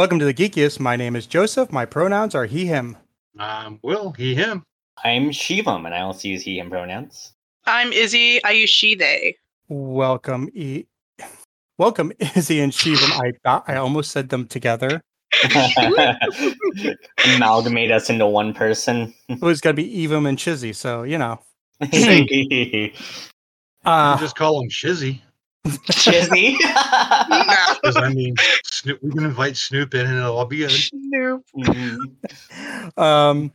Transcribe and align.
Welcome 0.00 0.18
to 0.20 0.24
the 0.24 0.32
Geekiest. 0.32 0.80
My 0.80 0.96
name 0.96 1.14
is 1.14 1.26
Joseph. 1.26 1.70
My 1.70 1.84
pronouns 1.84 2.34
are 2.34 2.46
he, 2.46 2.64
him. 2.64 2.96
Um, 3.38 3.78
Will, 3.82 4.12
he, 4.12 4.34
him. 4.34 4.64
I'm 5.04 5.28
Shivam, 5.28 5.84
and 5.84 5.94
I 5.94 6.00
also 6.00 6.26
use 6.26 6.40
he, 6.40 6.58
him 6.58 6.70
pronouns. 6.70 7.34
I'm 7.66 7.92
Izzy. 7.92 8.42
I 8.42 8.52
use 8.52 8.70
she, 8.70 8.94
they. 8.94 9.36
Welcome, 9.68 10.48
e- 10.54 10.86
Welcome, 11.76 12.14
Izzy 12.18 12.60
and 12.60 12.72
Shivam. 12.72 13.12
I 13.12 13.32
thought 13.44 13.64
I 13.68 13.76
almost 13.76 14.12
said 14.12 14.30
them 14.30 14.46
together. 14.46 15.02
Amalgamate 17.26 17.90
us 17.90 18.08
into 18.08 18.26
one 18.26 18.54
person. 18.54 19.12
It 19.28 19.42
was 19.42 19.60
going 19.60 19.76
to 19.76 19.82
be 19.82 20.06
Evam 20.06 20.26
and 20.26 20.38
Chizzy, 20.38 20.74
so 20.74 21.02
you 21.02 21.18
know. 21.18 21.42
You 21.92 22.94
Uh, 23.84 24.16
just 24.18 24.36
call 24.36 24.62
him 24.62 24.70
Shizzy. 24.70 25.20
Chizzy. 25.66 26.56
Because 27.82 27.96
I 27.96 28.10
mean, 28.12 28.34
Snoop, 28.64 28.98
we 29.02 29.10
can 29.10 29.24
invite 29.24 29.56
Snoop 29.56 29.94
in 29.94 30.06
and 30.06 30.16
it'll 30.18 30.36
all 30.38 30.44
be 30.44 30.58
good. 30.58 30.72
Nope. 30.92 31.44
Mhm. 31.56 32.98
um, 32.98 33.52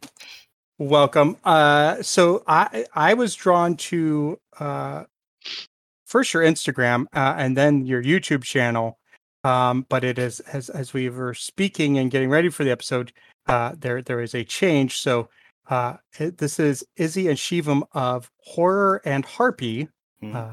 welcome. 0.79 1.37
Uh, 1.43 2.01
so 2.01 2.43
I 2.47 2.85
I 2.93 3.13
was 3.13 3.35
drawn 3.35 3.75
to 3.77 4.39
uh, 4.59 5.03
first 6.05 6.33
your 6.33 6.43
Instagram 6.43 7.05
uh, 7.13 7.35
and 7.37 7.55
then 7.55 7.85
your 7.85 8.01
YouTube 8.03 8.43
channel. 8.43 8.97
Um, 9.43 9.85
but 9.89 10.03
it 10.03 10.17
is 10.17 10.39
as 10.41 10.69
as 10.69 10.93
we 10.93 11.09
were 11.09 11.33
speaking 11.35 11.97
and 11.99 12.09
getting 12.09 12.29
ready 12.29 12.49
for 12.49 12.63
the 12.63 12.71
episode, 12.71 13.11
uh, 13.47 13.73
there 13.77 14.01
there 14.01 14.21
is 14.21 14.33
a 14.33 14.43
change. 14.43 14.97
So 14.97 15.29
uh, 15.69 15.97
it- 16.19 16.37
this 16.39 16.59
is 16.59 16.83
Izzy 16.97 17.27
and 17.27 17.37
Shivam 17.37 17.83
of 17.93 18.31
Horror 18.39 19.01
and 19.05 19.23
Harpy, 19.23 19.87
uh, 20.33 20.51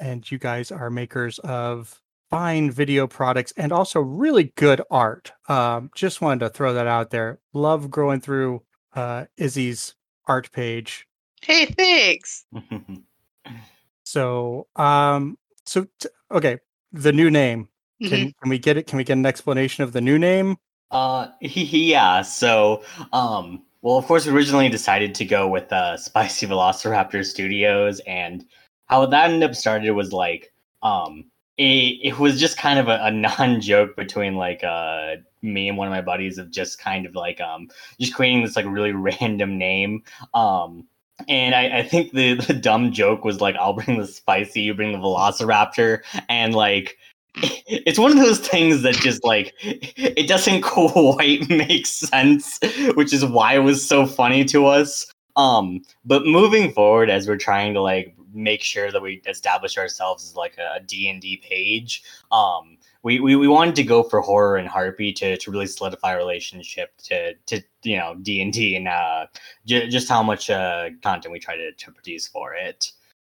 and 0.00 0.30
you 0.30 0.38
guys 0.38 0.70
are 0.70 0.90
makers 0.90 1.38
of 1.40 2.00
fine 2.30 2.70
video 2.70 3.06
products 3.06 3.52
and 3.56 3.72
also 3.72 4.00
really 4.00 4.52
good 4.56 4.82
art. 4.90 5.32
Um, 5.48 5.90
just 5.94 6.20
wanted 6.20 6.40
to 6.40 6.48
throw 6.50 6.74
that 6.74 6.86
out 6.86 7.10
there. 7.10 7.38
Love 7.52 7.90
going 7.90 8.20
through 8.20 8.62
uh, 8.94 9.26
Izzy's 9.36 9.94
art 10.26 10.50
page. 10.52 11.06
Hey, 11.42 11.66
thanks. 11.66 12.44
So, 14.02 14.66
um, 14.76 15.36
so 15.64 15.86
t- 15.98 16.08
okay, 16.30 16.58
the 16.92 17.12
new 17.12 17.30
name. 17.30 17.68
Can 18.00 18.32
can 18.40 18.50
we 18.50 18.58
get 18.58 18.76
it? 18.76 18.86
Can 18.86 18.98
we 18.98 19.04
get 19.04 19.16
an 19.16 19.24
explanation 19.24 19.82
of 19.82 19.92
the 19.92 20.00
new 20.00 20.18
name? 20.18 20.56
Uh, 20.90 21.28
yeah. 21.40 22.22
So, 22.22 22.82
um, 23.12 23.62
well, 23.82 23.96
of 23.96 24.06
course, 24.06 24.26
we 24.26 24.32
originally 24.32 24.68
decided 24.68 25.14
to 25.16 25.24
go 25.24 25.48
with 25.48 25.72
uh, 25.72 25.96
Spicy 25.96 26.46
Velociraptor 26.46 27.24
Studios, 27.24 28.00
and 28.06 28.44
how 28.86 29.06
that 29.06 29.30
ended 29.30 29.50
up 29.50 29.56
started 29.56 29.90
was 29.92 30.12
like, 30.12 30.52
um, 30.82 31.24
it, 31.58 31.98
it 32.02 32.18
was 32.18 32.38
just 32.40 32.58
kind 32.58 32.78
of 32.78 32.88
a, 32.88 32.98
a 33.02 33.10
non-joke 33.38 33.96
between 33.96 34.36
like 34.36 34.62
uh 34.64 35.16
me 35.42 35.68
and 35.68 35.78
one 35.78 35.86
of 35.86 35.92
my 35.92 36.00
buddies 36.00 36.38
of 36.38 36.50
just 36.50 36.78
kind 36.78 37.06
of 37.06 37.14
like 37.14 37.40
um 37.40 37.68
just 38.00 38.14
creating 38.14 38.42
this 38.42 38.56
like 38.56 38.66
really 38.66 38.92
random 39.20 39.58
name. 39.58 40.02
Um, 40.34 40.86
and 41.28 41.54
I, 41.54 41.78
I 41.78 41.82
think 41.82 42.12
the 42.12 42.34
the 42.34 42.54
dumb 42.54 42.92
joke 42.92 43.24
was 43.24 43.40
like, 43.40 43.56
I'll 43.56 43.72
bring 43.72 43.98
the 43.98 44.06
spicy, 44.06 44.62
you 44.62 44.74
bring 44.74 44.92
the 44.92 44.98
Velociraptor, 44.98 46.00
and 46.28 46.54
like 46.54 46.98
it's 47.36 47.98
one 47.98 48.12
of 48.12 48.18
those 48.18 48.38
things 48.38 48.82
that 48.82 48.94
just 48.96 49.24
like 49.24 49.54
it 49.60 50.26
doesn't 50.26 50.62
quite 50.62 51.48
make 51.50 51.86
sense 51.86 52.58
which 52.94 53.12
is 53.12 53.24
why 53.26 53.54
it 53.54 53.58
was 53.58 53.86
so 53.86 54.06
funny 54.06 54.42
to 54.42 54.64
us 54.64 55.12
um 55.36 55.82
but 56.06 56.24
moving 56.24 56.72
forward 56.72 57.10
as 57.10 57.28
we're 57.28 57.36
trying 57.36 57.74
to 57.74 57.82
like 57.82 58.16
make 58.36 58.62
sure 58.62 58.92
that 58.92 59.02
we 59.02 59.22
establish 59.26 59.78
ourselves 59.78 60.24
as 60.24 60.36
like 60.36 60.56
a 60.58 60.80
d&d 60.80 61.38
page 61.38 62.02
um 62.30 62.76
we, 63.02 63.20
we, 63.20 63.36
we 63.36 63.46
wanted 63.46 63.76
to 63.76 63.84
go 63.84 64.02
for 64.02 64.20
horror 64.20 64.56
and 64.56 64.68
harpy 64.68 65.12
to, 65.12 65.36
to 65.36 65.50
really 65.50 65.66
solidify 65.66 66.12
our 66.12 66.18
relationship 66.18 66.92
to, 66.98 67.34
to 67.46 67.60
you 67.82 67.96
know 67.96 68.14
d&d 68.22 68.76
and 68.76 68.88
uh, 68.88 69.26
j- 69.64 69.88
just 69.88 70.08
how 70.08 70.22
much 70.22 70.50
uh, 70.50 70.90
content 71.02 71.32
we 71.32 71.38
try 71.38 71.56
to, 71.56 71.72
to 71.72 71.90
produce 71.90 72.26
for 72.28 72.54
it 72.54 72.92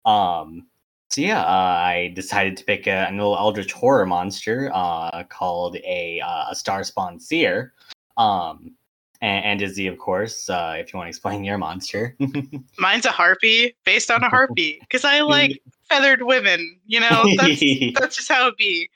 um 0.06 0.66
so 1.10 1.22
yeah, 1.22 1.42
uh, 1.42 1.82
I 1.82 2.12
decided 2.16 2.58
to 2.58 2.66
pick 2.66 2.86
a, 2.86 3.08
an 3.08 3.18
little 3.18 3.38
eldritch 3.38 3.72
horror 3.72 4.06
monster 4.06 4.70
uh, 4.74 5.24
called 5.24 5.78
a, 5.78 6.20
uh, 6.20 6.46
a 6.50 6.56
star 6.56 6.84
spawn 6.84 7.20
seer. 7.20 7.74
Um, 8.18 8.76
and, 9.22 9.46
and 9.46 9.62
Izzy, 9.62 9.88
of 9.88 9.98
course, 9.98 10.50
uh, 10.50 10.76
if 10.78 10.94
you 10.94 10.98
want 10.98 11.08
to 11.08 11.10
explain 11.10 11.44
your 11.44 11.58
monster. 11.58 12.16
Mine's 12.78 13.06
a 13.06 13.12
harpy 13.12 13.76
based 13.86 14.12
on 14.12 14.24
a 14.24 14.30
harpy 14.30 14.80
because 14.82 15.04
I 15.06 15.22
like 15.22 15.62
feathered 15.90 16.24
women. 16.24 16.80
You 16.86 17.02
know, 17.02 17.26
that's 17.38 17.62
that's 18.00 18.16
just 18.16 18.30
how 18.30 18.48
it 18.48 18.58
be. 18.58 18.90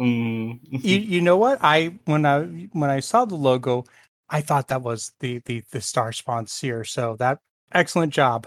Mm. 0.00 0.60
You 0.70 0.98
you 1.14 1.20
know 1.20 1.36
what? 1.36 1.58
I 1.62 1.94
when 2.04 2.26
I 2.26 2.42
when 2.72 2.90
I 2.90 3.00
saw 3.00 3.24
the 3.24 3.36
logo, 3.36 3.84
I 4.30 4.40
thought 4.40 4.68
that 4.68 4.82
was 4.82 5.12
the 5.20 5.40
the 5.44 5.62
the 5.70 5.80
Star 5.80 6.12
Spawn 6.12 6.46
Seer. 6.46 6.84
So 6.84 7.16
that 7.16 7.38
excellent 7.72 8.12
job. 8.12 8.46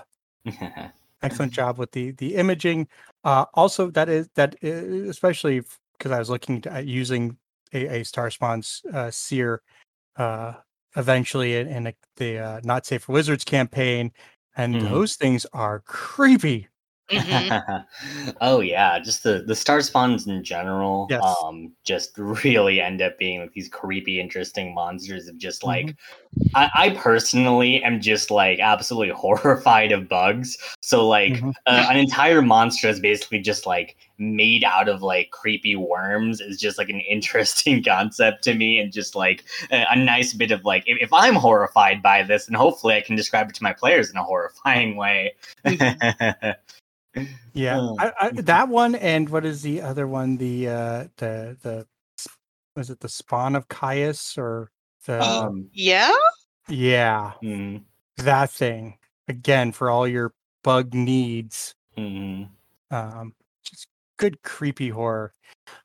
excellent 1.23 1.53
job 1.53 1.77
with 1.77 1.91
the 1.91 2.11
the 2.11 2.35
imaging 2.35 2.87
uh 3.23 3.45
also 3.53 3.91
that 3.91 4.09
is 4.09 4.27
that 4.33 4.55
especially 4.63 5.61
because 5.95 6.11
i 6.11 6.17
was 6.17 6.31
looking 6.31 6.63
at 6.65 6.87
using 6.87 7.37
a, 7.73 7.99
a 7.99 8.03
star 8.03 8.31
spawns 8.31 8.81
uh 8.91 9.11
seer 9.11 9.61
uh 10.17 10.53
eventually 10.95 11.55
in, 11.57 11.67
in 11.67 11.87
a, 11.87 11.93
the 12.17 12.39
uh, 12.39 12.61
not 12.63 12.85
safe 12.85 13.03
for 13.03 13.13
wizards 13.13 13.43
campaign 13.43 14.11
and 14.57 14.75
Mhm. 14.75 14.81
those 14.81 15.15
things 15.15 15.45
are 15.53 15.79
creepy 15.81 16.67
Mhm. 17.11 17.85
oh 18.41 18.61
yeah, 18.61 18.97
just 18.99 19.23
the 19.23 19.43
the 19.45 19.55
star 19.55 19.81
spawns 19.81 20.27
in 20.27 20.43
general, 20.43 21.07
Yes. 21.09 21.21
um, 21.43 21.73
just 21.83 22.17
really 22.17 22.79
end 22.79 23.01
up 23.01 23.17
being 23.17 23.41
like 23.41 23.51
these 23.51 23.67
creepy, 23.67 24.19
interesting 24.19 24.73
monsters 24.73 25.27
of 25.27 25.37
just 25.37 25.63
like 25.63 25.87
Mm-hmm. 25.87 25.91
I, 26.53 26.69
I 26.73 26.89
personally 26.91 27.83
am 27.83 28.01
just 28.01 28.31
like 28.31 28.59
absolutely 28.59 29.09
horrified 29.15 29.91
of 29.91 30.07
bugs. 30.09 30.57
So 30.81 31.07
like 31.07 31.33
Mhm. 31.33 31.53
uh, 31.65 31.87
an 31.89 31.97
entire 31.97 32.41
monster 32.41 32.87
is 32.89 32.99
basically 32.99 33.39
just 33.39 33.65
like 33.65 33.97
made 34.21 34.63
out 34.63 34.87
of 34.87 35.01
like 35.01 35.31
creepy 35.31 35.75
worms 35.75 36.39
is 36.39 36.59
just 36.59 36.77
like 36.77 36.89
an 36.89 36.99
interesting 37.09 37.83
concept 37.83 38.43
to 38.43 38.53
me 38.53 38.79
and 38.79 38.93
just 38.93 39.15
like 39.15 39.43
a, 39.71 39.85
a 39.89 39.95
nice 39.95 40.33
bit 40.33 40.51
of 40.51 40.63
like 40.63 40.83
if, 40.85 40.97
if 41.01 41.11
I'm 41.11 41.35
horrified 41.35 42.01
by 42.01 42.23
this 42.23 42.47
and 42.47 42.55
hopefully 42.55 42.95
I 42.95 43.01
can 43.01 43.15
describe 43.15 43.49
it 43.49 43.55
to 43.55 43.63
my 43.63 43.73
players 43.73 44.09
in 44.11 44.17
a 44.17 44.23
horrifying 44.23 44.95
way. 44.95 45.33
yeah 47.53 47.77
Oh. 47.77 47.95
I, 47.99 48.13
I, 48.21 48.29
that 48.41 48.69
one 48.69 48.95
and 48.95 49.27
what 49.29 49.43
is 49.45 49.61
the 49.61 49.81
other 49.81 50.07
one 50.07 50.37
the 50.37 50.69
uh 50.69 51.07
the 51.17 51.57
the 51.61 51.85
s- 52.17 52.27
was 52.75 52.89
it 52.89 52.99
the 53.01 53.09
spawn 53.09 53.55
of 53.55 53.67
Kyuss 53.67 54.37
or 54.37 54.71
the 55.05 55.21
um, 55.21 55.67
Yeah. 55.73 56.11
yeah 56.69 57.33
mm, 57.43 57.83
that 58.17 58.49
thing 58.51 58.97
again 59.27 59.71
for 59.73 59.89
all 59.89 60.07
your 60.07 60.33
bug 60.63 60.93
needs 60.93 61.75
mm, 61.97 62.47
um 62.91 63.33
just 63.33 63.40
good 64.21 64.41
creepy 64.43 64.89
horror 64.89 65.33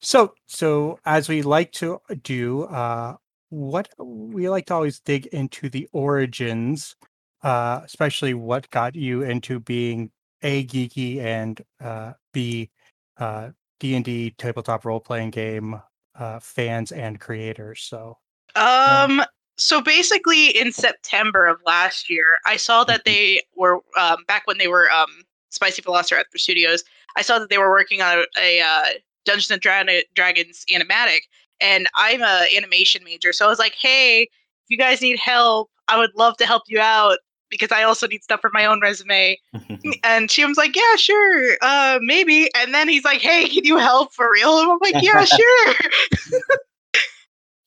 so 0.00 0.34
so 0.46 0.98
as 1.06 1.28
we 1.28 1.40
like 1.42 1.72
to 1.72 1.98
do 2.22 2.64
uh 2.64 3.14
what 3.48 3.88
we 3.98 4.48
like 4.48 4.66
to 4.66 4.74
always 4.74 5.00
dig 5.00 5.26
into 5.28 5.68
the 5.70 5.88
origins 5.92 6.94
uh 7.42 7.80
especially 7.84 8.34
what 8.34 8.68
got 8.70 8.94
you 8.94 9.22
into 9.22 9.58
being 9.58 10.10
a 10.42 10.64
geeky 10.66 11.18
and 11.18 11.62
uh 11.82 12.12
b 12.34 12.70
uh 13.18 13.48
d&d 13.80 14.34
tabletop 14.36 14.84
role-playing 14.84 15.30
game 15.30 15.80
uh 16.18 16.38
fans 16.40 16.92
and 16.92 17.18
creators 17.20 17.80
so 17.82 18.18
Um. 18.54 19.22
So 19.58 19.80
basically, 19.80 20.48
in 20.48 20.70
September 20.70 21.46
of 21.46 21.58
last 21.64 22.10
year, 22.10 22.36
I 22.44 22.58
saw 22.58 22.84
that 22.84 23.06
they 23.06 23.42
were 23.56 23.80
um, 23.98 24.18
back 24.28 24.46
when 24.46 24.58
they 24.58 24.68
were 24.68 24.90
um, 24.90 25.08
Spicy 25.48 25.80
Velociraptor 25.80 26.36
Studios. 26.36 26.84
I 27.16 27.22
saw 27.22 27.38
that 27.38 27.48
they 27.50 27.58
were 27.58 27.70
working 27.70 28.02
on 28.02 28.18
a, 28.18 28.24
a 28.38 28.60
uh, 28.60 28.84
Dungeons 29.24 29.50
and 29.50 29.60
Dra- 29.60 29.84
Dragons 30.14 30.64
animatic, 30.72 31.20
and 31.60 31.88
I'm 31.96 32.22
a 32.22 32.46
animation 32.56 33.02
major, 33.04 33.32
so 33.32 33.46
I 33.46 33.48
was 33.48 33.58
like, 33.58 33.74
"Hey, 33.74 34.22
if 34.22 34.28
you 34.68 34.76
guys 34.76 35.00
need 35.00 35.18
help, 35.18 35.70
I 35.88 35.98
would 35.98 36.10
love 36.16 36.36
to 36.38 36.46
help 36.46 36.64
you 36.66 36.80
out. 36.80 37.18
because 37.48 37.70
I 37.70 37.84
also 37.84 38.08
need 38.08 38.24
stuff 38.24 38.40
for 38.40 38.50
my 38.52 38.66
own 38.66 38.80
resume. 38.80 39.38
And 40.02 40.28
Shivam's 40.28 40.56
like, 40.56 40.74
yeah, 40.74 40.96
sure, 40.96 41.56
uh, 41.62 42.00
maybe. 42.02 42.50
And 42.56 42.74
then 42.74 42.88
he's 42.88 43.04
like, 43.04 43.20
hey, 43.20 43.46
can 43.48 43.64
you 43.64 43.76
help 43.76 44.12
for 44.12 44.28
real? 44.32 44.58
And 44.58 44.72
I'm 44.72 44.78
like, 44.80 44.94
yeah, 45.00 45.24
sure. 45.24 45.68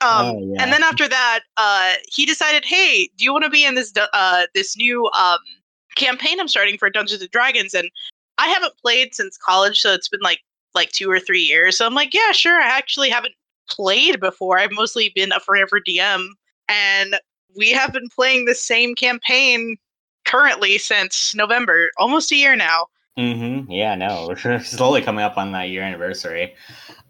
um, 0.01 0.25
Oh, 0.25 0.39
yeah. 0.41 0.63
And 0.63 0.73
then 0.73 0.83
after 0.83 1.07
that, 1.07 1.41
uh, 1.55 1.93
he 2.11 2.25
decided, 2.25 2.65
hey, 2.65 3.09
do 3.15 3.23
you 3.23 3.31
want 3.31 3.45
to 3.45 3.49
be 3.49 3.63
in 3.65 3.75
this 3.75 3.93
uh, 4.13 4.45
this 4.53 4.75
new 4.75 5.05
um, 5.17 5.39
campaign 5.95 6.39
I'm 6.39 6.47
starting 6.47 6.77
for 6.77 6.89
Dungeons 6.89 7.21
and 7.21 7.31
Dragons? 7.31 7.73
And 7.73 7.89
I 8.39 8.47
haven't 8.47 8.77
played 8.77 9.13
since 9.13 9.37
college, 9.37 9.79
so 9.79 9.93
it's 9.93 10.07
been 10.07 10.21
like 10.21 10.39
like 10.73 10.91
two 10.91 11.09
or 11.09 11.19
three 11.19 11.41
years. 11.41 11.77
So 11.77 11.85
I'm 11.85 11.95
like, 11.95 12.13
yeah, 12.13 12.31
sure. 12.31 12.61
I 12.61 12.67
actually 12.67 13.09
haven't 13.09 13.33
played 13.69 14.19
before. 14.19 14.57
I've 14.57 14.71
mostly 14.71 15.11
been 15.13 15.31
a 15.31 15.39
forever 15.39 15.79
DM, 15.85 16.29
and 16.67 17.19
we 17.55 17.71
have 17.71 17.91
been 17.91 18.09
playing 18.09 18.45
the 18.45 18.55
same 18.55 18.95
campaign 18.95 19.77
currently 20.25 20.77
since 20.77 21.35
November, 21.35 21.89
almost 21.97 22.31
a 22.31 22.35
year 22.35 22.55
now. 22.55 22.87
Mm-hmm. 23.17 23.71
Yeah, 23.71 23.95
no, 23.95 24.33
we're 24.43 24.59
slowly 24.63 25.01
coming 25.01 25.23
up 25.23 25.37
on 25.37 25.51
that 25.51 25.69
year 25.69 25.81
anniversary. 25.81 26.55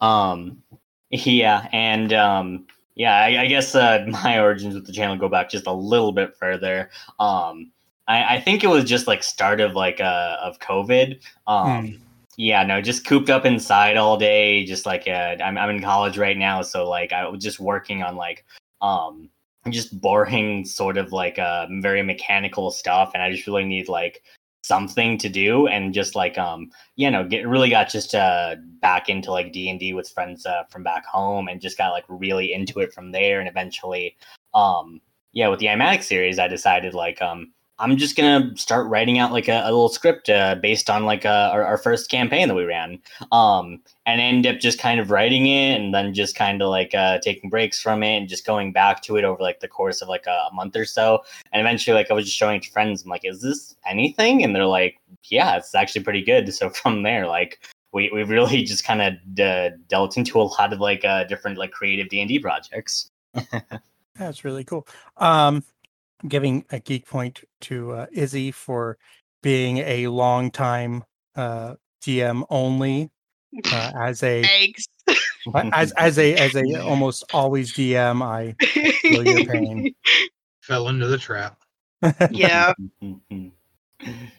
Um, 0.01 0.63
yeah, 1.11 1.67
and 1.71 2.13
um, 2.13 2.65
yeah, 2.95 3.15
I, 3.15 3.43
I 3.43 3.45
guess 3.47 3.75
uh, 3.75 4.05
my 4.09 4.39
origins 4.39 4.75
with 4.75 4.87
the 4.87 4.93
channel 4.93 5.17
go 5.17 5.29
back 5.29 5.49
just 5.49 5.67
a 5.67 5.73
little 5.73 6.11
bit 6.11 6.35
further. 6.35 6.89
Um, 7.19 7.71
I, 8.09 8.35
I 8.35 8.41
think 8.41 8.63
it 8.63 8.67
was 8.67 8.83
just 8.83 9.07
like 9.07 9.23
start 9.23 9.61
of 9.61 9.75
like 9.75 10.01
uh 10.01 10.37
of 10.41 10.59
COVID. 10.59 11.21
Um, 11.47 12.01
yeah, 12.37 12.63
no, 12.63 12.81
just 12.81 13.05
cooped 13.05 13.29
up 13.29 13.45
inside 13.45 13.97
all 13.97 14.17
day. 14.17 14.65
Just 14.65 14.85
like 14.85 15.07
uh, 15.07 15.35
I'm 15.43 15.57
I'm 15.57 15.69
in 15.69 15.81
college 15.81 16.17
right 16.17 16.37
now, 16.37 16.61
so 16.63 16.89
like 16.89 17.13
I 17.13 17.27
was 17.29 17.41
just 17.43 17.59
working 17.59 18.03
on 18.03 18.15
like 18.17 18.45
um 18.81 19.29
just 19.69 20.01
boring 20.01 20.65
sort 20.65 20.97
of 20.97 21.11
like 21.11 21.37
uh 21.37 21.67
very 21.81 22.01
mechanical 22.01 22.71
stuff, 22.71 23.11
and 23.13 23.21
I 23.21 23.31
just 23.31 23.45
really 23.45 23.65
need 23.65 23.87
like 23.87 24.23
something 24.61 25.17
to 25.17 25.29
do 25.29 25.67
and 25.67 25.93
just 25.93 26.15
like 26.15 26.37
um 26.37 26.69
you 26.97 27.09
know 27.09 27.23
get 27.23 27.47
really 27.47 27.69
got 27.69 27.89
just 27.89 28.13
uh 28.13 28.55
back 28.81 29.07
into 29.07 29.31
like 29.31 29.53
d&d 29.53 29.93
with 29.93 30.09
friends 30.09 30.45
uh, 30.45 30.63
from 30.69 30.83
back 30.83 31.05
home 31.05 31.47
and 31.47 31.61
just 31.61 31.77
got 31.77 31.91
like 31.91 32.03
really 32.09 32.53
into 32.53 32.79
it 32.79 32.93
from 32.93 33.11
there 33.13 33.39
and 33.39 33.47
eventually 33.47 34.17
um 34.53 34.99
yeah 35.31 35.47
with 35.47 35.59
the 35.59 35.67
imatic 35.67 36.03
series 36.03 36.39
i 36.39 36.47
decided 36.47 36.93
like 36.93 37.21
um 37.21 37.53
i'm 37.79 37.97
just 37.97 38.15
gonna 38.15 38.55
start 38.55 38.87
writing 38.87 39.17
out 39.17 39.31
like 39.31 39.47
a, 39.47 39.61
a 39.63 39.71
little 39.71 39.89
script 39.89 40.29
uh, 40.29 40.55
based 40.55 40.89
on 40.89 41.05
like 41.05 41.25
uh, 41.25 41.49
our, 41.51 41.63
our 41.63 41.77
first 41.77 42.09
campaign 42.09 42.47
that 42.47 42.55
we 42.55 42.65
ran. 42.65 42.99
Um 43.31 43.81
and 44.05 44.19
end 44.19 44.47
up 44.47 44.59
just 44.59 44.79
kind 44.79 44.99
of 44.99 45.11
writing 45.11 45.47
it 45.47 45.79
and 45.79 45.93
then 45.93 46.13
just 46.13 46.35
kind 46.35 46.61
of 46.61 46.69
like 46.69 46.93
uh 46.93 47.19
taking 47.19 47.49
breaks 47.49 47.81
from 47.81 48.03
it 48.03 48.17
and 48.17 48.29
just 48.29 48.45
going 48.45 48.71
back 48.71 49.01
to 49.03 49.17
it 49.17 49.23
over 49.23 49.41
like 49.41 49.59
the 49.59 49.67
course 49.67 50.01
of 50.01 50.09
like 50.09 50.25
a, 50.27 50.47
a 50.51 50.53
month 50.53 50.75
or 50.75 50.85
so. 50.85 51.19
And 51.51 51.61
eventually 51.61 51.95
like 51.95 52.11
i 52.11 52.13
was 52.13 52.25
just 52.25 52.37
showing 52.37 52.57
it 52.57 52.63
to 52.63 52.71
friends. 52.71 53.03
I'm 53.03 53.09
like 53.09 53.25
is 53.25 53.41
this 53.41 53.75
anything? 53.85 54.43
And 54.43 54.55
they're 54.55 54.65
like 54.65 54.99
yeah 55.25 55.57
it's 55.57 55.73
actually 55.73 56.03
pretty 56.03 56.23
good. 56.23 56.53
So 56.53 56.69
from 56.81 57.03
there 57.03 57.27
like 57.27 57.59
we, 57.91 58.09
we 58.13 58.23
really 58.23 58.63
just 58.71 58.83
kind 58.83 59.01
of 59.01 59.13
d- 59.33 59.69
dealt 59.87 60.17
into 60.17 60.41
a 60.41 60.43
lot 60.43 60.73
of 60.73 60.79
like 60.79 61.05
uh 61.05 61.23
different 61.25 61.57
like 61.57 61.71
creative 61.71 62.09
d&d 62.09 62.39
projects. 62.39 63.09
That's 64.15 64.43
really 64.43 64.65
cool. 64.65 64.85
Um, 65.17 65.63
giving 66.27 66.65
a 66.71 66.79
geek 66.79 67.07
point 67.07 67.41
to 67.61 67.91
uh, 67.93 68.05
Izzy 68.11 68.51
for 68.51 68.97
being 69.41 69.77
a 69.79 70.07
long 70.07 70.51
time 70.51 71.03
uh, 71.35 71.75
DM 72.03 72.43
only 72.49 73.09
uh, 73.71 73.91
as 73.99 74.23
a 74.23 74.43
Eggs. 74.43 74.87
as 75.73 75.91
as 75.93 76.17
a 76.19 76.35
as 76.35 76.55
a 76.55 76.63
almost 76.83 77.23
always 77.33 77.73
DM. 77.73 78.21
I 78.21 78.55
feel 79.01 79.25
your 79.25 79.45
pain. 79.45 79.93
Fell 80.61 80.89
into 80.89 81.07
the 81.07 81.17
trap. 81.17 81.59
yeah. 82.31 82.73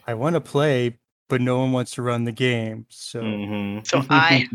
I 0.07 0.13
want 0.13 0.35
to 0.35 0.41
play, 0.41 0.97
but 1.29 1.41
no 1.41 1.59
one 1.59 1.71
wants 1.71 1.91
to 1.91 2.01
run 2.01 2.23
the 2.23 2.31
game. 2.31 2.85
So 2.89 3.21
Mhm. 3.21 3.85
So 3.87 4.03
I- 4.09 4.47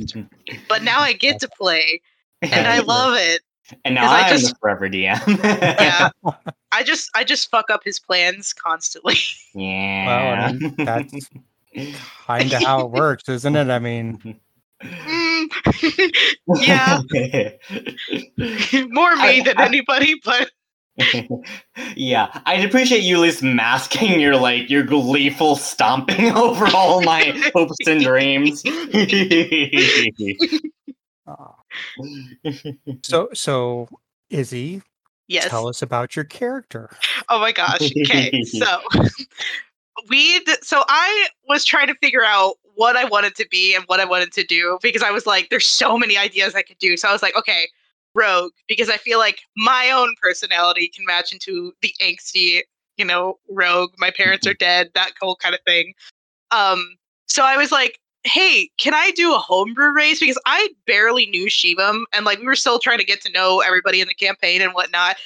But 0.69 0.83
now 0.83 1.01
I 1.01 1.13
get 1.13 1.41
to 1.41 1.49
play, 1.59 2.01
and 2.43 2.67
I 2.67 2.81
love 2.81 3.17
it. 3.19 3.43
And 3.85 3.95
now 3.95 4.11
I 4.11 4.21
I'm 4.23 4.31
just- 4.39 4.51
the 4.53 4.59
forever 4.61 4.89
DM. 4.89 5.43
Yeah. 5.45 6.11
I 6.73 6.83
just 6.83 7.11
I 7.15 7.25
just 7.25 7.51
fuck 7.51 7.71
up 7.71 7.83
his 7.85 7.99
plans 7.99 8.53
constantly. 8.53 9.17
yeah. 9.55 10.53
mean, 10.53 10.75
that's 10.79 11.29
kind 12.27 12.53
of 12.53 12.63
how 12.63 12.81
it 12.83 12.91
works, 12.91 13.29
isn't 13.29 13.57
it? 13.57 13.69
I 13.71 13.79
mean, 13.79 14.39
Mm. 14.83 15.49
yeah, 16.61 17.01
more 18.91 19.17
me 19.17 19.41
I- 19.41 19.43
than 19.43 19.57
I- 19.59 19.65
anybody, 19.65 20.21
but 20.23 20.51
yeah, 21.97 22.41
I'd 22.45 22.63
appreciate 22.65 23.03
you 23.03 23.17
at 23.17 23.21
least 23.23 23.43
masking 23.43 24.21
your 24.21 24.37
like 24.37 24.69
your 24.69 24.83
gleeful 24.83 25.57
stomping 25.57 26.31
over 26.37 26.67
all 26.75 27.01
my 27.01 27.33
hopes 27.55 27.77
and 27.87 28.03
dreams. 28.03 28.63
So 33.03 33.29
so 33.33 33.89
Izzy, 34.31 34.83
yes. 35.29 35.49
tell 35.49 35.69
us 35.69 35.83
about 35.83 36.17
your 36.17 36.25
character. 36.25 36.91
Oh 37.29 37.41
my 37.41 37.53
gosh. 37.53 37.93
Okay. 38.03 38.43
so 38.43 38.81
we 40.09 40.41
d- 40.41 40.57
so 40.63 40.85
I 40.89 41.29
was 41.49 41.65
trying 41.65 41.89
to 41.89 41.95
figure 42.03 42.25
out 42.25 42.55
what 42.75 42.97
I 42.97 43.05
wanted 43.05 43.35
to 43.37 43.47
be 43.51 43.75
and 43.75 43.85
what 43.87 44.01
I 44.01 44.05
wanted 44.05 44.33
to 44.33 44.45
do 44.45 44.79
because 44.83 45.03
I 45.03 45.11
was 45.11 45.27
like 45.27 45.49
there's 45.51 45.67
so 45.67 45.97
many 45.97 46.17
ideas 46.17 46.55
I 46.55 46.63
could 46.63 46.79
do. 46.79 46.97
So 46.97 47.09
I 47.09 47.13
was 47.13 47.23
like, 47.23 47.37
okay, 47.37 47.69
rogue 48.15 48.53
because 48.69 48.89
I 48.89 48.97
feel 48.97 49.19
like 49.19 49.41
my 49.57 49.91
own 49.91 50.15
personality 50.21 50.91
can 50.95 51.05
match 51.05 51.33
into 51.33 51.73
the 51.83 51.95
angsty, 52.03 52.63
you 52.97 53.05
know, 53.05 53.39
rogue, 53.49 53.93
my 53.99 54.11
parents 54.11 54.47
are 54.47 54.55
dead, 54.59 54.91
that 54.95 55.13
whole 55.21 55.37
kind 55.37 55.55
of 55.55 55.61
thing. 55.67 55.95
Um 56.51 56.97
so 57.27 57.43
I 57.45 57.57
was 57.57 57.73
like, 57.73 57.99
hey, 58.27 58.71
can 58.79 58.95
I 58.95 59.11
do 59.13 59.35
a 59.35 59.39
homebrew 59.39 59.93
race? 59.93 60.21
Because 60.21 60.41
I 60.47 60.69
barely 60.87 61.27
knew 61.27 61.47
Shivam 61.47 62.03
and 62.13 62.25
like 62.25 62.39
we 62.39 62.47
were 62.47 62.57
still 62.57 62.79
trying 62.79 62.99
to 62.99 63.05
get 63.05 63.21
to 63.23 63.33
know 63.33 63.61
everybody 63.61 64.01
in 64.01 64.09
the 64.09 64.15
campaign 64.15 64.61
and 64.61 64.73
whatnot. 64.73 65.17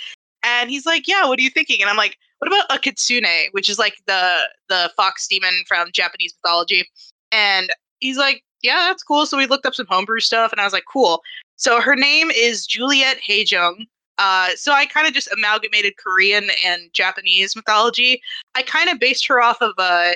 And 0.42 0.70
he's 0.70 0.86
like, 0.86 1.06
yeah, 1.06 1.26
what 1.26 1.38
are 1.38 1.42
you 1.42 1.50
thinking? 1.50 1.80
And 1.80 1.90
I'm 1.90 1.96
like, 1.96 2.16
what 2.38 2.48
about 2.48 2.74
a 2.74 2.78
kitsune, 2.78 3.24
which 3.52 3.68
is 3.68 3.78
like 3.78 3.96
the 4.06 4.38
the 4.68 4.90
fox 4.96 5.26
demon 5.28 5.52
from 5.66 5.90
Japanese 5.92 6.34
mythology? 6.42 6.84
And 7.32 7.70
he's 8.00 8.16
like, 8.16 8.42
yeah, 8.62 8.86
that's 8.88 9.02
cool. 9.02 9.26
So 9.26 9.36
we 9.36 9.46
looked 9.46 9.66
up 9.66 9.74
some 9.74 9.86
homebrew 9.88 10.20
stuff, 10.20 10.52
and 10.52 10.60
I 10.60 10.64
was 10.64 10.72
like, 10.72 10.84
cool. 10.90 11.22
So 11.56 11.80
her 11.80 11.96
name 11.96 12.30
is 12.30 12.66
Juliet 12.66 13.18
Haejung. 13.26 13.86
Uh, 14.18 14.50
so 14.54 14.72
I 14.72 14.84
kind 14.86 15.06
of 15.06 15.14
just 15.14 15.32
amalgamated 15.32 15.96
Korean 15.96 16.50
and 16.64 16.92
Japanese 16.92 17.56
mythology. 17.56 18.20
I 18.54 18.62
kind 18.62 18.90
of 18.90 18.98
based 18.98 19.26
her 19.28 19.42
off 19.42 19.62
of 19.62 19.72
a 19.78 20.14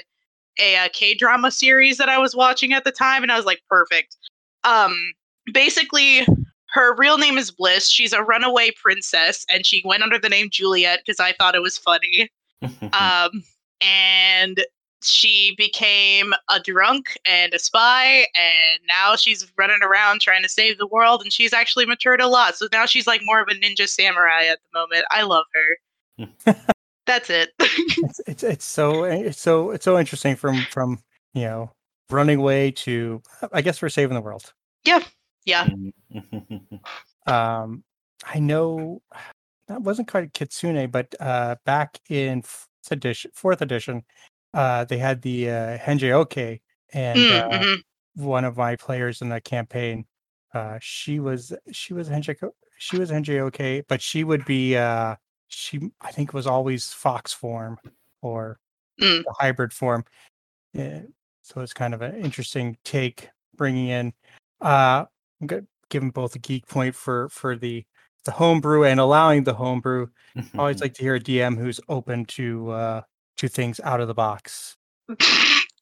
a, 0.58 0.86
a 0.86 0.88
K 0.88 1.14
drama 1.14 1.50
series 1.50 1.98
that 1.98 2.08
I 2.08 2.18
was 2.18 2.34
watching 2.34 2.72
at 2.72 2.84
the 2.84 2.92
time, 2.92 3.22
and 3.22 3.32
I 3.32 3.36
was 3.36 3.46
like, 3.46 3.60
perfect. 3.68 4.16
Um, 4.64 5.12
basically, 5.52 6.26
her 6.74 6.94
real 6.96 7.18
name 7.18 7.38
is 7.38 7.50
Bliss. 7.50 7.88
She's 7.88 8.12
a 8.12 8.22
runaway 8.22 8.70
princess, 8.80 9.46
and 9.48 9.64
she 9.64 9.82
went 9.84 10.02
under 10.02 10.18
the 10.18 10.28
name 10.28 10.48
Juliet 10.50 11.00
because 11.04 11.20
I 11.20 11.32
thought 11.32 11.54
it 11.54 11.62
was 11.62 11.78
funny. 11.78 12.30
Um, 12.94 13.42
and 13.82 14.64
she 15.02 15.54
became 15.58 16.32
a 16.50 16.60
drunk 16.60 17.18
and 17.26 17.52
a 17.52 17.58
spy, 17.58 18.26
and 18.34 18.80
now 18.88 19.16
she's 19.16 19.52
running 19.58 19.82
around 19.82 20.22
trying 20.22 20.42
to 20.42 20.48
save 20.48 20.78
the 20.78 20.86
world. 20.86 21.20
And 21.22 21.32
she's 21.32 21.52
actually 21.52 21.84
matured 21.84 22.22
a 22.22 22.28
lot, 22.28 22.56
so 22.56 22.68
now 22.72 22.86
she's 22.86 23.06
like 23.06 23.20
more 23.24 23.42
of 23.42 23.48
a 23.48 23.54
ninja 23.54 23.86
samurai 23.86 24.46
at 24.46 24.60
the 24.62 24.78
moment. 24.78 25.04
I 25.10 25.22
love 25.22 25.44
her. 25.52 26.64
That's 27.06 27.30
it. 27.30 27.50
it's, 27.58 28.20
it's 28.26 28.42
it's 28.42 28.64
so 28.64 29.04
it's 29.04 29.40
so 29.40 29.70
it's 29.70 29.84
so 29.84 29.98
interesting 29.98 30.36
from 30.36 30.62
from 30.70 30.98
you 31.34 31.42
know 31.42 31.72
running 32.10 32.38
away 32.38 32.70
to 32.70 33.22
I 33.52 33.62
guess 33.62 33.80
we're 33.82 33.88
saving 33.88 34.14
the 34.14 34.20
world. 34.20 34.52
yeah. 34.84 35.02
Yeah. 35.44 35.68
um, 37.26 37.84
I 38.24 38.38
know 38.38 39.02
that 39.68 39.82
wasn't 39.82 40.08
quite 40.08 40.32
Kitsune, 40.32 40.90
but 40.90 41.14
uh, 41.20 41.56
back 41.64 41.98
in 42.08 42.42
fourth 42.42 42.68
edition, 42.90 43.30
fourth 43.34 43.62
edition, 43.62 44.02
uh, 44.52 44.84
they 44.84 44.98
had 44.98 45.22
the 45.22 45.50
uh, 45.50 45.78
Hengeyokai, 45.78 46.60
and 46.92 47.18
Mm, 47.18 47.40
uh, 47.40 47.48
mhm. 47.58 47.76
one 48.14 48.44
of 48.44 48.56
my 48.56 48.76
players 48.76 49.20
in 49.22 49.28
the 49.30 49.40
campaign, 49.40 50.06
uh, 50.54 50.78
she 50.80 51.18
was 51.20 51.52
she 51.72 51.92
was 51.94 52.08
Henjiko, 52.08 52.50
she 52.78 52.98
was 52.98 53.10
Hengeyokai, 53.10 53.84
but 53.88 54.00
she 54.00 54.22
would 54.24 54.44
be 54.44 54.76
uh, 54.76 55.16
she 55.54 55.90
I 56.00 56.10
think 56.12 56.32
was 56.32 56.46
always 56.46 56.92
fox 56.92 57.32
form 57.32 57.78
or 58.22 58.58
Mm. 59.00 59.24
the 59.24 59.34
hybrid 59.40 59.72
form. 59.72 60.04
Yeah, 60.72 61.02
so 61.42 61.60
it's 61.62 61.72
kind 61.72 61.94
of 61.94 62.02
an 62.02 62.14
interesting 62.16 62.76
take 62.84 63.28
bringing 63.56 63.88
in. 63.88 64.12
Uh, 64.60 65.04
I'm 65.40 65.46
gonna 65.48 65.66
give 65.88 66.02
them 66.02 66.10
both 66.10 66.36
a 66.36 66.38
geek 66.38 66.66
point 66.68 66.94
for 66.94 67.28
for 67.28 67.56
the 67.56 67.84
the 68.24 68.30
homebrew 68.30 68.84
and 68.84 69.00
allowing 69.00 69.44
the 69.44 69.54
homebrew. 69.54 70.06
I 70.36 70.42
always 70.58 70.80
like 70.82 70.94
to 70.94 71.02
hear 71.02 71.16
a 71.16 71.20
DM 71.20 71.56
who's 71.58 71.80
open 71.88 72.24
to 72.26 72.70
uh 72.70 73.02
to 73.38 73.48
things 73.48 73.80
out 73.80 74.00
of 74.00 74.08
the 74.08 74.14
box. 74.14 74.76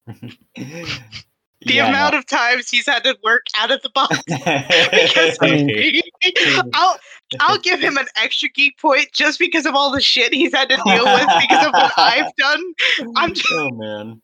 The 1.66 1.74
Yeah, 1.74 1.88
amount 1.88 2.14
of 2.14 2.26
times 2.26 2.68
he's 2.68 2.86
had 2.86 3.04
to 3.04 3.16
work 3.22 3.42
out 3.58 3.70
of 3.70 3.82
the 3.82 3.90
box 3.90 4.18
because 4.26 5.38
I 5.42 5.46
mean- 5.48 6.02
I'll 6.74 6.98
I'll 7.40 7.58
give 7.58 7.80
him 7.80 7.96
an 7.96 8.06
extra 8.16 8.48
geek 8.48 8.78
point 8.78 9.08
just 9.12 9.38
because 9.38 9.64
of 9.66 9.74
all 9.74 9.90
the 9.90 10.00
shit 10.00 10.34
he's 10.34 10.54
had 10.54 10.68
to 10.68 10.76
deal 10.84 11.04
with 11.04 11.28
because 11.40 11.66
of 11.66 11.72
what 11.72 11.92
I've 11.96 12.34
done. 12.36 12.62
I'm 13.16 13.34
just, 13.34 13.52
oh 13.52 13.70
man. 13.70 14.20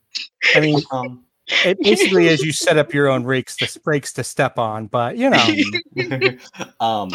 I 0.54 0.60
mean, 0.60 0.82
Um, 0.92 1.24
it 1.64 1.78
basically 1.82 2.26
is 2.26 2.44
you 2.44 2.52
set 2.52 2.76
up 2.76 2.92
your 2.92 3.08
own 3.08 3.24
rakes 3.24 3.56
to 3.56 3.80
rakes 3.86 4.12
to 4.14 4.24
step 4.24 4.58
on, 4.58 4.86
but 4.86 5.16
you 5.16 5.30
know, 5.30 5.46
um, 6.80 7.08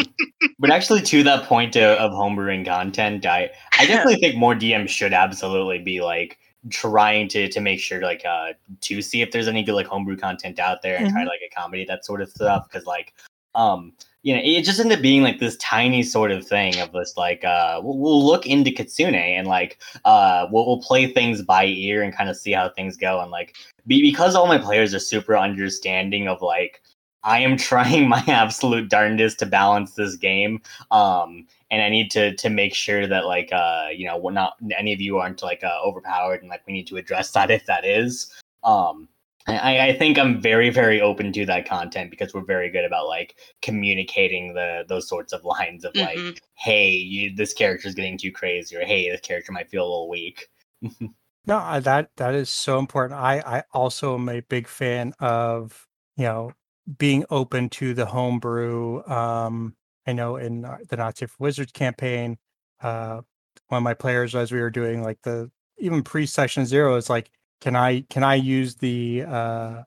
but 0.59 0.69
actually, 0.71 1.01
to 1.03 1.23
that 1.23 1.45
point 1.45 1.75
of, 1.75 1.97
of 1.99 2.11
homebrewing 2.11 2.65
content, 2.65 3.25
I 3.25 3.51
I 3.77 3.85
definitely 3.85 4.15
think 4.19 4.35
more 4.35 4.55
DMs 4.55 4.89
should 4.89 5.13
absolutely 5.13 5.79
be 5.79 6.01
like 6.01 6.37
trying 6.69 7.27
to 7.27 7.49
to 7.49 7.59
make 7.59 7.79
sure 7.79 8.01
like 8.01 8.23
uh 8.25 8.53
to 8.81 9.01
see 9.01 9.21
if 9.21 9.31
there's 9.31 9.47
any 9.47 9.63
good 9.63 9.75
like 9.75 9.87
homebrew 9.87 10.15
content 10.15 10.59
out 10.59 10.81
there 10.81 10.97
and 10.97 11.09
try 11.09 11.23
to 11.23 11.29
like 11.29 11.41
accommodate 11.45 11.87
that 11.87 12.05
sort 12.05 12.21
of 12.21 12.29
stuff 12.29 12.67
because 12.69 12.85
like 12.85 13.13
um 13.55 13.91
you 14.21 14.33
know 14.33 14.41
it 14.43 14.63
just 14.63 14.79
ended 14.79 14.97
up 14.97 15.01
being 15.01 15.21
like 15.21 15.39
this 15.39 15.57
tiny 15.57 16.01
sort 16.01 16.31
of 16.31 16.47
thing 16.47 16.79
of 16.79 16.91
this 16.93 17.17
like 17.17 17.43
uh 17.43 17.81
we'll, 17.83 17.97
we'll 17.97 18.25
look 18.25 18.47
into 18.47 18.71
kitsune 18.71 19.13
and 19.13 19.47
like 19.47 19.79
uh 20.05 20.47
we'll, 20.51 20.65
we'll 20.65 20.81
play 20.81 21.05
things 21.05 21.41
by 21.41 21.65
ear 21.65 22.01
and 22.01 22.15
kind 22.15 22.29
of 22.29 22.37
see 22.37 22.53
how 22.53 22.69
things 22.69 22.95
go 22.95 23.19
and 23.19 23.29
like 23.29 23.55
be, 23.85 24.01
because 24.01 24.33
all 24.33 24.47
my 24.47 24.57
players 24.57 24.93
are 24.93 24.99
super 24.99 25.37
understanding 25.37 26.29
of 26.29 26.41
like 26.41 26.81
I 27.23 27.39
am 27.39 27.57
trying 27.69 28.07
my 28.09 28.23
absolute 28.27 28.89
darndest 28.89 29.39
to 29.39 29.45
balance 29.45 29.93
this 29.93 30.15
game. 30.15 30.61
Um, 30.91 31.47
and 31.71 31.81
I 31.81 31.89
need 31.89 32.11
to 32.11 32.35
to 32.35 32.49
make 32.49 32.75
sure 32.75 33.07
that 33.07 33.25
like 33.25 33.49
uh, 33.51 33.87
you 33.93 34.05
know, 34.07 34.17
we're 34.17 34.31
not 34.31 34.53
any 34.77 34.93
of 34.93 35.01
you 35.01 35.17
aren't 35.17 35.41
like 35.41 35.63
uh, 35.63 35.79
overpowered, 35.83 36.41
and 36.41 36.49
like 36.49 36.65
we 36.67 36.73
need 36.73 36.87
to 36.87 36.97
address 36.97 37.31
that 37.33 37.51
if 37.51 37.65
that 37.65 37.85
is. 37.85 38.31
Um, 38.63 39.09
I, 39.45 39.89
I 39.89 39.97
think 39.97 40.17
I'm 40.17 40.41
very 40.41 40.69
very 40.69 41.01
open 41.01 41.33
to 41.33 41.45
that 41.47 41.67
content 41.67 42.09
because 42.11 42.33
we're 42.33 42.45
very 42.45 42.69
good 42.69 42.85
about 42.85 43.07
like 43.07 43.35
communicating 43.61 44.53
the 44.53 44.85
those 44.87 45.07
sorts 45.09 45.33
of 45.33 45.43
lines 45.43 45.83
of 45.83 45.93
like, 45.95 46.17
Mhm. 46.17 46.37
hey, 46.55 46.91
you, 46.91 47.35
this 47.35 47.53
character 47.53 47.87
is 47.89 47.95
getting 47.95 48.17
too 48.17 48.31
crazy, 48.31 48.75
or 48.77 48.85
hey, 48.85 49.09
this 49.09 49.19
character 49.21 49.51
might 49.51 49.69
feel 49.69 49.83
a 49.83 49.89
little 49.89 50.09
weak. 50.09 50.47
no, 51.45 51.79
that 51.81 52.11
that 52.17 52.35
is 52.35 52.49
so 52.49 52.79
important. 52.79 53.19
I 53.19 53.39
I 53.45 53.63
also 53.73 54.15
am 54.15 54.29
a 54.29 54.39
big 54.41 54.67
fan 54.67 55.13
of 55.19 55.87
you 56.15 56.23
know 56.25 56.51
being 56.97 57.25
open 57.29 57.69
to 57.69 57.93
the 57.93 58.05
homebrew. 58.05 59.03
Um, 59.07 59.75
I 60.05 60.13
know 60.13 60.35
in 60.35 60.61
the 60.61 61.13
for 61.27 61.35
Wizards 61.39 61.71
campaign, 61.71 62.37
uh, 62.81 63.21
one 63.69 63.77
of 63.77 63.83
my 63.83 63.93
players 63.93 64.35
as 64.35 64.51
we 64.51 64.59
were 64.59 64.69
doing 64.69 65.03
like 65.03 65.21
the 65.23 65.49
even 65.77 66.03
pre-session 66.03 66.65
zero 66.65 66.95
is 66.95 67.09
like, 67.09 67.31
can 67.61 67.75
I 67.75 68.01
can 68.09 68.23
I 68.23 68.35
use 68.35 68.75
the 68.75 69.23
uh 69.27 69.83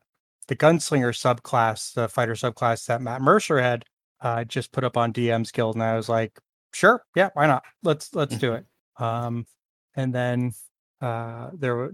the 0.48 0.56
gunslinger 0.56 1.12
subclass, 1.12 1.92
the 1.94 2.08
fighter 2.08 2.34
subclass 2.34 2.86
that 2.86 3.02
Matt 3.02 3.20
Mercer 3.20 3.60
had 3.60 3.84
uh 4.20 4.44
just 4.44 4.72
put 4.72 4.84
up 4.84 4.96
on 4.96 5.12
DM's 5.12 5.52
Guild, 5.52 5.76
and 5.76 5.84
I 5.84 5.96
was 5.96 6.08
like, 6.08 6.38
sure, 6.72 7.02
yeah, 7.14 7.30
why 7.34 7.46
not? 7.46 7.64
Let's 7.82 8.14
let's 8.14 8.36
do 8.38 8.54
it. 8.54 8.64
Um, 8.98 9.46
and 9.94 10.14
then 10.14 10.52
uh 11.02 11.50
there 11.52 11.92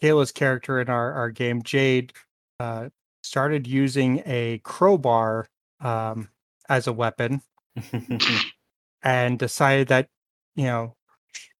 Kaila's 0.00 0.32
character 0.32 0.80
in 0.80 0.88
our 0.88 1.12
our 1.12 1.30
game 1.30 1.62
Jade 1.62 2.14
uh 2.58 2.88
started 3.28 3.66
using 3.66 4.22
a 4.26 4.58
crowbar 4.64 5.46
um 5.80 6.28
as 6.68 6.86
a 6.86 6.92
weapon 6.92 7.40
and 9.02 9.38
decided 9.38 9.88
that 9.88 10.08
you 10.56 10.64
know 10.64 10.94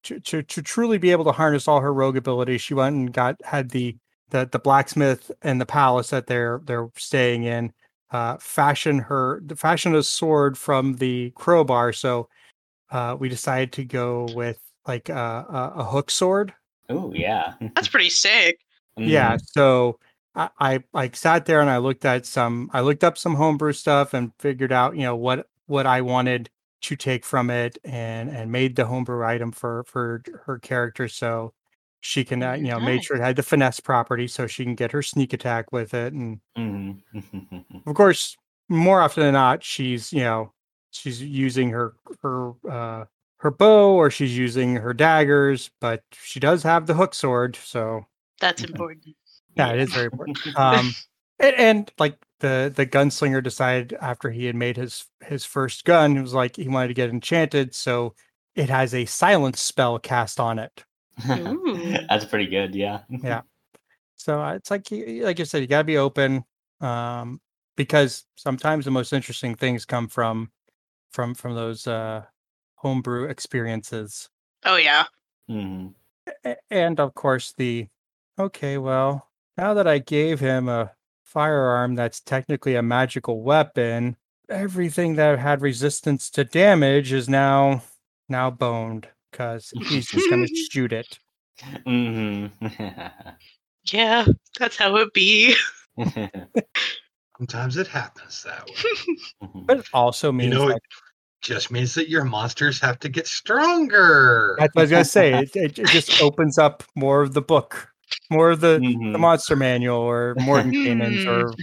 to, 0.02 0.18
to 0.20 0.42
to 0.42 0.62
truly 0.62 0.98
be 0.98 1.12
able 1.12 1.24
to 1.24 1.32
harness 1.32 1.68
all 1.68 1.80
her 1.80 1.92
rogue 1.92 2.16
abilities 2.16 2.60
she 2.60 2.74
went 2.74 2.96
and 2.96 3.12
got 3.12 3.36
had 3.44 3.70
the 3.70 3.96
the, 4.30 4.48
the 4.50 4.58
blacksmith 4.58 5.30
and 5.42 5.60
the 5.60 5.66
palace 5.66 6.10
that 6.10 6.26
they're 6.26 6.60
they're 6.64 6.88
staying 6.96 7.44
in 7.44 7.72
uh 8.10 8.36
fashion 8.38 8.98
her 8.98 9.42
fashion 9.56 9.94
a 9.94 10.02
sword 10.02 10.56
from 10.56 10.94
the 10.94 11.30
crowbar 11.36 11.92
so 11.92 12.28
uh 12.90 13.16
we 13.18 13.28
decided 13.28 13.72
to 13.72 13.84
go 13.84 14.26
with 14.34 14.58
like 14.86 15.10
uh, 15.10 15.44
a, 15.48 15.72
a 15.76 15.84
hook 15.84 16.10
sword 16.10 16.52
oh 16.88 17.12
yeah. 17.14 17.52
that's 17.74 17.88
pretty 17.88 18.08
sick. 18.10 18.60
yeah 18.96 19.36
Mhm. 19.36 19.40
so 19.52 19.98
I, 20.38 20.50
I 20.60 20.84
like 20.94 21.16
sat 21.16 21.46
there 21.46 21.60
and 21.60 21.70
i 21.70 21.78
looked 21.78 22.04
at 22.06 22.26
some 22.26 22.70
i 22.72 22.80
looked 22.80 23.04
up 23.04 23.18
some 23.18 23.34
homebrew 23.36 23.72
stuff 23.74 24.14
and 24.14 24.32
figured 24.38 24.72
out 24.72 24.96
you 24.96 25.02
know 25.02 25.16
what 25.16 25.48
what 25.66 25.86
i 25.86 26.00
wanted 26.02 26.50
to 26.82 26.96
take 26.96 27.24
from 27.26 27.50
it 27.50 27.78
and 27.84 28.30
and 28.30 28.52
made 28.52 28.76
the 28.76 28.86
homebrew 28.86 29.24
item 29.26 29.52
for 29.52 29.84
for 29.84 30.22
her 30.46 30.58
character 30.60 31.08
so 31.08 31.52
she 32.00 32.24
can 32.24 32.42
uh, 32.42 32.54
you 32.54 32.68
know 32.68 32.80
made 32.80 33.04
sure 33.04 33.16
it 33.16 33.22
had 33.22 33.36
the 33.36 33.42
finesse 33.42 33.80
property 33.80 34.28
so 34.28 34.46
she 34.46 34.64
can 34.64 34.76
get 34.76 34.92
her 34.92 35.02
sneak 35.02 35.32
attack 35.32 35.72
with 35.72 35.94
it 35.94 36.12
and 36.14 36.40
Mhm. 36.56 37.02
of 37.86 37.94
course 37.96 38.36
more 38.68 39.00
often 39.00 39.24
than 39.24 39.34
not 39.34 39.64
she's 39.64 40.12
you 40.12 40.20
know 40.20 40.52
she's 40.90 41.22
using 41.22 41.70
her 41.70 41.94
her 42.22 42.52
uh 42.70 43.04
her 43.38 43.50
bow 43.50 43.94
or 43.94 44.10
she's 44.10 44.36
using 44.36 44.76
her 44.76 44.92
daggers 44.94 45.70
but 45.80 46.02
she 46.12 46.40
does 46.40 46.62
have 46.62 46.86
the 46.86 46.94
hook 46.94 47.14
sword 47.14 47.56
so 47.56 48.06
That's 48.40 48.62
important. 48.64 49.04
Yeah, 49.56 49.72
it 49.72 49.80
is 49.80 49.92
very 49.92 50.06
important. 50.06 50.38
Um, 50.56 50.94
and, 51.40 51.54
and 51.56 51.92
like 51.98 52.18
the 52.40 52.72
the 52.74 52.86
gunslinger 52.86 53.42
decided 53.42 53.96
after 54.00 54.30
he 54.30 54.44
had 54.46 54.56
made 54.56 54.76
his 54.76 55.06
his 55.24 55.44
first 55.44 55.84
gun, 55.84 56.14
he 56.16 56.20
was 56.20 56.34
like 56.34 56.56
he 56.56 56.68
wanted 56.68 56.88
to 56.88 56.94
get 56.94 57.10
enchanted, 57.10 57.74
so 57.74 58.14
it 58.56 58.68
has 58.70 58.92
a 58.94 59.04
silence 59.04 59.60
spell 59.60 59.98
cast 59.98 60.40
on 60.40 60.58
it. 60.58 60.84
That's 62.08 62.24
pretty 62.24 62.46
good. 62.46 62.74
Yeah. 62.74 63.00
Yeah. 63.08 63.42
So 64.20 64.42
uh, 64.42 64.54
it's 64.54 64.68
like 64.70 64.90
you- 64.90 65.22
like 65.24 65.38
you 65.38 65.44
said, 65.44 65.60
you 65.62 65.68
got 65.68 65.78
to 65.78 65.84
be 65.84 65.96
open, 65.96 66.44
um, 66.80 67.40
because 67.76 68.24
sometimes 68.34 68.84
the 68.84 68.90
most 68.90 69.12
interesting 69.12 69.54
things 69.54 69.84
come 69.84 70.08
from 70.08 70.50
from 71.12 71.36
from 71.36 71.54
those 71.54 71.86
uh, 71.86 72.24
homebrew 72.74 73.28
experiences. 73.28 74.28
Oh 74.64 74.74
yeah. 74.76 75.04
Mhm. 75.48 75.94
And 76.70 76.98
of 76.98 77.14
course 77.14 77.52
the 77.56 77.86
okay 78.40 78.76
well 78.78 79.27
now 79.58 79.74
that 79.74 79.86
i 79.86 79.98
gave 79.98 80.40
him 80.40 80.68
a 80.68 80.90
firearm 81.24 81.94
that's 81.94 82.20
technically 82.20 82.74
a 82.76 82.82
magical 82.82 83.42
weapon 83.42 84.16
everything 84.48 85.16
that 85.16 85.38
had 85.38 85.60
resistance 85.60 86.30
to 86.30 86.42
damage 86.44 87.12
is 87.12 87.28
now 87.28 87.82
now 88.30 88.48
boned 88.50 89.06
because 89.30 89.70
he's 89.88 90.06
just 90.08 90.30
going 90.30 90.46
to 90.46 90.54
shoot 90.70 90.92
it 90.92 91.18
Mhm. 91.86 92.50
Yeah, 93.92 94.26
that's 94.60 94.76
how 94.76 94.94
it 94.96 95.12
be. 95.12 95.56
Sometimes 97.38 97.76
it 97.76 97.86
happens 97.88 98.44
that 98.44 98.64
way. 98.68 98.76
but 99.66 99.78
it 99.78 99.86
also 99.92 100.30
means 100.30 100.52
you 100.52 100.58
know, 100.58 100.68
that, 100.68 100.80
Just 101.40 101.70
means 101.72 101.94
that 101.94 102.08
your 102.08 102.24
monsters 102.24 102.80
have 102.80 102.98
to 103.00 103.08
get 103.08 103.26
stronger. 103.26 104.56
that's 104.58 104.72
what 104.74 104.80
i 104.80 104.84
was 104.84 104.90
going 104.90 105.04
to 105.04 105.10
say 105.10 105.32
it, 105.34 105.56
it, 105.56 105.78
it 105.78 105.86
just 105.90 106.20
opens 106.22 106.58
up 106.58 106.84
more 106.94 107.22
of 107.22 107.32
the 107.34 107.42
book 107.42 107.88
more 108.30 108.50
of 108.50 108.60
the, 108.60 108.78
the 108.78 108.80
Mhm. 108.80 109.18
monster 109.18 109.56
manual 109.56 109.98
or 109.98 110.34
mordenkainen's 110.36 111.26
or 111.26 111.54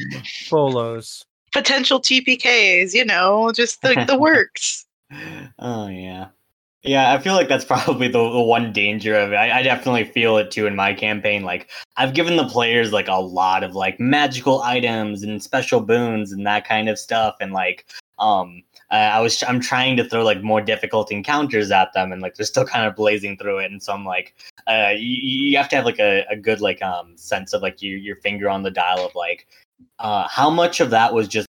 Volo's 0.49 1.25
Potential 1.53 2.01
TPKs, 2.01 2.93
you 2.93 3.05
know, 3.05 3.51
just 3.53 3.83
like 3.83 4.07
the 4.07 4.17
works. 4.19 4.85
oh 5.59 5.87
yeah. 5.87 6.27
Yeah, 6.83 7.13
I 7.13 7.17
feel 7.17 7.33
like 7.33 7.47
that's 7.47 7.65
probably 7.73 8.07
the, 8.07 8.29
the 8.29 8.41
one 8.41 8.71
danger 8.73 9.15
of 9.15 9.31
it. 9.31 9.35
I, 9.37 9.59
I 9.59 9.63
definitely 9.63 10.03
feel 10.03 10.37
it 10.37 10.51
too 10.51 10.67
in 10.67 10.75
my 10.75 10.93
campaign. 10.93 11.43
Like 11.43 11.69
I've 11.97 12.13
given 12.13 12.35
the 12.35 12.47
players 12.47 12.91
like 12.91 13.07
a 13.07 13.19
lot 13.21 13.63
of 13.63 13.73
like 13.73 13.99
magical 13.99 14.61
items 14.61 15.23
and 15.23 15.41
special 15.41 15.79
boons 15.79 16.31
and 16.31 16.45
that 16.45 16.67
kind 16.67 16.89
of 16.89 16.99
stuff, 16.99 17.35
and 17.41 17.53
like 17.53 17.85
um 18.19 18.61
uh, 18.91 18.95
I 18.95 19.19
was 19.19 19.43
I'm 19.47 19.59
trying 19.59 19.97
to 19.97 20.07
throw 20.07 20.23
like 20.23 20.41
more 20.43 20.61
difficult 20.61 21.11
encounters 21.11 21.71
at 21.71 21.93
them, 21.93 22.11
and 22.11 22.21
like 22.21 22.35
they're 22.35 22.45
still 22.45 22.65
kind 22.73 22.85
of 22.85 22.95
blazing 22.95 23.37
through 23.37 23.59
it. 23.59 23.71
And 23.71 23.81
so 23.81 23.93
I'm 23.93 24.05
like, 24.05 24.35
uh, 24.67 24.93
you, 24.95 25.49
you 25.49 25.57
have 25.57 25.69
to 25.69 25.75
have 25.75 25.85
like 25.85 25.99
a, 25.99 26.25
a 26.29 26.35
good 26.35 26.61
like 26.61 26.81
um 26.81 27.17
sense 27.17 27.53
of 27.53 27.61
like 27.61 27.81
your 27.81 27.97
your 27.97 28.15
finger 28.17 28.49
on 28.49 28.63
the 28.63 28.71
dial 28.71 29.05
of 29.05 29.15
like 29.15 29.47
uh 29.99 30.27
how 30.27 30.49
much 30.49 30.79
of 30.79 30.89
that 30.91 31.13
was 31.13 31.27
just 31.27 31.47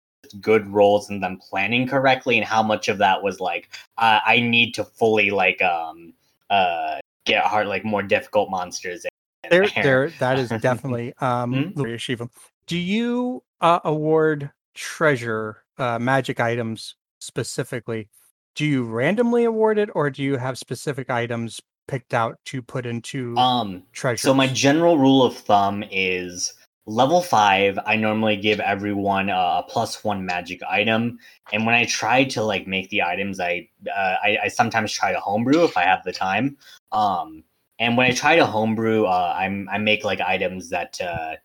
good 0.41 0.67
rolls 0.69 1.09
and 1.11 1.23
them 1.23 1.39
planning 1.39 1.87
correctly, 1.87 2.39
and 2.39 2.47
how 2.47 2.63
much 2.63 2.89
of 2.89 2.99
that 2.99 3.23
was 3.23 3.41
like 3.41 3.69
uh, 3.99 4.21
I 4.25 4.41
need 4.41 4.73
to 4.75 4.85
fully 4.85 5.31
like 5.31 5.61
um 5.63 6.15
uh 6.51 6.99
get 7.27 7.45
hard 7.45 7.67
like 7.67 7.85
more 7.85 8.03
difficult 8.03 8.51
monsters. 8.51 9.05
in 9.05 9.51
there 9.51 9.67
there. 9.69 9.83
there 9.83 10.11
that 10.19 10.39
is 10.39 10.49
definitely 10.63 11.13
um 11.21 11.73
Hmm? 11.77 11.97
Shiva. 11.97 12.31
do 12.67 12.79
you 12.79 13.43
uh, 13.61 13.81
award 13.85 14.51
treasure 14.75 15.65
uh 15.79 15.99
magic 15.99 16.41
items 16.41 16.95
specifically 17.29 18.09
do 18.57 18.67
you 18.67 18.83
randomly 18.83 19.45
award 19.45 19.79
it 19.79 19.89
or 19.95 20.11
do 20.11 20.23
you 20.23 20.37
have 20.37 20.59
specific 20.59 21.11
items 21.11 21.61
picked 21.87 22.13
out 22.13 22.37
to 22.45 22.61
put 22.61 22.85
into 22.87 23.37
Um, 23.37 23.85
treasure 23.93 24.19
So 24.19 24.35
my 24.35 24.49
general 24.49 24.99
rule 24.99 25.23
of 25.23 25.37
thumb 25.37 25.85
is 25.91 26.55
level 26.87 27.21
five. 27.21 27.79
I 27.87 27.97
normally 27.97 28.37
give 28.37 28.61
everyone 28.61 29.29
a 29.29 29.63
plus 29.69 30.03
one 30.03 30.25
magic 30.27 30.61
item, 30.69 31.19
and 31.53 31.65
when 31.67 31.75
I 31.75 31.85
try 31.85 32.25
to 32.25 32.43
like 32.43 32.67
make 32.67 32.91
the 32.91 33.03
items, 33.03 33.39
I 33.41 33.69
uh, 33.95 34.17
I, 34.23 34.39
I 34.45 34.49
sometimes 34.49 34.91
try 34.93 35.13
to 35.13 35.21
homebrew 35.21 35.65
if 35.65 35.77
I 35.77 35.85
have 35.85 36.03
the 36.05 36.13
time. 36.13 36.57
Um, 36.93 37.45
and 37.79 37.97
when 37.97 38.07
I 38.11 38.13
try 38.13 38.37
to 38.37 38.47
homebrew, 38.47 39.05
uh, 39.05 39.35
I'm 39.39 39.69
I 39.71 39.79
make 39.79 40.03
like 40.05 40.21
items 40.21 40.71
that 40.71 40.99
uh, 41.01 41.37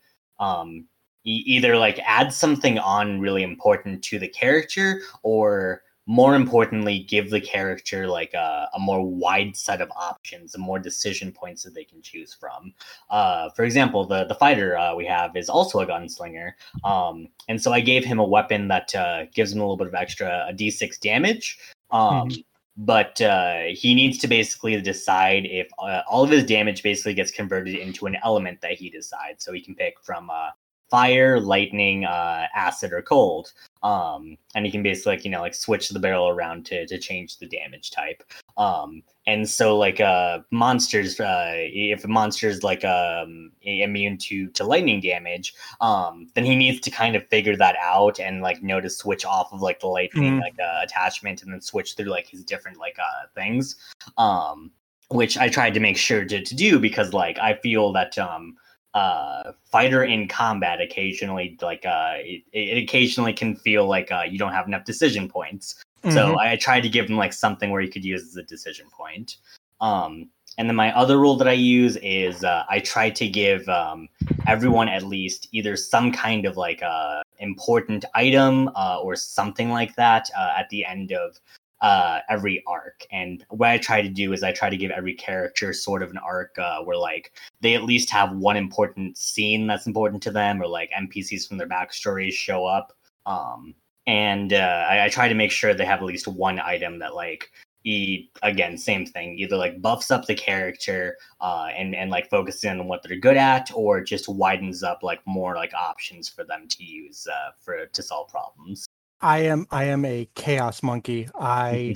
um 0.43 0.87
either 1.23 1.77
like 1.77 1.99
add 2.05 2.33
something 2.33 2.79
on 2.79 3.19
really 3.19 3.43
important 3.43 4.03
to 4.03 4.19
the 4.19 4.27
character 4.27 5.01
or 5.23 5.81
more 6.05 6.35
importantly 6.35 6.99
give 6.99 7.29
the 7.29 7.39
character 7.39 8.07
like 8.07 8.33
a, 8.33 8.67
a 8.75 8.79
more 8.79 9.01
wide 9.01 9.55
set 9.55 9.79
of 9.79 9.89
options 9.95 10.53
and 10.53 10.61
more 10.61 10.77
decision 10.77 11.31
points 11.31 11.63
that 11.63 11.73
they 11.73 11.85
can 11.85 12.01
choose 12.01 12.33
from 12.33 12.73
uh, 13.09 13.49
for 13.51 13.63
example 13.63 14.05
the 14.05 14.25
the 14.25 14.35
fighter 14.35 14.77
uh, 14.77 14.93
we 14.93 15.05
have 15.05 15.35
is 15.37 15.47
also 15.49 15.79
a 15.79 15.87
gunslinger 15.87 16.51
um, 16.83 17.27
and 17.47 17.61
so 17.61 17.71
i 17.71 17.79
gave 17.79 18.03
him 18.03 18.19
a 18.19 18.23
weapon 18.23 18.67
that 18.67 18.93
uh, 18.95 19.23
gives 19.33 19.53
him 19.53 19.59
a 19.59 19.63
little 19.63 19.77
bit 19.77 19.87
of 19.87 19.95
extra 19.95 20.45
a 20.49 20.53
d6 20.53 20.99
damage 20.99 21.57
um, 21.91 22.29
Mhm. 22.29 22.43
but 22.75 23.21
uh, 23.21 23.59
he 23.69 23.93
needs 23.95 24.17
to 24.17 24.27
basically 24.27 24.81
decide 24.81 25.45
if 25.45 25.69
uh, 25.79 26.01
all 26.09 26.23
of 26.23 26.29
his 26.31 26.43
damage 26.43 26.83
basically 26.83 27.13
gets 27.13 27.31
converted 27.31 27.75
into 27.75 28.07
an 28.07 28.17
element 28.25 28.59
that 28.61 28.73
he 28.73 28.89
decides 28.89 29.45
so 29.45 29.53
he 29.53 29.61
can 29.61 29.75
pick 29.75 29.93
from 30.01 30.29
uh, 30.29 30.49
fire 30.93 31.39
lightning 31.39 32.05
uh, 32.05 32.45
acid 32.53 32.93
or 32.93 33.01
cold. 33.01 33.51
Um 33.81 34.37
and 34.53 34.63
you 34.65 34.71
can 34.71 34.83
basically 34.83 35.13
like 35.13 35.25
you 35.25 35.31
know 35.31 35.41
like 35.41 35.55
switch 35.55 35.89
the 35.89 35.99
barrel 35.99 36.29
around 36.29 36.67
to 36.67 36.85
to 36.85 36.97
change 36.99 37.39
the 37.39 37.47
damage 37.47 37.89
type. 37.89 38.21
Um 38.57 39.01
and 39.25 39.49
so 39.49 39.75
like 39.85 39.99
uh 39.99 40.39
monsters 40.51 41.19
uh 41.19 41.53
if 41.55 42.05
a 42.05 42.07
monster 42.07 42.47
is 42.47 42.61
like 42.63 42.85
um 42.85 43.51
immune 43.63 44.17
to 44.19 44.35
to 44.57 44.63
lightning 44.63 45.01
damage 45.01 45.47
um 45.81 46.27
then 46.35 46.45
he 46.45 46.55
needs 46.55 46.79
to 46.81 46.91
kind 46.91 47.15
of 47.15 47.27
figure 47.27 47.57
that 47.57 47.75
out 47.81 48.19
and 48.19 48.41
like 48.41 48.61
know 48.61 48.79
to 48.79 48.89
switch 48.89 49.25
off 49.25 49.51
of 49.51 49.61
like 49.61 49.79
the 49.79 49.87
lightning 49.87 50.33
Mhm. 50.33 50.41
like 50.41 50.57
uh, 50.59 50.81
attachment 50.83 51.41
and 51.41 51.51
then 51.51 51.61
switch 51.61 51.95
through 51.95 52.11
like 52.17 52.27
his 52.27 52.43
different 52.43 52.77
like 52.77 52.97
uh 52.99 53.25
things. 53.33 53.75
Um 54.17 54.71
which 55.09 55.37
i 55.37 55.47
tried 55.49 55.73
to 55.73 55.79
make 55.87 55.97
sure 55.97 56.23
to, 56.25 56.41
to 56.43 56.55
do 56.55 56.79
because 56.79 57.13
like 57.13 57.37
i 57.39 57.53
feel 57.65 57.91
that 57.91 58.17
um 58.17 58.55
uh 58.93 59.51
fighter 59.65 60.03
in 60.03 60.27
combat 60.27 60.79
occasionally 60.79 61.57
like 61.61 61.83
uh 61.85 62.13
it, 62.17 62.43
it 62.53 62.83
occasionally 62.83 63.33
can 63.33 63.55
feel 63.55 63.87
like 63.87 64.11
uh 64.11 64.23
you 64.29 64.37
don't 64.37 64.53
have 64.53 64.67
enough 64.67 64.85
decision 64.85 65.27
points 65.27 65.83
so 66.09 66.35
Mhm. 66.35 66.37
I 66.37 66.55
tried 66.57 66.81
to 66.81 66.89
give 66.89 67.09
him 67.09 67.15
like 67.15 67.31
something 67.31 67.71
where 67.71 67.81
he 67.81 67.87
could 67.87 68.03
use 68.03 68.23
as 68.23 68.35
a 68.35 68.43
decision 68.43 68.87
point. 68.89 69.37
Um, 69.79 70.29
and 70.57 70.67
then 70.67 70.75
my 70.75 70.95
other 70.95 71.17
rule 71.17 71.37
that 71.37 71.47
I 71.47 71.53
use 71.53 71.95
is 72.03 72.43
uh, 72.43 72.65
I 72.69 72.79
try 72.79 73.09
to 73.09 73.27
give 73.27 73.67
um, 73.69 74.09
everyone 74.45 74.89
at 74.89 75.03
least 75.03 75.47
either 75.53 75.77
some 75.77 76.11
kind 76.11 76.45
of 76.45 76.57
like 76.57 76.83
uh, 76.83 77.21
important 77.39 78.03
item 78.15 78.69
uh, 78.75 78.99
or 79.01 79.15
something 79.15 79.69
like 79.69 79.95
that 79.95 80.29
uh, 80.37 80.53
at 80.57 80.69
the 80.69 80.83
end 80.85 81.13
of 81.13 81.39
uh, 81.83 82.19
every 82.29 82.63
arc. 82.65 83.05
And 83.11 83.45
what 83.49 83.69
I 83.69 83.77
try 83.77 84.01
to 84.01 84.09
do 84.09 84.31
is 84.31 84.41
I 84.41 84.53
try 84.53 84.69
to 84.69 84.77
give 84.77 84.89
every 84.89 85.13
character 85.13 85.73
sort 85.73 86.01
of 86.01 86.09
an 86.11 86.17
arc 86.17 86.57
uh, 86.57 86.81
where 86.83 86.97
like 86.97 87.33
they 87.59 87.75
at 87.75 87.83
least 87.83 88.09
have 88.09 88.31
one 88.31 88.55
important 88.55 89.17
scene 89.17 89.67
that's 89.67 89.85
important 89.85 90.23
to 90.23 90.31
them, 90.31 90.61
or 90.61 90.67
like 90.67 90.89
NPCs 90.97 91.47
from 91.47 91.57
their 91.57 91.67
backstories 91.67 92.31
show 92.31 92.65
up. 92.65 92.93
Um, 93.25 93.75
and 94.07 94.53
uh, 94.53 94.85
I, 94.89 95.05
I 95.05 95.09
try 95.09 95.27
to 95.27 95.35
make 95.35 95.51
sure 95.51 95.73
they 95.73 95.85
have 95.85 95.99
at 95.99 96.05
least 96.05 96.27
one 96.27 96.59
item 96.59 96.99
that 96.99 97.15
like 97.15 97.51
e 97.85 98.29
again 98.43 98.77
same 98.77 99.05
thing 99.05 99.37
either 99.37 99.57
like 99.57 99.81
buffs 99.81 100.09
up 100.09 100.25
the 100.25 100.33
character 100.33 101.17
uh 101.41 101.67
and 101.75 101.93
and 101.93 102.09
like 102.09 102.29
focusing 102.29 102.69
on 102.69 102.87
what 102.87 103.03
they're 103.03 103.17
good 103.17 103.35
at 103.35 103.69
or 103.75 104.01
just 104.01 104.29
widens 104.29 104.83
up 104.83 105.03
like 105.03 105.19
more 105.25 105.55
like 105.55 105.73
options 105.73 106.29
for 106.29 106.45
them 106.45 106.65
to 106.65 106.81
use 106.81 107.27
uh 107.27 107.51
for 107.59 107.85
to 107.87 108.01
solve 108.01 108.29
problems 108.29 108.87
I 109.23 109.39
am 109.39 109.65
I 109.71 109.85
am 109.85 110.03
a 110.03 110.27
chaos 110.35 110.83
monkey. 110.83 111.29
I 111.33 111.95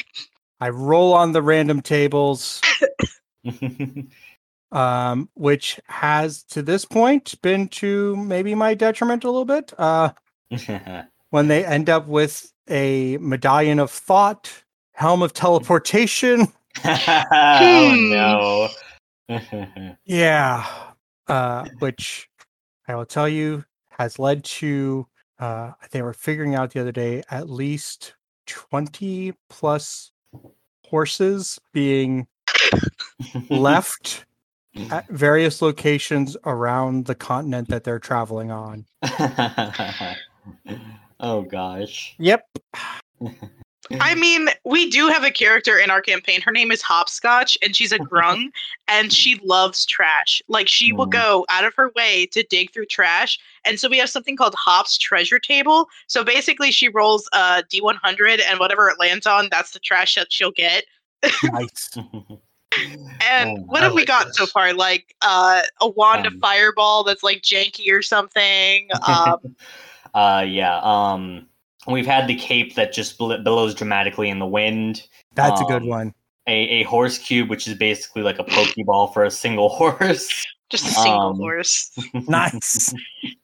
I 0.60 0.68
roll 0.68 1.14
on 1.14 1.32
the 1.32 1.40
random 1.40 1.80
tables, 1.80 2.60
um, 4.72 5.30
which 5.34 5.80
has 5.86 6.42
to 6.44 6.60
this 6.60 6.84
point 6.84 7.40
been 7.40 7.68
to 7.68 8.16
maybe 8.16 8.54
my 8.54 8.74
detriment 8.74 9.24
a 9.24 9.30
little 9.30 9.46
bit. 9.46 9.72
Uh, 9.78 10.10
when 11.30 11.48
they 11.48 11.64
end 11.64 11.88
up 11.88 12.06
with 12.06 12.52
a 12.68 13.16
medallion 13.16 13.78
of 13.78 13.90
thought, 13.90 14.52
helm 14.92 15.22
of 15.22 15.32
teleportation. 15.32 16.48
oh 16.84 17.96
no 18.10 18.68
Yeah, 20.04 20.66
uh, 21.28 21.66
which 21.78 22.28
I 22.86 22.94
will 22.94 23.06
tell 23.06 23.28
you 23.28 23.64
has 23.90 24.18
led 24.18 24.44
to 24.44 25.06
uh, 25.38 25.72
they 25.90 26.02
were 26.02 26.12
figuring 26.12 26.54
out 26.54 26.72
the 26.72 26.80
other 26.80 26.92
day 26.92 27.22
at 27.30 27.48
least 27.48 28.14
twenty 28.46 29.34
plus 29.48 30.10
horses 30.84 31.58
being 31.72 32.26
left 33.50 34.24
at 34.90 35.08
various 35.10 35.60
locations 35.60 36.36
around 36.44 37.06
the 37.06 37.14
continent 37.14 37.68
that 37.68 37.84
they're 37.84 37.98
traveling 37.98 38.50
on. 38.50 38.86
oh 41.20 41.42
gosh 41.42 42.14
Yep. 42.18 42.42
I 44.00 44.14
mean, 44.14 44.48
we 44.64 44.90
do 44.90 45.08
have 45.08 45.24
a 45.24 45.30
character 45.30 45.78
in 45.78 45.90
our 45.90 46.00
campaign. 46.00 46.40
Her 46.42 46.52
name 46.52 46.70
is 46.70 46.82
Hopscotch, 46.82 47.56
and 47.62 47.74
she's 47.74 47.92
a 47.92 47.98
grung, 47.98 48.50
and 48.86 49.12
she 49.12 49.40
loves 49.42 49.86
trash. 49.86 50.42
Like 50.48 50.68
she 50.68 50.92
will 50.92 51.06
Mm. 51.06 51.12
go 51.12 51.46
out 51.48 51.64
of 51.64 51.74
her 51.74 51.90
way 51.96 52.26
to 52.32 52.42
dig 52.44 52.72
through 52.72 52.86
trash. 52.86 53.38
And 53.64 53.80
so 53.80 53.88
we 53.88 53.98
have 53.98 54.10
something 54.10 54.36
called 54.36 54.54
Hop's 54.56 54.98
Treasure 54.98 55.38
Table. 55.38 55.88
So 56.06 56.22
basically, 56.24 56.70
she 56.70 56.88
rolls 56.88 57.28
a 57.32 57.62
D100, 57.70 58.40
and 58.40 58.58
whatever 58.58 58.88
it 58.88 58.98
lands 58.98 59.26
on, 59.26 59.48
that's 59.50 59.72
the 59.72 59.80
trash 59.80 60.14
that 60.16 60.32
she'll 60.32 60.52
get. 60.52 60.84
Nice. 61.42 61.90
And 63.20 63.50
Oh, 63.50 63.64
what 63.66 63.82
I 63.82 63.86
have 63.86 63.94
we 63.94 64.02
like 64.02 64.06
got 64.06 64.34
so 64.34 64.46
far? 64.46 64.72
Like 64.72 65.14
uh, 65.22 65.62
a 65.80 65.88
wand 65.88 66.26
of 66.26 66.32
Um, 66.32 66.38
fireball 66.40 67.02
that's 67.02 67.22
like 67.24 67.42
janky 67.42 67.90
or 67.92 68.02
something. 68.02 68.88
Um, 69.06 69.56
uh 70.14 70.44
yeah 70.46 70.78
um 70.82 71.47
we've 71.92 72.06
had 72.06 72.26
the 72.28 72.34
cape 72.34 72.74
that 72.74 72.92
just 72.92 73.18
bl- 73.18 73.36
billows 73.38 73.74
dramatically 73.74 74.28
in 74.28 74.38
the 74.38 74.46
wind 74.46 75.06
That's 75.34 75.60
a 75.60 75.64
good 75.64 75.82
Um, 75.82 75.88
one. 75.88 76.14
a, 76.46 76.52
a 76.52 76.82
horse 76.84 77.18
cube 77.18 77.48
which 77.50 77.66
is 77.68 77.74
basically 77.74 78.22
like 78.22 78.38
a 78.38 78.44
pokeball 78.44 79.12
for 79.12 79.24
a 79.24 79.30
single 79.30 79.68
horse 79.80 80.28
just 80.70 80.86
a 80.86 80.90
single 80.90 81.20
Um, 81.30 81.36
horse. 81.36 81.90
Nice. 82.28 82.92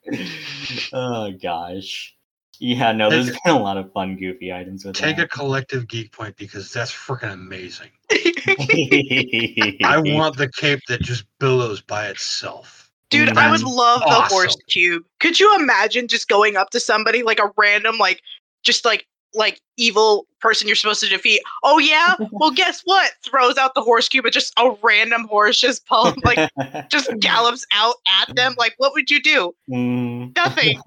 oh 0.92 1.32
gosh 1.42 2.14
yeah 2.60 2.92
no 2.92 3.10
there's 3.10 3.30
Take 3.32 3.42
been 3.44 3.54
a 3.56 3.62
lot 3.62 3.76
of 3.76 3.92
fun 3.92 4.16
goofy 4.16 4.52
items 4.52 4.84
with 4.84 4.94
Take 4.96 5.18
a 5.18 5.26
collective 5.26 5.88
geek 5.88 6.12
point 6.12 6.36
because 6.36 6.72
that's 6.72 6.92
freaking 6.92 7.32
amazing. 7.32 7.90
I 8.10 9.76
I 9.84 9.98
want 9.98 10.36
the 10.36 10.48
cape 10.56 10.80
that 10.88 11.00
just 11.00 11.24
billows 11.40 11.80
by 11.80 12.06
itself. 12.08 12.83
Dude, 13.14 13.36
I 13.36 13.50
would 13.50 13.60
That's 13.60 13.70
love 13.70 14.00
the 14.00 14.34
horse 14.34 14.56
cube. 14.68 15.04
Could 15.20 15.38
you 15.40 15.54
imagine 15.56 16.08
just 16.08 16.28
going 16.28 16.56
up 16.56 16.70
to 16.70 16.80
somebody 16.80 17.22
like 17.22 17.38
a 17.38 17.50
random, 17.56 17.98
like, 17.98 18.22
just 18.62 18.84
like, 18.84 19.06
like 19.34 19.60
evil 19.76 20.26
person 20.40 20.68
you're 20.68 20.76
supposed 20.76 21.00
to 21.00 21.08
defeat? 21.08 21.42
Oh 21.62 21.78
yeah, 21.78 22.14
well 22.32 22.50
guess 22.50 22.82
what? 22.84 23.12
Throws 23.24 23.56
out 23.56 23.74
the 23.74 23.80
horse 23.80 24.08
cube, 24.08 24.24
and 24.24 24.32
just 24.32 24.52
a 24.58 24.70
random 24.82 25.26
horse 25.28 25.58
just 25.58 25.86
pull, 25.86 26.14
like 26.24 26.50
just 26.90 27.10
gallops 27.20 27.66
out 27.72 27.96
at 28.20 28.34
them. 28.36 28.54
Like, 28.58 28.74
what 28.78 28.92
would 28.94 29.10
you 29.10 29.20
do? 29.22 29.54
Mm. 29.70 30.34
Nothing. 30.36 30.80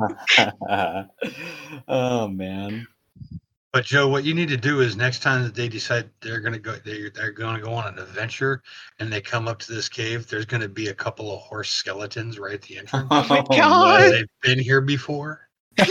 oh 1.88 2.28
man. 2.28 2.88
But 3.74 3.84
Joe, 3.86 4.08
what 4.08 4.24
you 4.24 4.34
need 4.34 4.48
to 4.50 4.58
do 4.58 4.80
is 4.82 4.96
next 4.96 5.22
time 5.22 5.44
that 5.44 5.54
they 5.54 5.68
decide 5.68 6.10
they're 6.22 6.40
gonna 6.40 6.58
go, 6.58 6.78
they're, 6.86 7.10
they're 7.10 7.32
gonna 7.32 7.62
go 7.62 7.74
on 7.74 7.88
an 7.94 8.00
adventure, 8.00 8.64
and 9.00 9.12
they 9.12 9.22
come 9.22 9.48
up 9.48 9.60
to 9.60 9.74
this 9.74 9.90
cave. 9.90 10.28
There's 10.28 10.46
gonna 10.46 10.70
be 10.70 10.88
a 10.88 10.94
couple 10.94 11.32
of 11.34 11.42
horse 11.42 11.70
skeletons 11.70 12.40
right 12.40 12.54
at 12.56 12.62
the 12.64 12.78
entrance. 12.78 13.08
Oh 13.12 13.26
my. 13.30 13.44
God. 13.56 14.12
They've 14.12 14.26
been 14.42 14.60
here 14.60 14.82
before. 14.82 15.48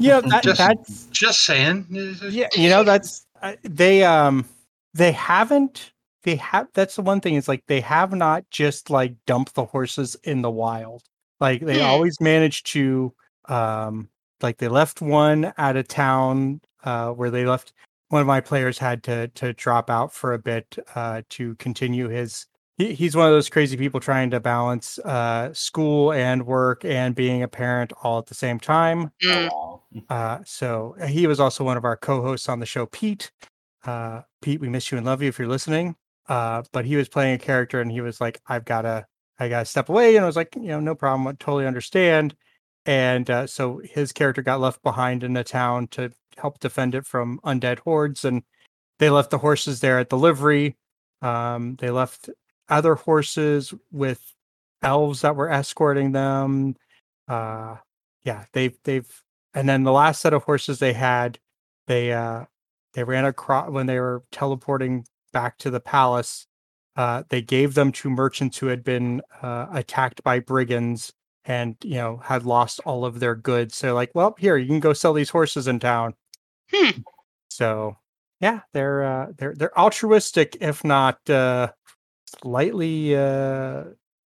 Yeah, 0.00 0.20
that, 0.22 0.42
Just- 0.42 0.58
that's 0.58 1.06
Just 1.12 1.40
saying. 1.44 1.86
yeah. 1.90 2.48
You 2.54 2.68
know, 2.68 2.82
that's 2.82 3.26
uh, 3.40 3.54
they 3.62 4.02
um 4.02 4.44
they 4.92 5.12
haven't 5.12 5.92
they 6.24 6.34
have 6.36 6.66
that's 6.74 6.96
the 6.96 7.02
one 7.02 7.20
thing 7.20 7.34
is 7.36 7.46
like 7.46 7.62
they 7.68 7.80
have 7.80 8.12
not 8.12 8.44
just 8.50 8.90
like 8.90 9.14
dumped 9.26 9.54
the 9.54 9.64
horses 9.66 10.16
in 10.24 10.42
the 10.42 10.50
wild. 10.50 11.04
Like 11.38 11.60
they 11.60 11.78
Hmm. 11.78 11.86
always 11.86 12.20
manage 12.20 12.64
to 12.64 13.14
um 13.48 14.08
like 14.44 14.58
they 14.58 14.68
left 14.68 15.02
one 15.02 15.52
out 15.58 15.76
of 15.76 15.88
town 15.88 16.60
uh 16.84 17.10
where 17.10 17.30
they 17.30 17.44
left 17.44 17.72
one 18.10 18.20
of 18.20 18.26
my 18.28 18.40
players 18.40 18.78
had 18.78 19.02
to 19.02 19.26
to 19.28 19.52
drop 19.54 19.90
out 19.90 20.12
for 20.12 20.34
a 20.34 20.38
bit 20.38 20.78
uh 20.94 21.22
to 21.30 21.56
continue 21.56 22.08
his 22.08 22.46
he, 22.76 22.94
he's 22.94 23.16
one 23.16 23.26
of 23.26 23.32
those 23.32 23.48
crazy 23.48 23.76
people 23.76 23.98
trying 23.98 24.30
to 24.30 24.38
balance 24.38 25.00
uh 25.00 25.52
school 25.52 26.12
and 26.12 26.46
work 26.46 26.84
and 26.84 27.16
being 27.16 27.42
a 27.42 27.48
parent 27.48 27.92
all 28.04 28.18
at 28.18 28.26
the 28.26 28.34
same 28.34 28.60
time 28.60 29.10
Mm. 29.24 29.48
Oh, 29.52 29.82
uh, 30.08 30.38
so 30.44 30.96
uh, 31.00 31.06
he 31.06 31.26
was 31.26 31.40
also 31.40 31.64
one 31.64 31.76
of 31.76 31.84
our 31.84 31.96
co-hosts 31.96 32.48
on 32.48 32.60
the 32.60 32.66
show, 32.66 32.86
Pete. 32.86 33.30
Uh, 33.84 34.22
Pete, 34.42 34.60
we 34.60 34.68
miss 34.68 34.90
you 34.90 34.98
and 34.98 35.06
love 35.06 35.22
you 35.22 35.28
if 35.28 35.38
you're 35.38 35.48
listening. 35.48 35.96
Uh, 36.28 36.62
but 36.72 36.84
he 36.84 36.96
was 36.96 37.08
playing 37.08 37.34
a 37.34 37.38
character 37.38 37.80
and 37.80 37.90
he 37.92 38.00
was 38.00 38.20
like, 38.20 38.40
I've 38.46 38.64
gotta, 38.64 39.06
I 39.38 39.48
gotta 39.48 39.66
step 39.66 39.88
away. 39.88 40.16
And 40.16 40.24
I 40.24 40.26
was 40.26 40.36
like, 40.36 40.54
you 40.56 40.68
know, 40.68 40.80
no 40.80 40.94
problem. 40.94 41.26
I 41.26 41.32
totally 41.32 41.66
understand. 41.66 42.34
And 42.86 43.30
uh, 43.30 43.46
so 43.46 43.80
his 43.84 44.12
character 44.12 44.42
got 44.42 44.60
left 44.60 44.82
behind 44.82 45.24
in 45.24 45.32
the 45.32 45.44
town 45.44 45.88
to 45.88 46.12
help 46.36 46.60
defend 46.60 46.94
it 46.94 47.06
from 47.06 47.40
undead 47.44 47.78
hordes. 47.80 48.24
And 48.24 48.42
they 48.98 49.10
left 49.10 49.30
the 49.30 49.38
horses 49.38 49.80
there 49.80 49.98
at 49.98 50.10
the 50.10 50.18
livery. 50.18 50.76
Um, 51.22 51.76
they 51.76 51.90
left 51.90 52.28
other 52.68 52.94
horses 52.94 53.72
with 53.92 54.20
elves 54.82 55.22
that 55.22 55.36
were 55.36 55.50
escorting 55.50 56.12
them 56.12 56.76
uh 57.28 57.76
yeah 58.24 58.44
they've 58.52 58.76
they've 58.84 59.22
and 59.54 59.68
then 59.68 59.82
the 59.82 59.92
last 59.92 60.20
set 60.20 60.34
of 60.34 60.44
horses 60.44 60.78
they 60.78 60.92
had 60.92 61.38
they 61.86 62.12
uh 62.12 62.44
they 62.92 63.02
ran 63.02 63.24
across 63.24 63.70
when 63.70 63.86
they 63.86 63.98
were 63.98 64.22
teleporting 64.30 65.06
back 65.32 65.56
to 65.58 65.70
the 65.70 65.80
palace 65.80 66.46
uh 66.96 67.22
they 67.30 67.40
gave 67.40 67.74
them 67.74 67.90
to 67.92 68.10
merchants 68.10 68.58
who 68.58 68.66
had 68.66 68.84
been 68.84 69.22
uh 69.42 69.66
attacked 69.72 70.22
by 70.22 70.38
brigands 70.38 71.12
and 71.46 71.76
you 71.82 71.94
know 71.96 72.18
had 72.24 72.44
lost 72.44 72.80
all 72.86 73.04
of 73.04 73.20
their 73.20 73.34
goods 73.34 73.76
so 73.76 73.94
like 73.94 74.10
well 74.14 74.34
here 74.38 74.56
you 74.56 74.66
can 74.66 74.80
go 74.80 74.92
sell 74.92 75.12
these 75.12 75.30
horses 75.30 75.68
in 75.68 75.78
town 75.78 76.14
Hmm. 76.72 77.00
so 77.48 77.96
yeah 78.40 78.60
they're 78.72 79.04
uh 79.04 79.26
they're 79.36 79.54
they're 79.54 79.78
altruistic 79.78 80.56
if 80.60 80.82
not 80.84 81.18
uh 81.28 81.70
slightly 82.42 83.14
uh 83.16 83.84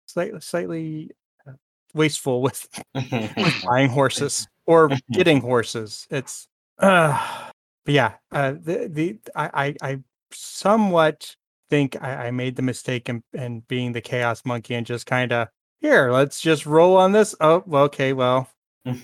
slightly 0.06 0.40
slightly 0.42 1.12
uh, 1.48 1.54
wasteful 1.94 2.42
with 2.42 2.68
with 2.96 3.64
buying 3.66 3.90
horses 3.90 4.48
or 4.66 4.90
getting 5.12 5.42
horses. 5.42 6.08
It's 6.10 6.48
uh 6.80 7.50
but 7.86 7.94
yeah, 7.94 8.14
uh 8.32 8.54
the 8.54 8.90
the 8.92 9.20
I 9.36 9.76
I, 9.82 9.90
I 9.92 10.00
somewhat 10.32 11.36
think 11.70 12.02
I, 12.02 12.28
I 12.28 12.32
made 12.32 12.56
the 12.56 12.62
mistake 12.62 13.10
in, 13.10 13.24
in 13.34 13.62
being 13.62 13.92
the 13.92 14.02
chaos 14.02 14.44
monkey 14.46 14.76
and 14.76 14.86
just 14.86 15.06
kind 15.06 15.32
of 15.32 15.48
here, 15.82 16.12
let's 16.12 16.42
just 16.42 16.66
roll 16.66 16.98
on 16.98 17.12
this. 17.12 17.36
Oh, 17.40 17.64
well, 17.66 17.84
okay, 17.86 18.14
well, 18.14 18.50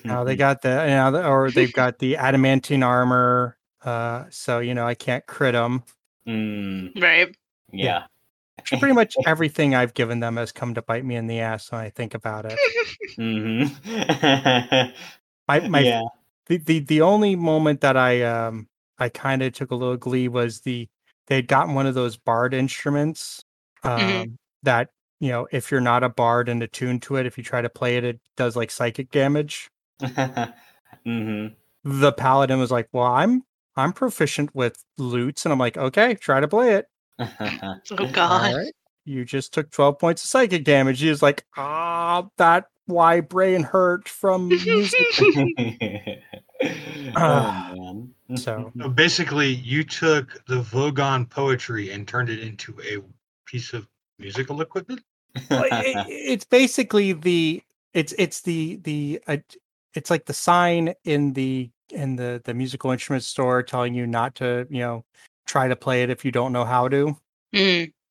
now 0.04 0.24
they 0.24 0.36
got 0.36 0.62
the 0.62 0.68
you 0.70 0.90
know, 1.12 1.22
or 1.30 1.50
they've 1.50 1.72
got 1.74 1.98
the 1.98 2.16
adamantine 2.16 2.82
armor. 2.82 3.56
Uh, 3.84 4.24
so 4.30 4.60
you 4.60 4.74
know 4.74 4.86
I 4.86 4.94
can't 4.94 5.26
crit 5.26 5.54
them. 5.54 5.82
Mm, 6.26 7.00
Right. 7.02 7.36
yeah. 7.72 8.04
Pretty 8.78 8.92
much 8.94 9.14
everything 9.26 9.74
I've 9.74 9.94
given 9.94 10.20
them 10.20 10.36
has 10.36 10.52
come 10.52 10.74
to 10.74 10.82
bite 10.82 11.04
me 11.04 11.16
in 11.16 11.26
the 11.26 11.40
ass 11.40 11.72
when 11.72 11.80
I 11.80 11.90
think 11.90 12.14
about 12.14 12.44
it. 12.46 12.58
hmm 13.16 13.64
My 15.48 15.60
my 15.68 15.80
yeah. 15.80 16.02
the, 16.46 16.58
the 16.58 16.78
the 16.80 17.00
only 17.02 17.34
moment 17.36 17.80
that 17.80 17.96
I 17.96 18.22
um 18.22 18.68
I 18.98 19.08
kind 19.08 19.42
of 19.42 19.52
took 19.52 19.70
a 19.70 19.74
little 19.74 19.96
glee 19.96 20.28
was 20.28 20.60
the 20.60 20.88
they'd 21.26 21.48
gotten 21.48 21.74
one 21.74 21.86
of 21.86 21.94
those 21.94 22.16
bard 22.16 22.54
instruments 22.54 23.44
um 23.84 24.00
Mhm. 24.00 24.36
that 24.62 24.90
you 25.22 25.30
know 25.30 25.46
if 25.52 25.70
you're 25.70 25.80
not 25.80 26.02
a 26.02 26.08
bard 26.08 26.48
and 26.48 26.62
attuned 26.62 27.00
to 27.02 27.16
it 27.16 27.24
if 27.24 27.38
you 27.38 27.44
try 27.44 27.62
to 27.62 27.68
play 27.70 27.96
it 27.96 28.04
it 28.04 28.20
does 28.36 28.56
like 28.56 28.70
psychic 28.70 29.10
damage. 29.10 29.70
Hmm 31.04 31.46
the 31.84 32.12
paladin 32.12 32.60
was 32.60 32.70
like 32.70 32.88
well 32.92 33.06
i'm 33.06 33.42
i'm 33.76 33.92
proficient 33.92 34.54
with 34.54 34.84
lutes 34.98 35.44
and 35.44 35.52
i'm 35.52 35.58
like 35.58 35.76
okay 35.76 36.14
try 36.14 36.38
to 36.40 36.46
play 36.46 36.74
it. 36.74 36.86
Oh 37.98 38.06
god. 38.12 38.54
right 38.54 38.72
you 39.04 39.24
just 39.24 39.52
took 39.52 39.70
12 39.70 39.98
points 39.98 40.22
of 40.22 40.28
psychic 40.30 40.64
damage. 40.64 41.00
He 41.00 41.08
was 41.08 41.22
like 41.22 41.44
ah 41.56 42.28
that 42.38 42.66
why 42.86 43.20
brain 43.20 43.62
hurt 43.62 44.08
from 44.08 44.48
music. 44.48 45.06
Oh 47.16 48.06
so 48.36 48.72
So 48.78 48.88
basically, 48.88 49.48
you 49.48 49.82
took 49.84 50.44
the 50.46 50.62
Vogon 50.62 51.28
poetry 51.28 51.90
and 51.90 52.06
turned 52.06 52.30
it 52.30 52.38
into 52.38 52.76
a 52.82 53.02
piece 53.44 53.72
of 53.72 53.88
musical 54.18 54.60
equipment. 54.60 55.02
Well, 55.50 55.64
it, 55.64 56.06
it's 56.08 56.44
basically 56.44 57.12
the 57.12 57.62
it's 57.94 58.12
it's 58.18 58.42
the 58.42 58.76
the 58.76 59.20
uh, 59.26 59.38
it's 59.94 60.10
like 60.10 60.26
the 60.26 60.32
sign 60.34 60.94
in 61.04 61.32
the 61.34 61.70
in 61.90 62.16
the 62.16 62.40
the 62.44 62.54
musical 62.54 62.90
instrument 62.90 63.24
store 63.24 63.62
telling 63.62 63.94
you 63.94 64.06
not 64.06 64.34
to 64.36 64.66
you 64.70 64.80
know 64.80 65.04
try 65.46 65.68
to 65.68 65.76
play 65.76 66.02
it 66.02 66.10
if 66.10 66.24
you 66.24 66.30
don't 66.32 66.52
know 66.52 66.64
how 66.64 66.88
to 66.88 67.16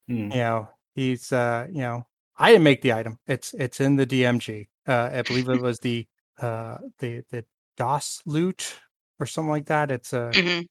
Mm. 0.09 0.33
You 0.33 0.39
know 0.39 0.69
he's 0.95 1.31
uh 1.31 1.67
you 1.71 1.81
know 1.81 2.05
i 2.37 2.51
didn't 2.51 2.63
make 2.63 2.81
the 2.81 2.91
item 2.93 3.17
it's 3.27 3.53
it's 3.53 3.79
in 3.79 3.95
the 3.95 4.05
dmg 4.05 4.67
uh 4.87 5.09
i 5.13 5.21
believe 5.21 5.47
it 5.47 5.61
was 5.61 5.79
the 5.79 6.05
uh 6.41 6.77
the 6.99 7.23
the 7.31 7.45
Doss 7.77 8.21
lute 8.25 8.79
or 9.19 9.25
something 9.25 9.49
like 9.49 9.67
that 9.67 9.91
it's 9.91 10.11
a 10.13 10.33
Mhm. 10.35 10.67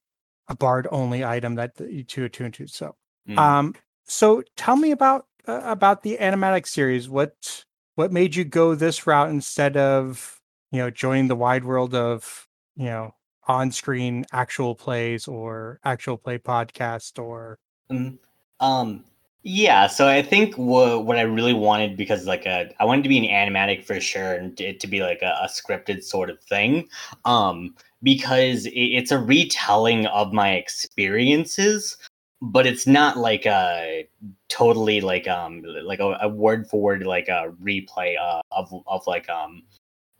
a 0.49 0.57
bard 0.57 0.87
only 0.91 1.25
item 1.25 1.55
that 1.57 1.73
you 1.81 2.05
to 2.05 2.25
attune 2.25 2.53
to 2.53 2.67
so 2.67 2.97
Mm. 3.29 3.39
um, 3.39 3.75
so 4.05 4.43
tell 4.57 4.77
me 4.77 4.91
about 4.93 5.27
about 5.47 6.03
the 6.03 6.17
animatic 6.19 6.67
series. 6.67 7.09
What 7.09 7.65
what 7.95 8.13
made 8.13 8.35
you 8.35 8.45
go 8.45 8.75
this 8.75 9.07
route 9.07 9.31
instead 9.31 9.77
of 9.77 10.41
you 10.73 10.79
know 10.79 10.91
joining 10.91 11.29
the 11.29 11.37
wide 11.37 11.65
world 11.65 11.95
of 11.95 12.47
you 12.77 12.87
know 12.87 13.15
on 13.49 13.73
screen 13.73 14.25
actual 14.33 14.75
plays 14.75 15.27
or 15.27 15.81
actual 15.85 16.17
play 16.17 16.39
podcast 16.39 17.23
or 17.23 17.59
Mm, 17.91 18.19
Um, 18.61 19.05
yeah, 19.43 19.87
so 19.87 20.07
I 20.07 20.23
think 20.23 20.55
what 20.57 21.07
what 21.07 21.17
I 21.17 21.23
really 21.23 21.55
wanted 21.55 21.97
because 21.97 22.27
like 22.27 22.47
a 22.47 22.71
I 22.79 22.85
wanted 22.85 23.03
to 23.05 23.09
be 23.09 23.19
an 23.19 23.25
animatic 23.25 23.85
for 23.85 24.01
sure 24.01 24.35
and 24.35 24.59
it 24.61 24.81
to 24.81 24.87
be 24.87 25.01
like 25.01 25.23
a, 25.23 25.39
a 25.43 25.49
scripted 25.49 26.05
sort 26.05 26.31
of 26.31 26.41
thing. 26.43 26.89
Um, 27.25 27.75
because 28.03 28.67
it, 28.67 28.73
it's 28.73 29.11
a 29.11 29.19
retelling 29.19 30.07
of 30.07 30.33
my 30.33 30.53
experiences, 30.53 31.97
but 32.41 32.67
it's 32.67 32.87
not 32.87 33.19
like 33.19 33.47
a 33.47 34.09
totally 34.49 35.01
like 35.01 35.29
um 35.29 35.63
like 35.85 36.01
a, 36.01 36.17
a 36.23 36.29
word 36.29 36.67
for 36.69 36.81
word 36.81 37.05
like 37.05 37.29
a 37.29 37.53
replay 37.63 38.17
uh, 38.19 38.41
of 38.51 38.73
of 38.87 39.07
like 39.07 39.29
um 39.29 39.63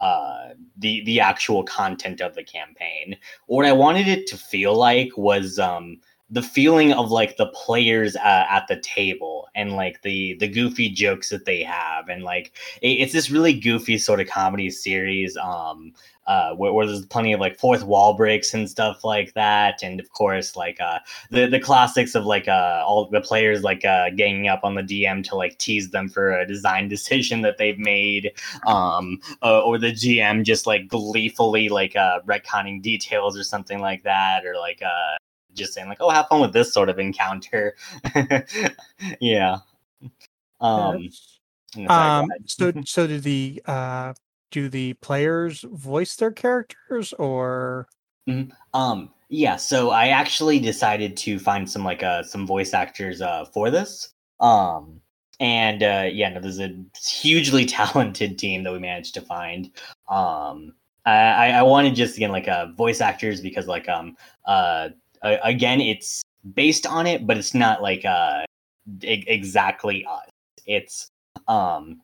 uh 0.01 0.49
the 0.77 1.03
the 1.05 1.19
actual 1.19 1.63
content 1.63 2.21
of 2.21 2.35
the 2.35 2.43
campaign. 2.43 3.15
What 3.47 3.65
I 3.65 3.73
wanted 3.73 4.07
it 4.07 4.27
to 4.27 4.37
feel 4.37 4.75
like 4.75 5.09
was 5.17 5.57
um 5.59 5.97
the 6.31 6.41
feeling 6.41 6.93
of 6.93 7.11
like 7.11 7.35
the 7.35 7.47
players 7.47 8.15
uh, 8.15 8.45
at 8.49 8.65
the 8.69 8.79
table 8.79 9.49
and 9.53 9.73
like 9.73 10.01
the 10.01 10.35
the 10.39 10.47
goofy 10.47 10.89
jokes 10.89 11.29
that 11.29 11.45
they 11.45 11.61
have 11.61 12.07
and 12.07 12.23
like 12.23 12.53
it, 12.81 12.87
it's 12.87 13.13
this 13.13 13.29
really 13.29 13.53
goofy 13.53 13.97
sort 13.97 14.21
of 14.21 14.27
comedy 14.27 14.69
series 14.69 15.35
um 15.37 15.91
uh 16.27 16.53
where, 16.53 16.71
where 16.71 16.85
there's 16.85 17.05
plenty 17.07 17.33
of 17.33 17.39
like 17.39 17.57
fourth 17.57 17.83
wall 17.83 18.13
breaks 18.13 18.53
and 18.53 18.69
stuff 18.69 19.03
like 19.03 19.33
that 19.33 19.81
and 19.83 19.99
of 19.99 20.09
course 20.11 20.55
like 20.55 20.79
uh 20.79 20.99
the 21.29 21.47
the 21.47 21.59
classics 21.59 22.15
of 22.15 22.25
like 22.25 22.47
uh 22.47 22.83
all 22.85 23.07
the 23.09 23.21
players 23.21 23.63
like 23.63 23.83
uh 23.85 24.09
ganging 24.11 24.47
up 24.47 24.61
on 24.63 24.75
the 24.75 24.83
dm 24.83 25.23
to 25.23 25.35
like 25.35 25.57
tease 25.57 25.89
them 25.89 26.07
for 26.09 26.31
a 26.31 26.47
design 26.47 26.87
decision 26.95 27.41
that 27.41 27.57
they've 27.57 27.79
made 27.79 28.31
um 28.67 29.19
uh, 29.41 29.61
or 29.61 29.77
the 29.77 29.91
gm 29.91 30.43
just 30.43 30.67
like 30.67 30.87
gleefully 30.87 31.69
like 31.69 31.95
uh 31.95 32.19
retconning 32.25 32.81
details 32.81 33.37
or 33.37 33.43
something 33.43 33.79
like 33.79 34.03
that 34.03 34.45
or 34.45 34.55
like 34.55 34.81
uh 34.81 35.17
just 35.53 35.73
saying 35.73 35.87
like, 35.87 35.97
"Oh, 35.99 36.09
have 36.09 36.27
fun 36.27 36.41
with 36.41 36.53
this 36.53 36.73
sort 36.73 36.89
of 36.89 36.99
encounter." 36.99 37.75
yeah. 39.19 39.57
Um. 40.59 41.09
go 41.75 41.87
um 41.87 42.29
so 42.45 42.71
so 42.85 43.07
do 43.07 43.19
the 43.19 43.61
uh 43.65 44.13
do 44.51 44.69
the 44.69 44.93
players 44.95 45.65
voice 45.71 46.15
their 46.15 46.31
characters 46.31 47.13
or 47.13 47.87
Um. 48.73 49.09
Yeah. 49.29 49.55
So 49.55 49.91
I 49.91 50.07
actually 50.07 50.59
decided 50.59 51.15
to 51.17 51.39
find 51.39 51.69
some 51.69 51.83
like 51.83 52.03
uh 52.03 52.23
some 52.23 52.45
voice 52.45 52.73
actors 52.73 53.21
uh 53.21 53.45
for 53.45 53.69
this. 53.69 54.13
Um. 54.39 55.01
And 55.39 55.81
uh, 55.81 56.07
yeah, 56.11 56.29
no, 56.29 56.39
there's 56.39 56.59
a 56.59 56.69
hugely 57.03 57.65
talented 57.79 58.37
team 58.37 58.63
that 58.63 58.71
we 58.71 58.79
managed 58.79 59.13
to 59.15 59.21
find. 59.21 59.71
Um. 60.09 60.73
I 61.03 61.51
I 61.53 61.63
wanted 61.63 61.95
just 61.95 62.15
again 62.15 62.31
like 62.31 62.47
uh 62.47 62.67
voice 62.73 63.01
actors 63.01 63.41
because 63.41 63.65
like 63.67 63.89
um 63.89 64.15
uh 64.45 64.89
again 65.23 65.81
it's 65.81 66.21
based 66.53 66.85
on 66.85 67.07
it, 67.07 67.25
but 67.25 67.37
it's 67.37 67.55
not 67.55 67.81
like 67.81 68.05
uh 68.05 68.45
exactly 69.01 70.05
us. 70.05 70.29
It's 70.67 71.09
um 71.47 72.01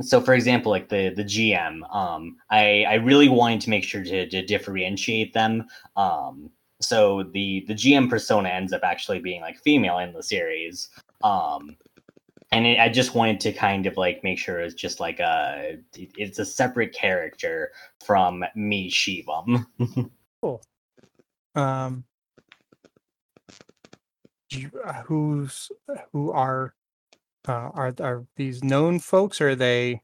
so 0.00 0.20
for 0.20 0.34
example 0.34 0.70
like 0.70 0.88
the 0.88 1.10
the 1.16 1.24
gm 1.24 1.82
um 1.94 2.36
i 2.50 2.84
i 2.88 2.94
really 2.94 3.28
wanted 3.28 3.60
to 3.60 3.70
make 3.70 3.84
sure 3.84 4.04
to, 4.04 4.28
to 4.28 4.44
differentiate 4.44 5.32
them 5.32 5.64
um 5.96 6.50
so 6.80 7.22
the 7.32 7.64
the 7.68 7.74
gm 7.74 8.08
persona 8.08 8.48
ends 8.48 8.72
up 8.72 8.82
actually 8.84 9.18
being 9.18 9.40
like 9.40 9.58
female 9.58 9.98
in 9.98 10.12
the 10.12 10.22
series 10.22 10.90
um 11.24 11.76
and 12.52 12.66
it, 12.66 12.78
i 12.78 12.88
just 12.88 13.14
wanted 13.14 13.40
to 13.40 13.52
kind 13.52 13.86
of 13.86 13.96
like 13.96 14.22
make 14.22 14.38
sure 14.38 14.60
it's 14.60 14.74
just 14.74 15.00
like 15.00 15.20
a 15.20 15.78
it- 15.96 16.12
it's 16.16 16.38
a 16.38 16.44
separate 16.44 16.92
character 16.92 17.72
from 18.04 18.44
me 18.54 18.90
shivam. 18.90 19.64
Um 21.54 22.04
you, 24.50 24.70
uh, 24.84 25.02
who's 25.02 25.70
who 26.12 26.30
are 26.30 26.74
uh, 27.48 27.70
are 27.74 27.94
are 28.00 28.26
these 28.36 28.62
known 28.62 28.98
folks 28.98 29.40
or 29.40 29.50
are 29.50 29.54
they 29.56 30.00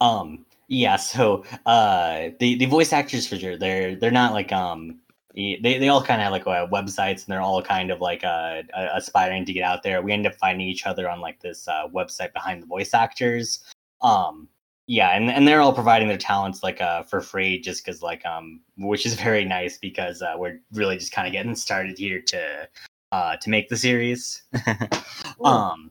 Um, 0.00 0.44
yeah, 0.68 0.96
so 0.96 1.44
uh 1.66 2.28
the 2.40 2.56
the 2.56 2.66
voice 2.66 2.92
actors 2.92 3.26
for 3.26 3.36
sure, 3.38 3.56
they're 3.56 3.96
they're 3.96 4.10
not 4.10 4.32
like 4.32 4.52
um 4.52 5.00
they, 5.34 5.58
they 5.62 5.88
all 5.88 6.02
kind 6.02 6.20
of 6.20 6.24
have 6.24 6.32
like 6.32 6.46
uh, 6.46 6.66
websites 6.66 7.24
and 7.24 7.26
they're 7.28 7.40
all 7.40 7.62
kind 7.62 7.90
of 7.92 8.00
like 8.00 8.24
uh, 8.24 8.62
uh 8.74 8.88
aspiring 8.94 9.44
to 9.46 9.52
get 9.52 9.62
out 9.62 9.82
there. 9.82 10.02
We 10.02 10.12
end 10.12 10.26
up 10.26 10.34
finding 10.34 10.66
each 10.66 10.86
other 10.86 11.08
on 11.08 11.20
like 11.20 11.40
this 11.40 11.68
uh 11.68 11.88
website 11.94 12.32
behind 12.32 12.62
the 12.62 12.66
voice 12.66 12.94
actors. 12.94 13.60
Um 14.02 14.48
yeah, 14.90 15.10
and, 15.10 15.30
and 15.30 15.46
they're 15.46 15.60
all 15.60 15.74
providing 15.74 16.08
their 16.08 16.18
talents 16.18 16.62
like 16.62 16.80
uh 16.80 17.02
for 17.04 17.20
free 17.20 17.60
just 17.60 17.84
because 17.84 18.02
like 18.02 18.24
um 18.26 18.60
which 18.76 19.06
is 19.06 19.14
very 19.20 19.44
nice 19.44 19.78
because 19.78 20.22
uh 20.22 20.34
we're 20.36 20.60
really 20.72 20.96
just 20.98 21.12
kind 21.12 21.26
of 21.26 21.32
getting 21.32 21.54
started 21.54 21.98
here 21.98 22.20
to 22.22 22.68
uh 23.12 23.36
to 23.36 23.50
make 23.50 23.68
the 23.68 23.76
series. 23.76 24.42
um 25.44 25.90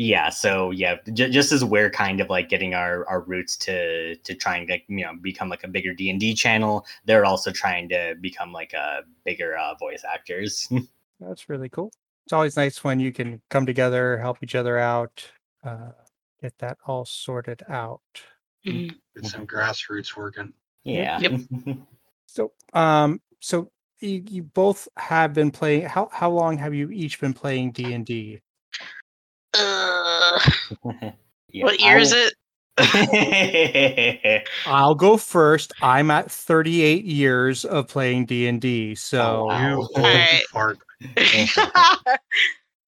yeah 0.00 0.28
so 0.30 0.70
yeah 0.70 0.94
j- 1.12 1.28
just 1.28 1.50
as 1.50 1.64
we're 1.64 1.90
kind 1.90 2.20
of 2.20 2.30
like 2.30 2.48
getting 2.48 2.72
our 2.72 3.04
our 3.08 3.22
roots 3.22 3.56
to 3.56 4.14
to 4.16 4.32
try 4.32 4.56
and 4.56 4.70
like 4.70 4.84
you 4.88 5.04
know 5.04 5.12
become 5.20 5.48
like 5.48 5.64
a 5.64 5.68
bigger 5.68 5.92
d&d 5.92 6.34
channel 6.34 6.86
they're 7.04 7.24
also 7.24 7.50
trying 7.50 7.88
to 7.88 8.14
become 8.20 8.52
like 8.52 8.72
a 8.74 9.00
bigger 9.24 9.58
uh, 9.58 9.74
voice 9.74 10.04
actors 10.10 10.68
That's 11.20 11.48
really 11.48 11.68
cool. 11.68 11.90
It's 12.26 12.32
always 12.32 12.56
nice 12.56 12.84
when 12.84 13.00
you 13.00 13.12
can 13.12 13.40
come 13.50 13.66
together, 13.66 14.18
help 14.18 14.38
each 14.40 14.54
other 14.54 14.78
out, 14.78 15.28
uh, 15.64 15.90
get 16.40 16.56
that 16.58 16.78
all 16.86 17.04
sorted 17.04 17.62
out. 17.68 18.00
Mhm. 18.64 18.94
Get 19.16 19.26
some 19.26 19.44
grassroots 19.46 20.16
working. 20.16 20.52
yeah 20.84 21.18
Yep. 21.18 21.40
So, 22.26 22.52
um, 22.72 23.20
so 23.40 23.72
you, 24.00 24.22
you 24.28 24.42
both 24.44 24.86
have 24.96 25.32
been 25.32 25.50
playing. 25.50 25.86
How 25.86 26.08
how 26.12 26.30
long 26.30 26.58
have 26.58 26.74
you 26.74 26.90
each 26.90 27.18
been 27.20 27.34
playing 27.34 27.72
D 27.72 27.92
and 27.94 28.04
D? 28.06 28.36
Uh, 28.36 28.40
Yeah, 31.50 31.64
what 31.64 31.80
year 31.80 31.98
is 31.98 32.12
it? 32.12 32.34
it 32.78 34.48
I'll 34.66 34.94
go 34.94 35.16
first. 35.16 35.72
I'm 35.82 36.10
at 36.10 36.30
38 36.30 37.04
years 37.04 37.64
of 37.64 37.88
playing 37.88 38.26
D 38.26 38.46
and 38.46 38.60
D. 38.60 38.94
So, 38.94 39.46
wow. 39.46 39.68
You 39.68 39.76
old 39.76 39.90
fart. 40.50 40.78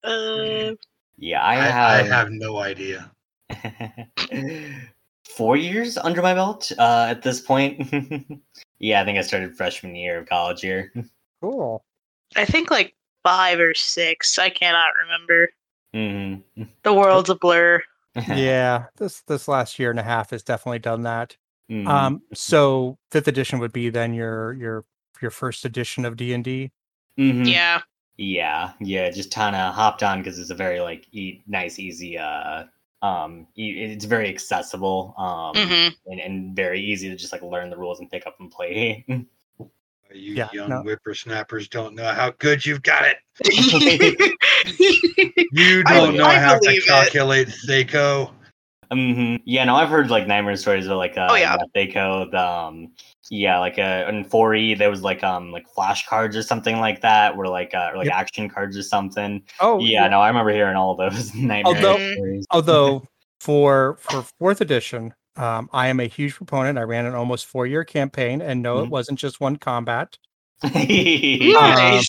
uh, 0.04 0.72
yeah 1.18 1.42
i 1.42 1.54
I, 1.54 1.58
I 1.58 1.96
have 2.02 2.06
have 2.08 2.30
no 2.30 2.58
idea. 2.58 3.10
four 5.24 5.56
years 5.56 5.96
under 5.96 6.22
my 6.22 6.34
belt 6.34 6.72
uh, 6.78 7.06
at 7.08 7.22
this 7.22 7.40
point. 7.40 7.80
yeah, 8.78 9.00
I 9.00 9.04
think 9.04 9.18
I 9.18 9.22
started 9.22 9.56
freshman 9.56 9.94
year 9.94 10.18
of 10.18 10.28
college 10.28 10.64
year. 10.64 10.92
cool. 11.40 11.84
I 12.36 12.44
think 12.44 12.70
like 12.70 12.94
five 13.22 13.58
or 13.58 13.74
six. 13.74 14.38
I 14.38 14.50
cannot 14.50 14.90
remember. 15.00 15.50
Mhm. 15.94 16.42
The 16.82 16.92
world's 16.94 17.30
a 17.30 17.34
blur. 17.34 17.82
Yeah, 18.28 18.86
this 18.96 19.22
this 19.28 19.46
last 19.46 19.78
year 19.78 19.90
and 19.90 20.00
a 20.00 20.02
half 20.02 20.30
has 20.30 20.42
definitely 20.42 20.80
done 20.80 21.02
that. 21.02 21.36
Mhm. 21.70 21.86
Um, 21.86 22.22
so 22.34 22.98
fifth 23.12 23.28
edition 23.28 23.60
would 23.60 23.72
be 23.72 23.88
then 23.88 24.14
your 24.14 24.52
your 24.54 24.84
your 25.22 25.30
first 25.30 25.64
edition 25.64 26.04
of 26.04 26.16
D 26.16 26.32
and 26.32 26.42
D. 26.44 26.72
Mhm. 27.18 27.46
Yeah. 27.46 27.80
yeah, 28.16 28.72
yeah. 28.80 29.10
Just 29.10 29.32
kind 29.32 29.54
of 29.54 29.74
hopped 29.74 30.02
on 30.02 30.18
because 30.20 30.38
it's 30.40 30.50
a 30.50 30.54
very 30.56 30.80
like 30.80 31.06
e- 31.12 31.42
nice, 31.46 31.78
easy. 31.78 32.18
Uh, 32.18 32.64
um, 33.02 33.46
e- 33.56 33.80
it's 33.80 34.04
very 34.04 34.28
accessible. 34.28 35.14
Um, 35.16 35.56
hmm 35.68 35.88
and, 36.06 36.20
and 36.20 36.56
very 36.56 36.80
easy 36.80 37.08
to 37.10 37.16
just 37.16 37.32
like 37.32 37.42
learn 37.42 37.70
the 37.70 37.76
rules 37.76 38.00
and 38.00 38.10
pick 38.10 38.26
up 38.26 38.36
and 38.40 38.50
play. 38.50 39.04
You 40.12 40.34
Yeah, 40.34 40.48
young 40.52 40.68
no. 40.70 40.82
whippersnappers 40.82 41.68
don't 41.68 41.94
know 41.94 42.12
how 42.12 42.32
good 42.38 42.66
you've 42.66 42.82
got 42.82 43.04
it. 43.04 43.18
You 45.52 45.82
I- 45.86 45.94
don't 45.94 46.16
know 46.16 46.24
I 46.24 46.34
how 46.38 46.54
to 46.54 46.60
believe 46.60 46.82
it. 46.82 46.86
calculate 46.88 47.48
THAC0. 47.66 48.30
hmm 48.92 49.36
Yeah, 49.44 49.64
no, 49.64 49.76
I've 49.76 49.88
heard 49.88 50.10
like 50.10 50.26
nightmare 50.26 50.56
stories 50.56 50.86
of 50.86 50.96
like 50.96 51.16
uh, 51.16 51.28
Oh, 51.30 51.34
yeah. 51.36 51.56
THAC0, 51.76 52.30
the 52.30 52.38
um, 52.44 52.92
yeah, 53.30 53.58
like 53.58 53.78
uh, 53.78 54.06
in 54.08 54.24
4E 54.24 54.76
there 54.76 54.90
was 54.90 55.02
like 55.02 55.22
um 55.22 55.52
like 55.52 55.64
flashcards 55.76 56.34
or 56.34 56.42
something 56.42 56.78
like 56.80 57.00
that, 57.02 57.36
where 57.36 57.46
like 57.46 57.72
uh, 57.74 57.90
or 57.92 57.98
like 57.98 58.06
Yep. 58.06 58.14
action 58.16 58.48
cards 58.50 58.76
or 58.76 58.82
something. 58.82 59.42
Oh 59.60 59.78
yeah, 59.78 60.08
no, 60.08 60.20
I 60.20 60.26
remember 60.28 60.50
hearing 60.52 60.76
all 60.76 60.96
those 60.96 61.32
nightmare 61.34 61.74
Although- 61.76 62.12
stories. 62.14 62.46
Although 62.50 63.04
for 63.40 63.96
for 64.00 64.24
fourth 64.40 64.60
edition, 64.60 65.14
um, 65.36 65.70
I 65.72 65.86
am 65.88 66.00
a 66.00 66.06
huge 66.08 66.34
proponent. 66.34 66.76
I 66.76 66.82
ran 66.82 67.06
an 67.06 67.14
almost 67.14 67.46
four 67.46 67.66
year 67.68 67.84
campaign, 67.84 68.42
and 68.42 68.60
no, 68.62 68.80
it 68.80 68.86
Mhm. 68.86 68.90
wasn't 68.90 69.18
just 69.20 69.40
one 69.40 69.56
combat. 69.56 70.18
Nice. 70.64 72.08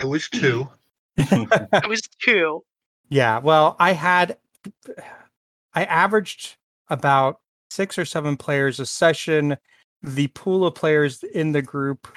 It 0.00 0.06
was 0.06 0.28
two. 0.30 0.68
it 1.16 1.88
was 1.88 2.00
two. 2.20 2.62
Yeah, 3.08 3.38
well, 3.38 3.76
I 3.78 3.92
had 3.92 4.38
I 5.74 5.84
averaged 5.84 6.56
about 6.88 7.40
six 7.70 7.98
or 7.98 8.04
seven 8.04 8.36
players 8.36 8.80
a 8.80 8.86
session. 8.86 9.56
The 10.02 10.28
pool 10.28 10.66
of 10.66 10.74
players 10.74 11.22
in 11.22 11.52
the 11.52 11.62
group 11.62 12.08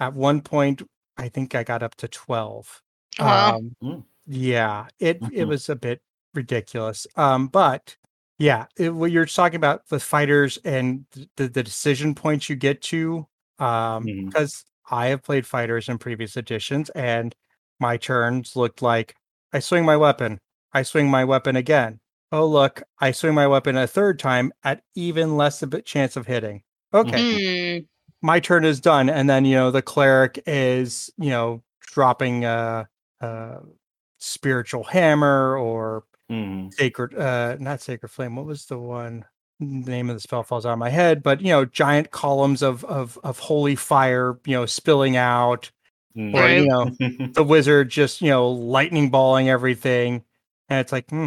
at 0.00 0.14
one 0.14 0.40
point, 0.40 0.82
I 1.16 1.28
think 1.28 1.54
I 1.54 1.64
got 1.64 1.82
up 1.82 1.94
to 1.96 2.08
twelve. 2.08 2.82
Wow. 3.18 3.56
Um, 3.56 3.76
Mm. 3.82 4.04
yeah, 4.26 4.86
it 4.98 5.18
it 5.32 5.44
Mhm. 5.44 5.48
was 5.48 5.68
a 5.68 5.76
bit 5.76 6.00
ridiculous. 6.34 7.06
Um, 7.16 7.48
but 7.48 7.96
yeah, 8.38 8.66
it, 8.76 8.90
what 8.94 9.10
you're 9.12 9.26
talking 9.26 9.56
about 9.56 9.88
the 9.88 10.00
fighters 10.00 10.58
and 10.64 11.06
the 11.36 11.48
the 11.48 11.62
decision 11.62 12.14
points 12.14 12.48
you 12.48 12.56
get 12.56 12.82
to, 12.82 13.26
um, 13.58 14.04
because 14.26 14.64
I 14.90 15.06
have 15.06 15.22
played 15.22 15.46
fighters 15.46 15.88
in 15.88 15.98
previous 15.98 16.36
editions, 16.36 16.90
and 16.90 17.34
my 17.80 17.96
turns 17.96 18.56
looked 18.56 18.82
like 18.82 19.16
I 19.52 19.58
swing 19.60 19.84
my 19.84 19.96
weapon, 19.96 20.38
I 20.72 20.82
swing 20.82 21.08
my 21.10 21.24
weapon 21.24 21.56
again. 21.56 22.00
Oh 22.32 22.46
look, 22.46 22.82
I 23.00 23.12
swing 23.12 23.34
my 23.34 23.46
weapon 23.46 23.76
a 23.76 23.86
third 23.86 24.18
time 24.18 24.52
at 24.64 24.82
even 24.96 25.36
less 25.36 25.62
of 25.62 25.72
a 25.74 25.82
chance 25.82 26.16
of 26.16 26.26
hitting. 26.26 26.62
Okay, 26.92 27.18
Mm. 27.18 27.86
my 28.22 28.40
turn 28.40 28.64
is 28.64 28.80
done 28.80 29.08
and 29.10 29.28
then 29.28 29.44
you 29.44 29.54
know 29.56 29.70
the 29.70 29.82
cleric 29.82 30.42
is 30.46 31.10
you 31.18 31.30
know 31.30 31.62
dropping 31.80 32.44
a, 32.44 32.88
a 33.20 33.58
spiritual 34.18 34.84
hammer 34.84 35.56
or 35.58 36.04
Mhm. 36.30 36.72
sacred 36.74 37.14
uh 37.14 37.56
not 37.60 37.80
sacred 37.82 38.08
flame 38.08 38.36
what 38.36 38.46
was 38.46 38.66
the 38.66 38.78
one 38.78 39.24
the 39.60 39.66
name 39.90 40.08
of 40.10 40.16
the 40.16 40.20
spell 40.20 40.42
falls 40.42 40.64
out 40.66 40.72
of 40.72 40.78
my 40.78 40.88
head 40.90 41.22
but 41.22 41.40
you 41.40 41.48
know 41.48 41.64
giant 41.64 42.10
columns 42.10 42.62
of 42.62 42.84
of 42.86 43.18
of 43.24 43.38
holy 43.38 43.76
fire 43.76 44.38
you 44.46 44.54
know 44.56 44.66
spilling 44.66 45.16
out 45.16 45.70
Mhm. 46.16 46.34
or 46.34 46.48
you 46.48 46.66
know 46.68 47.28
the 47.32 47.42
wizard 47.44 47.88
just 47.90 48.20
you 48.20 48.30
know 48.30 48.48
lightning 48.48 49.10
balling 49.10 49.48
everything. 49.48 50.24
And 50.68 50.80
it's 50.80 50.92
like 50.92 51.08
hmm, 51.10 51.26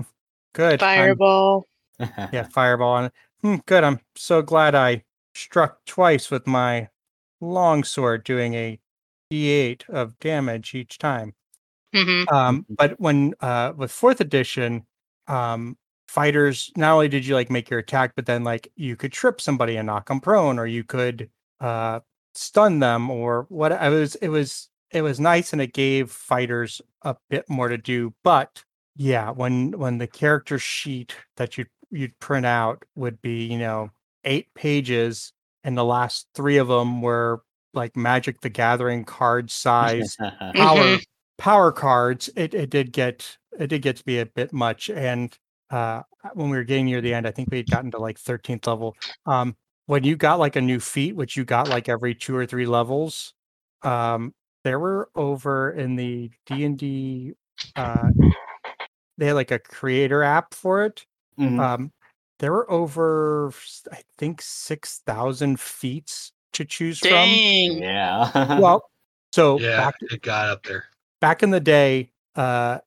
good 0.54 0.82
I'm- 0.82 1.00
Fireball. 1.00 1.66
yeah 2.32 2.44
fireball 2.44 2.98
and 2.98 3.12
hmm, 3.42 3.56
good 3.66 3.84
i'm 3.84 4.00
so 4.16 4.44
glad 4.44 4.76
i 4.76 5.04
struck 5.34 5.84
twice 5.86 6.30
with 6.30 6.46
my 6.46 6.90
longsword 7.42 8.24
doing 8.24 8.54
a 8.54 8.80
d8 9.32 9.90
of 9.90 10.18
damage 10.20 10.76
each 10.76 10.98
time. 11.00 11.34
Hmm 11.96 12.24
um 12.32 12.66
but 12.70 13.00
when 13.00 13.34
uh 13.42 13.74
with 13.76 13.92
fourth 13.92 14.22
edition 14.22 14.86
um 15.28 15.76
fighters 16.08 16.72
not 16.78 16.94
only 16.94 17.08
did 17.10 17.26
you 17.26 17.34
like 17.34 17.50
make 17.50 17.70
your 17.70 17.80
attack 17.80 18.14
but 18.16 18.26
then 18.28 18.44
like 18.44 18.72
you 18.76 18.96
could 18.96 19.12
trip 19.12 19.42
somebody 19.42 19.76
and 19.78 19.88
knock 19.88 20.08
them 20.08 20.20
prone 20.22 20.60
or 20.60 20.68
you 20.68 20.84
could 20.84 21.30
uh 21.62 22.00
stun 22.36 22.80
them 22.80 23.10
or 23.10 23.46
what 23.50 23.72
it 23.72 23.90
was 23.90 24.16
it 24.16 24.30
was 24.30 24.70
it 24.92 25.02
was 25.02 25.20
nice 25.20 25.54
and 25.54 25.62
it 25.62 25.74
gave 25.74 26.12
fighters 26.12 26.82
a 27.04 27.16
bit 27.30 27.50
more 27.50 27.68
to 27.70 27.78
do 27.78 28.14
but 28.24 28.64
yeah 28.96 29.30
when 29.32 29.72
when 29.78 29.98
the 29.98 30.08
character 30.08 30.58
sheet 30.60 31.16
that 31.38 31.58
you 31.58 31.66
you'd 31.92 32.18
print 32.20 32.46
out 32.46 32.84
would 32.96 33.22
be 33.22 33.46
you 33.46 33.58
know 33.58 33.90
eight 34.24 34.54
pages 34.56 35.34
and 35.64 35.78
the 35.78 35.84
last 35.86 36.28
three 36.34 36.58
of 36.58 36.68
them 36.68 37.02
were 37.02 37.42
like 37.74 37.96
magic 37.96 38.42
the 38.42 38.50
gathering 38.50 39.04
card 39.06 39.50
size 39.52 40.16
power 40.56 40.84
Mhm. 40.84 41.04
power 41.38 41.72
cards 41.72 42.30
it, 42.36 42.54
it 42.54 42.70
did 42.70 42.92
get 42.92 43.38
it 43.60 43.68
did 43.68 43.82
get 43.82 43.98
to 43.98 44.04
be 44.06 44.20
a 44.20 44.26
bit 44.26 44.52
much 44.54 44.90
and 44.90 45.38
uh 45.70 46.02
when 46.34 46.50
we 46.50 46.58
were 46.58 46.64
getting 46.64 46.86
near 46.86 47.02
the 47.02 47.14
end 47.14 47.28
i 47.28 47.32
think 47.32 47.50
we 47.52 47.58
had 47.58 47.70
gotten 47.70 47.92
to 47.92 48.00
like 48.00 48.18
13th 48.18 48.66
level 48.68 48.96
um 49.26 49.56
when 49.86 50.04
you 50.04 50.16
got 50.16 50.40
like 50.40 50.56
a 50.56 50.62
new 50.62 50.80
feat 50.80 51.16
which 51.16 51.38
you 51.38 51.46
got 51.46 51.68
like 51.70 51.88
every 51.90 52.16
two 52.16 52.36
or 52.36 52.46
three 52.46 52.66
levels 52.66 53.34
um 53.84 54.34
there 54.68 54.80
were 54.80 55.08
over 55.16 55.72
in 55.72 55.96
the 55.96 56.30
d&d 56.46 57.32
uh 57.78 58.10
they 59.18 59.28
had 59.28 59.34
like 59.34 59.52
a 59.52 59.60
creator 59.60 60.22
app 60.24 60.54
for 60.54 60.84
it 60.84 61.06
Mhm. 61.40 61.58
um 61.60 61.92
there 62.40 62.52
were 62.52 62.70
over 62.70 63.52
I 63.94 64.02
think 64.18 64.42
6000 64.42 65.58
feats 65.60 66.34
to 66.52 66.66
choose 66.66 67.00
from 67.00 67.10
Dang. 67.12 67.82
yeah. 67.82 68.60
well 68.60 68.90
so 69.32 69.58
Yeah, 69.60 69.78
back 69.78 69.96
it 70.02 70.22
got 70.22 70.50
up 70.50 70.64
there. 70.64 70.86
back 71.22 71.44
in 71.44 71.52
the 71.52 71.60
day, 71.62 72.12
uh, 72.36 72.80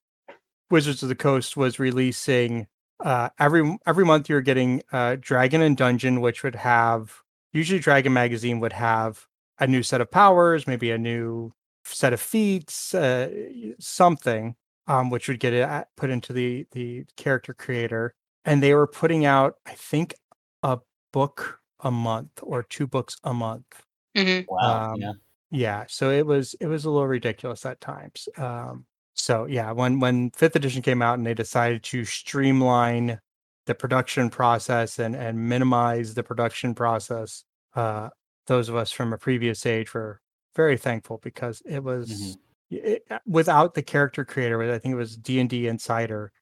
Wizards 0.71 1.03
of 1.03 1.09
the 1.09 1.15
Coast 1.15 1.57
was 1.57 1.79
releasing 1.79 2.67
uh, 3.05 3.29
every 3.39 3.79
every 3.87 4.05
month. 4.05 4.29
You're 4.29 4.41
getting 4.41 4.83
uh, 4.93 5.17
Dragon 5.21 5.63
and 5.63 5.77
Dungeon, 5.77 6.21
which 6.21 6.43
would 6.43 6.57
have 6.57 7.23
usually 7.53 7.79
Dragon 7.81 8.13
Magazine 8.13 8.61
would 8.61 8.73
have 8.75 9.27
a 9.59 9.67
new 9.67 9.83
set 9.83 10.01
of 10.01 10.11
powers, 10.11 10.67
maybe 10.67 10.91
a 10.91 10.99
new 10.99 11.53
set 11.93 12.13
of 12.13 12.21
feats, 12.21 12.95
uh, 12.95 13.31
something, 13.79 14.55
um, 14.87 15.11
which 15.11 15.29
would 15.29 15.41
get 15.41 15.53
it 15.53 15.63
at- 15.63 15.89
put 15.97 16.11
into 16.11 16.33
the 16.33 16.67
the 16.73 17.05
character 17.17 17.55
creator. 17.55 18.15
And 18.45 18.63
they 18.63 18.75
were 18.75 18.87
putting 18.87 19.25
out, 19.27 19.57
I 19.67 19.75
think, 19.75 20.15
a 20.63 20.79
book 21.13 21.61
a 21.81 21.91
month 21.91 22.31
or 22.43 22.63
two 22.63 22.87
books 22.87 23.17
a 23.25 23.33
month 23.35 23.83
hmm 24.17 24.41
wow. 24.49 24.93
um, 24.93 25.01
yeah. 25.01 25.13
yeah 25.51 25.85
so 25.89 26.11
it 26.11 26.27
was 26.27 26.55
it 26.61 26.67
was 26.67 26.85
a 26.85 26.91
little 26.91 27.07
ridiculous 27.07 27.65
at 27.65 27.81
times 27.81 28.29
um 28.37 28.85
so 29.15 29.47
yeah 29.47 29.71
when 29.73 30.01
when 30.01 30.31
fifth 30.31 30.57
edition 30.57 30.83
came 30.83 31.03
out 31.03 31.19
and 31.19 31.27
they 31.27 31.35
decided 31.35 31.83
to 31.83 32.05
streamline 32.05 33.19
the 33.67 33.75
production 33.75 34.31
process 34.31 34.99
and 34.99 35.15
and 35.15 35.39
minimize 35.49 36.15
the 36.15 36.23
production 36.23 36.75
process 36.75 37.45
uh 37.77 38.09
those 38.47 38.69
of 38.69 38.77
us 38.77 38.91
from 38.91 39.13
a 39.13 39.19
previous 39.19 39.65
age 39.65 39.95
were 39.95 40.21
very 40.55 40.77
thankful 40.77 41.19
because 41.23 41.63
it 41.67 41.83
was 41.83 42.39
it, 42.71 43.05
without 43.27 43.75
the 43.75 43.83
character 43.83 44.25
creator 44.25 44.61
i 44.73 44.79
think 44.79 44.93
it 44.93 44.97
was 44.97 45.17
d&d 45.17 45.67
insider 45.67 46.33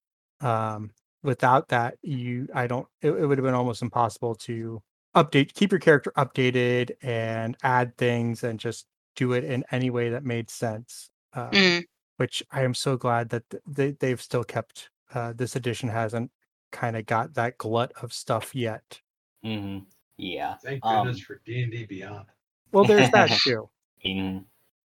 um 0.41 0.91
without 1.23 1.69
that, 1.69 1.97
you 2.03 2.47
I 2.55 2.67
don't. 2.67 2.87
It, 3.03 3.11
it 3.11 3.27
would 3.27 3.39
have 3.39 3.45
been 3.45 3.55
almost 3.55 3.83
impossible 3.83 4.35
to 4.37 4.81
update, 5.17 5.53
keep 5.55 5.73
your 5.73 5.81
character 5.81 6.13
updated, 6.17 6.93
and 7.03 7.57
add 7.63 7.97
things, 7.97 8.45
and 8.45 8.59
just 8.59 8.87
do 9.17 9.33
it 9.33 9.45
in 9.45 9.65
any 9.73 9.91
way 9.91 10.11
that 10.11 10.25
made 10.25 10.49
sense. 10.51 11.11
Um, 11.33 11.51
Mhm. 11.53 11.85
Which 12.19 12.43
I 12.51 12.63
am 12.63 12.75
so 12.75 12.97
glad 12.97 13.29
that 13.31 13.49
th- 13.51 13.63
they 13.67 13.91
they've 13.93 14.21
still 14.23 14.45
kept. 14.45 14.91
Uh, 15.13 15.33
this 15.33 15.57
edition 15.57 15.89
hasn't 15.89 16.31
kind 16.73 16.97
of 16.97 17.07
got 17.07 17.35
that 17.35 17.59
glut 17.59 17.93
of 18.03 18.13
stuff 18.13 18.55
yet. 18.55 19.01
hmm 19.43 19.79
Yeah. 20.19 20.57
Thank 20.57 20.85
Um, 20.85 21.05
goodness 21.05 21.21
for 21.21 21.41
D 21.45 21.63
and 21.63 21.73
D 21.73 21.85
Beyond. 21.87 22.27
Well, 22.73 22.85
there's 22.85 23.11
that 23.11 23.31
too. 23.45 23.69
Mhm. 24.05 24.45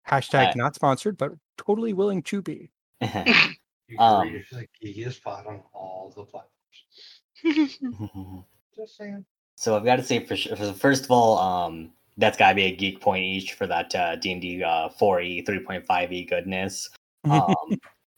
Hashtag 0.08 0.52
Uh, 0.52 0.54
not 0.56 0.76
sponsored, 0.76 1.18
but 1.18 1.34
totally 1.58 1.94
willing 1.94 2.22
to 2.24 2.42
be. 2.42 2.72
You 3.90 3.98
can 3.98 4.00
Um, 4.00 4.34
reach 4.34 4.50
the 4.50 4.68
geekiest 4.84 5.22
pod 5.24 5.48
on 5.48 5.62
all 5.74 6.12
the 6.16 6.24
platforms. 6.26 6.56
Just 8.76 8.98
saying. 8.98 9.26
so 9.56 9.76
I've 9.78 9.86
got 9.86 9.96
to 9.96 10.04
say, 10.04 10.24
for 10.26 10.36
sure, 10.36 10.56
for- 10.56 10.74
first 10.74 11.06
of 11.06 11.12
all, 11.12 11.38
um, 11.38 11.92
that's 12.18 12.38
got 12.38 12.50
to 12.50 12.56
be 12.56 12.64
a 12.64 12.76
geek 12.76 13.00
point 13.00 13.24
each 13.24 13.54
for 13.54 13.66
that 13.68 13.94
uh, 13.96 14.16
D 14.18 14.32
and 14.34 14.42
D 14.42 14.64
uh, 14.64 14.90
4e 15.00 15.46
3.5e 15.48 16.28
goodness. 16.30 16.90
Um, 17.24 17.54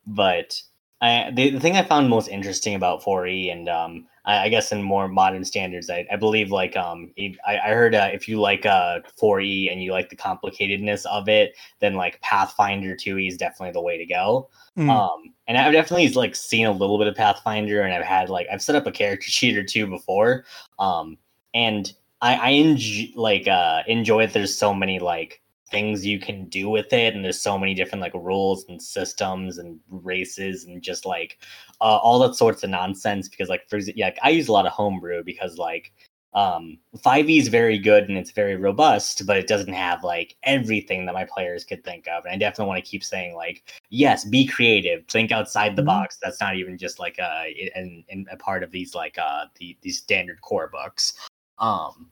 but 0.08 0.60
I, 1.02 1.32
the, 1.34 1.52
the 1.52 1.60
thing 1.60 1.76
I 1.78 1.84
found 1.84 2.10
most 2.10 2.28
interesting 2.30 2.76
about 2.76 3.04
4e 3.04 3.52
and 3.52 3.70
um, 3.70 4.08
I, 4.30 4.44
I 4.44 4.50
guess 4.50 4.72
in 4.72 4.84
more 4.84 5.08
modern 5.08 5.44
standards, 5.44 5.90
I, 5.90 6.06
I 6.12 6.16
believe 6.16 6.52
like 6.52 6.78
um, 6.78 7.12
I, 7.18 7.58
I 7.58 7.70
heard 7.74 7.96
uh, 7.96 8.10
if 8.14 8.28
you 8.28 8.40
like 8.40 8.66
uh, 8.66 9.00
4e 9.20 9.72
and 9.72 9.84
you 9.84 9.92
like 9.92 10.10
the 10.10 10.16
complicatedness 10.16 11.06
of 11.08 11.28
it, 11.28 11.58
then 11.80 11.96
like 11.96 12.22
Pathfinder 12.22 12.96
2e 12.96 13.28
is 13.28 13.38
definitely 13.38 13.74
the 13.74 13.82
way 13.82 13.98
to 13.98 14.06
go. 14.06 14.50
Mm. 14.78 14.90
Um, 14.90 15.34
and 15.48 15.58
I've 15.58 15.74
definitely 15.74 16.10
like 16.10 16.36
seen 16.36 16.68
a 16.68 16.72
little 16.72 17.00
bit 17.00 17.08
of 17.08 17.16
Pathfinder, 17.16 17.82
and 17.82 17.94
I've 17.94 18.06
had 18.06 18.30
like 18.30 18.48
I've 18.54 18.62
set 18.62 18.76
up 18.76 18.86
a 18.86 18.92
character 18.92 19.30
sheet 19.30 19.58
or 19.58 19.64
two 19.64 19.88
before. 19.88 20.46
Um, 20.78 21.18
and 21.56 21.92
I, 22.22 22.36
I 22.36 22.50
enjoy 22.50 23.12
like 23.16 23.48
uh 23.48 23.82
enjoy 23.88 24.28
that 24.28 24.34
there's 24.34 24.56
so 24.56 24.74
many 24.74 25.00
like 25.00 25.42
things 25.72 26.06
you 26.06 26.20
can 26.20 26.46
do 26.50 26.70
with 26.70 26.92
it, 26.94 27.16
and 27.16 27.24
there's 27.24 27.42
so 27.42 27.58
many 27.58 27.74
different 27.74 28.02
like 28.02 28.14
rules 28.14 28.66
and 28.70 28.82
systems 28.82 29.58
and 29.58 29.80
races 29.90 30.66
and 30.66 30.82
just 30.82 31.06
like 31.06 31.40
uh, 31.82 31.98
all 31.98 32.20
that 32.20 32.36
sorts 32.36 32.64
of 32.64 32.70
nonsense. 32.70 33.28
Because 33.28 33.50
like 33.50 33.68
for 33.70 33.78
yeah, 33.80 34.12
I 34.24 34.30
use 34.30 34.48
a 34.48 34.52
lot 34.52 34.66
of 34.66 34.72
homebrew 34.72 35.24
because 35.24 35.58
like 35.58 35.94
um 36.36 36.78
5e 37.04 37.40
is 37.40 37.48
very 37.48 37.80
good 37.80 38.08
and 38.08 38.16
it's 38.16 38.30
very 38.30 38.56
robust 38.56 39.26
but 39.26 39.36
it 39.36 39.48
doesn't 39.48 39.74
have 39.74 40.04
like 40.04 40.36
everything 40.44 41.06
that 41.06 41.14
my 41.14 41.26
players 41.26 41.64
could 41.64 41.84
think 41.84 42.08
of 42.08 42.24
and 42.24 42.34
i 42.34 42.38
definitely 42.38 42.68
want 42.68 42.84
to 42.84 42.88
keep 42.88 43.04
saying 43.04 43.34
like 43.34 43.64
yes 43.90 44.26
be 44.26 44.46
creative 44.46 45.04
think 45.08 45.32
outside 45.32 45.76
the 45.76 45.82
Mhm. 45.82 45.88
box 45.88 46.20
that's 46.22 46.40
not 46.40 46.56
even 46.56 46.78
just 46.78 47.00
like 47.00 47.18
a 47.18 47.72
and 47.74 48.04
and 48.10 48.28
a 48.32 48.38
part 48.38 48.62
of 48.62 48.70
these 48.70 48.94
like 48.94 49.18
uh 49.18 49.46
the 49.58 49.76
these 49.82 49.98
standard 49.98 50.40
core 50.42 50.70
books 50.72 51.14
um 51.58 52.12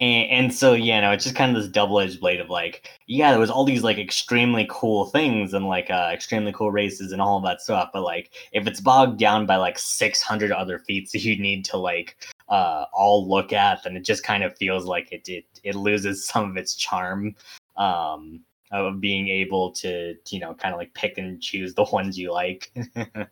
and, 0.00 0.30
and 0.30 0.54
so 0.54 0.72
yeah 0.72 1.00
no 1.00 1.12
it's 1.12 1.24
just 1.24 1.36
kind 1.36 1.54
of 1.54 1.62
this 1.62 1.70
double-edged 1.70 2.20
blade 2.20 2.40
of 2.40 2.48
like 2.50 2.90
yeah 3.06 3.30
there 3.30 3.40
was 3.40 3.50
all 3.50 3.64
these 3.64 3.82
like 3.82 3.98
extremely 3.98 4.66
cool 4.70 5.06
things 5.06 5.54
and 5.54 5.66
like 5.66 5.90
uh 5.90 6.10
extremely 6.12 6.52
cool 6.52 6.70
races 6.70 7.12
and 7.12 7.20
all 7.20 7.36
of 7.36 7.44
that 7.44 7.60
stuff 7.60 7.90
but 7.92 8.02
like 8.02 8.30
if 8.52 8.66
it's 8.66 8.80
bogged 8.80 9.18
down 9.18 9.46
by 9.46 9.56
like 9.56 9.78
600 9.78 10.52
other 10.52 10.78
feats 10.78 11.12
that 11.12 11.24
you 11.24 11.38
need 11.38 11.64
to 11.64 11.76
like 11.76 12.16
uh 12.48 12.86
all 12.92 13.28
look 13.28 13.52
at 13.52 13.82
then 13.84 13.96
it 13.96 14.04
just 14.04 14.24
kind 14.24 14.42
of 14.42 14.56
feels 14.56 14.84
like 14.84 15.12
it 15.12 15.28
it, 15.28 15.44
it 15.62 15.74
loses 15.74 16.26
some 16.26 16.50
of 16.50 16.56
its 16.56 16.74
charm 16.74 17.34
um 17.76 18.40
of 18.72 19.00
being 19.00 19.28
able 19.28 19.72
to 19.72 20.14
you 20.28 20.38
know 20.38 20.54
kind 20.54 20.72
of 20.72 20.78
like 20.78 20.94
pick 20.94 21.18
and 21.18 21.42
choose 21.42 21.74
the 21.74 21.84
ones 21.84 22.18
you 22.18 22.32
like. 22.32 22.72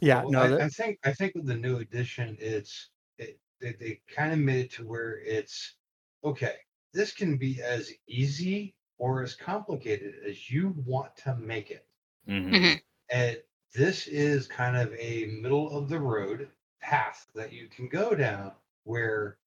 Yeah, 0.00 0.22
Well, 0.22 0.30
no, 0.32 0.40
I, 0.42 0.48
that, 0.48 0.60
I 0.60 0.68
think 0.68 0.98
I 1.04 1.12
think 1.12 1.34
with 1.34 1.46
the 1.46 1.54
new 1.54 1.78
edition, 1.78 2.36
it's 2.38 2.90
it, 3.16 3.38
they, 3.64 3.72
they 3.72 4.00
kind 4.14 4.32
of 4.32 4.38
made 4.40 4.66
it 4.66 4.72
to 4.72 4.86
where 4.86 5.18
it's 5.20 5.76
okay. 6.24 6.56
This 6.92 7.12
can 7.12 7.38
be 7.38 7.62
as 7.62 7.92
easy 8.08 8.74
or 8.98 9.22
as 9.22 9.34
complicated 9.34 10.14
as 10.26 10.50
you 10.50 10.74
want 10.86 11.16
to 11.18 11.36
make 11.36 11.70
it, 11.70 11.86
Mhm. 12.28 12.50
Mhm. 12.52 12.82
and 13.10 13.42
this 13.74 14.06
is 14.08 14.46
kind 14.48 14.76
of 14.76 14.92
a 14.94 15.26
middle 15.26 15.76
of 15.76 15.88
the 15.88 16.00
road 16.00 16.50
path 16.80 17.26
that 17.34 17.52
you 17.52 17.68
can 17.68 17.88
go 17.88 18.14
down 18.14 18.52
where 18.84 19.38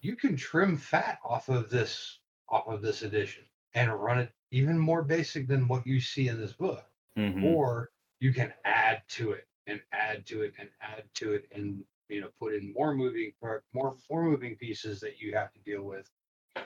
you 0.00 0.16
can 0.16 0.36
trim 0.36 0.76
fat 0.76 1.18
off 1.24 1.48
of 1.48 1.70
this 1.70 2.20
off 2.48 2.68
of 2.68 2.82
this 2.82 3.02
edition 3.02 3.44
and 3.74 3.92
run 4.02 4.18
it 4.20 4.32
even 4.50 4.78
more 4.78 5.02
basic 5.02 5.48
than 5.48 5.68
what 5.68 5.86
you 5.86 6.00
see 6.00 6.28
in 6.28 6.38
this 6.40 6.52
book 6.52 6.84
Mhm. 7.16 7.60
or 7.60 7.90
you 8.20 8.32
can 8.32 8.52
add 8.64 9.02
to 9.08 9.32
it 9.32 9.48
and 9.66 9.82
add 9.92 10.26
to 10.26 10.42
it 10.42 10.54
and 10.58 10.70
add 10.80 11.04
to 11.14 11.32
it 11.34 11.48
and 11.52 11.84
you 12.14 12.20
know 12.20 12.30
put 12.38 12.54
in 12.54 12.72
more 12.72 12.94
moving 12.94 13.32
part 13.40 13.64
more 13.72 13.96
more 14.10 14.22
moving 14.24 14.56
pieces 14.56 15.00
that 15.00 15.20
you 15.20 15.34
have 15.34 15.52
to 15.52 15.60
deal 15.60 15.82
with 15.82 16.10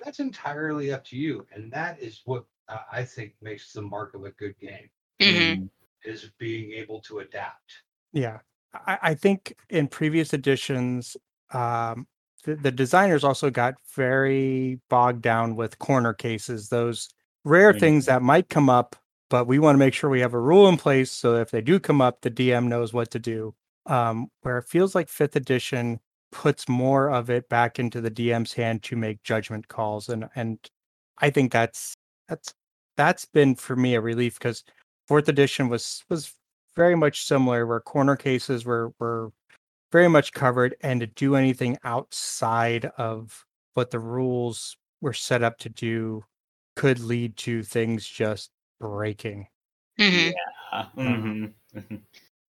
that's 0.04 0.20
entirely 0.20 0.92
up 0.92 1.04
to 1.04 1.16
you 1.16 1.46
and 1.54 1.72
that 1.72 2.00
is 2.00 2.22
what 2.24 2.44
uh, 2.68 2.78
i 2.92 3.02
think 3.02 3.34
makes 3.40 3.72
the 3.72 3.82
mark 3.82 4.14
of 4.14 4.24
a 4.24 4.30
good 4.32 4.54
game 4.60 4.90
Mhm. 5.20 5.68
is 6.04 6.30
being 6.38 6.72
able 6.72 7.00
to 7.00 7.20
adapt 7.20 7.82
yeah. 8.12 8.38
I, 8.74 8.98
I 9.02 9.14
think 9.14 9.54
in 9.70 9.88
previous 9.88 10.32
editions, 10.32 11.16
um, 11.52 12.06
the, 12.44 12.56
the 12.56 12.70
designers 12.70 13.24
also 13.24 13.50
got 13.50 13.74
very 13.94 14.80
bogged 14.88 15.22
down 15.22 15.56
with 15.56 15.78
corner 15.78 16.12
cases, 16.14 16.68
those 16.68 17.08
rare 17.44 17.72
Mhm. 17.72 17.80
things 17.80 18.06
that 18.06 18.22
might 18.22 18.48
come 18.48 18.70
up, 18.70 18.96
but 19.30 19.46
we 19.46 19.58
want 19.58 19.74
to 19.74 19.78
make 19.78 19.94
sure 19.94 20.10
we 20.10 20.20
have 20.20 20.34
a 20.34 20.40
rule 20.40 20.68
in 20.68 20.76
place 20.76 21.10
so 21.10 21.36
if 21.36 21.50
they 21.50 21.60
do 21.60 21.80
come 21.80 22.00
up, 22.00 22.20
the 22.20 22.30
DM 22.30 22.68
knows 22.68 22.92
what 22.92 23.10
to 23.12 23.18
do. 23.18 23.54
Um, 23.88 24.28
where 24.42 24.58
it 24.58 24.68
feels 24.68 24.94
like 24.94 25.08
fifth 25.08 25.36
edition 25.36 26.00
puts 26.32 26.68
more 26.68 27.10
of 27.10 27.30
it 27.30 27.48
back 27.48 27.78
into 27.78 28.00
the 28.02 28.10
DM's 28.10 28.52
hand 28.52 28.82
to 28.84 28.96
make 28.96 29.22
judgment 29.24 29.68
calls, 29.68 30.08
and 30.10 30.28
and 30.36 30.58
I 31.18 31.30
think 31.30 31.52
that's 31.52 31.94
that's 32.28 32.54
that's 32.96 33.24
been 33.26 33.54
for 33.56 33.76
me 33.76 33.94
a 33.94 34.00
relief 34.00 34.38
because 34.38 34.64
fourth 35.08 35.28
edition 35.28 35.68
was 35.68 36.04
was 36.10 36.34
very 36.76 36.96
much 36.96 37.26
similar 37.26 37.66
where 37.66 37.80
corner 37.80 38.16
cases 38.16 38.64
were 38.64 38.92
were 39.00 39.32
very 39.92 40.08
much 40.08 40.32
covered 40.32 40.76
and 40.82 41.00
to 41.00 41.06
do 41.06 41.34
anything 41.36 41.78
outside 41.84 42.86
of 42.98 43.44
what 43.74 43.90
the 43.90 44.00
rules 44.00 44.76
were 45.00 45.12
set 45.14 45.42
up 45.42 45.58
to 45.58 45.68
do 45.70 46.24
could 46.76 47.00
lead 47.00 47.36
to 47.36 47.62
things 47.62 48.06
just 48.06 48.50
breaking 48.80 49.48
Mhm. 49.98 50.32
Uh, 50.72 50.86
mhm. 50.96 51.54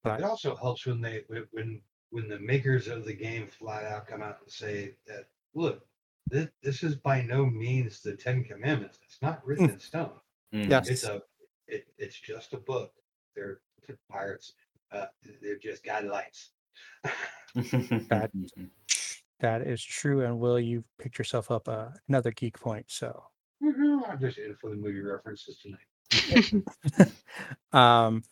It 0.05 0.23
also 0.23 0.55
helps 0.55 0.85
when 0.85 1.01
they 1.01 1.23
when- 1.27 1.47
when 1.51 1.81
when 2.11 2.27
the 2.27 2.39
makers 2.39 2.87
of 2.87 3.05
the 3.05 3.13
game 3.13 3.47
flat 3.47 3.83
out 3.85 4.07
come 4.07 4.23
out 4.23 4.39
and 4.41 4.51
say 4.51 4.95
that 5.05 5.25
look 5.53 5.85
this, 6.27 6.47
this 6.63 6.83
is 6.83 6.95
by 6.95 7.21
no 7.21 7.45
means 7.45 8.01
the 8.01 8.15
ten 8.15 8.43
commandments. 8.43 8.97
It's 9.05 9.21
not 9.21 9.45
written 9.45 9.69
in 9.69 9.79
stone. 9.79 10.13
Mhm. 10.53 10.69
Yes. 10.69 10.89
it's 10.89 11.03
a 11.03 11.21
it, 11.67 11.87
it's 11.97 12.19
just 12.19 12.53
a 12.53 12.57
book. 12.57 12.93
They're 13.35 13.61
pirates. 14.09 14.53
Uh 14.91 15.05
they're 15.41 15.57
just 15.59 15.83
guidelines 15.83 16.49
That- 18.09 18.31
that 19.39 19.61
is 19.67 19.83
true 19.83 20.21
and 20.25 20.39
will 20.39 20.59
you 20.59 20.83
picked 20.97 21.17
yourself 21.17 21.49
up 21.51 21.67
uh, 21.69 21.89
another 22.07 22.31
geek 22.31 22.59
point 22.59 22.85
so. 22.89 23.23
I'm 23.63 24.17
just 24.19 24.37
in 24.39 24.55
for 24.55 24.69
the 24.71 24.75
movie 24.77 25.01
references 25.01 25.59
tonight. 25.59 26.63
Um 27.73 28.23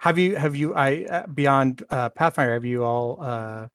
have 0.00 0.18
you 0.18 0.34
have 0.36 0.56
you 0.56 0.74
i 0.74 1.04
uh, 1.04 1.26
beyond 1.28 1.82
uh 1.90 2.08
pathfinder 2.10 2.54
have 2.54 2.64
you 2.64 2.82
all 2.84 3.18
uh 3.20 3.66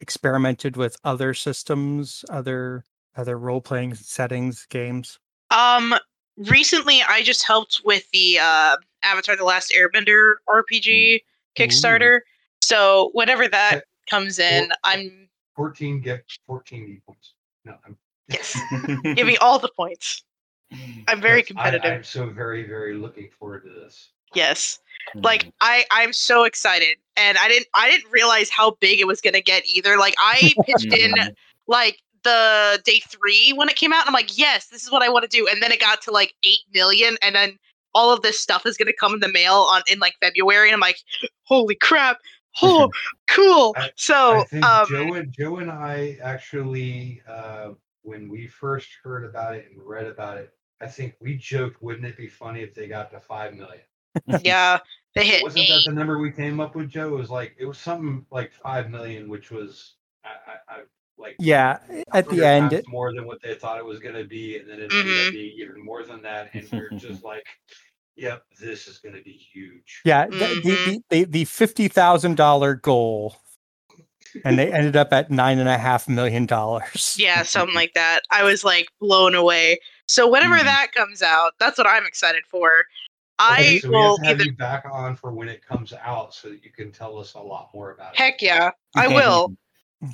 experimented 0.00 0.76
with 0.76 0.96
other 1.04 1.32
systems 1.34 2.24
other 2.30 2.84
other 3.16 3.38
role-playing 3.38 3.94
settings 3.94 4.66
games 4.70 5.18
Um, 5.50 5.94
recently 6.36 7.00
I 7.08 7.22
just 7.22 7.42
helped 7.44 7.80
with 7.84 8.08
the 8.12 8.38
uh, 8.38 8.76
Avatar: 9.02 9.34
The 9.34 9.44
Last 9.44 9.72
Airbender 9.76 10.34
RPG 10.48 11.20
Kickstarter. 11.56 12.20
So 12.60 13.10
whenever 13.14 13.48
that 13.48 13.72
Okay. 13.76 13.82
comes 14.10 14.38
in, 14.38 14.68
Well- 14.68 14.76
I'm 14.84 15.28
14 15.56 16.00
get 16.00 16.22
14 16.46 16.84
e 16.84 17.00
points 17.04 17.34
no 17.64 17.74
i'm 17.84 17.96
yes, 18.28 18.60
give 19.16 19.26
me 19.26 19.36
all 19.38 19.58
the 19.58 19.70
points. 19.74 20.22
I'm 21.08 21.20
very 21.20 21.38
Yes, 21.38 21.46
competitive. 21.48 21.90
i'm 21.92 22.04
so 22.04 22.28
very 22.30 22.62
very 22.68 22.94
looking 22.94 23.30
forward 23.36 23.64
to 23.64 23.70
this 23.80 24.10
yes. 24.34 24.78
Like 25.14 25.50
I 25.60 25.84
I'm 25.90 26.12
so 26.12 26.44
excited, 26.44 26.96
and 27.16 27.38
I 27.38 27.48
didn't 27.48 27.66
I 27.74 27.90
didn't 27.90 28.10
realize 28.10 28.50
how 28.50 28.72
big 28.80 29.00
it 29.00 29.06
was 29.06 29.20
gonna 29.20 29.40
get 29.40 29.66
either. 29.66 29.96
Like 29.98 30.14
I 30.18 30.54
pitched 30.66 30.92
in 30.92 31.12
Mhm. 31.14 31.34
like 31.66 31.98
the 32.24 32.80
day 32.84 33.00
three 33.08 33.52
when 33.54 33.68
it 33.68 33.76
came 33.76 33.92
out. 33.92 34.00
And 34.00 34.08
I'm 34.08 34.12
like, 34.12 34.36
yes, 34.36 34.66
this 34.68 34.82
is 34.82 34.90
what 34.90 35.02
I 35.02 35.08
want 35.08 35.22
to 35.22 35.28
do. 35.28 35.46
And 35.46 35.62
then 35.62 35.70
it 35.72 35.80
got 35.80 36.02
to 36.02 36.10
like 36.10 36.34
eight 36.44 36.60
million, 36.74 37.16
and 37.22 37.34
then 37.34 37.58
all 37.94 38.12
of 38.12 38.22
this 38.22 38.38
stuff 38.38 38.66
is 38.66 38.76
gonna 38.76 38.92
come 38.92 39.14
in 39.14 39.20
the 39.20 39.32
mail 39.32 39.66
on 39.72 39.82
in 39.90 39.98
like 39.98 40.14
February. 40.20 40.68
And 40.68 40.74
I'm 40.74 40.80
like, 40.80 40.98
holy 41.44 41.74
crap! 41.74 42.18
Oh, 42.62 42.90
cool. 43.28 43.74
I- 43.76 43.90
so 43.96 44.44
I 44.52 44.80
um, 44.80 44.86
Joe 44.88 45.14
and 45.14 45.32
Joe 45.32 45.56
and 45.56 45.70
I 45.70 46.18
actually, 46.22 47.22
uh, 47.28 47.70
when 48.02 48.28
we 48.28 48.46
first 48.46 48.88
heard 49.02 49.24
about 49.24 49.54
it 49.54 49.68
and 49.70 49.80
read 49.82 50.06
about 50.06 50.38
it, 50.38 50.52
I 50.80 50.86
think 50.86 51.14
we 51.20 51.36
joked, 51.36 51.82
"Wouldn't 51.82 52.06
it 52.06 52.16
be 52.16 52.28
funny 52.28 52.60
if 52.62 52.74
they 52.74 52.88
got 52.88 53.10
to 53.12 53.20
five 53.20 53.54
million? 53.54 53.82
yeah, 54.44 54.78
They 55.14 55.26
hit 55.26 55.42
Wasn't 55.42 55.68
that 55.68 55.84
the 55.84 55.92
number 55.92 56.18
we 56.18 56.30
came 56.30 56.60
up 56.60 56.74
with, 56.74 56.88
Joe? 56.88 57.08
It 57.08 57.18
was 57.18 57.30
like 57.30 57.54
it 57.58 57.64
was 57.66 57.78
something 57.78 58.24
like 58.30 58.52
five 58.52 58.90
million, 58.90 59.28
which 59.28 59.50
was 59.50 59.94
I, 60.24 60.28
I, 60.28 60.74
I 60.76 60.80
like 61.16 61.36
Yeah, 61.38 61.78
at 62.12 62.28
the 62.28 62.44
end, 62.44 62.72
it, 62.72 62.86
more 62.88 63.12
than 63.14 63.26
what 63.26 63.40
they 63.42 63.54
thought 63.54 63.78
it 63.78 63.84
was 63.84 63.98
going 63.98 64.14
to 64.14 64.24
be, 64.24 64.58
and 64.58 64.68
then 64.68 64.80
it 64.80 64.90
Mhm. 64.90 65.00
ended 65.00 65.26
up 65.26 65.32
being 65.32 65.52
even 65.58 65.84
more 65.84 66.04
than 66.04 66.22
that. 66.22 66.50
And 66.54 66.68
we're 66.72 66.90
just 66.98 67.24
like, 67.32 67.46
"Yep, 68.16 68.44
this 68.60 68.86
is 68.86 68.98
going 68.98 69.14
to 69.14 69.22
be 69.22 69.32
huge." 69.32 70.02
yeah, 70.04 70.26
the, 70.26 70.32
Mhm. 70.34 70.84
the, 70.84 71.00
the, 71.10 71.24
the 71.24 71.44
fifty 71.44 71.88
thousand 71.88 72.36
dollar 72.36 72.74
goal, 72.74 73.36
and 74.44 74.58
they 74.58 74.72
ended 74.72 74.96
up 74.96 75.12
at 75.12 75.30
nine 75.30 75.58
and 75.58 75.68
a 75.68 75.78
half 75.78 76.08
million 76.08 76.46
dollars. 76.46 77.16
Yeah, 77.18 77.42
something 77.44 77.74
like 77.74 77.94
that. 77.94 78.20
I 78.30 78.42
was 78.44 78.64
like 78.64 78.88
blown 79.00 79.34
away. 79.34 79.78
So 80.06 80.28
whenever 80.28 80.56
Mhm. 80.56 80.64
that 80.64 80.92
comes 80.94 81.22
out, 81.22 81.52
that's 81.58 81.78
what 81.78 81.86
I'm 81.86 82.06
excited 82.06 82.44
for. 82.46 82.84
Okay, 83.40 83.76
I 83.76 83.78
so 83.78 83.90
we 83.90 83.94
have 83.96 84.04
will 84.04 84.18
to 84.18 84.24
have 84.24 84.40
either 84.40 84.44
you 84.44 84.52
back 84.56 84.84
on 84.90 85.14
for 85.14 85.32
when 85.32 85.48
it 85.48 85.64
comes 85.64 85.92
out, 85.92 86.34
so 86.34 86.48
that 86.48 86.64
you 86.64 86.70
can 86.70 86.90
tell 86.90 87.18
us 87.18 87.34
a 87.34 87.40
lot 87.40 87.70
more 87.72 87.92
about 87.92 88.14
it. 88.14 88.18
heck 88.18 88.42
yeah, 88.42 88.70
I 88.96 89.06
will. 89.06 89.54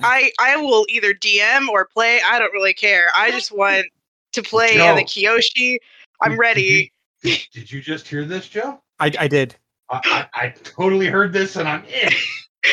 I 0.02 0.30
I 0.38 0.56
will 0.56 0.84
either 0.88 1.14
DM 1.14 1.68
or 1.68 1.86
play. 1.86 2.20
I 2.26 2.38
don't 2.38 2.52
really 2.52 2.74
care. 2.74 3.08
I 3.14 3.30
just 3.30 3.50
want 3.50 3.86
to 4.32 4.42
play 4.42 4.74
Joe. 4.74 4.94
the 4.94 5.04
Kyoshi. 5.04 5.78
I'm 6.20 6.32
Did- 6.32 6.38
ready. 6.38 6.92
Did 7.22 7.30
you, 7.30 7.36
did, 7.36 7.46
did 7.52 7.72
you 7.72 7.80
just 7.80 8.06
hear 8.08 8.24
this, 8.24 8.48
Joe? 8.48 8.82
I, 9.00 9.10
I 9.18 9.28
did. 9.28 9.56
I, 9.90 10.00
I, 10.34 10.44
I 10.44 10.48
totally 10.62 11.06
heard 11.06 11.32
this, 11.32 11.56
and 11.56 11.68
I'm 11.68 11.84
in. 11.86 12.10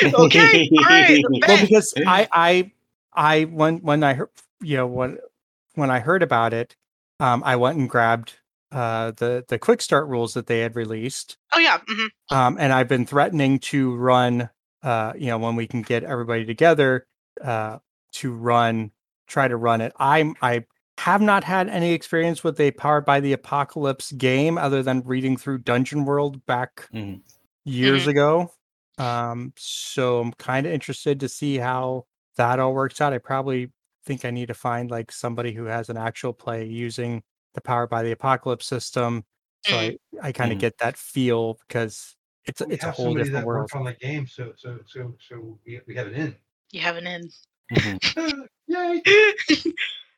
Okay, 0.03 0.69
all 0.77 0.85
right. 0.85 1.21
Well, 1.45 1.59
because 1.59 1.93
I, 1.97 2.25
I, 2.31 2.71
I 3.13 3.43
when 3.43 3.79
when 3.79 4.03
I 4.05 4.13
heard, 4.13 4.29
you 4.61 4.77
know, 4.77 4.87
when 4.87 5.17
when 5.75 5.91
I 5.91 5.99
heard 5.99 6.23
about 6.23 6.53
it, 6.53 6.77
um, 7.19 7.43
I 7.45 7.57
went 7.57 7.77
and 7.77 7.89
grabbed 7.89 8.35
uh 8.72 9.11
the 9.17 9.43
the 9.47 9.59
quick 9.59 9.82
start 9.82 10.07
rules 10.07 10.34
that 10.34 10.47
they 10.47 10.59
had 10.59 10.76
released, 10.76 11.38
Oh 11.55 11.59
yeah. 11.59 11.80
hmm 11.88 12.07
um, 12.30 12.57
and 12.59 12.72
I've 12.74 12.88
been 12.88 13.05
threatening 13.05 13.59
to 13.59 13.95
run, 13.95 14.49
uh, 14.84 15.13
you 15.17 15.28
know, 15.28 15.38
when 15.38 15.55
we 15.55 15.67
can 15.67 15.82
get 15.82 16.03
everybody 16.03 16.45
together, 16.45 17.05
uh, 17.41 17.80
to 18.13 18.32
run, 18.34 18.91
try 19.28 19.47
to 19.47 19.57
run 19.57 19.82
it. 19.82 19.93
I'm 19.97 20.36
I 20.41 20.65
have 20.99 21.22
not 21.22 21.43
had 21.43 21.67
any 21.69 21.93
experience 21.93 22.43
with 22.43 22.59
a 22.59 22.72
powered 22.72 23.05
by 23.05 23.19
the 23.19 23.34
apocalypse 23.34 24.11
game 24.13 24.57
other 24.57 24.84
than 24.84 25.01
reading 25.05 25.36
through 25.38 25.59
Dungeon 25.59 26.05
World 26.05 26.45
back 26.45 26.89
Mhm. 26.93 27.22
years 27.65 28.07
ago. 28.07 28.53
Um, 28.97 29.53
so 29.57 30.19
I'm 30.22 30.34
kind 30.34 30.65
of 30.65 30.74
interested 30.74 31.19
to 31.22 31.30
see 31.30 31.57
how 31.57 32.05
that 32.38 32.59
all 32.59 32.74
works 32.74 33.01
out. 33.01 33.13
I 33.13 33.17
probably 33.17 33.72
think 34.05 34.26
I 34.26 34.32
need 34.32 34.47
to 34.47 34.53
find 34.53 34.91
like 34.91 35.11
somebody 35.11 35.53
who 35.53 35.65
has 35.65 35.89
an 35.89 35.97
actual 35.97 36.34
play 36.34 36.65
using 36.65 37.24
the 37.53 37.61
powered 37.61 37.89
by 37.89 38.03
the 38.03 38.11
apocalypse 38.11 38.65
system. 38.65 39.25
So 39.65 39.77
I, 39.77 39.97
I 40.21 40.31
kind 40.31 40.51
of 40.51 40.57
Mhm. 40.57 40.61
get 40.61 40.77
that 40.79 40.97
feel 40.97 41.59
because 41.67 42.15
it's 42.45 42.61
a- 42.61 42.65
We 42.65 42.73
it's 42.75 42.83
a 42.83 42.91
whole 42.91 43.05
somebody 43.05 43.25
different 43.25 43.43
that 43.43 43.47
world. 43.47 43.61
worked 43.61 43.75
on 43.75 43.83
the 43.85 43.93
game, 43.93 44.25
so 44.27 44.53
so 44.57 44.79
so 44.87 45.15
so 45.19 45.59
we, 45.65 45.79
we 45.87 45.95
have 45.95 46.07
an 46.07 46.15
in. 46.15 46.35
You 46.71 46.81
have 46.81 46.97
an 46.97 47.05
in. 47.07 47.29
Mhm. 47.71 48.47
Yay! 48.67 49.01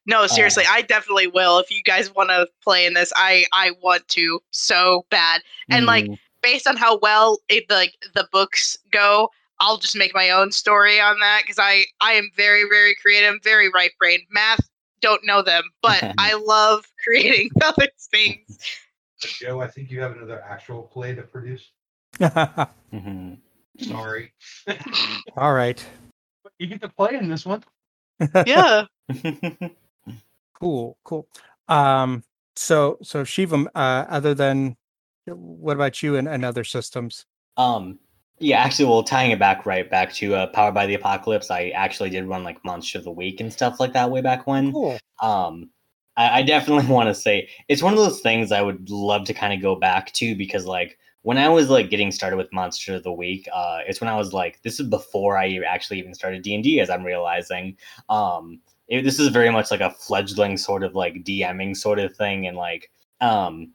no, 0.06 0.28
seriously, 0.28 0.64
I 0.70 0.82
definitely 0.84 1.28
will. 1.28 1.60
If 1.60 1.72
you 1.72 1.82
guys 1.84 2.14
want 2.14 2.30
to 2.30 2.48
play 2.64 2.86
in 2.86 2.94
this, 2.94 3.12
I 3.16 3.46
I 3.54 3.72
want 3.82 4.08
to 4.10 4.40
so 4.52 5.06
bad. 5.10 5.42
And 5.70 5.86
like 5.86 6.06
Mhm. 6.06 6.18
based 6.42 6.68
on 6.68 6.78
how 6.78 6.98
well 7.00 7.40
it, 7.50 7.70
like 7.70 7.96
the 8.14 8.28
books 8.32 8.78
go, 8.92 9.30
I'll 9.60 9.78
just 9.78 9.96
make 9.98 10.14
my 10.14 10.30
own 10.30 10.52
story 10.52 11.00
on 11.00 11.20
that 11.20 11.42
because 11.44 11.60
I 11.60 11.86
I 12.00 12.14
am 12.14 12.30
very 12.36 12.64
very 12.70 12.96
creative, 12.96 13.42
very 13.44 13.70
right 13.70 13.92
brain. 14.00 14.22
Math 14.30 14.70
don't 15.04 15.24
know 15.24 15.44
them, 15.44 15.64
but 15.84 16.02
I 16.18 16.34
love 16.34 16.84
creating 17.04 17.52
other 17.64 17.88
things. 18.12 18.58
Joe, 19.20 19.62
I 19.62 19.68
think 19.68 19.92
you 19.92 20.02
have 20.02 20.14
another 20.14 20.42
actual 20.42 20.84
play 20.84 21.14
to 21.14 21.22
produce. 21.22 21.70
Mhm. 22.20 23.38
Sorry, 23.80 24.32
all 25.36 25.54
right. 25.54 25.84
you 26.60 26.68
get 26.68 26.82
to 26.82 26.90
play 26.90 27.16
in 27.16 27.28
this 27.28 27.46
one. 27.46 27.64
Yeah. 28.46 28.86
Cool, 30.54 30.98
cool. 31.04 31.28
Um, 31.68 32.24
so 32.56 32.98
so 33.02 33.24
Shivam, 33.24 33.68
uh, 33.76 34.06
other 34.08 34.34
than 34.34 34.78
what 35.26 35.76
about 35.76 36.04
you 36.04 36.16
and, 36.16 36.28
and 36.28 36.46
other 36.46 36.64
systems? 36.64 37.26
Um, 37.58 38.00
yeah, 38.40 38.60
actually, 38.60 38.86
well, 38.86 39.04
tying 39.04 39.32
it 39.32 39.40
back 39.40 39.66
right 39.66 39.90
back 39.90 40.14
to 40.14 40.36
uh, 40.36 40.48
Powered 40.48 40.74
by 40.74 40.86
the 40.86 40.96
Apocalypse, 40.96 41.52
I 41.52 41.70
actually 41.70 42.10
did 42.10 42.26
run 42.26 42.44
like 42.44 42.64
Monster 42.66 42.98
of 42.98 43.04
the 43.04 43.12
Week 43.12 43.40
and 43.40 43.52
stuff 43.52 43.80
like 43.80 43.94
that 43.94 44.12
way 44.12 44.22
back 44.22 44.48
when. 44.48 44.72
Cool. 44.74 44.98
Um, 45.22 45.70
I, 46.18 46.40
I 46.40 46.42
definitely 46.44 46.88
want 46.94 47.10
to 47.10 47.16
say 47.16 47.50
it's 47.68 47.84
one 47.84 47.94
of 47.94 48.00
those 48.00 48.22
things 48.22 48.52
I 48.52 48.62
would 48.62 48.90
love 48.90 49.26
to 49.26 49.34
kind 49.34 49.54
of 49.54 49.62
go 49.62 49.76
back 49.76 50.12
to 50.14 50.36
because 50.36 50.66
like 50.66 50.98
when 51.22 51.38
I 51.38 51.48
was 51.50 51.70
like 51.70 51.90
getting 51.90 52.12
started 52.12 52.36
with 52.38 52.52
Monster 52.52 52.96
of 52.96 53.04
the 53.04 53.14
Week, 53.14 53.48
uh, 53.54 53.80
it's 53.88 54.02
when 54.02 54.10
I 54.10 54.18
was 54.18 54.34
like, 54.34 54.62
this 54.62 54.80
is 54.80 54.88
before 54.88 55.38
I 55.38 55.60
actually 55.68 56.00
even 56.00 56.14
started 56.14 56.44
D 56.44 56.54
and 56.54 56.64
D, 56.64 56.80
as 56.82 56.90
I'm 56.90 57.04
realizing. 57.04 57.78
Um, 58.10 58.60
it, 58.90 59.04
this 59.04 59.20
is 59.20 59.30
very 59.30 59.50
much 59.50 59.72
like 59.72 59.80
a 59.80 59.92
fledgling 59.92 60.58
sort 60.58 60.84
of 60.84 60.96
like 60.96 61.24
DMing 61.24 61.78
sort 61.78 62.00
of 62.00 62.16
thing, 62.16 62.48
and 62.48 62.58
like 62.58 62.92
um, 63.22 63.72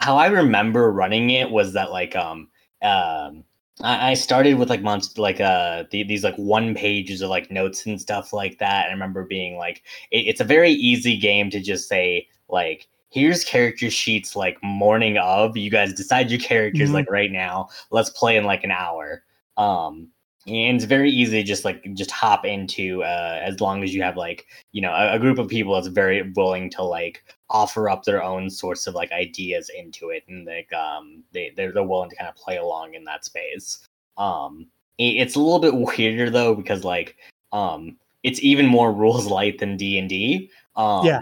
how 0.00 0.16
I 0.16 0.26
remember 0.26 0.90
running 0.90 1.30
it 1.30 1.50
was 1.50 1.72
that 1.74 1.92
like 1.92 2.16
um 2.16 2.48
um 2.82 3.44
I, 3.82 4.10
I 4.10 4.14
started 4.14 4.54
with 4.54 4.70
like 4.70 4.82
monster 4.82 5.20
like 5.20 5.40
uh 5.40 5.84
the, 5.90 6.02
these 6.02 6.24
like 6.24 6.36
one 6.36 6.74
pages 6.74 7.22
of 7.22 7.30
like 7.30 7.50
notes 7.50 7.86
and 7.86 8.00
stuff 8.00 8.32
like 8.32 8.58
that. 8.58 8.84
And 8.84 8.90
I 8.90 8.92
remember 8.92 9.24
being 9.24 9.56
like, 9.56 9.82
it, 10.10 10.26
it's 10.26 10.40
a 10.40 10.44
very 10.44 10.72
easy 10.72 11.16
game 11.16 11.50
to 11.50 11.60
just 11.60 11.88
say 11.88 12.28
like, 12.48 12.88
here's 13.10 13.44
character 13.44 13.90
sheets 13.90 14.34
like 14.36 14.58
morning 14.62 15.16
of. 15.18 15.56
You 15.56 15.70
guys 15.70 15.92
decide 15.94 16.30
your 16.30 16.40
characters 16.40 16.90
Mhm. 16.90 16.94
like 16.94 17.10
right 17.10 17.30
now. 17.30 17.68
Let's 17.90 18.10
play 18.10 18.36
in 18.36 18.44
like 18.44 18.64
an 18.64 18.70
hour. 18.70 19.22
Um, 19.56 20.08
and 20.48 20.76
it's 20.76 20.84
very 20.84 21.10
easy 21.10 21.40
to 21.40 21.46
just 21.46 21.64
like 21.64 21.82
just 21.94 22.10
hop 22.10 22.44
into 22.44 23.02
uh, 23.02 23.38
as 23.42 23.60
long 23.60 23.82
as 23.84 23.94
you 23.94 24.02
have 24.02 24.16
like 24.16 24.46
you 24.72 24.80
know 24.82 24.92
a, 24.92 25.14
a 25.14 25.18
group 25.18 25.38
of 25.38 25.48
people 25.48 25.74
that's 25.74 25.86
very 25.88 26.30
willing 26.36 26.70
to 26.70 26.82
like 26.82 27.22
offer 27.50 27.88
up 27.88 28.04
their 28.04 28.22
own 28.22 28.48
sorts 28.50 28.86
of 28.86 28.94
like 28.94 29.12
ideas 29.12 29.70
into 29.76 30.10
it 30.10 30.24
and 30.28 30.46
like 30.46 30.72
um 30.72 31.22
they 31.32 31.52
they're, 31.56 31.72
they're 31.72 31.82
willing 31.82 32.10
to 32.10 32.16
kind 32.16 32.28
of 32.28 32.34
play 32.36 32.56
along 32.56 32.94
in 32.94 33.04
that 33.04 33.24
space 33.24 33.86
um 34.16 34.66
it- 34.98 35.16
it's 35.22 35.36
a 35.36 35.40
little 35.40 35.58
bit 35.60 35.74
weirder 35.98 36.30
though 36.30 36.54
because 36.54 36.84
like 36.84 37.16
um 37.52 37.96
it's 38.22 38.42
even 38.42 38.66
more 38.66 38.92
rules 39.02 39.26
light 39.26 39.58
than 39.58 39.76
d&d 39.76 40.50
um 40.76 41.06
Yeah. 41.06 41.20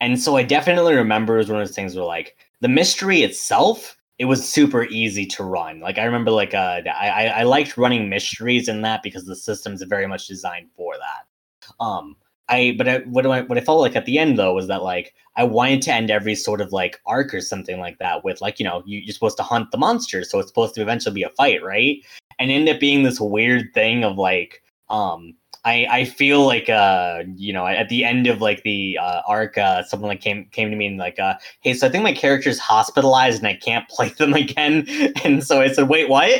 and 0.00 0.20
so 0.20 0.36
i 0.36 0.42
definitely 0.42 0.94
remember 0.94 1.34
it 1.34 1.38
was 1.38 1.48
one 1.50 1.60
of 1.60 1.66
those 1.66 1.74
things 1.76 1.96
where 1.96 2.04
like 2.04 2.36
the 2.60 2.68
mystery 2.68 3.22
itself 3.22 3.96
it 4.18 4.24
was 4.24 4.48
super 4.48 4.84
easy 4.84 5.26
to 5.26 5.44
run. 5.44 5.80
Like 5.80 5.98
i 5.98 6.04
remember 6.04 6.30
like 6.30 6.54
uh 6.54 6.80
i 6.86 7.28
i, 7.28 7.42
liked 7.42 7.76
running 7.76 8.08
mysteries 8.08 8.68
in 8.68 8.82
that 8.82 9.02
because 9.02 9.24
the 9.24 9.36
system's 9.36 9.82
very 9.82 10.06
much 10.06 10.26
designed 10.26 10.70
for 10.76 10.94
that. 10.94 11.74
Um 11.80 12.16
I 12.48 12.74
but 12.78 12.88
I, 12.88 12.98
what 13.00 13.26
I 13.26 13.42
what 13.42 13.58
I 13.58 13.60
felt 13.60 13.80
like 13.80 13.96
at 13.96 14.06
the 14.06 14.18
end 14.18 14.38
though 14.38 14.54
was 14.54 14.68
that 14.68 14.82
like 14.82 15.14
I 15.36 15.44
wanted 15.44 15.82
to 15.82 15.92
end 15.92 16.10
every 16.10 16.34
sort 16.34 16.60
of 16.60 16.72
like 16.72 17.00
arc 17.04 17.34
or 17.34 17.40
something 17.40 17.78
like 17.80 17.98
that 17.98 18.24
with 18.24 18.40
like 18.40 18.58
you 18.58 18.64
know 18.64 18.82
you, 18.86 19.00
you're 19.00 19.12
supposed 19.12 19.36
to 19.38 19.42
hunt 19.42 19.70
the 19.70 19.78
monster 19.78 20.24
so 20.24 20.38
it's 20.38 20.48
supposed 20.48 20.74
to 20.76 20.82
eventually 20.82 21.14
be 21.14 21.22
a 21.24 21.30
fight 21.30 21.62
right? 21.62 21.98
And 22.38 22.50
end 22.50 22.68
up 22.68 22.80
being 22.80 23.02
this 23.02 23.20
weird 23.20 23.74
thing 23.74 24.04
of 24.04 24.16
like 24.16 24.62
um 24.88 25.34
I 25.66 25.86
I 25.90 26.04
feel 26.04 26.46
like 26.46 26.70
uh 26.70 27.24
you 27.34 27.52
know 27.52 27.66
at 27.66 27.88
the 27.88 28.04
end 28.04 28.28
of 28.28 28.40
like 28.40 28.62
the 28.62 28.98
uh, 29.02 29.22
arc 29.26 29.58
uh 29.58 29.82
someone 29.82 30.08
like 30.08 30.20
came 30.20 30.46
came 30.52 30.70
to 30.70 30.76
me 30.76 30.86
and 30.86 30.96
like 30.96 31.18
uh 31.18 31.34
hey 31.60 31.74
so 31.74 31.86
I 31.86 31.90
think 31.90 32.04
my 32.04 32.12
character's 32.12 32.58
hospitalized 32.58 33.38
and 33.38 33.48
I 33.48 33.54
can't 33.54 33.86
play 33.90 34.10
them 34.10 34.32
again. 34.32 34.86
And 35.24 35.44
so 35.44 35.60
I 35.60 35.68
said 35.68 35.88
wait 35.88 36.08
what? 36.08 36.30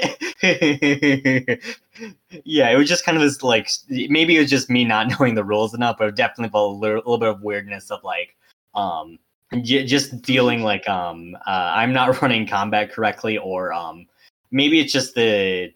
Yeah, 2.45 2.68
it 2.68 2.77
was 2.77 2.89
just 2.91 3.07
kind 3.07 3.16
of 3.16 3.22
this 3.22 3.43
like 3.43 3.70
maybe 3.89 4.37
it 4.37 4.41
was 4.41 4.51
just 4.51 4.68
me 4.68 4.85
not 4.85 5.09
knowing 5.18 5.35
the 5.35 5.45
rules 5.45 5.72
enough, 5.74 5.97
but 5.99 6.09
it 6.09 6.16
definitely 6.16 6.51
felt 6.51 6.77
a 6.77 6.79
little, 6.79 6.97
little 6.99 7.18
bit 7.18 7.29
of 7.29 7.43
weirdness 7.43 7.91
of 7.91 8.05
like 8.05 8.37
um 8.74 9.18
j- 9.62 9.87
just 9.87 10.24
feeling 10.24 10.62
like 10.62 10.87
um 10.89 11.37
uh, 11.47 11.72
I'm 11.74 11.95
not 11.95 12.20
running 12.20 12.47
combat 12.47 12.93
correctly, 12.93 13.39
or 13.39 13.72
um 13.72 14.07
maybe 14.51 14.79
it's 14.79 14.93
just 14.93 15.14
the 15.14 15.72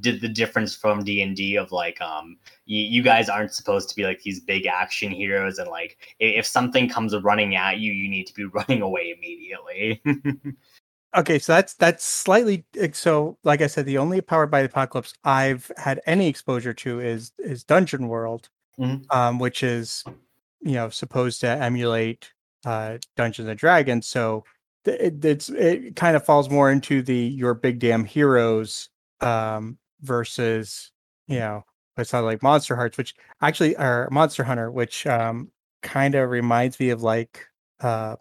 did 0.00 0.20
the 0.20 0.28
difference 0.28 0.74
from 0.74 1.04
D 1.04 1.22
and 1.22 1.36
D 1.36 1.56
of 1.56 1.70
like 1.72 2.00
um 2.00 2.36
you, 2.64 2.82
you 2.82 3.02
guys 3.02 3.28
aren't 3.28 3.52
supposed 3.54 3.88
to 3.88 3.96
be 3.96 4.04
like 4.04 4.20
these 4.22 4.40
big 4.40 4.66
action 4.66 5.12
heroes, 5.12 5.58
and 5.58 5.68
like 5.70 5.96
if 6.18 6.46
something 6.46 6.88
comes 6.88 7.16
running 7.16 7.56
at 7.56 7.78
you, 7.78 7.92
you 7.92 8.08
need 8.08 8.26
to 8.26 8.34
be 8.34 8.44
running 8.58 8.82
away 8.82 9.14
immediately. 9.16 10.02
Okay, 11.16 11.38
so 11.38 11.54
that's 11.54 11.72
that's 11.74 12.04
slightly 12.04 12.66
eh, 12.78 12.88
so. 12.92 13.38
Like 13.42 13.62
I 13.62 13.68
said, 13.68 13.86
the 13.86 13.96
only 13.96 14.20
powered 14.20 14.50
by 14.50 14.60
the 14.60 14.68
apocalypse 14.68 15.14
I've 15.24 15.70
had 15.78 16.00
any 16.04 16.28
exposure 16.28 16.74
to 16.74 17.00
is 17.00 17.32
is 17.38 17.64
Dungeon 17.64 18.08
World, 18.08 18.50
Mhm. 18.78 19.10
um, 19.14 19.38
which 19.38 19.62
is 19.62 20.04
you 20.60 20.72
know 20.74 20.90
supposed 20.90 21.40
to 21.40 21.46
emulate 21.48 22.32
uh, 22.66 22.98
Dungeons 23.16 23.48
and 23.48 23.58
Dragons. 23.58 24.06
So 24.06 24.44
it, 24.84 25.24
it's 25.24 25.48
it 25.48 25.96
kind 25.96 26.16
of 26.16 26.24
falls 26.24 26.50
more 26.50 26.70
into 26.70 27.00
the 27.00 27.16
your 27.16 27.54
big 27.54 27.78
damn 27.78 28.04
heroes 28.04 28.90
um, 29.20 29.78
versus 30.02 30.90
you 31.28 31.38
know 31.38 31.64
it's 31.96 32.12
not 32.12 32.24
like 32.24 32.42
Monster 32.42 32.76
Hearts, 32.76 32.98
which 32.98 33.14
actually 33.42 33.76
are 33.76 34.08
Monster 34.10 34.44
Hunter, 34.44 34.70
which 34.70 35.06
um, 35.06 35.50
kind 35.82 36.14
of 36.14 36.30
reminds 36.30 36.78
me 36.80 36.90
of 36.90 37.02
like 37.02 37.46
uh, 37.80 38.16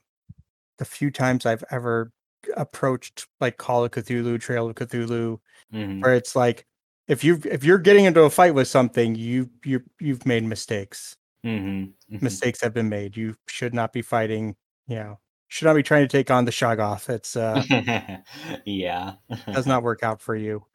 the 0.78 0.86
few 0.86 1.12
times 1.12 1.46
I've 1.46 1.64
ever 1.72 2.12
approached 2.58 3.28
like 3.42 3.58
Call 3.58 3.84
of 3.86 3.92
Cthulhu, 3.92 4.40
Trail 4.40 4.70
of 4.70 4.76
Cthulhu, 4.76 5.40
Mhm. 5.74 6.02
where 6.04 6.14
it's 6.16 6.36
like 6.36 6.66
if 7.08 7.24
you 7.24 7.40
if 7.46 7.64
you're 7.64 7.80
getting 7.80 8.06
into 8.06 8.24
a 8.24 8.30
fight 8.30 8.54
with 8.56 8.68
something, 8.68 9.16
you 9.16 9.50
you 9.66 9.82
you've 10.00 10.26
made 10.26 10.44
mistakes. 10.44 11.18
Mhm. 11.46 11.94
Mhm. 12.12 12.22
Mistakes 12.22 12.62
have 12.62 12.74
been 12.74 12.90
made. 12.90 13.18
You 13.18 13.36
should 13.48 13.74
not 13.74 13.94
be 13.94 14.02
fighting. 14.02 14.56
You 14.88 14.96
know, 14.98 15.20
should 15.48 15.66
not 15.66 15.76
be 15.76 15.84
trying 15.84 16.04
to 16.04 16.08
take 16.08 16.32
on 16.32 16.46
the 16.46 16.52
Shoggoth. 16.52 17.10
It's 17.10 17.36
uh 17.36 17.64
yeah. 18.66 19.14
does 19.54 19.66
not 19.68 19.84
work 19.84 20.04
out 20.04 20.22
for 20.22 20.36
you. 20.36 20.66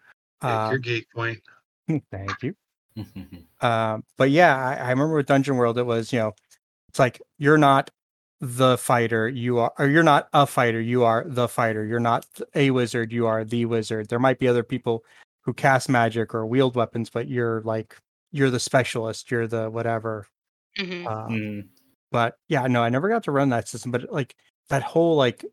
Take 0.43 0.51
Uh, 0.51 0.69
your 0.71 0.79
geek 0.79 1.07
point. 1.15 1.41
thank 2.11 2.43
you. 2.43 2.55
Um, 3.63 4.05
but 4.17 4.31
yeah, 4.31 4.57
I, 4.57 4.75
I 4.77 4.91
remember 4.91 5.17
with 5.17 5.27
Dungeon 5.27 5.57
World, 5.57 5.77
it 5.77 5.83
was 5.83 6.15
you 6.15 6.19
know, 6.19 6.33
it's 6.89 6.99
like 6.99 7.21
you're 7.37 7.59
not 7.59 7.91
the 8.41 8.79
fighter, 8.79 9.29
you 9.29 9.59
are, 9.59 9.71
or 9.79 9.87
you're 9.87 10.03
not 10.03 10.29
a 10.33 10.47
fighter, 10.47 10.81
you 10.81 11.05
are 11.05 11.25
the 11.27 11.47
fighter. 11.47 11.85
You're 11.85 12.01
not 12.01 12.25
a 12.55 12.71
wizard, 12.71 13.13
you 13.13 13.27
are 13.27 13.45
the 13.45 13.67
wizard. 13.67 14.09
There 14.09 14.19
might 14.19 14.39
be 14.39 14.49
other 14.49 14.63
people 14.63 15.05
who 15.43 15.53
cast 15.53 15.91
magic 15.91 16.35
or 16.35 16.47
wield 16.47 16.75
weapons, 16.75 17.11
but 17.11 17.29
you're 17.29 17.61
like 17.63 17.97
you're 18.33 18.49
the 18.51 18.61
specialist, 18.61 19.31
you're 19.31 19.47
the 19.47 19.69
whatever. 19.71 20.27
Mhm. 20.79 21.07
Uh, 21.07 21.29
Mhm. 21.29 21.69
but 22.11 22.39
yeah, 22.49 22.67
no, 22.67 22.83
I 22.83 22.89
never 22.89 23.11
got 23.11 23.25
to 23.25 23.31
run 23.33 23.51
that 23.51 23.69
system. 23.69 23.91
But 23.91 24.11
like 24.11 24.37
that 24.71 24.83
whole 24.83 25.17
like 25.17 25.45
the 25.45 25.51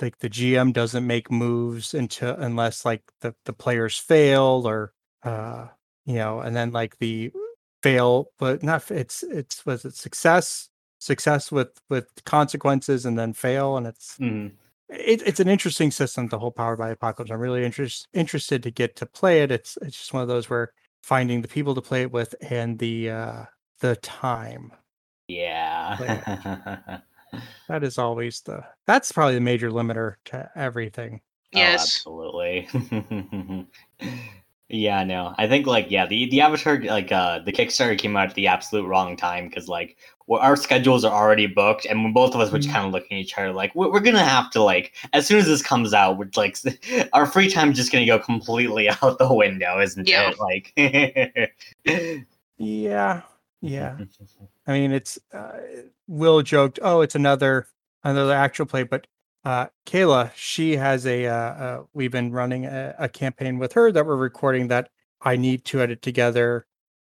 like 0.00 0.18
the 0.18 0.28
GM 0.28 0.72
doesn't 0.72 1.06
make 1.06 1.30
moves 1.30 1.94
until 1.94 2.34
unless 2.36 2.84
like 2.84 3.02
the 3.20 3.34
the 3.44 3.52
players 3.52 3.98
fail 3.98 4.62
or 4.66 4.92
uh 5.22 5.68
you 6.04 6.14
know, 6.16 6.40
and 6.40 6.54
then 6.54 6.70
like 6.70 6.98
the 6.98 7.32
fail, 7.82 8.30
but 8.38 8.62
not 8.62 8.90
it's 8.90 9.22
it's 9.24 9.64
was 9.66 9.84
it 9.84 9.94
success 9.94 10.68
success 10.98 11.52
with 11.52 11.80
with 11.90 12.08
consequences 12.24 13.04
and 13.06 13.18
then 13.18 13.32
fail 13.32 13.76
and 13.76 13.86
it's 13.86 14.16
Mhm. 14.18 14.52
it, 14.88 15.22
it's 15.26 15.40
an 15.40 15.48
interesting 15.48 15.90
system 15.90 16.28
the 16.28 16.38
whole 16.38 16.50
powered 16.50 16.78
by 16.78 16.88
apocalypse 16.90 17.30
i'm 17.30 17.38
really 17.40 17.64
interest, 17.64 18.08
interested 18.14 18.62
to 18.62 18.70
get 18.70 18.96
to 18.96 19.04
play 19.06 19.42
it 19.42 19.50
it's 19.52 19.76
it's 19.82 19.98
just 19.98 20.14
one 20.14 20.22
of 20.22 20.28
those 20.28 20.48
where 20.48 20.72
finding 21.02 21.42
the 21.42 21.48
people 21.48 21.74
to 21.74 21.82
play 21.82 22.02
it 22.02 22.12
with 22.12 22.34
and 22.50 22.78
the 22.78 23.10
uh 23.10 23.44
the 23.80 23.96
time 23.96 24.72
Yeah. 25.28 27.00
that 27.68 27.82
is 27.82 27.98
always 27.98 28.40
the 28.42 28.62
that's 28.86 29.12
probably 29.12 29.34
the 29.34 29.40
major 29.40 29.70
limiter 29.70 30.14
to 30.26 30.50
everything 30.56 31.20
Oh, 31.54 31.58
Yes. 31.58 31.82
absolutely. 31.82 32.68
yeah, 34.68 35.04
no. 35.04 35.32
I 35.38 35.46
think 35.46 35.66
like 35.66 35.90
yeah, 35.90 36.06
the 36.06 36.28
the 36.28 36.40
Avatar 36.40 36.80
like 36.82 37.12
uh 37.12 37.38
the 37.38 37.52
Kickstarter 37.52 37.96
came 37.96 38.16
out 38.16 38.28
at 38.30 38.34
the 38.34 38.48
absolute 38.48 38.86
wrong 38.86 39.16
time 39.16 39.46
because 39.48 39.68
like 39.68 39.96
well, 40.26 40.40
our 40.42 40.56
schedules 40.56 41.04
are 41.04 41.12
already 41.14 41.46
booked, 41.46 41.86
and 41.86 42.12
both 42.12 42.34
of 42.34 42.40
us 42.40 42.50
were 42.50 42.58
just 42.58 42.68
Mhm. 42.68 42.72
kind 42.72 42.86
of 42.88 42.92
looking 42.92 43.16
at 43.16 43.20
each 43.22 43.38
other 43.38 43.52
like 43.52 43.72
we're, 43.76 43.90
we're 43.92 44.00
gonna 44.00 44.24
have 44.24 44.50
to 44.50 44.62
like 44.62 44.92
as 45.12 45.24
soon 45.26 45.38
as 45.38 45.46
this 45.46 45.62
comes 45.62 45.94
out, 45.94 46.18
we're 46.18 46.28
like 46.36 46.56
our 47.12 47.26
free 47.26 47.48
time's 47.48 47.76
just 47.76 47.92
gonna 47.92 48.04
go 48.06 48.18
completely 48.18 48.88
out 49.02 49.18
the 49.18 49.32
window, 49.32 49.80
isn't 49.80 50.08
Yeah. 50.08 50.32
it? 50.32 50.38
Like. 50.40 50.72
yeah 52.58 53.22
yeah 53.62 53.96
i 54.66 54.72
mean 54.72 54.92
it's 54.92 55.18
uh, 55.32 55.58
will 56.06 56.42
joked 56.42 56.78
oh 56.82 57.00
it's 57.00 57.14
another 57.14 57.66
another 58.04 58.32
actual 58.32 58.66
play 58.66 58.82
but 58.82 59.06
uh 59.44 59.66
Kaila 59.86 60.30
she 60.34 60.76
has 60.76 61.06
a 61.06 61.26
uh, 61.26 61.34
uh 61.34 61.82
we've 61.94 62.12
been 62.12 62.32
running 62.32 62.64
a, 62.66 62.94
a 62.98 63.08
campaign 63.08 63.58
with 63.58 63.72
her 63.74 63.92
that 63.92 64.06
we're 64.06 64.16
recording 64.16 64.68
that 64.68 64.90
i 65.22 65.36
need 65.36 65.64
to 65.66 65.80
edit 65.80 66.02
together 66.02 66.66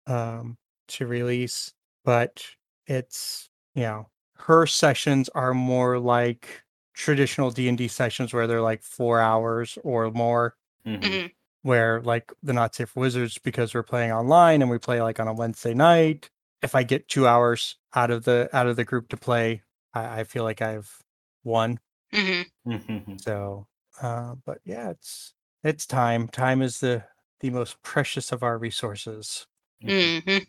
um 0.08 0.58
to 0.88 1.06
release 1.08 1.74
but 2.06 2.44
it's 2.86 3.50
you 3.76 3.84
know 3.84 4.08
her 4.38 4.66
sessions 4.68 5.30
are 5.30 5.54
more 5.54 6.00
like 6.00 6.64
traditional 6.94 7.52
d&d 7.52 7.88
sessions 7.88 8.34
where 8.34 8.48
they're 8.48 8.62
like 8.62 8.82
four 8.84 9.20
hours 9.20 9.78
or 9.84 10.10
more 10.12 10.56
Mhm. 10.86 11.02
Mhm. 11.02 11.32
where 11.64 12.02
like 12.02 12.32
the 12.44 12.54
not 12.54 12.74
safe 12.74 12.96
wizards 12.96 13.38
because 13.40 13.74
we're 13.74 13.84
playing 13.84 14.12
online 14.12 14.62
and 14.62 14.72
we 14.72 14.78
play 14.78 15.02
like 15.02 15.20
on 15.20 15.28
a 15.28 15.34
wednesday 15.34 15.74
night 15.74 16.30
if 16.62 16.76
i 16.76 16.84
get 16.84 17.08
two 17.08 17.28
hours 17.28 17.76
out 17.96 18.12
of 18.12 18.24
the 18.26 18.50
out 18.54 18.68
of 18.68 18.76
the 18.76 18.84
group 18.86 19.10
to 19.10 19.18
play 19.18 19.62
i, 19.94 20.20
I 20.20 20.24
feel 20.24 20.44
like 20.44 20.62
i've 20.62 21.02
won 21.44 21.80
Mhm. 22.14 22.46
Mhm. 22.66 23.22
so 23.22 23.68
uh 24.02 24.36
but 24.46 24.60
yeah 24.66 24.90
it's 24.90 25.34
it's 25.64 25.86
time 25.86 26.28
time 26.28 26.62
is 26.62 26.80
the 26.80 27.04
the 27.40 27.50
most 27.50 27.82
precious 27.82 28.32
of 28.32 28.44
our 28.44 28.58
resources 28.58 29.48
Mhm. 29.84 30.48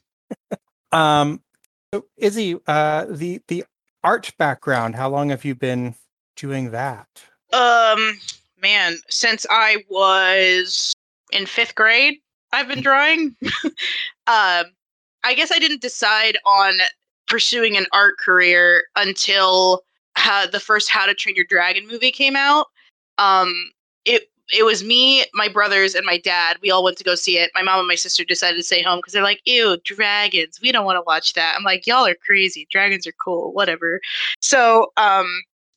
um 0.93 1.43
so 1.93 2.05
izzy 2.17 2.57
uh 2.67 3.07
the 3.09 3.41
the 3.49 3.65
art 4.05 4.33
background 4.39 4.95
how 4.95 5.09
long 5.09 5.31
have 5.31 5.45
you 5.45 5.55
been 5.55 5.95
doing 6.37 6.71
that 6.71 7.09
Um, 7.53 8.19
man, 8.61 8.99
since 9.09 9.47
I 9.51 9.85
was 9.89 10.95
in 11.33 11.47
fifth 11.47 11.75
grade, 11.75 12.21
I've 12.53 12.69
been 12.69 12.83
drawing. 12.83 13.35
um, 14.27 14.67
I 15.25 15.35
guess 15.35 15.53
I 15.53 15.59
didn't 15.59 15.83
decide 15.83 16.39
on 16.47 16.75
pursuing 17.27 17.77
an 17.77 17.87
art 17.93 18.19
career 18.19 18.85
until 18.97 19.83
the 20.53 20.61
first 20.61 20.91
How 20.91 21.07
to 21.07 21.15
Train 21.15 21.37
Your 21.37 21.45
Dragon 21.49 21.87
movie 21.87 22.11
came 22.11 22.37
out. 22.37 22.67
Um, 23.19 23.53
it 24.05 24.31
it 24.51 24.65
was 24.65 24.83
me, 24.83 25.25
my 25.35 25.49
brothers, 25.49 25.95
and 25.95 26.07
my 26.07 26.17
dad. 26.19 26.57
We 26.63 26.71
all 26.71 26.83
went 26.83 26.97
to 26.99 27.05
go 27.05 27.15
see 27.15 27.37
it. 27.37 27.51
My 27.55 27.63
mom 27.63 27.81
and 27.81 27.89
my 27.89 27.97
sister 27.97 28.25
decided 28.25 28.57
to 28.57 28.63
stay 28.63 28.83
home 28.83 28.99
because 28.99 29.13
they're 29.13 29.23
like, 29.23 29.43
"Ew, 29.45 29.77
dragons! 29.85 30.59
We 30.63 30.73
don't 30.73 30.87
want 30.87 30.97
to 30.97 31.03
watch 31.03 31.35
that." 31.35 31.55
I'm 31.57 31.65
like, 31.65 31.87
"Y'all 31.87 32.07
are 32.07 32.15
crazy. 32.15 32.67
Dragons 32.71 33.07
are 33.07 33.13
cool. 33.23 33.53
Whatever." 33.53 34.01
So, 34.41 34.93
um, 34.97 35.27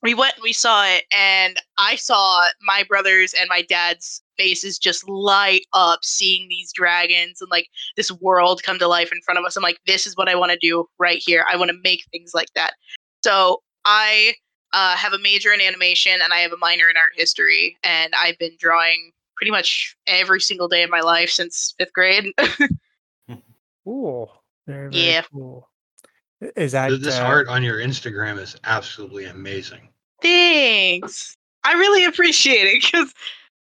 we 0.02 0.14
went 0.14 0.34
and 0.34 0.42
we 0.42 0.52
saw 0.52 0.84
it 0.84 1.04
and 1.16 1.60
i 1.78 1.94
saw 1.96 2.46
my 2.62 2.82
brothers 2.88 3.34
and 3.38 3.48
my 3.48 3.62
dad's 3.62 4.22
faces 4.36 4.78
just 4.78 5.08
light 5.08 5.64
up 5.72 6.00
seeing 6.02 6.48
these 6.48 6.72
dragons 6.72 7.40
and 7.40 7.50
like 7.50 7.68
this 7.96 8.10
world 8.20 8.62
come 8.62 8.78
to 8.78 8.88
life 8.88 9.12
in 9.12 9.20
front 9.22 9.38
of 9.38 9.44
us. 9.44 9.56
I'm 9.56 9.62
like 9.62 9.78
this 9.86 10.06
is 10.06 10.16
what 10.16 10.28
i 10.28 10.34
want 10.34 10.50
to 10.52 10.58
do 10.58 10.86
right 10.98 11.22
here. 11.24 11.44
I 11.50 11.56
want 11.56 11.70
to 11.70 11.76
make 11.84 12.04
things 12.10 12.32
like 12.34 12.48
that. 12.54 12.72
So 13.24 13.62
i 13.84 14.32
uh, 14.72 14.96
have 14.96 15.12
a 15.12 15.18
major 15.18 15.52
in 15.52 15.60
animation 15.60 16.20
and 16.22 16.32
i 16.32 16.38
have 16.38 16.52
a 16.52 16.56
minor 16.56 16.88
in 16.88 16.96
art 16.96 17.12
history 17.14 17.76
and 17.84 18.14
i've 18.16 18.38
been 18.38 18.56
drawing 18.58 19.12
pretty 19.36 19.50
much 19.50 19.94
every 20.06 20.40
single 20.40 20.66
day 20.66 20.82
of 20.82 20.88
my 20.90 21.00
life 21.00 21.28
since 21.30 21.74
fifth 21.78 21.92
grade. 21.92 22.24
Cool. 23.84 24.32
Very, 24.66 24.90
very 24.90 25.04
Yeah. 25.04 25.22
cool. 25.32 25.68
Is 26.56 26.72
that 26.72 26.88
Th- 26.90 27.00
This 27.00 27.18
uh, 27.18 27.22
art 27.24 27.48
on 27.48 27.62
your 27.64 27.78
Instagram 27.78 28.38
is 28.38 28.56
absolutely 28.64 29.24
amazing. 29.24 29.88
Thanks. 30.22 31.36
I 31.64 31.74
really 31.74 32.04
appreciate 32.04 32.66
it 32.66 32.82
because 32.82 33.12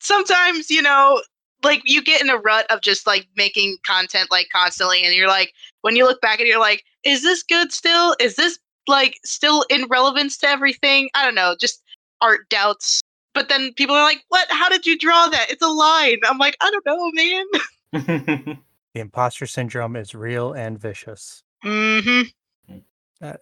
sometimes, 0.00 0.70
you 0.70 0.82
know, 0.82 1.22
like 1.64 1.82
you 1.84 2.02
get 2.02 2.20
in 2.20 2.30
a 2.30 2.38
rut 2.38 2.66
of 2.70 2.80
just 2.82 3.06
like 3.06 3.26
making 3.36 3.78
content 3.84 4.30
like 4.30 4.48
constantly, 4.52 5.04
and 5.04 5.14
you're 5.14 5.28
like, 5.28 5.52
when 5.82 5.96
you 5.96 6.04
look 6.04 6.20
back 6.20 6.38
and 6.38 6.48
you're 6.48 6.60
like, 6.60 6.84
is 7.04 7.22
this 7.22 7.42
good 7.42 7.72
still? 7.72 8.14
Is 8.20 8.36
this 8.36 8.58
like 8.86 9.18
still 9.24 9.64
in 9.70 9.86
relevance 9.88 10.36
to 10.38 10.48
everything? 10.48 11.10
I 11.14 11.24
don't 11.24 11.34
know, 11.34 11.56
just 11.58 11.82
art 12.20 12.48
doubts. 12.48 13.00
But 13.34 13.48
then 13.48 13.72
people 13.74 13.94
are 13.94 14.04
like, 14.04 14.24
what? 14.28 14.46
How 14.50 14.68
did 14.68 14.86
you 14.86 14.98
draw 14.98 15.26
that? 15.28 15.50
It's 15.50 15.62
a 15.62 15.68
line. 15.68 16.18
I'm 16.28 16.38
like, 16.38 16.56
I 16.60 16.70
don't 16.70 16.86
know, 16.86 17.10
man. 17.12 18.58
the 18.94 19.00
imposter 19.00 19.46
syndrome 19.46 19.96
is 19.96 20.14
real 20.14 20.52
and 20.52 20.78
vicious 20.78 21.42
Mm 21.64 22.30
hmm. 22.68 22.78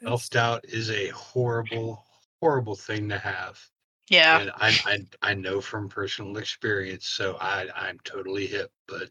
Self 0.02 0.30
doubt 0.30 0.64
is 0.64 0.90
a 0.90 1.08
horrible, 1.08 2.05
horrible 2.40 2.76
thing 2.76 3.08
to 3.08 3.18
have. 3.18 3.60
Yeah. 4.08 4.40
And 4.40 4.50
I, 4.56 4.78
I 4.84 5.30
I 5.30 5.34
know 5.34 5.60
from 5.60 5.88
personal 5.88 6.36
experience, 6.36 7.08
so 7.08 7.36
I 7.40 7.66
I'm 7.74 7.98
totally 8.04 8.46
hip. 8.46 8.70
But 8.86 9.10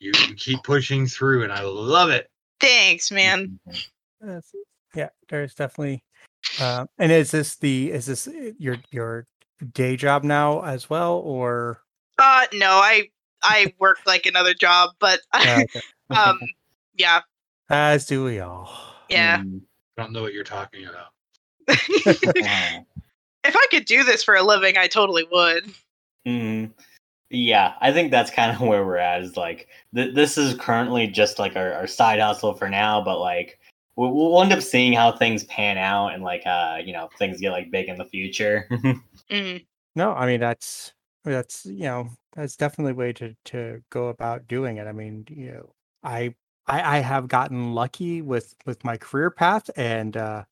you, 0.00 0.12
you 0.28 0.34
keep 0.34 0.62
pushing 0.62 1.06
through, 1.06 1.44
and 1.44 1.52
I 1.52 1.62
love 1.62 2.10
it. 2.10 2.28
Thanks, 2.60 3.10
man. 3.10 3.58
Yeah, 4.94 5.08
there's 5.28 5.54
definitely. 5.54 6.02
Uh, 6.60 6.86
and 6.98 7.12
is 7.12 7.30
this 7.30 7.56
the 7.56 7.92
is 7.92 8.06
this 8.06 8.26
uh, 8.26 8.52
your 8.58 8.78
your 8.90 9.26
day 9.72 9.96
job 9.96 10.24
now 10.24 10.62
as 10.62 10.90
well, 10.90 11.18
or 11.18 11.82
Uh, 12.18 12.46
no, 12.54 12.70
I 12.70 13.08
I 13.42 13.74
work 13.78 13.98
like 14.06 14.26
another 14.26 14.54
job, 14.54 14.90
but 14.98 15.20
okay. 15.34 15.66
um, 16.10 16.40
yeah, 16.94 17.20
as 17.70 18.06
do 18.06 18.24
we 18.24 18.40
all? 18.40 18.70
yeah. 19.08 19.38
Mm. 19.38 19.60
I 19.98 20.02
don't 20.02 20.12
know 20.12 20.22
what 20.22 20.34
you're 20.34 20.44
talking 20.44 20.86
about. 20.86 21.08
If 23.44 23.54
I 23.54 23.66
could 23.70 23.84
do 23.84 24.02
this 24.02 24.24
for 24.24 24.34
a 24.34 24.42
living, 24.42 24.76
I 24.76 24.88
totally 24.88 25.24
would. 25.30 25.72
Mhm. 26.26 26.72
Yeah, 27.30 27.74
I 27.80 27.92
think 27.92 28.10
that's 28.10 28.30
kind 28.30 28.52
of 28.54 28.60
where 28.66 28.84
we're 28.86 28.96
at. 28.98 29.22
Is 29.22 29.36
like 29.36 29.68
th- 29.94 30.14
this 30.14 30.38
is 30.38 30.54
currently 30.54 31.06
just 31.08 31.38
like 31.38 31.56
our, 31.56 31.72
our 31.72 31.86
side 31.86 32.20
hustle 32.20 32.54
for 32.54 32.68
now, 32.68 33.02
but 33.02 33.20
like 33.20 33.58
we'll, 33.96 34.12
we'll 34.12 34.42
end 34.42 34.52
up 34.52 34.62
seeing 34.62 34.92
how 34.92 35.12
things 35.12 35.44
pan 35.44 35.78
out 35.78 36.08
and 36.14 36.22
like 36.22 36.42
uh 36.46 36.78
you 36.84 36.92
know 36.92 37.08
things 37.18 37.40
get 37.40 37.52
like 37.52 37.70
big 37.70 37.88
in 37.88 37.96
the 37.98 38.04
future. 38.06 38.68
Mm, 39.30 39.66
No, 39.96 40.12
I 40.12 40.26
mean 40.26 40.40
that's 40.40 40.92
that's 41.24 41.66
you 41.66 41.84
know 41.84 42.10
that's 42.34 42.56
definitely 42.56 42.92
a 42.92 42.96
way 42.96 43.12
to 43.14 43.34
to 43.46 43.82
go 43.90 44.08
about 44.08 44.46
doing 44.48 44.76
it. 44.78 44.86
I 44.86 44.92
mean, 44.92 45.24
you 45.30 45.52
know, 45.52 45.72
I 46.02 46.34
I, 46.66 46.98
I 46.98 47.00
have 47.00 47.28
gotten 47.28 47.74
lucky 47.74 48.22
with 48.22 48.54
with 48.66 48.84
my 48.84 48.96
career 48.96 49.30
path, 49.30 49.70
and 49.76 50.16
uh, 50.16 50.44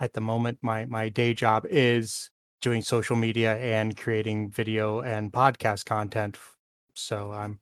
at 0.00 0.12
the 0.12 0.20
moment, 0.20 0.58
my 0.62 0.84
my 0.86 1.08
day 1.08 1.34
job 1.34 1.66
is 1.68 2.30
doing 2.60 2.82
social 2.82 3.16
media 3.16 3.56
and 3.56 3.96
creating 3.96 4.50
video 4.50 5.00
and 5.00 5.32
podcast 5.32 5.84
content. 5.84 6.38
So 6.94 7.32
I'm 7.32 7.60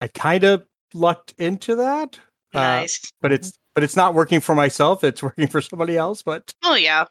I 0.00 0.08
kind 0.08 0.44
of 0.44 0.64
lucked 0.94 1.34
into 1.38 1.76
that. 1.76 2.18
Uh, 2.54 2.58
Nice. 2.60 3.00
but 3.20 3.32
it's 3.32 3.52
but 3.74 3.82
it's 3.82 3.96
not 3.96 4.14
working 4.14 4.40
for 4.40 4.54
myself. 4.54 5.04
It's 5.04 5.22
working 5.22 5.46
for 5.46 5.60
somebody 5.60 5.96
else. 5.96 6.22
But 6.22 6.52
oh 6.62 6.74
yeah. 6.74 7.04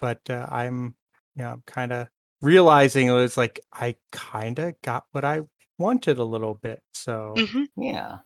but 0.00 0.20
uh, 0.28 0.46
I'm 0.50 0.94
you 1.36 1.42
know 1.42 1.50
I'm 1.50 1.62
kind 1.66 1.92
of 1.92 2.08
realizing 2.40 3.08
it 3.08 3.12
was 3.12 3.36
like 3.36 3.60
I 3.72 3.96
kind 4.12 4.58
of 4.58 4.74
got 4.82 5.04
what 5.12 5.24
I 5.24 5.42
wanted 5.78 6.18
a 6.18 6.24
little 6.24 6.54
bit. 6.54 6.80
So 6.92 7.34
hmm 7.52 7.64
Yeah. 7.76 8.18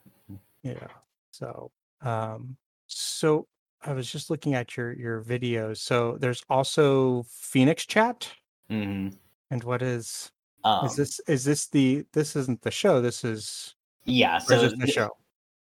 yeah. 0.62 0.88
So 1.30 1.70
um 2.02 2.56
so 2.86 3.46
I 3.84 3.92
was 3.92 4.10
just 4.10 4.30
looking 4.30 4.54
at 4.54 4.76
your 4.76 4.92
your 4.92 5.22
videos. 5.22 5.78
So 5.78 6.16
there's 6.18 6.42
also 6.48 7.24
Phoenix 7.28 7.86
Chat. 7.86 8.30
hmm 8.68 9.08
And 9.50 9.64
what 9.64 9.82
is 9.82 10.30
Um, 10.64 10.86
is 10.86 10.96
this 10.96 11.20
is 11.20 11.44
this 11.44 11.66
the 11.68 12.04
this 12.12 12.36
isn't 12.36 12.62
the 12.62 12.70
show. 12.70 13.00
This 13.00 13.24
is 13.24 13.74
yeah. 14.04 14.38
is 14.38 14.44
So 14.44 14.60
this 14.60 14.72
the 14.72 14.78
th- 14.86 14.94
show. 14.94 15.10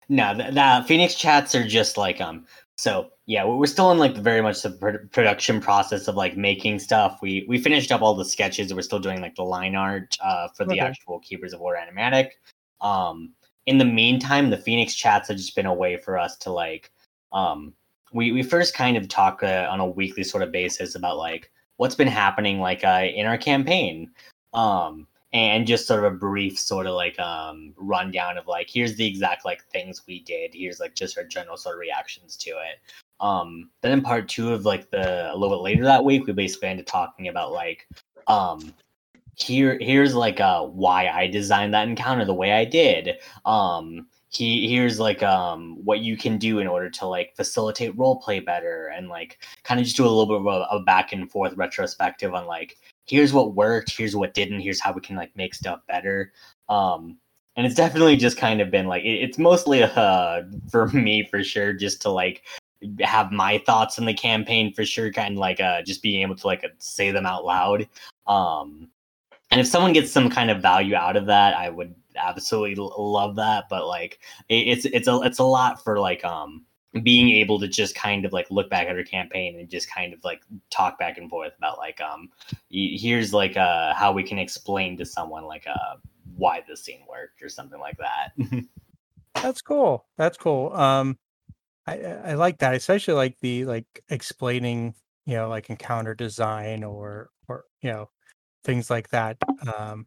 No, 0.09 0.37
the, 0.37 0.53
the 0.53 0.85
Phoenix 0.87 1.15
chats 1.17 1.55
are 1.55 1.67
just 1.67 1.97
like 1.97 2.21
um. 2.21 2.47
So 2.79 3.11
yeah, 3.27 3.45
we- 3.45 3.57
we're 3.57 3.67
still 3.67 3.91
in 3.93 3.99
like 3.99 4.17
very 4.17 4.41
much 4.41 4.63
the 4.63 4.71
pr- 4.71 5.07
production 5.13 5.61
process 5.61 6.09
of 6.09 6.15
like 6.15 6.37
making 6.37 6.79
stuff. 6.79 7.19
We 7.21 7.45
we 7.49 7.59
finished 7.59 7.93
up 7.93 8.03
all 8.03 8.15
the 8.15 8.25
sketches. 8.25 8.73
We're 8.73 8.83
still 8.83 8.99
doing 9.01 9.21
like 9.21 9.35
the 9.35 9.43
line 9.45 9.75
art 9.77 10.17
uh 10.23 10.49
for 10.57 10.65
the 10.65 10.81
actual 10.81 11.19
Keepers 11.21 11.53
of 11.53 11.61
War 11.61 11.77
animatic. 11.77 12.31
Um, 12.81 13.33
in 13.67 13.79
the 13.79 13.85
meantime, 13.85 14.49
the 14.51 14.59
Phoenix 14.59 14.95
chats 14.95 15.29
have 15.29 15.37
just 15.37 15.57
been 15.57 15.67
a 15.67 15.75
way 15.75 15.97
for 15.99 16.17
us 16.19 16.37
to 16.39 16.51
like 16.53 16.91
um. 17.33 17.75
We 18.13 18.33
we 18.33 18.43
first 18.43 18.75
kind 18.75 18.97
of 18.97 19.09
talk 19.09 19.43
uh, 19.43 19.67
on 19.71 19.81
a 19.81 19.87
weekly 19.87 20.25
sort 20.25 20.43
of 20.43 20.53
basis 20.53 20.95
about 20.95 21.19
like 21.19 21.51
what's 21.77 21.95
been 21.95 22.09
happening 22.09 22.61
like 22.61 22.85
uh 22.85 23.07
in 23.15 23.27
our 23.27 23.39
campaign. 23.39 24.11
Um, 24.55 25.07
and 25.33 25.67
just 25.67 25.87
sort 25.87 26.03
of 26.03 26.13
a 26.13 26.17
brief 26.17 26.59
sort 26.59 26.87
of 26.87 26.95
like 26.95 27.19
um 27.19 27.75
rundown 27.77 28.39
of 28.39 28.47
like 28.47 28.71
here's 28.71 28.97
the 28.97 29.07
exact 29.07 29.45
like 29.45 29.63
things 29.67 30.03
we 30.07 30.21
did. 30.21 30.55
Here's 30.55 30.81
like 30.81 30.95
just 30.95 31.19
our 31.19 31.25
general 31.25 31.57
sort 31.57 31.75
of 31.75 31.81
reactions 31.81 32.37
to 32.39 32.51
it. 32.51 32.81
Um 33.21 33.71
then 33.83 33.93
in 33.93 34.03
part 34.03 34.29
two 34.29 34.53
of 34.53 34.65
like 34.65 34.91
the 34.91 35.33
a 35.33 35.37
little 35.37 35.57
bit 35.57 35.63
later 35.63 35.85
that 35.85 36.05
week 36.05 36.27
we 36.27 36.33
basically 36.33 36.69
ended 36.69 36.87
talking 36.87 37.29
about 37.29 37.53
like 37.53 37.87
um 38.29 38.73
here 39.35 39.77
here's 39.81 40.15
like 40.15 40.41
uh 40.41 40.63
why 40.63 41.09
i 41.09 41.27
designed 41.27 41.75
that 41.75 41.87
encounter 41.87 42.25
the 42.25 42.35
way 42.35 42.53
i 42.53 42.65
did. 42.65 43.19
Um 43.45 44.07
he 44.31 44.69
here's 44.69 44.99
like 44.99 45.23
um 45.23 45.77
what 45.85 46.01
you 46.01 46.17
can 46.17 46.37
do 46.37 46.59
in 46.59 46.67
order 46.67 46.91
to 46.91 47.07
like 47.07 47.35
facilitate 47.37 47.97
role 47.97 48.17
play 48.17 48.41
better 48.41 48.89
and 48.89 49.09
like 49.09 49.39
kind 49.63 49.79
of 49.79 49.85
just 49.87 49.97
do 49.97 50.05
a 50.05 50.09
little 50.09 50.27
bit 50.27 50.41
of 50.41 50.47
a, 50.47 50.67
a 50.77 50.81
back 50.81 51.13
and 51.13 51.31
forth 51.31 51.55
retrospective 51.57 52.35
on 52.35 52.47
like 52.47 52.77
here's 53.07 53.33
what 53.33 53.55
worked 53.55 53.97
here's 53.97 54.17
what 54.17 54.35
didn't 54.35 54.61
here's 54.61 54.81
how 54.81 54.93
we 54.93 55.01
can 55.01 55.17
like 55.17 55.35
make 55.37 55.55
stuff 55.55 55.81
better. 55.87 56.33
Um 56.69 57.19
and 57.57 57.65
it's 57.65 57.77
definitely 57.77 58.17
just 58.17 58.37
kind 58.37 58.61
of 58.61 58.71
been 58.71 58.87
like 58.87 59.05
it, 59.05 59.23
it's 59.23 59.39
mostly 59.39 59.83
uh 59.85 60.43
for 60.71 60.89
me 60.89 61.27
for 61.31 61.45
sure 61.45 61.73
just 61.73 62.03
to 62.03 62.11
like 62.11 62.43
have 63.01 63.33
my 63.33 63.59
thoughts 63.65 63.99
on 63.99 64.05
the 64.05 64.13
campaign 64.15 64.73
for 64.73 64.85
sure 64.85 65.11
kind 65.13 65.35
of 65.35 65.39
like 65.39 65.61
uh 65.61 65.83
just 65.83 66.03
being 66.03 66.23
able 66.23 66.37
to 66.37 66.47
like 66.47 66.65
say 66.79 67.11
them 67.11 67.27
out 67.27 67.45
loud. 67.45 67.89
Um 68.27 68.89
and 69.51 69.61
if 69.61 69.67
someone 69.67 69.93
gets 69.93 70.11
some 70.11 70.29
kind 70.29 70.51
of 70.51 70.61
value 70.61 70.95
out 70.95 71.17
of 71.17 71.27
that 71.27 71.57
i 71.57 71.69
would 71.71 71.95
absolutely 72.19 72.75
love 72.77 73.37
that 73.37 73.65
but 73.69 73.87
like 73.87 74.21
it, 74.49 74.69
it's 74.69 74.85
it's 74.87 75.09
a 75.09 75.21
it's 75.23 75.39
a 75.39 75.45
lot 75.45 75.83
for 75.83 75.99
like 75.99 76.25
um 76.25 76.65
being 77.03 77.31
able 77.31 77.61
to 77.61 77.69
just 77.69 77.95
kind 77.95 78.25
of 78.25 78.33
like 78.33 78.51
look 78.51 78.71
back 78.71 78.89
at 78.89 78.97
her 78.97 79.05
campaign 79.05 79.59
and 79.59 79.69
just 79.69 79.91
kind 79.91 80.15
of 80.15 80.25
like 80.25 80.41
talk 80.71 80.99
back 80.99 81.19
and 81.19 81.29
forth 81.29 81.53
about 81.59 81.77
like 81.79 82.01
um 82.01 82.31
here's 82.71 83.35
like 83.35 83.57
uh 83.57 83.93
how 83.95 84.13
we 84.13 84.23
can 84.23 84.39
explain 84.39 84.97
to 84.97 85.05
someone 85.05 85.45
like 85.45 85.67
uh 85.67 85.97
why 86.37 86.63
the 86.69 86.77
scene 86.77 87.01
worked 87.09 87.43
or 87.43 87.49
something 87.49 87.81
like 87.81 87.99
that 87.99 88.33
That's 89.43 89.63
cool. 89.63 90.07
That's 90.17 90.37
cool. 90.37 90.73
Um, 90.73 91.19
I 91.87 91.99
I 92.03 92.35
like 92.35 92.59
that, 92.59 92.75
especially 92.75 93.15
like 93.15 93.39
the 93.41 93.65
like 93.65 93.87
explaining, 94.09 94.95
you 95.25 95.35
know, 95.35 95.49
like 95.49 95.71
encounter 95.71 96.15
design 96.15 96.85
or 96.85 97.31
or 97.49 97.65
you 97.83 97.91
know 97.91 98.11
things 98.65 98.91
like 98.91 99.09
that. 99.11 99.37
Um, 99.77 100.07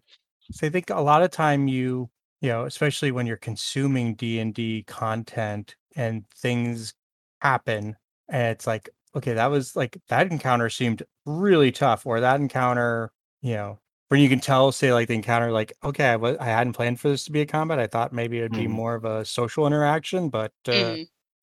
so 0.52 0.68
I 0.68 0.70
think 0.70 0.90
a 0.90 1.02
lot 1.02 1.24
of 1.24 1.32
time 1.32 1.68
you 1.68 2.10
you 2.42 2.50
know, 2.50 2.64
especially 2.66 3.12
when 3.12 3.28
you're 3.28 3.36
consuming 3.38 4.16
D 4.16 4.40
and 4.40 4.54
D 4.54 4.84
content 4.84 5.76
and 5.98 6.24
things 6.32 6.94
happen, 7.42 7.98
and 8.30 8.48
it's 8.54 8.66
like, 8.68 8.90
okay, 9.16 9.34
that 9.34 9.48
was 9.48 9.76
like 9.76 9.98
that 10.10 10.32
encounter 10.32 10.70
seemed 10.70 11.04
really 11.26 11.72
tough, 11.72 12.06
or 12.06 12.20
that 12.22 12.40
encounter, 12.40 13.12
you 13.42 13.56
know, 13.56 13.80
when 14.10 14.22
you 14.22 14.30
can 14.30 14.40
tell, 14.40 14.72
say, 14.72 14.94
like 14.94 15.08
the 15.10 15.16
encounter, 15.16 15.52
like, 15.52 15.74
okay, 15.84 16.06
I 16.12 16.16
was 16.16 16.38
I 16.38 16.46
hadn't 16.46 16.74
planned 16.74 17.00
for 17.02 17.10
this 17.10 17.26
to 17.26 17.32
be 17.34 17.42
a 17.42 17.46
combat. 17.46 17.80
I 17.80 17.88
thought 17.88 18.14
maybe 18.14 18.38
it'd 18.40 18.54
be 18.56 18.68
Mhm. 18.68 18.70
more 18.70 18.96
of 18.96 19.04
a 19.06 19.26
social 19.26 19.68
interaction, 19.68 20.30
but 20.30 20.54
uh, 20.68 20.98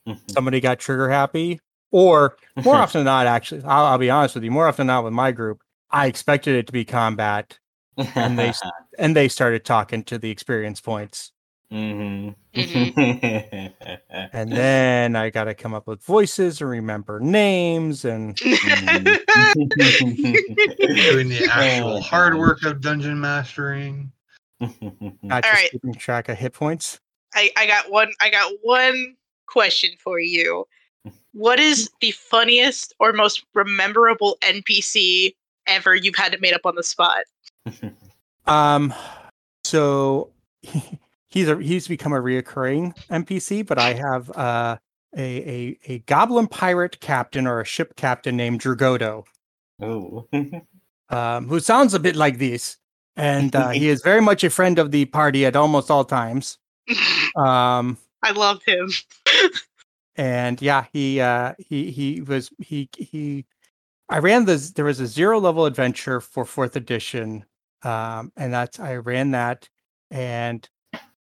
Mhm. 0.07 0.37
somebody 0.37 0.61
got 0.61 0.79
trigger 0.79 1.09
happy. 1.09 1.61
Or 1.93 2.37
more 2.65 2.77
often 2.83 3.01
than 3.01 3.07
not, 3.07 3.27
actually, 3.27 3.63
I'll, 3.65 3.87
I'll 3.87 3.99
be 3.99 4.11
honest 4.11 4.35
with 4.35 4.45
you, 4.45 4.51
more 4.51 4.67
often 4.67 4.87
than 4.87 4.95
not 4.95 5.05
with 5.05 5.13
my 5.13 5.33
group, 5.33 5.61
I 5.91 6.07
expected 6.07 6.57
it 6.57 6.67
to 6.67 6.73
be 6.73 6.85
combat, 6.85 7.59
and 7.97 8.39
they 8.39 8.53
and 8.99 9.17
they 9.17 9.29
started 9.29 9.65
talking 9.65 10.03
to 10.05 10.19
the 10.19 10.31
experience 10.31 10.81
points, 10.81 11.33
hmm 11.71 12.31
and 14.33 14.51
then 14.53 15.17
I 15.17 15.31
got 15.31 15.45
to 15.45 15.55
come 15.55 15.75
up 15.75 15.87
with 15.87 16.03
voices 16.03 16.61
and 16.61 16.71
remember 16.71 17.21
names, 17.21 18.05
and 18.05 18.37
Doing 18.37 19.19
the 21.29 21.49
actual 21.51 21.97
Oh, 21.97 22.01
hard 22.01 22.37
work 22.39 22.63
of 22.65 22.81
dungeon 22.81 23.21
mastering. 23.21 24.13
not 24.61 24.71
All 24.71 24.71
just 25.43 25.53
right. 25.53 25.71
keeping 25.71 25.95
track 25.95 26.29
of 26.29 26.39
hit 26.39 26.53
points. 26.53 27.01
I, 27.35 27.51
I 27.57 27.67
got 27.67 27.91
one 27.91 28.13
I 28.21 28.31
got 28.31 28.53
one 28.63 29.17
question 29.47 29.91
for 29.99 30.19
you. 30.19 30.67
What 31.33 31.61
is 31.61 31.91
the 32.01 32.13
funniest 32.13 32.95
or 32.99 33.13
most 33.13 33.45
memorable 33.55 34.39
NPC 34.43 35.35
ever 35.67 35.95
you've 35.95 36.17
had 36.17 36.33
to 36.33 36.39
make 36.39 36.55
up 36.55 36.65
on 36.65 36.75
the 36.75 36.83
spot? 36.83 37.25
Um, 38.47 38.95
so 39.65 40.31
he's 41.29 41.49
a 41.49 41.61
he's 41.61 41.89
become 41.89 42.13
a 42.13 42.21
reoccurring 42.21 42.97
NPC, 43.09 43.67
but 43.67 43.79
I 43.79 43.93
have 43.95 44.31
uh 44.37 44.77
a 45.17 45.21
a 45.21 45.79
a 45.87 45.99
goblin 46.01 46.47
pirate 46.47 47.01
captain 47.01 47.47
or 47.47 47.61
a 47.61 47.65
ship 47.65 47.97
captain 47.97 48.37
named 48.37 48.61
Dragodo, 48.61 49.25
Ooh. 49.83 50.29
um, 51.09 51.49
who 51.49 51.61
sounds 51.61 51.95
a 51.95 51.99
bit 51.99 52.17
like 52.17 52.39
this, 52.39 52.77
and 53.17 53.55
uh, 53.57 53.71
he 53.71 53.89
is 53.89 54.01
very 54.03 54.21
much 54.21 54.45
a 54.45 54.51
friend 54.51 54.79
of 54.79 54.91
the 54.93 55.07
party 55.07 55.45
at 55.45 55.57
almost 55.57 55.91
all 55.91 56.05
times. 56.05 56.59
Um, 57.37 57.99
I 58.23 58.31
love 58.31 58.63
him. 58.65 58.91
and 60.17 60.63
yeah, 60.63 60.85
he 60.93 61.21
uh 61.21 61.55
he 61.59 61.91
he 61.91 62.21
was 62.21 62.51
he 62.59 62.89
he 62.97 63.45
I 64.09 64.19
ran 64.21 64.45
this 64.45 64.71
there 64.71 64.85
was 64.85 65.01
a 65.01 65.07
zero 65.07 65.41
level 65.41 65.67
adventure 65.67 66.21
for 66.21 66.45
fourth 66.45 66.77
edition. 66.77 67.45
Um 67.87 68.33
and 68.37 68.53
that's 68.53 68.81
I 68.81 68.97
ran 68.97 69.33
that 69.33 69.69
and 70.11 70.69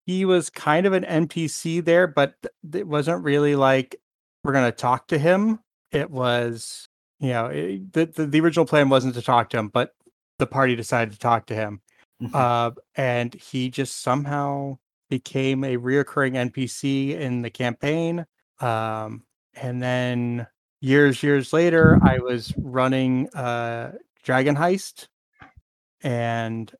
he 0.05 0.25
was 0.25 0.49
kind 0.49 0.85
of 0.85 0.93
an 0.93 1.03
NPC 1.03 1.83
there, 1.83 2.07
but 2.07 2.35
th- 2.41 2.81
it 2.81 2.87
wasn't 2.87 3.23
really 3.23 3.55
like 3.55 3.95
we're 4.43 4.53
gonna 4.53 4.71
talk 4.71 5.07
to 5.07 5.17
him. 5.17 5.59
It 5.91 6.11
was 6.11 6.87
you 7.19 7.29
know, 7.29 7.45
it, 7.47 7.93
the, 7.93 8.05
the 8.05 8.25
the 8.25 8.39
original 8.41 8.65
plan 8.65 8.89
wasn't 8.89 9.15
to 9.15 9.21
talk 9.21 9.49
to 9.51 9.57
him, 9.57 9.69
but 9.69 9.95
the 10.39 10.47
party 10.47 10.75
decided 10.75 11.13
to 11.13 11.19
talk 11.19 11.45
to 11.47 11.55
him. 11.55 11.81
Uh 12.33 12.71
and 12.95 13.33
he 13.33 13.69
just 13.69 14.01
somehow 14.01 14.77
became 15.13 15.63
a 15.63 15.77
reoccurring 15.77 16.51
NPC 16.51 17.11
in 17.11 17.43
the 17.43 17.49
campaign. 17.51 18.25
Um, 18.59 19.23
and 19.53 19.79
then 19.79 20.47
years, 20.81 21.21
years 21.21 21.53
later, 21.53 21.99
I 22.01 22.17
was 22.17 22.51
running 22.57 23.29
uh, 23.35 23.91
Dragon 24.23 24.55
Heist, 24.55 25.09
and 26.03 26.71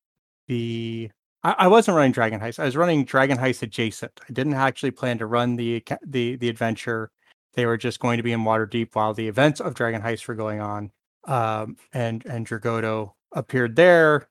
the 0.48 1.10
I, 1.44 1.56
I 1.60 1.68
wasn't 1.68 1.96
running 1.96 2.12
Dragon 2.12 2.40
Heist. 2.40 2.60
I 2.60 2.66
was 2.66 2.78
running 2.78 3.06
Dragon 3.06 3.38
Heist 3.38 3.64
adjacent. 3.64 4.20
I 4.28 4.34
didn't 4.34 4.54
actually 4.54 4.92
plan 4.92 5.18
to 5.20 5.26
run 5.26 5.56
the 5.56 5.84
the 6.06 6.36
the 6.36 6.50
adventure. 6.50 7.12
They 7.56 7.66
were 7.66 7.78
just 7.78 8.00
going 8.00 8.18
to 8.18 8.24
be 8.24 8.32
in 8.32 8.42
Waterdeep 8.42 8.90
while 8.94 9.14
the 9.14 9.28
events 9.28 9.60
of 9.62 9.76
Dragon 9.76 10.02
Heist 10.02 10.28
were 10.28 10.36
going 10.36 10.60
on. 10.60 10.92
Um, 11.26 11.78
and 11.94 12.26
and 12.26 12.48
Dragodo 12.48 13.14
appeared 13.34 13.76
there. 13.76 14.28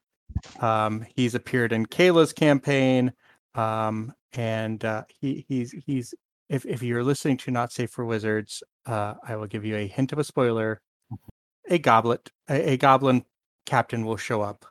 Um, 0.60 1.04
he's 1.14 1.34
appeared 1.34 1.72
in 1.72 1.86
Kaila's 1.86 2.32
campaign 2.32 3.12
um 3.54 4.12
and 4.34 4.84
uh 4.84 5.04
he 5.20 5.44
he's 5.48 5.72
he's 5.86 6.14
if 6.48 6.64
if 6.64 6.82
you're 6.82 7.04
listening 7.04 7.36
to 7.36 7.50
not 7.50 7.72
safe 7.72 7.90
for 7.90 8.04
wizards 8.04 8.62
uh 8.86 9.14
i 9.26 9.36
will 9.36 9.46
give 9.46 9.64
you 9.64 9.76
a 9.76 9.86
hint 9.86 10.12
of 10.12 10.18
a 10.18 10.24
spoiler 10.24 10.80
a 11.68 11.78
goblet 11.78 12.30
a, 12.48 12.72
a 12.72 12.76
goblin 12.76 13.24
captain 13.66 14.04
will 14.04 14.16
show 14.16 14.40
up 14.40 14.64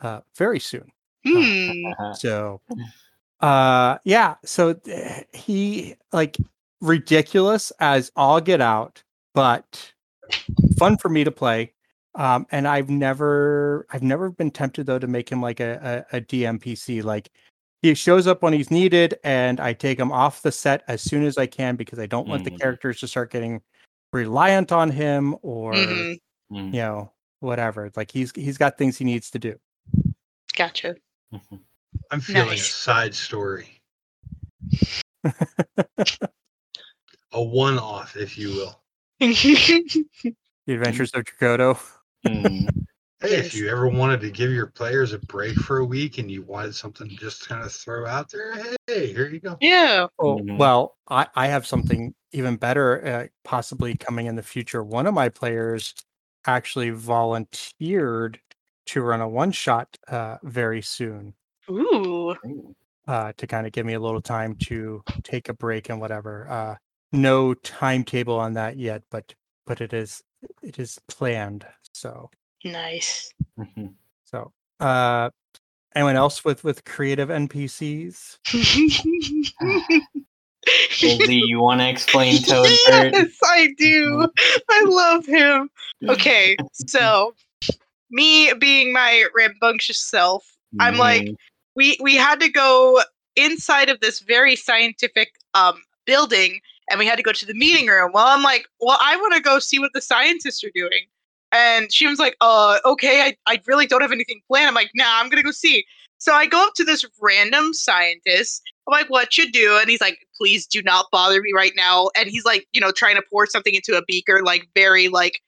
uh 0.00 0.20
very 0.36 0.60
soon 0.60 0.90
Hmm. 1.26 1.44
so 2.14 2.60
uh 3.40 3.98
yeah 4.04 4.34
so 4.44 4.74
he 5.32 5.94
like 6.12 6.38
ridiculous 6.80 7.72
as 7.80 8.10
all 8.16 8.40
get 8.40 8.60
out 8.60 9.02
but 9.34 9.92
fun 10.78 10.96
for 10.96 11.08
me 11.08 11.24
to 11.24 11.30
play 11.30 11.72
Um, 12.14 12.46
and 12.50 12.66
I've 12.66 12.88
never 12.90 13.86
I've 13.90 14.02
never 14.02 14.30
been 14.30 14.50
tempted 14.50 14.86
though 14.86 14.98
to 14.98 15.06
make 15.06 15.28
him 15.30 15.40
like 15.40 15.60
a, 15.60 16.04
a, 16.12 16.16
a 16.16 16.20
DMPC. 16.20 17.02
Like 17.02 17.30
he 17.82 17.94
shows 17.94 18.26
up 18.26 18.42
when 18.42 18.52
he's 18.52 18.70
needed, 18.72 19.18
and 19.22 19.60
I 19.60 19.72
take 19.72 19.98
him 20.00 20.10
off 20.10 20.42
the 20.42 20.50
set 20.50 20.82
as 20.88 21.00
soon 21.02 21.22
as 21.24 21.38
I 21.38 21.46
can 21.46 21.76
because 21.76 22.00
I 22.00 22.06
don't 22.06 22.26
want 22.26 22.42
the 22.44 22.50
Mhm. 22.50 22.58
characters 22.60 22.98
to 23.00 23.06
start 23.08 23.30
getting 23.30 23.60
reliant 24.12 24.72
on 24.72 24.90
him 24.90 25.36
or 25.42 25.74
hmm 25.74 26.14
Mm, 26.50 26.72
you 26.72 26.80
know 26.80 27.12
whatever. 27.40 27.90
Like 27.94 28.10
he's 28.10 28.32
he's 28.34 28.56
got 28.58 28.78
things 28.78 28.96
he 28.98 29.04
needs 29.04 29.30
to 29.32 29.38
do. 29.38 29.60
Gotcha. 30.58 30.96
mhm. 31.32 31.60
I'm 32.10 32.20
feeling 32.20 32.48
Nice. 32.48 32.68
a 32.68 32.72
side 32.72 33.14
story. 33.14 33.80
a 37.32 37.42
one 37.42 37.78
off, 37.78 38.16
if 38.16 38.36
you 38.36 38.48
will. 38.48 38.82
The 39.20 40.04
Adventures 40.66 41.12
of 41.14 41.24
Dragodo. 41.24 41.80
Mm. 42.26 42.68
Hey, 43.20 43.30
Yes. 43.32 43.46
if 43.46 43.54
you 43.56 43.68
ever 43.68 43.88
wanted 43.88 44.20
to 44.20 44.30
give 44.30 44.52
your 44.52 44.68
players 44.68 45.12
a 45.12 45.18
break 45.18 45.56
for 45.56 45.78
a 45.78 45.84
week 45.84 46.18
and 46.18 46.30
you 46.30 46.42
wanted 46.42 46.72
something 46.72 47.08
to 47.08 47.16
just 47.16 47.48
kind 47.48 47.64
of 47.64 47.72
throw 47.72 48.06
out 48.06 48.30
there, 48.30 48.54
hey, 48.86 49.12
here 49.12 49.26
you 49.28 49.40
go. 49.40 49.56
yeah. 49.60 50.06
Oh 50.20 50.36
Mhm. 50.38 50.56
well, 50.56 50.96
I 51.08 51.26
I 51.34 51.48
have 51.48 51.66
something 51.66 52.14
even 52.30 52.54
better, 52.54 53.04
uh, 53.04 53.26
possibly 53.42 53.96
coming 53.96 54.26
in 54.26 54.36
the 54.36 54.42
future. 54.44 54.84
One 54.84 55.08
of 55.08 55.14
my 55.14 55.30
players 55.30 55.94
actually 56.46 56.90
volunteered 56.90 58.38
to 58.88 59.02
run 59.02 59.20
a 59.20 59.28
one 59.28 59.52
shot 59.52 59.96
uh, 60.08 60.36
very 60.42 60.82
soon 60.82 61.34
Ooh. 61.70 62.34
Ooh. 62.46 62.74
uh, 63.06 63.32
to 63.36 63.46
kind 63.46 63.66
of 63.66 63.72
give 63.72 63.86
me 63.86 63.94
a 63.94 64.00
little 64.00 64.20
time 64.22 64.54
to 64.56 65.02
take 65.22 65.48
a 65.48 65.54
break 65.54 65.88
and 65.90 66.00
whatever. 66.00 66.48
Uh, 66.48 66.76
no 67.12 67.54
timetable 67.54 68.38
on 68.38 68.54
that 68.54 68.76
yet, 68.78 69.02
but 69.10 69.34
but 69.66 69.80
it 69.80 69.92
is 69.92 70.22
it 70.62 70.78
is 70.78 70.98
planned. 71.08 71.66
So 71.92 72.30
Nice. 72.64 73.32
Mhm. 73.58 73.94
so 74.24 74.52
uh, 74.80 75.30
anyone 75.94 76.16
else 76.16 76.44
with 76.44 76.64
with 76.64 76.84
creative 76.84 77.28
NPCs? 77.28 78.38
Izzy, 81.02 81.36
you 81.46 81.60
want 81.60 81.80
to 81.80 81.88
explain 81.88 82.42
Toadbert? 82.42 83.12
yes, 83.12 83.36
I 83.42 83.68
do. 83.78 84.28
I 84.70 84.84
love 84.86 85.26
him. 85.26 85.70
Okay, 86.08 86.56
so 86.86 87.34
me 88.10 88.52
being 88.54 88.92
my 88.92 89.26
rambunctious 89.34 90.00
self, 90.00 90.44
I'm 90.80 90.96
like, 90.96 91.30
we 91.76 91.96
we 92.00 92.16
had 92.16 92.40
to 92.40 92.48
go 92.48 93.02
inside 93.36 93.88
of 93.88 94.00
this 94.00 94.20
very 94.20 94.56
scientific 94.56 95.32
um 95.54 95.82
building 96.06 96.60
and 96.90 96.98
we 96.98 97.06
had 97.06 97.16
to 97.16 97.22
go 97.22 97.32
to 97.32 97.46
the 97.46 97.54
meeting 97.54 97.86
room. 97.86 98.12
Well, 98.12 98.26
I'm 98.26 98.42
like, 98.42 98.66
well, 98.80 98.98
I 99.00 99.16
want 99.16 99.34
to 99.34 99.40
go 99.40 99.58
see 99.58 99.78
what 99.78 99.92
the 99.92 100.00
scientists 100.00 100.64
are 100.64 100.70
doing. 100.74 101.06
And 101.52 101.92
she 101.92 102.06
was 102.06 102.18
like, 102.18 102.36
uh, 102.40 102.78
okay, 102.84 103.22
I, 103.22 103.36
I 103.46 103.60
really 103.66 103.86
don't 103.86 104.02
have 104.02 104.12
anything 104.12 104.40
planned. 104.48 104.68
I'm 104.68 104.74
like, 104.74 104.90
nah, 104.94 105.20
I'm 105.20 105.28
gonna 105.28 105.42
go 105.42 105.50
see. 105.50 105.84
So 106.18 106.32
I 106.32 106.46
go 106.46 106.66
up 106.66 106.74
to 106.74 106.84
this 106.84 107.06
random 107.20 107.72
scientist. 107.72 108.62
I'm 108.86 108.92
like, 108.92 109.08
what 109.08 109.38
you 109.38 109.50
do? 109.50 109.78
And 109.80 109.88
he's 109.88 110.00
like, 110.00 110.18
please 110.36 110.66
do 110.66 110.82
not 110.82 111.06
bother 111.12 111.40
me 111.40 111.52
right 111.54 111.72
now. 111.76 112.10
And 112.16 112.28
he's 112.28 112.44
like, 112.44 112.66
you 112.72 112.80
know, 112.80 112.90
trying 112.90 113.16
to 113.16 113.22
pour 113.30 113.46
something 113.46 113.74
into 113.74 113.96
a 113.96 114.02
beaker, 114.04 114.42
like 114.42 114.68
very 114.74 115.08
like 115.08 115.40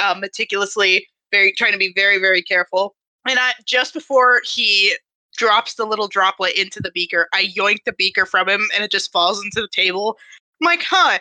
uh, 0.00 0.14
meticulously, 0.18 1.06
very 1.32 1.52
trying 1.52 1.72
to 1.72 1.78
be 1.78 1.92
very, 1.94 2.18
very 2.18 2.42
careful. 2.42 2.94
And 3.28 3.38
I 3.38 3.52
just 3.64 3.94
before 3.94 4.42
he 4.44 4.94
drops 5.36 5.74
the 5.74 5.86
little 5.86 6.08
droplet 6.08 6.56
into 6.56 6.80
the 6.80 6.90
beaker, 6.92 7.28
I 7.32 7.52
yoink 7.56 7.78
the 7.84 7.92
beaker 7.92 8.26
from 8.26 8.48
him 8.48 8.68
and 8.74 8.84
it 8.84 8.90
just 8.90 9.10
falls 9.10 9.42
into 9.42 9.60
the 9.60 9.68
table. 9.68 10.18
I'm 10.60 10.66
like, 10.66 10.82
huh. 10.82 11.18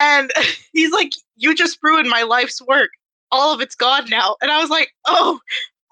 And 0.00 0.32
he's 0.72 0.92
like, 0.92 1.12
You 1.36 1.54
just 1.54 1.78
ruined 1.82 2.08
my 2.08 2.22
life's 2.22 2.60
work. 2.62 2.90
All 3.30 3.54
of 3.54 3.60
it's 3.60 3.76
gone 3.76 4.08
now. 4.10 4.36
And 4.42 4.50
I 4.50 4.60
was 4.60 4.70
like, 4.70 4.92
Oh, 5.06 5.38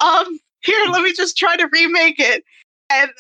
um, 0.00 0.40
here, 0.60 0.78
let 0.90 1.02
me 1.02 1.12
just 1.12 1.36
try 1.36 1.56
to 1.56 1.68
remake 1.72 2.18
it. 2.18 2.44
And 2.90 3.10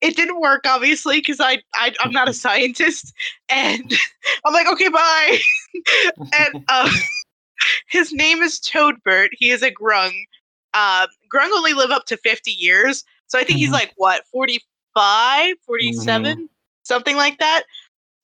it 0.00 0.16
didn't 0.16 0.40
work, 0.40 0.64
obviously, 0.66 1.18
because 1.18 1.40
I, 1.40 1.62
I 1.74 1.94
I'm 2.00 2.12
not 2.12 2.28
a 2.28 2.32
scientist. 2.32 3.12
And 3.48 3.92
I'm 4.44 4.52
like, 4.52 4.68
okay, 4.68 4.88
bye. 4.88 5.38
and 6.38 6.64
uh, 6.68 6.90
his 7.88 8.12
name 8.12 8.42
is 8.42 8.58
Toadbert. 8.60 9.30
He 9.32 9.50
is 9.50 9.62
a 9.62 9.70
grung. 9.70 10.12
Uh, 10.74 11.06
grung 11.32 11.50
only 11.52 11.72
live 11.72 11.90
up 11.90 12.04
to 12.06 12.16
50 12.16 12.50
years. 12.50 13.04
So 13.28 13.38
I 13.38 13.44
think 13.44 13.58
he's 13.58 13.70
Mhm. 13.70 13.74
like, 13.74 13.92
what, 13.96 14.24
45, 14.32 15.54
47, 15.64 16.48
something 16.82 17.16
like 17.16 17.38
that. 17.38 17.64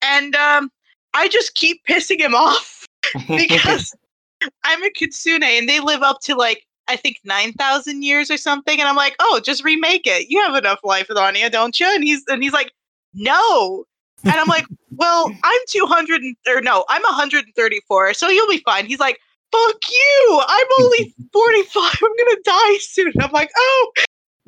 And 0.03 0.35
um, 0.37 0.71
I 1.15 1.29
just 1.29 1.55
keep 1.55 1.85
pissing 1.87 2.21
him 2.21 2.35
off 2.35 2.87
because 3.29 3.95
I'm 4.65 4.83
a 4.83 4.91
kitsune 4.91 5.43
and 5.43 5.69
they 5.69 5.81
live 5.81 6.03
up 6.03 6.21
to 6.23 6.35
like 6.35 6.67
I 6.89 6.97
think 6.97 7.19
nine 7.25 7.53
thousand 7.53 8.03
years 8.03 8.29
or 8.31 8.37
something, 8.37 8.79
and 8.81 8.89
I'm 8.89 8.97
like, 8.97 9.15
oh, 9.21 9.41
just 9.43 9.63
remake 9.65 10.03
it. 10.05 10.29
You 10.29 10.43
have 10.43 10.57
enough 10.57 10.81
life 10.83 11.07
with 11.09 11.17
Anya, 11.17 11.49
don't 11.49 11.79
you? 11.79 11.87
And 11.95 12.03
he's 12.03 12.23
and 12.29 12.43
he's 12.43 12.53
like, 12.53 12.73
no. 13.15 13.85
And 14.25 14.41
I'm 14.41 14.49
like, 14.49 14.67
well, 14.97 15.31
I'm 15.45 15.61
200 15.69 16.23
or 16.49 16.61
no, 16.61 16.85
I'm 16.89 17.03
134, 17.03 18.15
so 18.15 18.29
you'll 18.29 18.49
be 18.49 18.59
fine. 18.59 18.87
He's 18.87 18.99
like, 19.01 19.21
fuck 19.53 19.91
you. 19.91 20.43
I'm 20.49 20.67
only 20.81 21.15
45. 21.33 21.83
I'm 22.03 22.17
gonna 22.19 22.41
die 22.45 22.77
soon. 22.81 23.13
I'm 23.21 23.31
like, 23.33 23.51
oh, 23.57 23.93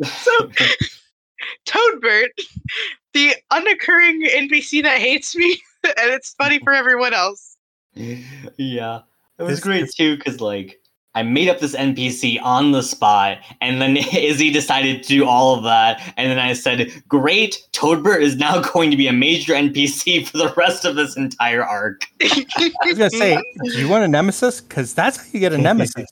so 0.05 0.51
Toadbert, 1.67 2.31
the 3.13 3.35
unoccurring 3.51 4.23
NPC 4.27 4.83
that 4.83 4.99
hates 4.99 5.37
me, 5.37 5.61
and 5.85 6.11
it's 6.13 6.35
funny 6.35 6.59
for 6.61 6.73
everyone 6.73 7.15
else. 7.15 7.57
yeah, 7.95 9.01
it 9.39 9.43
was 9.43 9.57
This 9.57 9.61
great 9.61 9.85
is- 9.85 9.95
too 9.95 10.17
because 10.17 10.41
like 10.41 10.81
I 11.17 11.23
made 11.23 11.49
up 11.49 11.61
this 11.61 11.75
NPC 11.77 12.41
on 12.43 12.73
the 12.73 12.83
spot, 12.83 13.39
and 13.61 13.81
then 13.81 13.97
Izzy 14.13 14.51
decided 14.51 15.03
to 15.03 15.09
do 15.09 15.27
all 15.27 15.57
of 15.57 15.63
that, 15.65 16.01
and 16.17 16.31
then 16.31 16.39
I 16.39 16.53
said, 16.53 16.91
"Great, 17.09 17.63
Toadbert 17.73 18.23
is 18.23 18.37
now 18.37 18.61
going 18.73 18.91
to 18.91 18.97
be 18.97 19.07
a 19.07 19.13
major 19.13 19.53
NPC 19.55 20.27
for 20.27 20.39
the 20.39 20.53
rest 20.57 20.85
of 20.85 20.97
this 20.97 21.17
entire 21.17 21.65
arc." 21.65 22.03
I 22.23 22.73
was 22.85 22.99
gonna 22.99 23.11
say, 23.11 23.37
do 23.65 23.79
you 23.79 23.89
want 23.89 24.05
a 24.05 24.09
nemesis? 24.09 24.61
Because 24.61 24.95
that's 24.95 25.17
how 25.19 25.25
you 25.33 25.41
get 25.41 25.53
a 25.53 25.59
nemesis. 25.59 26.07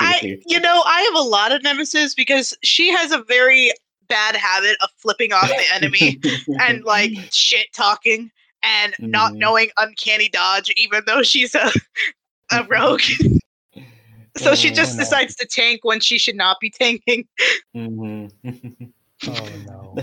I, 0.00 0.38
you 0.46 0.60
know, 0.60 0.82
I 0.84 1.00
have 1.02 1.14
a 1.14 1.26
lot 1.28 1.52
of 1.52 1.62
nemesis 1.62 2.14
because 2.14 2.56
she 2.62 2.90
has 2.92 3.12
a 3.12 3.22
very 3.22 3.70
bad 4.08 4.36
habit 4.36 4.76
of 4.82 4.90
flipping 4.96 5.32
off 5.32 5.48
the 5.48 5.74
enemy 5.74 6.20
and 6.60 6.84
like 6.84 7.12
shit 7.32 7.66
talking 7.72 8.30
and 8.62 8.94
not 8.98 9.32
Mhm. 9.32 9.36
knowing 9.38 9.68
uncanny 9.78 10.28
dodge, 10.28 10.70
even 10.76 11.02
though 11.06 11.22
she's 11.22 11.54
a 11.54 11.72
a 12.52 12.64
rogue. 12.64 13.00
So 14.36 14.54
she 14.54 14.70
Oh, 14.70 14.74
just 14.74 14.96
no. 14.96 15.04
decides 15.04 15.34
to 15.36 15.46
tank 15.46 15.80
when 15.84 16.00
she 16.00 16.18
should 16.18 16.36
not 16.36 16.58
be 16.60 16.70
tanking. 16.70 17.26
Mhm. 17.76 18.30
Oh 19.28 19.48
no. 19.66 19.96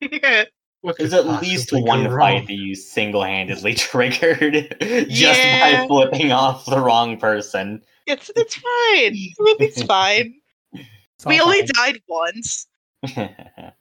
What 0.82 0.96
There's 0.96 1.12
at 1.12 1.26
least 1.42 1.70
one 1.72 2.04
fight 2.06 2.46
that 2.46 2.52
you 2.54 2.76
single-handedly 2.76 3.74
triggered 3.74 4.76
just 4.80 5.10
Yeah. 5.10 5.80
by 5.82 5.86
flipping 5.88 6.30
off 6.30 6.64
the 6.66 6.80
wrong 6.80 7.18
person. 7.18 7.82
it's 8.06 8.30
it's 8.36 8.54
fine. 8.54 9.16
Everything's 9.40 9.82
fine. 9.82 10.34
It's 10.72 11.26
We 11.26 11.40
only 11.40 11.66
fine. 11.66 11.94
died 11.94 12.00
once. 12.08 12.68
I 13.04 13.74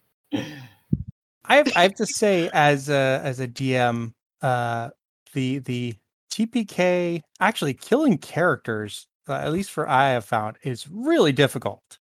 have 1.55 1.71
I 1.75 1.83
have 1.83 1.95
to 1.95 2.05
say 2.05 2.49
as 2.51 2.89
a 2.89 3.21
as 3.23 3.39
a 3.39 3.47
DM, 3.47 4.13
uh, 4.41 4.89
the 5.33 5.59
the 5.59 5.93
TPK 6.31 7.21
actually 7.39 7.75
killing 7.75 8.17
characters, 8.17 9.06
at 9.33 9.51
least 9.51 9.71
for 9.71 9.87
I 9.87 10.09
have 10.09 10.25
found, 10.25 10.57
is 10.63 10.87
really 10.89 11.31
difficult. 11.31 11.97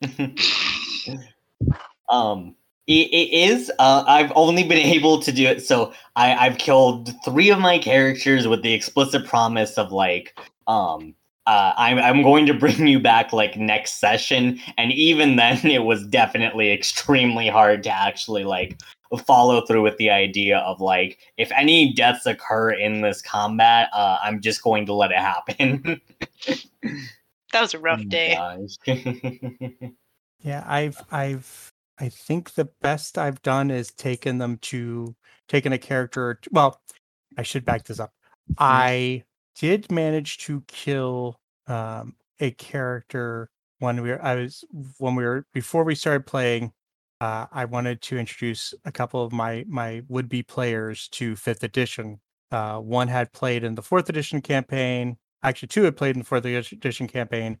um 2.08 2.54
it, 2.86 3.08
it 3.12 3.32
is 3.32 3.70
uh 3.78 4.04
i've 4.06 4.32
only 4.34 4.62
been 4.62 4.78
able 4.94 5.20
to 5.20 5.32
do 5.32 5.44
it 5.46 5.64
so 5.64 5.92
i 6.16 6.34
i've 6.34 6.58
killed 6.58 7.12
three 7.24 7.50
of 7.50 7.58
my 7.58 7.78
characters 7.78 8.46
with 8.46 8.62
the 8.62 8.72
explicit 8.72 9.26
promise 9.26 9.76
of 9.76 9.92
like 9.92 10.38
um 10.66 11.14
uh, 11.46 11.72
I'm, 11.78 11.96
I'm 11.98 12.22
going 12.22 12.44
to 12.44 12.52
bring 12.52 12.86
you 12.86 13.00
back 13.00 13.32
like 13.32 13.56
next 13.56 14.00
session 14.00 14.60
and 14.76 14.92
even 14.92 15.36
then 15.36 15.64
it 15.64 15.84
was 15.84 16.06
definitely 16.06 16.70
extremely 16.70 17.48
hard 17.48 17.82
to 17.84 17.90
actually 17.90 18.44
like 18.44 18.78
follow 19.26 19.64
through 19.64 19.82
with 19.82 19.96
the 19.96 20.10
idea 20.10 20.58
of 20.58 20.80
like 20.80 21.18
if 21.36 21.50
any 21.52 21.92
deaths 21.94 22.26
occur 22.26 22.70
in 22.70 23.00
this 23.00 23.22
combat 23.22 23.88
uh, 23.92 24.18
i'm 24.22 24.40
just 24.40 24.62
going 24.62 24.84
to 24.84 24.92
let 24.92 25.10
it 25.10 25.18
happen 25.18 26.00
That 27.52 27.62
was 27.62 27.74
a 27.74 27.78
rough 27.78 28.06
day. 28.08 28.36
Yeah, 30.40 30.62
I've 30.68 31.02
I've 31.10 31.72
I 31.98 32.10
think 32.10 32.54
the 32.54 32.68
best 32.80 33.18
I've 33.18 33.42
done 33.42 33.72
is 33.72 33.90
taken 33.90 34.38
them 34.38 34.58
to 34.58 35.16
taken 35.48 35.72
a 35.72 35.78
character. 35.78 36.38
Well, 36.52 36.80
I 37.36 37.42
should 37.42 37.64
back 37.64 37.86
this 37.86 37.98
up. 37.98 38.12
I 38.56 39.24
did 39.56 39.90
manage 39.90 40.38
to 40.46 40.62
kill 40.68 41.40
um, 41.66 42.14
a 42.38 42.52
character 42.52 43.50
when 43.80 44.00
we 44.00 44.10
were 44.10 44.24
I 44.24 44.36
was 44.36 44.62
when 44.98 45.16
we 45.16 45.24
were 45.24 45.44
before 45.52 45.82
we 45.82 45.96
started 45.96 46.24
playing. 46.24 46.72
Uh, 47.20 47.46
I 47.50 47.64
wanted 47.64 48.00
to 48.02 48.18
introduce 48.18 48.74
a 48.84 48.92
couple 48.92 49.22
of 49.24 49.32
my 49.32 49.64
my 49.68 50.02
would 50.08 50.28
be 50.28 50.42
players 50.42 51.08
to 51.08 51.34
fifth 51.36 51.64
edition. 51.64 52.20
Uh, 52.50 52.78
one 52.78 53.08
had 53.08 53.32
played 53.32 53.64
in 53.64 53.74
the 53.74 53.82
fourth 53.82 54.08
edition 54.08 54.40
campaign. 54.40 55.16
Actually, 55.42 55.68
two 55.68 55.82
had 55.84 55.96
played 55.96 56.14
in 56.14 56.20
the 56.20 56.24
fourth 56.24 56.44
edition 56.44 57.08
campaign, 57.08 57.58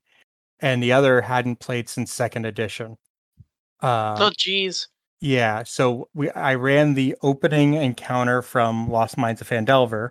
and 0.60 0.82
the 0.82 0.92
other 0.92 1.20
hadn't 1.20 1.60
played 1.60 1.88
since 1.88 2.12
second 2.12 2.46
edition. 2.46 2.96
Uh, 3.82 4.16
oh, 4.18 4.30
jeez. 4.30 4.86
yeah, 5.20 5.62
so 5.64 6.08
we 6.14 6.30
I 6.30 6.54
ran 6.54 6.94
the 6.94 7.16
opening 7.22 7.74
encounter 7.74 8.42
from 8.42 8.88
Lost 8.88 9.18
Mines 9.18 9.40
of 9.40 9.48
Phandelver. 9.48 10.10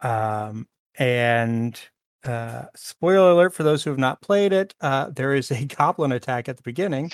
Um, 0.00 0.68
and 0.98 1.80
uh, 2.24 2.64
spoiler 2.74 3.30
alert 3.30 3.54
for 3.54 3.62
those 3.62 3.84
who 3.84 3.90
have 3.90 3.98
not 3.98 4.20
played 4.22 4.52
it, 4.52 4.74
uh, 4.80 5.10
there 5.10 5.34
is 5.34 5.50
a 5.50 5.64
goblin 5.76 6.12
attack 6.12 6.48
at 6.48 6.56
the 6.56 6.62
beginning, 6.62 7.10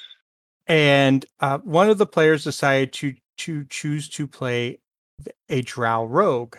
and 0.66 1.26
uh, 1.40 1.58
one 1.58 1.90
of 1.90 1.98
the 1.98 2.06
players 2.06 2.44
decided 2.44 2.92
to 2.94 3.14
to 3.38 3.64
choose 3.66 4.08
to 4.10 4.26
play 4.26 4.78
a 5.48 5.62
Drow 5.62 6.04
rogue. 6.04 6.56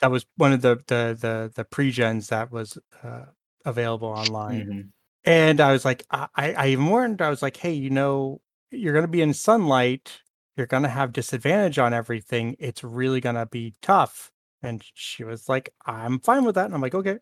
That 0.00 0.10
was 0.10 0.26
one 0.36 0.52
of 0.52 0.62
the 0.62 0.76
the 0.86 1.16
the, 1.20 1.52
the 1.54 1.64
pre-gens 1.64 2.28
that 2.28 2.50
was 2.50 2.78
uh, 3.02 3.26
available 3.64 4.08
online. 4.08 4.66
Mhm. 4.66 4.88
And 5.26 5.60
I 5.60 5.72
was 5.72 5.84
like, 5.84 6.04
I, 6.10 6.28
I 6.36 6.52
I 6.52 6.66
even 6.68 6.86
warned, 6.86 7.22
I 7.22 7.30
was 7.30 7.42
like, 7.42 7.56
hey, 7.56 7.72
you 7.72 7.90
know, 7.90 8.40
you're 8.70 8.92
going 8.92 9.04
to 9.04 9.08
be 9.08 9.22
in 9.22 9.32
sunlight. 9.34 10.20
You're 10.56 10.66
going 10.66 10.82
to 10.84 10.88
have 10.88 11.12
disadvantage 11.12 11.78
on 11.78 11.92
everything. 11.94 12.56
It's 12.58 12.84
really 12.84 13.20
going 13.20 13.34
to 13.34 13.46
be 13.46 13.74
tough. 13.82 14.30
And 14.64 14.82
she 14.94 15.24
was 15.24 15.48
like, 15.48 15.72
I'm 15.86 16.20
fine 16.20 16.44
with 16.44 16.54
that. 16.56 16.66
And 16.66 16.74
I'm 16.74 16.80
like, 16.80 16.94
okay. 16.94 17.18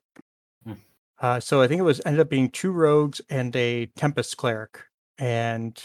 Hmm. 0.65 0.73
Uh, 1.21 1.41
so 1.41 1.61
I 1.61 1.69
think 1.69 1.81
it 1.81 1.85
was 1.85 2.01
ended 2.07 2.21
up 2.21 2.29
being 2.29 2.51
two 2.51 2.73
rogues 2.73 3.21
and 3.29 3.55
a 3.57 3.87
Tempest 3.97 4.37
cleric. 4.37 4.79
And 5.19 5.83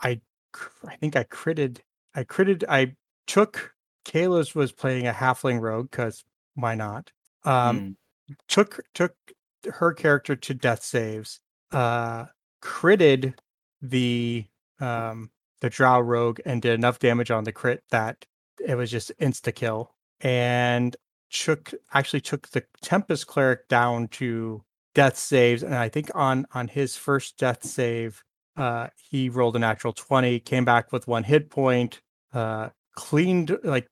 I, 0.00 0.20
I 0.86 0.96
think 0.96 1.16
I 1.16 1.24
critted, 1.24 1.78
I 2.14 2.24
critted, 2.24 2.64
I 2.68 2.94
took, 3.26 3.72
Kaila's 4.04 4.54
was 4.54 4.72
playing 4.72 5.06
a 5.06 5.12
halfling 5.12 5.60
rogue 5.60 5.90
because 5.90 6.24
why 6.54 6.74
not? 6.74 7.12
Um, 7.44 7.80
Mm. 7.80 7.96
took 8.48 8.80
took 8.94 9.14
her 9.74 9.92
character 9.92 10.36
to 10.36 10.54
death 10.54 10.82
saves 10.82 11.40
uh 11.72 12.26
critted 12.62 13.34
the 13.82 14.44
um 14.80 15.30
the 15.60 15.70
drow 15.70 16.00
rogue 16.00 16.40
and 16.46 16.62
did 16.62 16.74
enough 16.74 16.98
damage 16.98 17.30
on 17.30 17.44
the 17.44 17.52
crit 17.52 17.82
that 17.90 18.24
it 18.64 18.74
was 18.76 18.90
just 18.90 19.12
insta 19.20 19.54
kill 19.54 19.94
and 20.20 20.96
took 21.30 21.72
actually 21.92 22.20
took 22.20 22.48
the 22.50 22.64
tempest 22.82 23.26
cleric 23.26 23.68
down 23.68 24.08
to 24.08 24.62
death 24.94 25.18
saves 25.18 25.62
and 25.62 25.74
i 25.74 25.88
think 25.88 26.10
on 26.14 26.46
on 26.54 26.68
his 26.68 26.96
first 26.96 27.36
death 27.36 27.64
save 27.64 28.22
uh 28.56 28.86
he 29.10 29.28
rolled 29.28 29.56
a 29.56 29.58
natural 29.58 29.92
20 29.92 30.40
came 30.40 30.64
back 30.64 30.92
with 30.92 31.06
one 31.08 31.24
hit 31.24 31.50
point 31.50 32.00
uh 32.32 32.68
cleaned 32.94 33.58
like 33.64 33.88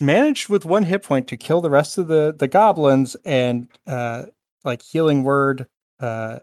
managed 0.00 0.48
with 0.48 0.64
one 0.66 0.82
hit 0.82 1.02
point 1.02 1.26
to 1.28 1.36
kill 1.36 1.60
the 1.60 1.70
rest 1.70 1.96
of 1.96 2.08
the 2.08 2.34
the 2.38 2.48
goblins 2.48 3.16
and 3.24 3.68
uh 3.86 4.24
like 4.64 4.82
healing 4.82 5.22
word 5.22 5.66
uh 6.00 6.38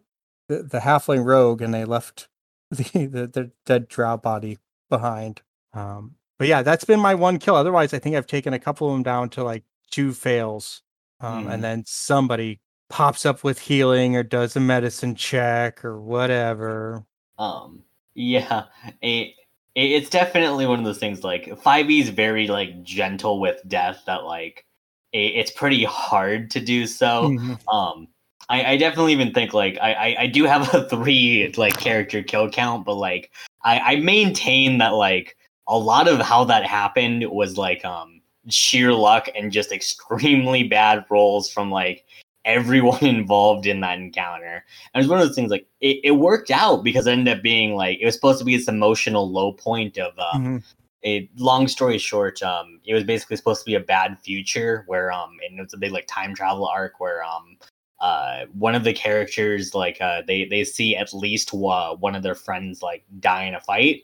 the, 0.48 0.64
the 0.64 0.80
halfling 0.80 1.24
rogue 1.24 1.62
and 1.62 1.74
they 1.74 1.86
left 1.86 2.28
the, 2.72 3.06
the 3.06 3.28
the 3.28 3.52
dead 3.66 3.88
drow 3.88 4.18
body 4.18 4.58
behind. 4.90 5.42
Um 5.74 6.16
but 6.44 6.50
yeah 6.50 6.62
that's 6.62 6.84
been 6.84 7.00
my 7.00 7.16
one 7.16 7.40
kill 7.40 7.56
otherwise 7.56 7.94
i 7.94 8.00
think 8.00 8.16
i've 8.16 8.28
taken 8.28 8.54
a 8.54 8.60
couple 8.60 8.88
of 8.88 8.94
them 8.94 9.04
down 9.04 9.30
to 9.30 9.44
like 9.44 9.64
two 9.90 10.12
fails 10.12 10.82
um 11.22 11.46
Mhm. 11.46 11.54
and 11.54 11.64
then 11.64 11.84
somebody 11.88 12.60
pops 12.90 13.26
up 13.26 13.44
with 13.44 13.60
healing 13.60 14.16
or 14.18 14.24
does 14.24 14.56
a 14.56 14.60
medicine 14.60 15.16
check 15.16 15.84
or 15.86 16.02
whatever 16.02 17.06
Um, 17.40 17.84
yeah, 18.14 18.66
it, 19.02 19.34
it 19.76 19.82
it's 19.98 20.10
definitely 20.10 20.68
one 20.68 20.78
of 20.80 20.86
those 20.86 21.00
things. 21.00 21.24
Like 21.24 21.58
Five 21.62 21.90
E 21.90 22.00
is 22.02 22.10
very 22.10 22.48
like 22.48 22.84
gentle 22.84 23.40
with 23.40 23.58
death. 23.68 24.04
That 24.06 24.24
like 24.26 24.66
it, 25.14 25.32
it's 25.40 25.52
pretty 25.52 25.84
hard 25.84 26.52
to 26.52 26.60
do 26.60 26.86
so. 26.86 27.30
Mhm. 27.30 27.58
Um, 27.74 28.08
I, 28.50 28.74
I 28.74 28.78
definitely 28.78 29.14
even 29.14 29.34
think 29.34 29.54
like 29.54 29.78
I, 29.82 29.94
I 29.94 30.16
I 30.24 30.28
do 30.28 30.44
have 30.44 30.72
a 30.76 30.88
three 30.94 31.52
like 31.58 31.78
character 31.80 32.22
kill 32.22 32.50
count, 32.52 32.86
but 32.86 32.96
like 32.96 33.32
I 33.64 33.80
I 33.80 33.96
maintain 33.96 34.78
that 34.78 34.90
like 34.94 35.36
a 35.68 35.78
lot 35.78 36.08
of 36.08 36.20
how 36.20 36.44
that 36.46 36.66
happened 36.66 37.26
was 37.30 37.58
like 37.58 37.84
um 37.86 38.22
sheer 38.50 38.94
luck 38.94 39.30
and 39.36 39.52
just 39.52 39.72
extremely 39.72 40.64
bad 40.64 41.06
rolls 41.10 41.52
from 41.52 41.72
like 41.72 42.06
everyone 42.46 43.04
involved 43.06 43.66
in 43.66 43.80
that 43.82 43.98
encounter. 43.98 44.66
And 44.94 45.00
it 45.00 45.04
was 45.04 45.08
one 45.08 45.20
of 45.20 45.28
those 45.28 45.36
things 45.36 45.52
like 45.52 45.66
it, 45.82 46.00
it 46.04 46.12
worked 46.12 46.52
out 46.52 46.84
because 46.84 47.08
it 47.08 47.12
ended 47.12 47.38
up 47.38 47.44
being 47.44 47.76
like 47.76 48.00
it 48.00 48.06
was 48.06 48.16
supposed 48.16 48.40
to 48.40 48.46
be 48.46 48.58
this 48.58 48.68
emotional 48.68 49.30
low 49.30 49.54
point 49.54 49.98
of 49.98 50.14
Mhm. 50.18 50.64
a 51.06 51.30
long 51.38 51.68
story 51.68 51.98
short, 51.98 52.42
um, 52.44 52.80
it 52.86 52.94
was 52.94 53.04
basically 53.04 53.36
supposed 53.36 53.62
to 53.62 53.66
be 53.66 53.76
a 53.76 53.80
bad 53.80 54.18
future 54.20 54.84
where 54.88 55.12
um 55.12 55.38
and 55.48 55.60
it's 55.60 55.74
a 55.74 55.78
big 55.78 55.92
like 55.92 56.08
time 56.08 56.34
travel 56.36 56.68
arc 56.68 57.00
where 57.00 57.24
um 57.24 57.58
uh 58.00 58.46
one 58.54 58.76
of 58.76 58.84
the 58.84 58.94
characters 58.94 59.74
like 59.74 60.02
uh 60.02 60.22
they 60.28 60.46
they 60.46 60.64
see 60.64 60.96
at 60.96 61.14
least 61.14 61.54
uh, 61.54 61.96
one 61.96 62.16
of 62.16 62.24
their 62.24 62.36
friends 62.36 62.82
like 62.82 63.04
die 63.20 63.44
in 63.44 63.56
a 63.56 63.62
fight 63.62 64.04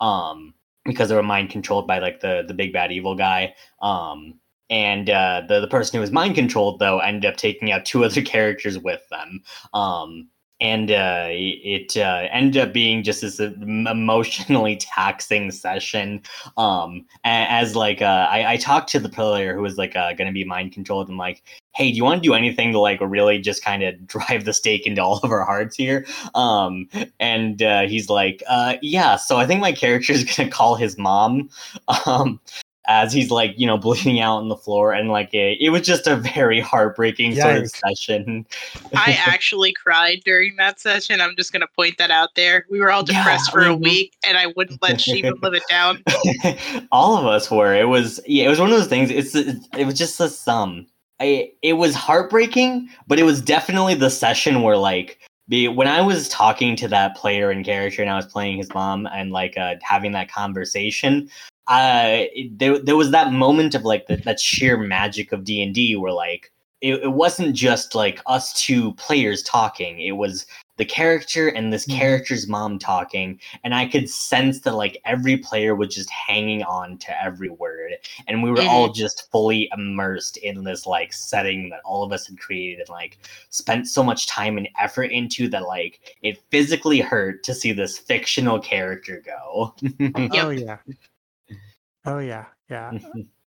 um 0.00 0.54
because 0.84 1.08
they 1.08 1.14
were 1.14 1.22
mind 1.22 1.50
controlled 1.50 1.86
by 1.86 1.98
like 1.98 2.20
the 2.20 2.44
the 2.46 2.54
big 2.54 2.72
bad 2.72 2.92
evil 2.92 3.14
guy 3.14 3.54
um 3.82 4.34
and 4.70 5.10
uh 5.10 5.42
the, 5.48 5.60
the 5.60 5.68
person 5.68 5.96
who 5.96 6.00
was 6.00 6.10
mind 6.10 6.34
controlled 6.34 6.78
though 6.78 6.98
ended 6.98 7.30
up 7.30 7.36
taking 7.36 7.72
out 7.72 7.84
two 7.84 8.04
other 8.06 8.22
characters 8.22 8.78
with 8.78 9.02
them 9.10 9.42
um 9.74 10.28
and 10.60 10.90
uh, 10.90 11.28
it 11.30 11.96
uh, 11.96 12.28
ended 12.30 12.62
up 12.62 12.74
being 12.74 13.02
just 13.02 13.22
this 13.22 13.40
uh, 13.40 13.50
emotionally 13.62 14.76
taxing 14.80 15.50
session. 15.50 16.22
Um, 16.56 17.06
as 17.24 17.74
like 17.74 18.02
uh, 18.02 18.28
I, 18.30 18.52
I 18.52 18.56
talked 18.58 18.90
to 18.90 19.00
the 19.00 19.08
player 19.08 19.54
who 19.54 19.62
was 19.62 19.78
like 19.78 19.96
uh, 19.96 20.12
going 20.12 20.28
to 20.28 20.34
be 20.34 20.44
mind 20.44 20.72
controlled 20.72 21.08
and 21.08 21.16
like, 21.16 21.42
hey, 21.74 21.90
do 21.90 21.96
you 21.96 22.04
want 22.04 22.22
to 22.22 22.28
do 22.28 22.34
anything 22.34 22.72
to 22.72 22.78
like 22.78 23.00
really 23.00 23.38
just 23.38 23.64
kind 23.64 23.82
of 23.82 24.06
drive 24.06 24.44
the 24.44 24.52
stake 24.52 24.86
into 24.86 25.02
all 25.02 25.18
of 25.22 25.30
our 25.30 25.44
hearts 25.44 25.76
here? 25.76 26.06
Um, 26.34 26.88
and 27.18 27.62
uh, 27.62 27.82
he's 27.82 28.08
like, 28.08 28.42
uh, 28.48 28.76
yeah. 28.82 29.16
So 29.16 29.36
I 29.36 29.46
think 29.46 29.60
my 29.60 29.72
character 29.72 30.12
is 30.12 30.24
going 30.36 30.48
to 30.48 30.54
call 30.54 30.76
his 30.76 30.98
mom. 30.98 31.50
Um, 32.06 32.40
as 32.88 33.12
he's 33.12 33.30
like, 33.30 33.54
you 33.56 33.66
know, 33.66 33.78
bleeding 33.78 34.20
out 34.20 34.38
on 34.38 34.48
the 34.48 34.56
floor, 34.56 34.92
and 34.92 35.08
like 35.08 35.32
it, 35.32 35.58
it 35.60 35.70
was 35.70 35.82
just 35.82 36.06
a 36.06 36.16
very 36.16 36.60
heartbreaking 36.60 37.36
sort 37.36 37.58
of 37.58 37.70
session. 37.70 38.46
I 38.94 39.16
actually 39.24 39.72
cried 39.72 40.22
during 40.24 40.56
that 40.56 40.80
session. 40.80 41.20
I'm 41.20 41.36
just 41.36 41.52
gonna 41.52 41.68
point 41.76 41.98
that 41.98 42.10
out 42.10 42.30
there. 42.34 42.66
We 42.68 42.80
were 42.80 42.90
all 42.90 43.04
Yeah, 43.06 43.18
depressed 43.18 43.52
for 43.52 43.64
a 43.64 43.76
week, 43.76 44.16
and 44.26 44.36
I 44.36 44.46
wouldn't 44.48 44.82
let 44.82 44.96
Shivam 44.96 45.40
live 45.42 45.54
it 45.54 45.62
down. 45.68 46.02
all 46.92 47.16
of 47.16 47.26
us 47.26 47.50
were 47.50 47.74
it 47.74 47.88
was 47.88 48.20
yeah 48.26 48.44
it 48.44 48.48
was 48.48 48.58
one 48.58 48.70
of 48.70 48.76
those 48.76 48.88
things 48.88 49.10
it's 49.10 49.34
it, 49.34 49.56
it 49.76 49.84
was 49.84 49.96
just 49.96 50.18
this 50.18 50.46
um 50.48 50.86
I, 51.20 51.52
it 51.62 51.74
was 51.74 51.94
heartbreaking 51.94 52.88
but 53.06 53.18
it 53.18 53.24
was 53.24 53.40
definitely 53.40 53.94
the 53.94 54.10
session 54.10 54.62
where 54.62 54.76
like 54.76 55.18
when 55.48 55.86
i 55.86 56.00
was 56.00 56.28
talking 56.28 56.76
to 56.76 56.88
that 56.88 57.16
player 57.16 57.50
and 57.50 57.64
character 57.64 58.02
and 58.02 58.10
i 58.10 58.16
was 58.16 58.26
playing 58.26 58.58
his 58.58 58.72
mom 58.72 59.06
and 59.12 59.30
like 59.32 59.56
uh, 59.56 59.74
having 59.82 60.12
that 60.12 60.30
conversation 60.30 61.28
uh 61.68 62.22
there, 62.52 62.78
there 62.78 62.96
was 62.96 63.10
that 63.10 63.32
moment 63.32 63.74
of 63.74 63.84
like 63.84 64.06
the, 64.06 64.16
that 64.16 64.40
sheer 64.40 64.78
magic 64.78 65.32
of 65.32 65.44
d&d 65.44 65.96
where 65.96 66.12
like 66.12 66.50
it, 66.80 67.02
it 67.02 67.12
wasn't 67.12 67.54
just 67.54 67.94
like 67.94 68.20
us 68.26 68.52
two 68.54 68.94
players 68.94 69.42
talking. 69.42 70.00
It 70.00 70.12
was 70.12 70.46
the 70.80 70.84
character 70.86 71.48
and 71.48 71.70
this 71.70 71.86
Mhm. 71.86 71.98
character's 71.98 72.48
mom 72.48 72.78
talking 72.78 73.38
and 73.64 73.74
i 73.74 73.86
could 73.86 74.08
sense 74.08 74.60
that 74.60 74.74
like 74.74 74.96
every 75.04 75.36
player 75.36 75.74
was 75.74 75.94
just 75.94 76.08
hanging 76.08 76.62
on 76.62 76.96
to 76.98 77.22
every 77.22 77.50
word 77.50 77.92
and 78.26 78.42
we 78.42 78.50
were 78.50 78.62
all 78.70 78.88
just 78.90 79.30
fully 79.30 79.68
immersed 79.76 80.38
in 80.38 80.64
this 80.64 80.86
like 80.86 81.12
setting 81.12 81.68
that 81.68 81.80
all 81.84 82.02
of 82.02 82.12
us 82.12 82.26
had 82.26 82.38
created 82.40 82.80
and 82.80 82.88
like 82.88 83.18
spent 83.50 83.86
so 83.86 84.02
much 84.02 84.26
time 84.26 84.56
and 84.56 84.68
effort 84.78 85.10
into 85.12 85.48
that 85.50 85.66
like 85.66 86.16
it 86.22 86.38
physically 86.50 87.00
hurt 87.00 87.42
to 87.44 87.52
see 87.52 87.72
this 87.72 87.98
fictional 87.98 88.58
character 88.58 89.22
go. 89.24 89.74
Oh 90.32 90.48
yeah. 90.50 90.78
Oh 92.06 92.18
yeah. 92.20 92.46
Yeah. 92.70 92.98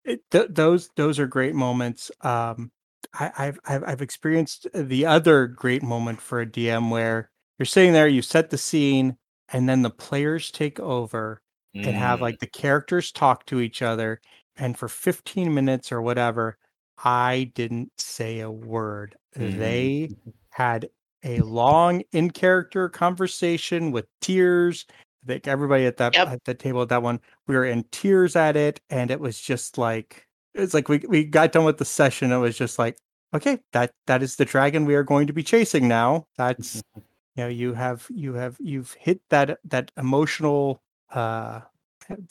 It, 0.04 0.20
th- 0.30 0.48
those 0.50 0.90
those 0.96 1.18
are 1.18 1.26
great 1.26 1.54
moments. 1.54 2.10
Um, 2.20 2.70
I, 3.14 3.32
I've, 3.38 3.58
I've 3.66 3.84
I've 3.84 4.02
experienced 4.02 4.66
the 4.74 5.06
other 5.06 5.46
great 5.46 5.82
moment 5.82 6.20
for 6.20 6.40
a 6.40 6.46
DM 6.46 6.90
where 6.90 7.30
you're 7.58 7.66
sitting 7.66 7.92
there, 7.92 8.08
you 8.08 8.22
set 8.22 8.50
the 8.50 8.58
scene, 8.58 9.16
and 9.50 9.68
then 9.68 9.82
the 9.82 9.90
players 9.90 10.50
take 10.50 10.80
over 10.80 11.40
and 11.82 11.96
have 11.96 12.20
Mm. 12.20 12.22
like 12.22 12.38
the 12.40 12.46
characters 12.46 13.12
talk 13.12 13.46
to 13.46 13.60
each 13.60 13.82
other, 13.82 14.20
and 14.56 14.78
for 14.78 14.88
15 14.88 15.52
minutes 15.54 15.92
or 15.92 16.02
whatever, 16.02 16.58
I 17.04 17.52
didn't 17.54 17.92
say 17.98 18.40
a 18.40 18.50
word. 18.50 19.16
Mhm. 19.36 19.58
They 19.58 20.10
had 20.50 20.88
a 21.24 21.40
long 21.40 22.02
in 22.12 22.30
character 22.30 22.88
conversation 22.88 23.90
with 23.92 24.06
tears. 24.20 24.86
I 25.24 25.26
think 25.26 25.48
everybody 25.48 25.86
at 25.86 25.96
that 25.98 26.14
Yep. 26.14 26.28
at 26.28 26.44
the 26.44 26.54
table 26.54 26.82
at 26.82 26.88
that 26.90 27.02
one, 27.02 27.20
we 27.46 27.56
were 27.56 27.64
in 27.64 27.84
tears 27.92 28.36
at 28.36 28.56
it, 28.56 28.80
and 28.90 29.10
it 29.10 29.20
was 29.20 29.40
just 29.40 29.78
like 29.78 30.26
it's 30.54 30.74
like 30.74 30.88
we 30.88 30.98
we 31.08 31.24
got 31.24 31.52
done 31.52 31.64
with 31.64 31.78
the 31.78 31.84
session. 31.84 32.32
It 32.32 32.38
was 32.38 32.56
just 32.56 32.78
like, 32.78 32.98
okay, 33.34 33.58
that 33.72 33.90
that 34.06 34.22
is 34.22 34.36
the 34.36 34.44
dragon 34.44 34.84
we 34.84 34.94
are 34.94 35.02
going 35.04 35.26
to 35.26 35.32
be 35.32 35.42
chasing 35.42 35.88
now. 35.88 36.26
That's 36.36 36.82
you 36.96 37.44
know 37.44 37.48
you 37.48 37.74
have 37.74 38.06
you 38.10 38.34
have 38.34 38.56
you've 38.60 38.92
hit 38.94 39.20
that 39.30 39.58
that 39.64 39.90
emotional 39.96 40.82
uh 41.12 41.60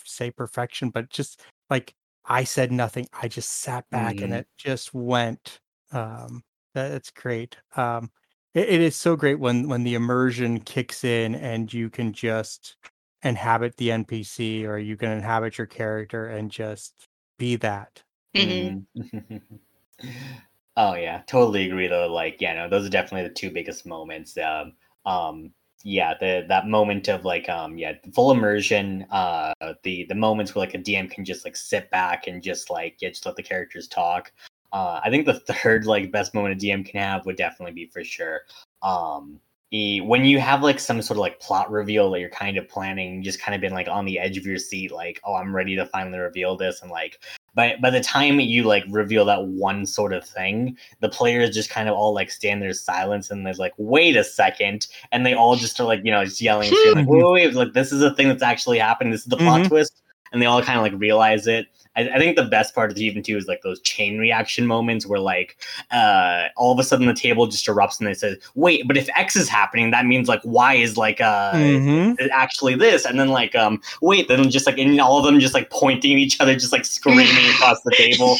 say 0.06 0.32
perfection, 0.32 0.90
but 0.90 1.10
just 1.10 1.42
like 1.70 1.94
I 2.26 2.44
said 2.44 2.72
nothing. 2.72 3.08
I 3.22 3.28
just 3.28 3.50
sat 3.50 3.90
back 3.90 4.22
and 4.22 4.34
Mhm. 4.34 4.38
it 4.40 4.48
just 4.58 4.94
went. 4.94 5.60
Um 5.92 6.44
that, 6.76 6.90
that's 6.90 7.12
great. 7.12 7.58
Um, 7.76 8.12
it, 8.56 8.68
it 8.70 8.82
is 8.82 8.96
so 8.96 9.16
great 9.16 9.40
when 9.40 9.68
when 9.68 9.84
the 9.84 9.96
immersion 9.96 10.60
kicks 10.62 11.04
in 11.04 11.36
and 11.36 11.72
you 11.74 11.90
can 11.90 12.14
just 12.14 12.78
inhabit 13.24 13.78
the 13.78 13.92
NPC 13.92 14.66
or 14.66 14.78
you 14.78 14.98
can 14.98 15.12
inhabit 15.12 15.58
your 15.58 15.68
character 15.68 16.28
and 16.28 16.52
just 16.52 17.08
be 17.38 17.56
that. 17.58 18.04
Mhm. 18.36 18.86
Mhm. 18.96 19.42
oh 20.78 20.96
yeah, 20.96 21.22
totally 21.28 21.68
agree 21.68 21.88
though. 21.88 22.08
Like, 22.12 22.38
yeah, 22.42 22.54
no, 22.54 22.70
those 22.70 22.86
are 22.86 22.90
definitely 22.90 23.28
the 23.28 23.34
two 23.34 23.52
biggest 23.52 23.86
moments. 23.86 24.38
Um, 24.38 24.74
um, 25.06 25.52
yeah, 25.84 26.14
the 26.20 26.46
that 26.48 26.68
moment 26.68 27.10
of 27.10 27.26
like, 27.26 27.50
um, 27.50 27.78
yeah, 27.78 27.94
full 28.14 28.32
immersion. 28.32 29.06
Uh, 29.12 29.54
the 29.84 30.06
the 30.06 30.16
moments 30.16 30.56
where 30.56 30.66
like 30.66 30.74
a 30.76 30.78
DM 30.78 31.08
can 31.08 31.26
just 31.26 31.46
like 31.46 31.56
sit 31.56 31.90
back 31.92 32.28
and 32.28 32.42
just 32.42 32.70
like 32.70 32.98
yeah, 33.02 33.10
just 33.10 33.26
let 33.26 33.36
the 33.36 33.44
characters 33.44 33.88
talk. 33.88 34.32
Uh, 34.72 35.00
I 35.04 35.10
think 35.10 35.26
the 35.26 35.40
third 35.40 35.86
like 35.86 36.12
best 36.12 36.34
moment 36.34 36.54
a 36.56 36.58
DM 36.58 36.84
can 36.84 37.00
have 37.02 37.26
would 37.26 37.38
definitely 37.38 37.74
be 37.74 37.88
for 37.88 38.04
sure. 38.04 38.42
Um, 38.82 39.40
when 39.72 40.24
you 40.24 40.40
have 40.40 40.62
like 40.62 40.80
some 40.80 41.02
sort 41.02 41.18
of 41.18 41.22
like 41.22 41.40
plot 41.40 41.72
reveal 41.72 42.12
that 42.12 42.20
you're 42.20 42.30
kind 42.30 42.58
of 42.58 42.70
planning, 42.70 43.24
just 43.24 43.42
kind 43.42 43.56
of 43.56 43.62
been 43.62 43.74
like 43.74 43.88
on 43.88 44.06
the 44.06 44.20
edge 44.20 44.38
of 44.38 44.46
your 44.46 44.58
seat, 44.60 44.92
like, 44.92 45.20
oh, 45.24 45.34
I'm 45.36 45.56
ready 45.56 45.76
to 45.76 45.86
finally 45.88 46.20
reveal 46.20 46.56
this, 46.56 46.82
and 46.84 46.92
like 46.92 47.20
by 47.56 47.76
by 47.82 47.90
the 47.90 48.02
time 48.02 48.40
you 48.40 48.64
like 48.64 48.84
reveal 48.90 49.26
that 49.26 49.46
one 49.46 49.86
sort 49.86 50.14
of 50.14 50.26
thing, 50.26 50.78
the 51.02 51.10
players 51.10 51.54
just 51.54 51.70
kind 51.70 51.88
of 51.90 51.96
all 51.96 52.14
like 52.14 52.32
stand 52.32 52.62
there 52.62 52.74
silence 52.74 53.32
and 53.32 53.46
they're 53.46 53.54
like, 53.54 53.74
wait 53.78 54.16
a 54.16 54.24
second, 54.24 54.88
and 55.12 55.26
they 55.26 55.34
all 55.34 55.56
just 55.56 55.80
are 55.80 55.86
like, 55.86 56.02
you 56.04 56.12
know, 56.12 56.24
just 56.26 56.42
yelling 56.42 56.74
and 56.86 56.96
like, 56.96 57.08
wait, 57.08 57.24
wait, 57.24 57.32
wait, 57.48 57.54
like 57.54 57.74
this 57.74 57.92
is 57.92 58.02
a 58.02 58.14
thing 58.16 58.28
that's 58.28 58.44
actually 58.44 58.80
happening. 58.80 59.12
This 59.12 59.22
is 59.22 59.28
the 59.28 59.38
plot 59.38 59.62
Mhm. 59.62 59.68
twist, 59.68 60.03
and 60.34 60.42
they 60.42 60.46
all 60.46 60.62
kind 60.62 60.78
of 60.78 60.84
like 60.84 61.00
realize 61.00 61.48
it. 61.48 61.68
I, 61.96 62.10
I 62.10 62.18
think 62.18 62.36
the 62.36 62.44
best 62.44 62.74
part 62.74 62.90
of 62.90 62.98
the 62.98 63.06
even 63.06 63.22
too 63.22 63.38
is 63.38 63.46
like 63.46 63.62
those 63.62 63.80
chain 63.82 64.18
reaction 64.18 64.66
moments 64.66 65.06
where 65.06 65.20
like 65.20 65.58
uh 65.92 66.48
all 66.58 66.74
of 66.74 66.80
a 66.80 66.84
sudden 66.84 67.06
the 67.06 67.14
table 67.14 67.46
just 67.48 67.68
erupts 67.68 68.00
and 68.00 68.08
they 68.08 68.16
say, 68.16 68.36
wait, 68.56 68.88
but 68.88 68.98
if 68.98 69.08
X 69.16 69.36
is 69.36 69.48
happening, 69.48 69.92
that 69.92 70.06
means 70.06 70.28
like 70.28 70.42
Y 70.44 70.74
is 70.74 70.98
like 70.98 71.22
uh 71.22 71.54
Mhm. 71.54 72.18
actually 72.32 72.76
this 72.76 73.06
and 73.06 73.20
then 73.20 73.30
like 73.30 73.56
um 73.56 73.82
wait 74.02 74.28
then 74.28 74.50
just 74.50 74.66
like 74.66 74.78
and 74.78 75.00
all 75.00 75.18
of 75.20 75.26
them 75.26 75.40
just 75.40 75.54
like 75.54 75.70
pointing 75.70 76.14
at 76.14 76.18
each 76.18 76.40
other 76.40 76.54
just 76.56 76.72
like 76.72 76.86
screaming 76.86 77.26
across 77.52 77.82
the 77.84 77.92
table 77.92 78.38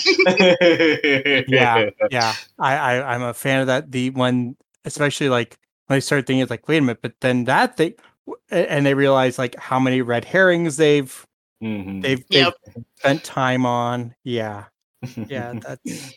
yeah 1.48 1.90
yeah 2.10 2.36
I, 2.60 2.76
I 2.76 3.14
i'm 3.14 3.22
a 3.22 3.34
fan 3.34 3.62
of 3.62 3.68
that 3.68 3.92
the 3.92 4.10
one 4.12 4.56
especially 4.86 5.30
like 5.30 5.58
when 5.88 5.98
they 5.98 6.02
start 6.02 6.26
thinking 6.28 6.42
it's 6.42 6.52
like 6.52 6.68
wait 6.68 6.78
a 6.78 6.82
minute 6.82 7.02
but 7.02 7.14
then 7.22 7.46
that 7.46 7.78
thing 7.78 7.94
and 8.50 8.86
they 8.86 8.94
realize 8.94 9.38
like 9.38 9.56
how 9.58 9.80
many 9.80 10.02
red 10.02 10.26
herrings 10.26 10.78
they've 10.78 11.26
Mhm. 11.64 12.02
they've, 12.02 12.24
Yep. 12.30 12.54
they've 12.76 12.84
spent 12.98 13.24
time 13.24 13.66
on 13.66 14.14
yeah 14.24 14.66
yeah 15.30 15.54
that's 15.54 16.14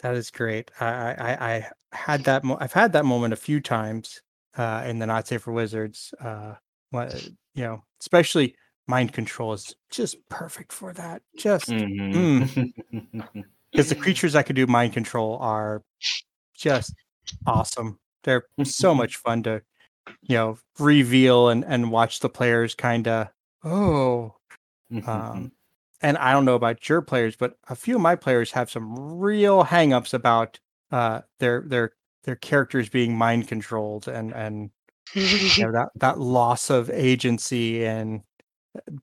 that 0.00 0.14
is 0.14 0.30
great 0.30 0.70
i 0.80 0.86
i 0.86 1.14
i 1.18 1.56
I 1.92 1.96
had 1.96 2.24
that 2.24 2.44
mo- 2.44 2.56
i've 2.60 2.72
had 2.72 2.92
that 2.92 3.04
moment 3.04 3.32
a 3.32 3.36
few 3.36 3.60
times 3.60 4.22
uh 4.56 4.84
in 4.86 4.98
the 5.00 5.06
not 5.06 5.26
safe 5.26 5.42
for 5.42 5.52
wizards 5.52 6.14
uh 6.20 6.54
what 6.90 7.12
you 7.54 7.64
know 7.64 7.82
especially 8.00 8.54
mind 8.86 9.12
control 9.12 9.52
is 9.52 9.74
just 9.90 10.16
perfect 10.28 10.72
for 10.72 10.92
that 10.92 11.22
just 11.36 11.70
because 13.72 13.88
the 13.88 13.94
creatures 13.94 14.32
that 14.34 14.46
can 14.46 14.56
do 14.56 14.66
mind 14.66 14.92
control 14.92 15.36
are 15.40 15.82
just 16.56 16.94
awesome. 17.46 17.98
They're 18.24 18.44
so 18.64 18.94
much 19.02 19.16
fun 19.16 19.42
to, 19.44 19.62
you 20.22 20.36
know, 20.36 20.58
reveal 20.78 21.48
and 21.48 21.64
and 21.64 21.90
watch 21.90 22.20
the 22.20 22.28
players 22.28 22.74
kind 22.74 23.06
of 23.08 23.28
oh. 23.64 24.34
Um, 25.06 25.52
and 26.02 26.16
I 26.18 26.32
don't 26.32 26.44
know 26.44 26.54
about 26.54 26.88
your 26.88 27.02
players, 27.02 27.36
but 27.36 27.56
a 27.68 27.76
few 27.76 27.96
of 27.96 28.00
my 28.00 28.16
players 28.16 28.52
have 28.52 28.70
some 28.70 29.18
real 29.18 29.64
hangups 29.64 30.14
about 30.14 30.58
uh 30.90 31.20
their 31.38 31.62
their 31.66 31.92
their 32.24 32.36
characters 32.36 32.88
being 32.88 33.16
mind 33.16 33.46
controlled 33.46 34.08
and 34.08 34.32
and 34.34 34.70
you 35.14 35.64
know 35.64 35.72
that 35.72 35.90
that 35.96 36.18
loss 36.18 36.70
of 36.70 36.90
agency 36.90 37.84
and 37.84 38.22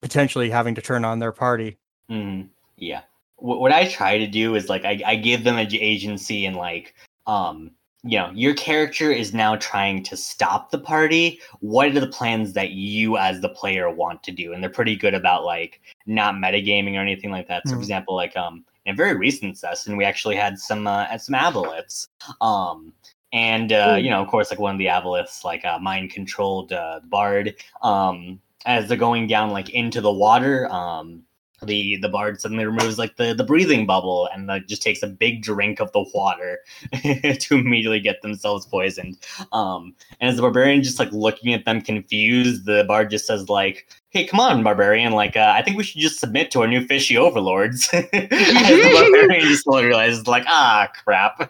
potentially 0.02 0.50
having 0.50 0.76
to 0.76 0.82
turn 0.82 1.06
on 1.06 1.20
their 1.20 1.32
party. 1.32 1.78
Mhm. 2.10 2.50
Yeah. 2.78 3.02
What, 3.38 3.60
what 3.60 3.72
I 3.72 3.88
try 3.88 4.18
to 4.18 4.28
do 4.28 4.56
is 4.56 4.70
like 4.70 4.86
I, 4.86 5.02
I 5.06 5.16
give 5.16 5.44
them 5.44 5.58
agency 5.58 6.46
and 6.46 6.56
like 6.56 6.96
um 7.26 7.72
you 8.04 8.18
know 8.18 8.32
your 8.34 8.54
character 8.54 9.12
is 9.12 9.34
now 9.34 9.56
trying 9.58 10.04
to 10.04 10.18
stop 10.18 10.72
the 10.72 10.78
party. 10.80 11.39
What 11.60 11.88
are 11.95 12.00
the 12.00 12.08
plans 12.08 12.54
that 12.54 12.72
you 12.72 13.18
as 13.18 13.41
the 13.41 13.50
player 13.50 13.89
want 13.89 14.24
to 14.24 14.32
do? 14.32 14.54
And 14.54 14.62
they're 14.64 14.70
pretty 14.70 14.95
good 14.95 15.14
about 15.14 15.43
like 15.45 15.82
not 16.06 16.36
metagaming 16.36 16.95
or 16.95 17.02
anything 17.02 17.32
like 17.32 17.48
that. 17.48 17.68
So 17.68 17.76
for 17.76 17.78
Mhm. 17.78 17.82
example, 17.82 18.16
like 18.16 18.36
um 18.38 18.66
in 18.86 18.93
a 18.93 18.98
very 18.98 19.16
recent 19.18 19.58
session 19.58 19.98
we 19.98 20.06
actually 20.06 20.36
had 20.36 20.58
some 20.60 20.88
uh, 20.88 21.06
had 21.06 21.22
some 21.22 21.36
aboleths. 21.36 22.08
Um 22.41 22.93
and 23.34 23.74
uh, 23.74 23.98
you 24.00 24.10
know, 24.10 24.22
of 24.22 24.30
course, 24.30 24.52
like 24.52 24.60
one 24.60 24.74
of 24.74 24.80
the 24.80 24.86
aboleths, 24.86 25.43
like 25.43 25.64
a 25.66 25.80
mind 25.80 26.12
controlled 26.12 26.72
uh, 26.72 27.02
bard, 27.06 27.56
um, 27.82 28.39
as 28.66 28.88
they're 28.88 28.98
going 28.98 29.28
down 29.28 29.50
like 29.52 29.70
into 29.72 30.00
the 30.00 30.12
water, 30.12 30.72
um, 30.72 31.24
the 31.64 31.97
the 31.97 32.10
bard 32.10 32.39
suddenly 32.39 32.66
removes 32.66 32.99
like 32.99 33.16
the 33.18 33.34
the 33.34 33.43
breathing 33.43 33.86
bubble 33.86 34.30
and 34.34 34.47
like, 34.47 34.68
just 34.68 34.82
takes 34.84 35.01
a 35.01 35.08
big 35.08 35.41
drink 35.41 35.80
of 35.80 35.91
the 35.91 36.05
water 36.14 36.60
to 37.39 37.55
immediately 37.55 37.99
get 37.99 38.22
themselves 38.22 38.66
poisoned. 38.66 39.18
Um, 39.51 39.95
and 40.20 40.30
as 40.30 40.36
the 40.36 40.43
barbarian 40.43 40.84
just 40.84 40.99
like 40.99 41.12
looking 41.12 41.53
at 41.53 41.66
them 41.66 41.82
confused, 41.82 42.66
the 42.66 42.86
bard 42.88 43.10
just 43.10 43.26
says 43.26 43.49
like, 43.49 43.88
"Hey, 44.10 44.26
come 44.28 44.39
on, 44.39 44.64
barbarian! 44.64 45.14
Like, 45.14 45.36
uh, 45.36 45.53
I 45.55 45.64
think 45.64 45.78
we 45.78 45.84
should 45.84 46.01
just 46.01 46.20
submit 46.20 46.51
to 46.51 46.62
our 46.62 46.68
new 46.68 46.86
fishy 46.86 47.18
overlords." 47.18 47.89
as 47.93 48.03
the 48.12 49.10
barbarian 49.24 49.47
just 49.47 49.64
slowly 49.64 49.86
realizes 49.86 50.28
like, 50.28 50.43
"Ah, 50.47 50.91
crap." 51.03 51.49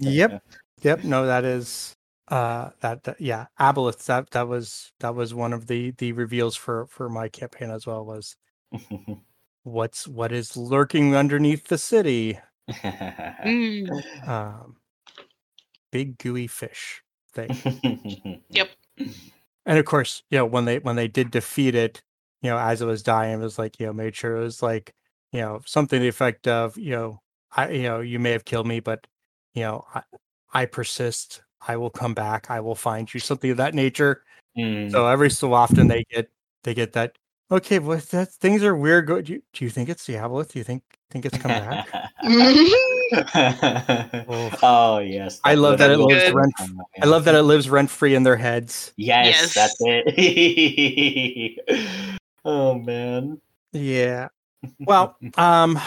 Yep. 0.00 0.42
Yep. 0.82 1.04
No, 1.04 1.26
that 1.26 1.44
is 1.44 1.95
uh 2.28 2.70
that, 2.80 3.04
that 3.04 3.20
yeah, 3.20 3.46
Aboleth, 3.60 4.04
that 4.06 4.30
that 4.30 4.48
was 4.48 4.92
that 5.00 5.14
was 5.14 5.34
one 5.34 5.52
of 5.52 5.66
the 5.66 5.92
the 5.92 6.12
reveals 6.12 6.56
for 6.56 6.86
for 6.86 7.08
my 7.08 7.28
campaign 7.28 7.70
as 7.70 7.86
well 7.86 8.04
was 8.04 8.36
what's 9.64 10.08
what 10.08 10.32
is 10.32 10.56
lurking 10.56 11.14
underneath 11.14 11.68
the 11.68 11.78
city. 11.78 12.38
Mm. 12.70 14.28
Um 14.28 14.76
big 15.92 16.18
gooey 16.18 16.46
fish 16.46 17.02
thing. 17.32 18.42
Yep. 18.50 18.70
And 19.66 19.78
of 19.78 19.84
course, 19.84 20.22
you 20.30 20.38
know, 20.38 20.46
when 20.46 20.64
they 20.64 20.78
when 20.78 20.96
they 20.96 21.08
did 21.08 21.30
defeat 21.30 21.74
it, 21.74 22.02
you 22.42 22.50
know, 22.50 22.58
as 22.58 22.80
it 22.82 22.86
was 22.86 23.02
dying, 23.02 23.40
it 23.40 23.42
was 23.42 23.58
like, 23.58 23.78
you 23.80 23.86
know, 23.86 23.92
made 23.92 24.14
sure 24.16 24.36
it 24.36 24.40
was 24.44 24.62
like, 24.62 24.94
you 25.32 25.40
know, 25.40 25.60
something 25.66 25.98
to 25.98 26.02
the 26.02 26.08
effect 26.08 26.46
of, 26.48 26.78
you 26.78 26.92
know, 26.92 27.20
I 27.56 27.70
you 27.70 27.82
know, 27.84 28.00
you 28.00 28.18
may 28.18 28.30
have 28.32 28.44
killed 28.44 28.66
me, 28.66 28.80
but 28.80 29.06
you 29.54 29.62
know, 29.62 29.84
I, 29.94 30.02
I 30.52 30.66
persist. 30.66 31.42
I 31.66 31.76
will 31.76 31.90
come 31.90 32.14
back. 32.14 32.50
I 32.50 32.60
will 32.60 32.74
find 32.74 33.12
you. 33.12 33.20
Something 33.20 33.50
of 33.50 33.56
that 33.58 33.74
nature. 33.74 34.22
Mm. 34.56 34.90
So 34.90 35.06
every 35.06 35.30
so 35.30 35.52
often 35.52 35.88
they 35.88 36.04
get 36.10 36.30
they 36.64 36.74
get 36.74 36.92
that. 36.94 37.16
Okay, 37.50 37.78
well, 37.78 38.00
that 38.10 38.32
things 38.32 38.64
are 38.64 38.74
weird. 38.74 39.06
Go, 39.06 39.20
do, 39.20 39.34
you, 39.34 39.42
do 39.52 39.64
you 39.64 39.70
think 39.70 39.88
it's 39.88 40.04
the 40.04 40.14
Aboleth? 40.14 40.52
Do 40.52 40.58
you 40.58 40.64
think 40.64 40.82
think 41.10 41.24
it's 41.24 41.38
coming 41.38 41.60
back? 41.60 41.88
oh 44.62 44.98
yes, 44.98 45.40
I 45.44 45.54
love 45.54 45.78
that 45.78 45.92
it 45.92 45.98
lives 45.98 46.24
Good. 46.24 46.34
rent. 46.34 46.52
I 47.00 47.06
love 47.06 47.24
that 47.26 47.36
it 47.36 47.42
lives 47.42 47.70
rent 47.70 47.88
free 47.88 48.16
in 48.16 48.24
their 48.24 48.36
heads. 48.36 48.92
Yes, 48.96 49.26
Yes. 49.26 49.54
that's 49.54 49.76
it. 49.80 51.60
oh 52.44 52.74
man. 52.74 53.40
Yeah. 53.72 54.28
Well, 54.80 55.16
um, 55.36 55.78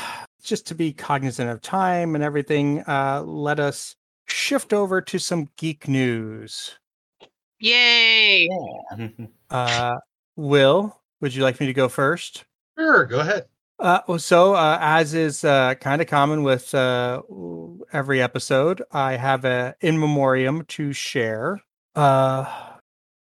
just 0.42 0.68
to 0.68 0.76
be 0.76 0.94
cognizant 0.94 1.50
of 1.50 1.62
time 1.62 2.16
and 2.16 2.24
everything, 2.24 2.80
uh, 2.88 3.22
let 3.26 3.60
us 3.60 3.98
shift 4.32 4.74
over 4.74 5.02
to 5.02 5.20
some 5.20 5.50
geek 5.58 5.88
news. 5.88 6.78
Yay! 7.60 8.48
Yeah. 8.98 9.08
Uh, 9.50 9.98
Will, 10.36 11.02
would 11.22 11.34
you 11.34 11.44
like 11.44 11.60
me 11.60 11.66
to 11.66 11.74
go 11.74 11.90
first? 11.90 12.46
Sure, 12.78 13.06
go 13.06 13.20
ahead. 13.20 13.46
Uh, 13.80 14.02
well, 14.08 14.20
so 14.20 14.54
uh, 14.56 14.78
as 14.82 15.14
is 15.14 15.44
uh, 15.44 15.74
kind 15.76 16.02
of 16.02 16.08
common 16.08 16.44
with 16.44 16.74
uh, 16.76 17.22
every 17.94 18.22
episode, 18.22 18.82
I 18.92 19.16
have 19.16 19.46
a 19.46 19.76
in 19.82 20.00
memoriam 20.00 20.66
to 20.66 20.92
share. 20.94 21.62
Uh, 21.96 22.46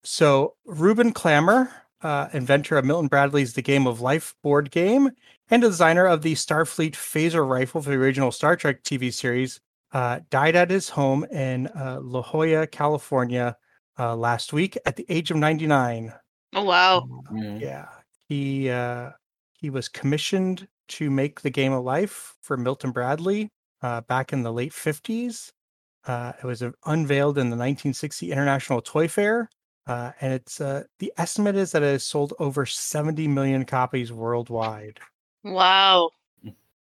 so 0.03 0.55
Reuben 0.65 1.13
Klamer, 1.13 1.69
uh, 2.01 2.29
inventor 2.33 2.77
of 2.77 2.85
Milton 2.85 3.07
Bradley's 3.07 3.53
The 3.53 3.61
Game 3.61 3.85
of 3.87 4.01
Life 4.01 4.35
board 4.43 4.71
game 4.71 5.11
and 5.49 5.61
designer 5.61 6.05
of 6.05 6.21
the 6.21 6.33
Starfleet 6.33 6.93
phaser 6.93 7.47
rifle 7.47 7.81
for 7.81 7.89
the 7.89 7.97
original 7.97 8.31
Star 8.31 8.55
Trek 8.55 8.83
TV 8.83 9.13
series, 9.13 9.59
uh, 9.95 10.19
died 10.29 10.55
at 10.57 10.69
his 10.69 10.89
home 10.89 11.23
in 11.31 11.67
uh, 11.67 11.99
La 12.03 12.21
Jolla, 12.21 12.67
California, 12.67 13.55
uh, 13.97 14.13
last 14.15 14.51
week 14.51 14.77
at 14.85 14.95
the 14.97 15.05
age 15.09 15.31
of 15.31 15.37
99. 15.37 16.13
Oh 16.53 16.63
wow. 16.63 17.07
Mm. 17.31 17.59
Yeah, 17.61 17.87
he 18.27 18.69
uh, 18.69 19.11
he 19.53 19.69
was 19.69 19.87
commissioned 19.89 20.67
to 20.89 21.09
make 21.09 21.41
the 21.41 21.49
game 21.49 21.71
of 21.73 21.83
life 21.83 22.35
for 22.41 22.57
Milton 22.57 22.91
Bradley 22.91 23.49
uh, 23.81 24.01
back 24.01 24.33
in 24.33 24.43
the 24.43 24.51
late 24.53 24.73
fifties. 24.73 25.51
Uh, 26.05 26.33
it 26.43 26.45
was 26.45 26.61
unveiled 26.85 27.37
in 27.37 27.49
the 27.49 27.55
1960 27.57 28.31
International 28.31 28.81
Toy 28.81 29.07
Fair, 29.07 29.49
uh, 29.87 30.11
and 30.21 30.33
it's 30.33 30.59
uh, 30.61 30.83
the 30.99 31.11
estimate 31.17 31.55
is 31.55 31.71
that 31.71 31.81
it 31.83 31.91
has 31.93 32.03
sold 32.05 32.33
over 32.39 32.65
70 32.65 33.27
million 33.29 33.63
copies 33.65 34.11
worldwide. 34.11 34.99
Wow. 35.43 36.11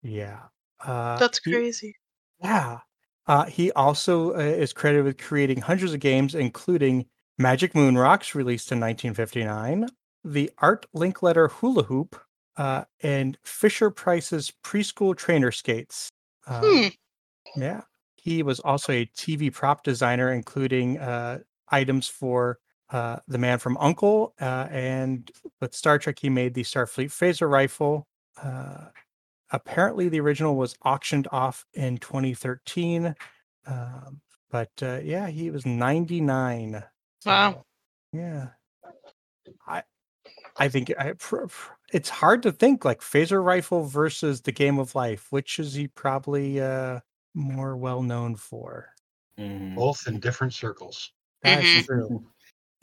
Yeah, 0.02 0.40
Uh, 0.84 1.18
That's 1.18 1.40
he- 1.44 1.52
crazy. 1.52 1.94
yeah. 2.42 2.78
Uh, 3.26 3.44
he 3.46 3.70
also 3.72 4.34
uh, 4.34 4.38
is 4.38 4.72
credited 4.72 5.04
with 5.04 5.18
creating 5.18 5.60
hundreds 5.60 5.92
of 5.92 6.00
games, 6.00 6.34
including 6.34 7.06
Magic 7.38 7.74
Moon 7.74 7.96
Rocks, 7.96 8.34
released 8.34 8.72
in 8.72 8.80
1959, 8.80 9.88
the 10.24 10.50
Art 10.58 10.86
Linkletter 10.94 11.50
Hula 11.50 11.84
Hoop, 11.84 12.20
uh, 12.56 12.84
and 13.02 13.38
Fisher 13.42 13.90
Price's 13.90 14.52
Preschool 14.64 15.16
Trainer 15.16 15.52
Skates. 15.52 16.10
Um, 16.46 16.62
Hmm. 16.64 17.60
Yeah. 17.60 17.80
He 18.16 18.42
was 18.42 18.60
also 18.60 18.92
a 18.92 19.06
TV 19.06 19.52
prop 19.52 19.82
designer, 19.82 20.32
including 20.32 20.98
uh, 20.98 21.38
items 21.68 22.06
for 22.06 22.58
uh, 22.90 23.20
The 23.28 23.38
Man 23.38 23.58
from 23.58 23.78
Uncle. 23.78 24.34
Uh, 24.40 24.66
and 24.70 25.30
with 25.60 25.74
Star 25.74 25.98
Trek, 25.98 26.18
he 26.18 26.28
made 26.28 26.54
the 26.54 26.62
Starfleet 26.62 27.08
Phaser 27.08 27.48
Rifle. 27.50 28.06
Apparently, 29.52 30.08
the 30.08 30.20
original 30.20 30.56
was 30.56 30.76
auctioned 30.84 31.26
off 31.32 31.66
in 31.74 31.98
2013. 31.98 33.14
Um, 33.66 34.20
but 34.50 34.70
uh, 34.82 35.00
yeah, 35.02 35.28
he 35.28 35.50
was 35.50 35.66
99. 35.66 36.82
Wow. 37.26 37.52
So, 37.52 37.64
yeah. 38.12 38.48
I 39.66 39.82
I 40.58 40.68
think 40.68 40.92
I, 40.98 41.12
pr- 41.14 41.46
pr- 41.46 41.72
it's 41.92 42.08
hard 42.08 42.42
to 42.44 42.52
think 42.52 42.84
like 42.84 43.00
phaser 43.00 43.42
rifle 43.44 43.84
versus 43.84 44.42
the 44.42 44.52
game 44.52 44.78
of 44.78 44.94
life. 44.94 45.28
Which 45.30 45.58
is 45.58 45.74
he 45.74 45.88
probably 45.88 46.60
uh, 46.60 47.00
more 47.34 47.76
well 47.76 48.02
known 48.02 48.36
for? 48.36 48.90
Mhm. 49.38 49.74
Both 49.76 50.06
in 50.06 50.20
different 50.20 50.52
circles. 50.54 51.12
That's 51.42 51.66
Mhm. 51.66 51.86
true. 51.86 52.26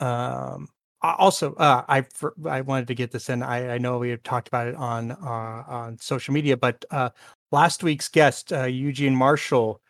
Um, 0.00 0.68
a- 0.68 0.77
also, 1.02 1.54
uh, 1.54 1.84
I 1.88 2.02
for- 2.14 2.34
I 2.48 2.60
wanted 2.62 2.88
to 2.88 2.94
get 2.94 3.10
this 3.10 3.28
in. 3.28 3.42
I, 3.42 3.74
I 3.74 3.78
know 3.78 3.98
we 3.98 4.10
have 4.10 4.22
talked 4.22 4.48
about 4.48 4.66
it 4.66 4.74
on 4.74 5.12
uh, 5.12 5.64
on 5.66 5.98
social 5.98 6.34
media, 6.34 6.56
but 6.56 6.84
uh, 6.90 7.10
last 7.52 7.82
week's 7.82 8.08
guest, 8.08 8.52
uh, 8.52 8.64
Eugene 8.64 9.14
Marshall, 9.14 9.80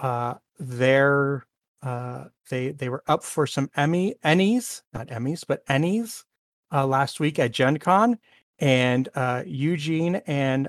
uh, 0.00 0.34
their 0.58 1.46
uh, 1.82 2.24
they 2.50 2.72
they 2.72 2.88
were 2.88 3.02
up 3.06 3.22
for 3.24 3.46
some 3.46 3.70
Emmy 3.76 4.16
Ennies, 4.24 4.82
not 4.92 5.08
Emmys, 5.08 5.44
but 5.46 5.64
Ennies 5.66 6.24
uh, 6.72 6.86
last 6.86 7.20
week 7.20 7.38
at 7.38 7.52
Gen 7.52 7.78
Con, 7.78 8.18
and 8.58 9.08
uh, 9.14 9.42
Eugene 9.46 10.16
and 10.26 10.68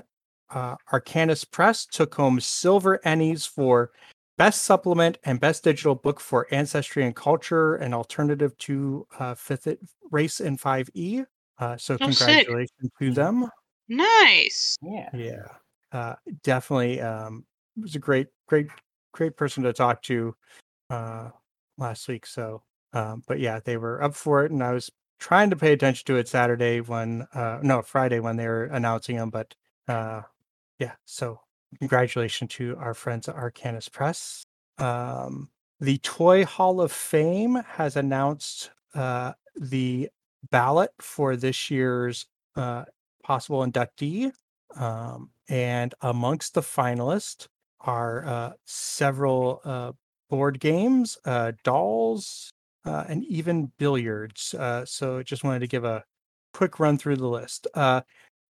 uh, 0.50 0.76
Arcanus 0.92 1.48
Press 1.48 1.86
took 1.86 2.14
home 2.14 2.40
silver 2.40 3.00
Ennies 3.04 3.46
for 3.46 3.90
best 4.40 4.62
supplement 4.62 5.18
and 5.24 5.38
best 5.38 5.62
digital 5.64 5.94
book 5.94 6.18
for 6.18 6.46
ancestry 6.50 7.04
and 7.04 7.14
culture 7.14 7.74
an 7.74 7.92
alternative 7.92 8.56
to 8.56 9.06
uh, 9.18 9.34
fifth 9.34 9.66
Ed- 9.66 9.78
race 10.10 10.40
in 10.40 10.56
5e 10.56 11.24
uh, 11.58 11.76
so 11.76 11.98
Oh, 12.00 12.10
sick. 12.10 12.46
congratulations 12.46 12.90
to 12.98 13.10
them 13.12 13.50
Nice. 13.90 14.78
Yeah. 14.80 15.10
yeah 15.12 15.46
uh, 15.92 16.14
definitely 16.42 17.02
um, 17.02 17.44
was 17.76 17.94
a 17.96 17.98
great 17.98 18.28
great 18.48 18.68
great 19.12 19.36
person 19.36 19.62
to 19.64 19.74
talk 19.74 20.00
to 20.04 20.34
uh, 20.88 21.28
last 21.76 22.08
week 22.08 22.24
so 22.24 22.62
um, 22.94 23.22
but 23.28 23.40
yeah 23.40 23.60
they 23.62 23.76
were 23.76 24.02
up 24.02 24.14
for 24.14 24.42
it 24.46 24.52
and 24.52 24.62
i 24.64 24.72
was 24.72 24.90
trying 25.18 25.50
to 25.50 25.56
pay 25.56 25.74
attention 25.74 26.06
to 26.06 26.16
it 26.16 26.28
saturday 26.28 26.80
when 26.80 27.26
uh, 27.34 27.58
no 27.62 27.82
friday 27.82 28.20
when 28.20 28.36
they 28.36 28.46
were 28.46 28.64
announcing 28.64 29.16
them 29.16 29.28
but 29.28 29.54
uh, 29.86 30.22
yeah 30.78 30.92
so 31.04 31.40
congratulations 31.78 32.52
to 32.54 32.76
our 32.78 32.94
friends 32.94 33.28
at 33.28 33.36
arcanus 33.36 33.90
press. 33.90 34.44
Um, 34.78 35.48
the 35.80 35.98
toy 35.98 36.44
hall 36.44 36.80
of 36.80 36.92
fame 36.92 37.56
has 37.66 37.96
announced 37.96 38.70
uh, 38.94 39.32
the 39.56 40.10
ballot 40.50 40.90
for 41.00 41.36
this 41.36 41.70
year's 41.70 42.26
uh, 42.56 42.84
possible 43.22 43.64
inductee. 43.64 44.32
Um, 44.76 45.30
and 45.48 45.94
amongst 46.00 46.54
the 46.54 46.60
finalists 46.60 47.46
are 47.80 48.24
uh, 48.24 48.52
several 48.66 49.60
uh, 49.64 49.92
board 50.28 50.60
games 50.60 51.18
uh, 51.24 51.52
dolls 51.64 52.52
uh, 52.84 53.04
and 53.08 53.24
even 53.24 53.72
billiards. 53.78 54.54
So 54.84 55.22
just 55.22 55.44
wanted 55.44 55.60
to 55.60 55.66
give 55.66 55.84
a 55.84 56.04
quick 56.52 56.78
run 56.78 56.98
through 56.98 57.16
the 57.16 57.28
list 57.28 57.66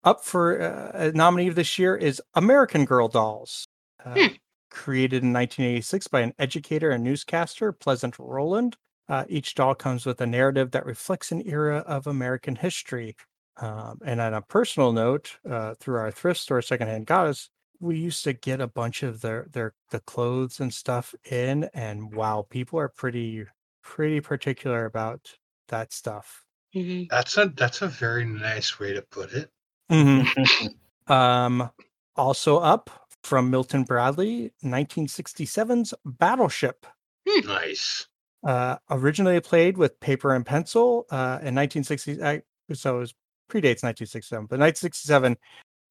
up 0.05 0.25
for 0.25 0.61
uh, 0.61 0.91
a 0.95 1.13
nominee 1.13 1.51
this 1.51 1.79
year 1.79 1.97
is 1.97 2.23
American 2.35 2.85
Girl 2.85 3.09
Dolls, 3.09 3.67
uh, 4.05 4.29
Hmm. 4.29 4.41
created 4.71 5.23
in 5.23 5.33
1986 5.33 6.07
by 6.09 6.21
an 6.21 6.35
educator 6.39 6.91
and 6.91 7.05
newscaster, 7.05 7.73
Pleasant 7.73 8.19
Rowland. 8.19 8.77
Uh, 9.09 9.25
each 9.29 9.55
doll 9.55 9.75
comes 9.75 10.07
with 10.07 10.21
a 10.21 10.27
narrative 10.27 10.71
that 10.71 10.87
reflects 10.87 11.33
an 11.33 11.43
era 11.47 11.79
of 11.79 12.07
American 12.07 12.57
history. 12.57 13.17
Um, 13.57 13.99
and 14.05 14.21
on 14.21 14.33
a 14.35 14.43
personal 14.43 14.93
note, 14.93 15.39
uh, 15.49 15.75
through 15.81 15.97
our 15.97 16.11
thrift 16.11 16.41
store, 16.41 16.63
Secondhand 16.63 17.07
Goddess, 17.07 17.51
we 17.81 17.99
used 17.99 18.25
to 18.25 18.33
get 18.33 18.61
a 18.61 18.67
bunch 18.69 19.03
of 19.03 19.21
their 19.23 19.47
their 19.51 19.75
the 19.91 20.01
clothes 20.01 20.61
and 20.61 20.73
stuff 20.73 21.15
in, 21.31 21.65
and 21.75 22.15
wow, 22.15 22.47
people 22.49 22.79
are 22.79 22.89
pretty 22.89 23.47
pretty 23.83 24.21
particular 24.21 24.85
about 24.85 25.37
that 25.69 25.93
stuff. 25.93 26.45
Mhm. 26.75 27.11
That's 27.11 27.37
a 27.37 27.47
that's 27.49 27.81
a 27.83 27.87
very 27.89 28.25
nice 28.25 28.79
way 28.81 28.93
to 28.95 29.03
put 29.03 29.33
it. 29.33 29.53
Um, 31.09 31.69
also 32.15 32.59
up 32.59 32.89
from 33.25 33.51
Milton 33.51 33.83
Bradley, 33.83 34.53
1967's 34.63 35.93
Battleship. 36.05 36.87
Nice. 37.27 38.07
Uh, 38.45 38.77
originally 38.91 39.41
played 39.41 39.77
with 39.77 39.99
paper 39.99 40.33
and 40.33 40.47
pencil 40.47 41.07
uh, 41.11 41.43
in 41.43 41.57
1960, 41.57 42.23
I, 42.23 42.43
so 42.75 42.97
it 42.97 43.01
was, 43.01 43.15
predates 43.51 43.83
1967, 43.83 44.47
but 44.47 44.61
1967 44.61 45.37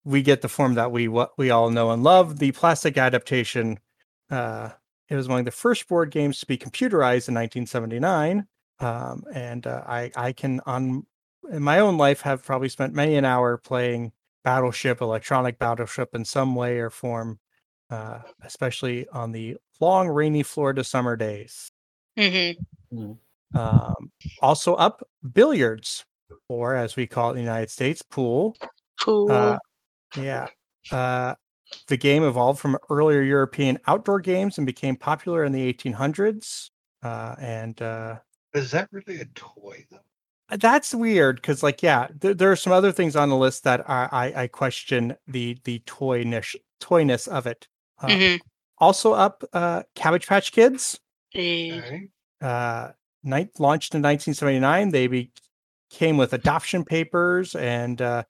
we 0.05 0.21
get 0.21 0.41
the 0.41 0.49
form 0.49 0.75
that 0.75 0.91
we 0.91 1.07
what 1.07 1.31
we 1.37 1.49
all 1.49 1.69
know 1.69 1.91
and 1.91 2.03
love. 2.03 2.39
The 2.39 2.51
plastic 2.51 2.97
adaptation. 2.97 3.79
Uh, 4.29 4.69
it 5.09 5.15
was 5.15 5.27
one 5.27 5.39
of 5.39 5.45
the 5.45 5.51
first 5.51 5.87
board 5.87 6.11
games 6.11 6.39
to 6.39 6.45
be 6.45 6.57
computerized 6.57 7.27
in 7.27 7.35
1979, 7.35 8.47
um, 8.79 9.23
and 9.33 9.67
uh, 9.67 9.83
I 9.87 10.11
I 10.15 10.31
can 10.33 10.61
on 10.65 11.05
in 11.51 11.61
my 11.63 11.79
own 11.79 11.97
life 11.97 12.21
have 12.21 12.43
probably 12.43 12.69
spent 12.69 12.93
many 12.93 13.15
an 13.15 13.25
hour 13.25 13.57
playing 13.57 14.11
Battleship, 14.43 15.01
electronic 15.01 15.59
Battleship 15.59 16.15
in 16.15 16.23
some 16.25 16.55
way 16.55 16.79
or 16.79 16.89
form, 16.89 17.39
uh, 17.89 18.19
especially 18.43 19.07
on 19.09 19.31
the 19.31 19.57
long 19.79 20.07
rainy 20.07 20.43
Florida 20.43 20.83
summer 20.83 21.15
days. 21.15 21.71
Mhm. 22.17 22.57
Um, 23.53 24.11
also 24.41 24.75
up 24.75 25.07
billiards, 25.33 26.05
or 26.47 26.75
as 26.75 26.95
we 26.95 27.07
call 27.07 27.29
it 27.29 27.31
in 27.31 27.37
the 27.37 27.43
United 27.43 27.69
States, 27.69 28.01
pool. 28.01 28.55
Cool. 28.99 29.31
Uh, 29.31 29.57
yeah. 30.15 30.47
Uh, 30.91 31.35
the 31.87 31.97
game 31.97 32.23
evolved 32.23 32.59
from 32.59 32.77
earlier 32.89 33.21
European 33.21 33.77
outdoor 33.87 34.19
games 34.19 34.57
and 34.57 34.65
became 34.65 34.95
popular 34.95 35.43
in 35.43 35.51
the 35.51 35.67
1800s. 35.67 36.71
Uh, 37.03 37.35
and 37.39 37.81
uh, 37.81 38.19
Is 38.53 38.71
that 38.71 38.89
really 38.91 39.21
a 39.21 39.25
toy 39.25 39.85
though? 39.89 39.99
That's 40.57 40.93
weird 40.93 41.37
because, 41.37 41.63
like, 41.63 41.83
yeah, 41.83 42.07
there, 42.19 42.33
there 42.33 42.51
are 42.51 42.55
some 42.55 42.73
other 42.73 42.91
things 42.91 43.15
on 43.15 43.29
the 43.29 43.35
list 43.37 43.63
that 43.63 43.87
I, 43.89 44.09
I, 44.11 44.41
I 44.43 44.47
question 44.47 45.15
the 45.27 45.57
the 45.63 45.79
toyness 45.85 46.55
toyness 46.79 47.27
of 47.27 47.47
it. 47.47 47.67
Uh, 48.01 48.07
Mhm. 48.07 48.39
Also 48.79 49.13
up, 49.13 49.43
uh, 49.53 49.83
Cabbage 49.95 50.25
Patch 50.27 50.51
Kids. 50.53 50.99
Eh, 51.35 51.77
Okay. 51.77 52.07
uh, 52.41 52.91
night, 53.23 53.49
launched 53.59 53.93
in 53.93 54.01
1979. 54.01 54.89
They 54.91 55.07
be, 55.07 55.31
came 55.89 56.15
with 56.17 56.31
adoption 56.33 56.85
papers, 56.85 57.55
and 57.55 58.01
uh, 58.01 58.23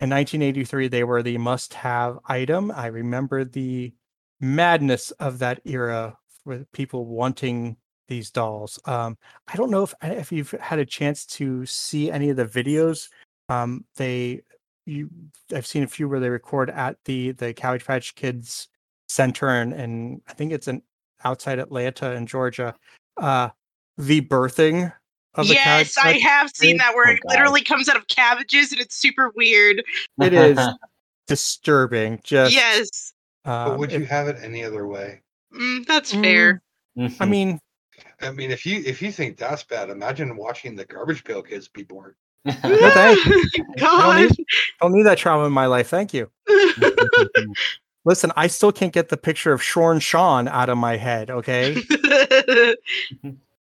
in 0.00 0.10
1983 0.10 0.88
they 0.88 1.04
were 1.04 1.22
the 1.22 1.38
must-have 1.38 2.18
item. 2.26 2.70
I 2.70 2.86
remember 2.88 3.44
the 3.44 3.94
madness 4.40 5.10
of 5.12 5.38
that 5.38 5.60
era 5.64 6.18
with 6.44 6.70
people 6.72 7.06
wanting 7.06 7.76
these 8.08 8.30
dolls. 8.30 8.78
Um, 8.86 9.16
I 9.48 9.56
don't 9.56 9.70
know 9.70 9.82
if 9.82 9.94
if 10.02 10.30
you've 10.32 10.50
had 10.52 10.78
a 10.78 10.86
chance 10.86 11.24
to 11.26 11.64
see 11.66 12.10
any 12.10 12.30
of 12.30 12.36
the 12.36 12.44
videos. 12.46 13.08
Um, 13.48 13.84
they 13.96 14.42
you 14.86 15.08
I've 15.54 15.66
seen 15.66 15.82
a 15.82 15.86
few 15.86 16.08
where 16.08 16.20
they 16.20 16.28
record 16.28 16.70
at 16.70 16.96
the 17.04 17.32
the 17.32 17.52
Cabbage 17.54 17.84
Patch 17.84 18.14
Kids 18.14 18.68
Center, 19.08 19.48
and 19.48 19.72
and 19.72 20.20
I 20.28 20.32
think 20.34 20.52
it's 20.52 20.68
in 20.68 20.82
outside 21.24 21.58
Atlanta 21.58 22.12
in 22.12 22.26
Georgia. 22.26 22.74
Uh, 23.16 23.48
the 23.96 24.20
birthing 24.22 24.92
of 25.34 25.46
the 25.48 25.54
yes, 25.54 25.96
I 25.98 26.14
Patch 26.14 26.22
have 26.22 26.50
seen 26.54 26.76
that 26.78 26.94
where 26.94 27.08
Oh, 27.08 27.12
it 27.12 27.20
God. 27.22 27.30
literally 27.32 27.62
comes 27.62 27.88
out 27.88 27.96
of 27.96 28.06
cabbages 28.08 28.72
and 28.72 28.80
it's 28.80 28.94
super 28.96 29.32
weird. 29.36 29.82
It 30.20 30.32
is 30.32 30.58
disturbing. 31.26 32.20
Just 32.22 32.52
yes. 32.54 33.12
um, 33.44 33.70
But 33.70 33.78
would 33.78 33.92
it- 33.92 34.00
you 34.00 34.06
have 34.06 34.28
it 34.28 34.36
any 34.42 34.62
other 34.64 34.86
way? 34.86 35.22
Mm, 35.54 35.86
that's 35.86 36.12
fair. 36.12 36.62
I 37.20 37.26
mean, 37.26 37.58
I 38.20 38.30
mean, 38.30 38.50
if 38.50 38.64
you 38.66 38.82
if 38.84 39.00
you 39.02 39.10
think 39.12 39.36
that's 39.36 39.62
bad, 39.62 39.90
imagine 39.90 40.36
watching 40.36 40.76
the 40.76 40.84
Garbage 40.84 41.24
Pail 41.24 41.42
Kids 41.42 41.68
be 41.68 41.82
born. 41.82 42.14
no, 42.44 42.52
thank 42.62 43.78
God. 43.78 44.20
need- 44.38 44.46
don't 44.80 44.92
need 44.92 45.04
that 45.06 45.18
trauma 45.18 45.44
in 45.46 45.52
my 45.52 45.66
life. 45.66 45.88
Thank 45.88 46.12
you. 46.14 46.30
Listen, 48.06 48.32
I 48.36 48.48
still 48.48 48.70
can't 48.70 48.92
get 48.92 49.08
the 49.08 49.16
picture 49.16 49.52
of 49.52 49.62
Shorn 49.62 49.98
Sean 49.98 50.46
out 50.46 50.68
of 50.68 50.76
my 50.76 50.96
head. 50.98 51.30
Okay. 51.30 51.74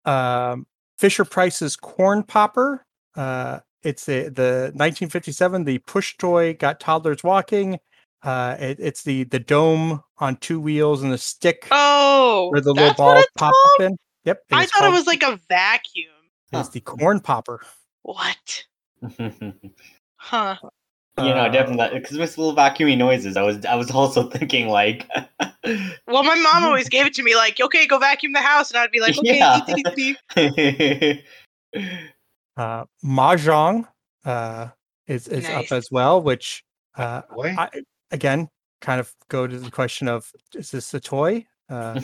um, 0.05 0.66
Fisher 0.98 1.24
Price's 1.24 1.74
Corn 1.77 2.23
Popper. 2.23 2.85
Uh, 3.14 3.60
it's 3.82 4.09
a, 4.09 4.28
the 4.28 4.73
1957. 4.74 5.64
The 5.64 5.78
push 5.78 6.16
toy 6.18 6.55
got 6.55 6.81
toddlers 6.81 7.24
walking. 7.24 7.78
Uh, 8.23 8.56
it, 8.59 8.78
it's 8.81 9.02
the 9.05 9.24
the 9.24 9.39
dome 9.39 10.02
on 10.18 10.36
two 10.36 10.59
wheels 10.59 11.02
and 11.02 11.12
the 11.12 11.18
stick 11.18 11.68
Oh, 11.70 12.48
where 12.51 12.60
the 12.60 12.73
little 12.73 12.89
that's 12.89 12.98
what 12.98 13.14
balls 13.14 13.27
pop 13.39 13.55
up 13.78 13.81
in. 13.86 13.98
Yep. 14.27 14.43
I 14.53 14.65
it's 14.65 14.73
thought 14.73 14.85
it 14.85 14.93
was 14.93 15.07
like 15.07 15.23
a 15.23 15.40
vacuum. 15.48 16.11
It's 16.53 16.69
the 16.70 16.81
corn 16.81 17.20
popper. 17.20 17.62
What? 18.03 18.65
Huh. 20.19 20.57
You 21.19 21.24
know, 21.24 21.43
Uh, 21.43 21.48
definitely 21.48 22.01
because 22.01 22.16
it 22.16 22.20
makes 22.20 22.36
little 22.36 22.57
vacuumy 22.57 22.97
noises. 22.97 23.36
I 23.36 23.43
was 23.43 23.65
I 23.65 23.77
was 23.77 23.90
also 23.90 24.28
thinking 24.31 24.69
like, 24.69 25.09
Well, 26.07 26.24
my 26.24 26.35
mom 26.35 26.65
always 26.65 26.89
gave 26.89 27.07
it 27.07 27.15
to 27.15 27.23
me 27.23 27.36
like, 27.36 27.61
okay, 27.61 27.86
go 27.86 27.98
vacuum 27.98 28.32
the 28.32 28.40
house, 28.40 28.70
and 28.70 28.78
I'd 28.78 28.90
be 28.90 29.01
like, 29.01 29.16
okay, 29.19 29.39
Yeah. 30.36 31.93
Uh, 32.57 32.85
mahjong 33.05 33.86
uh, 34.24 34.69
is 35.07 35.28
is 35.28 35.44
Nice. 35.44 35.70
up 35.70 35.73
as 35.77 35.90
well, 35.90 36.23
which 36.23 36.65
uh, 36.97 37.23
I, 37.39 37.69
again 38.11 38.48
kind 38.81 38.98
of 38.98 39.15
go 39.28 39.47
to 39.47 39.59
the 39.59 39.70
question 39.70 40.09
of 40.09 40.32
is 40.55 40.70
this 40.70 40.93
a 40.94 41.01
toy? 41.01 41.47
Uh, 41.69 42.01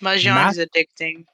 mahjong 0.00 0.34
Ma- 0.34 0.48
is 0.50 0.58
addicting. 0.58 1.24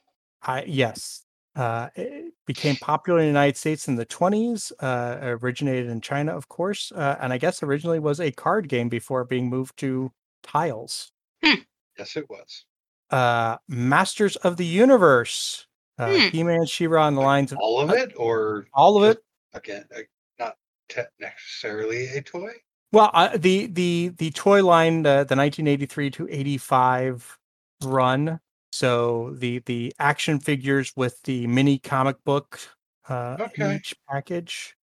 I 0.43 0.65
yes. 0.65 1.23
Uh, 1.55 1.89
it 1.97 2.35
became 2.47 2.77
popular 2.77 3.19
in 3.21 3.25
the 3.25 3.29
United 3.29 3.57
States 3.57 3.89
in 3.89 3.97
the 3.97 4.05
20s. 4.05 4.73
Uh, 4.79 5.19
originated 5.43 5.89
in 5.89 6.01
China, 6.03 6.37
of 6.37 6.49
course, 6.49 6.93
uh, 6.95 7.17
and 7.21 7.33
I 7.33 7.39
guess 7.39 7.63
originally 7.63 7.99
was 7.99 8.21
a 8.21 8.31
card 8.31 8.69
game 8.69 8.91
before 8.91 9.25
being 9.25 9.49
moved 9.49 9.79
to 9.79 10.13
tiles. 10.43 11.11
yes, 11.43 12.17
it 12.17 12.29
was. 12.29 12.67
Uh, 13.11 13.57
Masters 13.69 14.37
of 14.37 14.59
the 14.59 14.67
Universe, 14.67 15.67
uh, 15.99 16.13
Hmm. 16.13 16.29
He-Man, 16.29 16.67
She-Ra, 16.67 17.07
on 17.07 17.15
the 17.15 17.23
lines 17.23 17.53
of 17.53 17.59
All 17.59 17.81
of 17.81 17.91
it, 17.91 18.13
or 18.17 18.67
all 18.75 19.03
of 19.03 19.11
it. 19.11 19.25
again, 19.55 19.87
uh, 19.97 20.01
not 20.39 20.57
te- 20.91 21.03
necessarily 21.19 22.09
a 22.09 22.21
toy. 22.21 22.51
Well, 22.93 23.11
uh, 23.15 23.37
the 23.37 23.67
the 23.67 24.13
the 24.19 24.31
toy 24.33 24.63
line, 24.65 25.03
the, 25.03 25.25
the 25.29 25.37
1983 25.37 26.11
to 26.11 26.29
85 26.31 27.39
run. 27.85 28.41
So 28.79 29.33
the 29.39 29.61
the 29.61 29.95
action 29.99 30.39
figures 30.39 30.93
with 30.97 31.23
the 31.23 31.47
mini 31.47 31.79
comic 31.79 32.23
book 32.25 32.61
uh, 33.09 33.39
in 33.41 33.47
Okay. 33.47 33.77
each 33.77 33.97
package, 34.07 34.77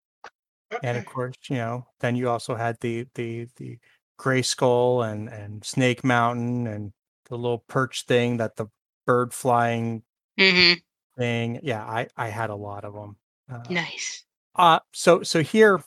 and 0.82 0.98
of 0.98 1.04
course, 1.04 1.36
you 1.48 1.56
know, 1.56 1.86
then 2.00 2.16
you 2.16 2.28
also 2.28 2.56
had 2.56 2.76
the 2.80 3.06
the 3.14 3.46
the 3.56 3.78
Gray 4.18 4.42
Skull 4.42 5.02
and 5.04 5.28
and 5.28 5.64
Snake 5.64 6.02
Mountain 6.02 6.66
and 6.66 6.92
the 7.26 7.36
little 7.36 7.60
perch 7.68 8.04
thing 8.06 8.38
that 8.38 8.56
the 8.56 8.66
bird 9.06 9.32
flying 9.32 10.02
Mm-hmm. 10.38 10.80
thing. 11.16 11.60
Yeah, 11.62 11.84
I 11.84 12.08
I 12.16 12.28
had 12.30 12.50
a 12.50 12.56
lot 12.56 12.84
of 12.84 12.94
them. 12.94 13.16
Uh, 13.48 13.70
Nice. 13.70 14.24
uh 14.56 14.80
so 14.92 15.22
so 15.22 15.40
here 15.40 15.80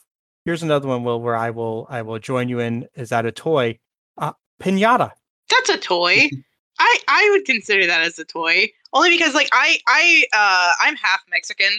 here's 0.46 0.62
another 0.62 0.88
one 0.88 1.04
will 1.04 1.20
where 1.20 1.36
I 1.36 1.50
will 1.50 1.86
I 1.90 2.00
will 2.00 2.18
join 2.18 2.48
you 2.48 2.60
in 2.60 2.88
is 2.94 3.10
that 3.10 3.26
a 3.26 3.32
toy? 3.32 3.78
Uh 4.16 4.32
pinata. 4.62 5.12
That's 5.50 5.68
a 5.68 5.76
toy. 5.78 6.30
I 6.78 6.98
I 7.08 7.28
would 7.32 7.44
consider 7.44 7.86
that 7.86 8.02
as 8.02 8.18
a 8.18 8.24
toy 8.24 8.68
only 8.92 9.10
because 9.10 9.34
like 9.34 9.48
I 9.52 9.78
I 9.86 10.24
uh 10.32 10.72
I'm 10.80 10.96
half 10.96 11.20
Mexican 11.30 11.70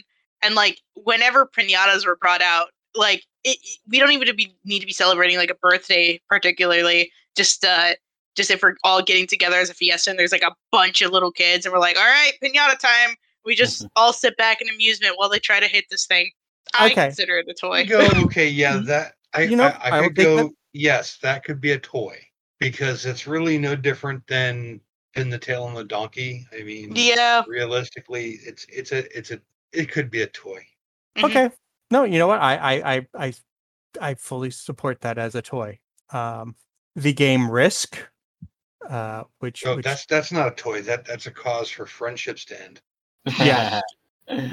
and 0.42 0.56
like 0.56 0.80
whenever 0.96 1.46
pinatas 1.46 2.06
were 2.06 2.16
brought 2.16 2.42
out 2.42 2.70
like 2.96 3.24
it, 3.44 3.58
it- 3.64 3.80
we 3.88 4.00
don't 4.00 4.12
even 4.12 4.28
to 4.28 4.34
be, 4.34 4.56
need 4.66 4.80
to 4.80 4.86
be 4.86 4.94
celebrating 4.94 5.38
like 5.38 5.50
a 5.50 5.56
birthday 5.56 6.20
particularly 6.28 7.12
just 7.36 7.64
uh 7.66 7.94
just 8.36 8.52
if 8.52 8.62
we're 8.62 8.76
all 8.84 9.02
getting 9.02 9.28
together 9.28 9.58
as 9.58 9.70
a 9.70 9.74
fiesta 9.74 10.10
and 10.10 10.20
there's 10.20 10.32
like 10.32 10.44
a 10.44 10.56
bunch 10.72 11.02
of 11.02 11.12
little 11.12 11.32
kids 11.32 11.66
and 11.66 11.74
we're 11.74 11.80
like 11.80 11.98
all 11.98 12.04
right 12.04 12.34
pinata 12.44 12.78
time 12.78 13.16
we 13.46 13.56
just 13.56 13.88
all 13.96 14.14
sit 14.14 14.36
back 14.38 14.62
in 14.62 14.70
amusement 14.70 15.14
while 15.18 15.30
they 15.30 15.40
try 15.40 15.60
to 15.60 15.68
hit 15.68 15.86
this 15.90 16.06
thing 16.06 16.30
I 16.74 16.92
Okay. 16.92 17.06
consider 17.06 17.38
it 17.38 17.48
a 17.50 17.54
toy 17.54 17.86
go 17.86 18.12
okay, 18.26 18.48
yeah, 18.50 18.78
that 18.86 19.14
I 19.34 19.42
You 19.44 19.56
know, 19.56 19.66
I, 19.66 19.90
I 19.90 20.00
I 20.00 20.04
could 20.04 20.16
go. 20.16 20.36
that. 20.38 20.54
Yes, 20.74 21.18
that 21.24 21.44
could 21.44 21.60
be 21.60 21.72
a 21.72 21.80
toy 21.80 22.20
because 22.60 23.06
it's 23.06 23.26
really 23.26 23.58
no 23.58 23.76
different 23.76 24.26
than 24.28 24.82
pin 25.14 25.30
the 25.30 25.40
tail 25.40 25.64
on 25.64 25.74
the 25.74 25.84
donkey. 25.84 26.46
I 26.58 26.64
mean, 26.64 26.92
yeah 26.96 27.44
realistically, 27.48 28.40
it's 28.46 28.66
it's 28.70 28.92
a 28.92 29.18
it's 29.18 29.32
a 29.32 29.40
it 29.72 29.92
could 29.92 30.10
be 30.10 30.22
a 30.22 30.28
toy. 30.28 30.66
mhm. 31.18 31.26
Okay. 31.26 31.50
No, 31.92 32.04
you 32.04 32.20
know 32.20 32.28
what? 32.28 32.40
I 32.42 32.56
I 32.58 32.96
I 32.96 33.08
I 33.18 33.34
I 34.00 34.14
fully 34.16 34.52
support 34.52 35.02
that 35.02 35.18
as 35.18 35.36
a 35.36 35.42
toy. 35.42 35.80
Um 36.12 36.56
the 36.96 37.14
game 37.14 37.50
Risk 37.50 37.98
uh 38.90 39.24
which 39.40 39.62
So 39.62 39.76
which 39.76 39.86
that's 39.86 40.06
that's 40.06 40.32
not 40.32 40.48
a 40.48 40.56
toy. 40.56 40.82
That 40.82 41.06
that's 41.06 41.26
a 41.28 41.32
cause 41.32 41.70
for 41.70 41.86
friendships 41.86 42.46
to 42.46 42.62
end. 42.64 42.82
Yeah. 43.40 43.82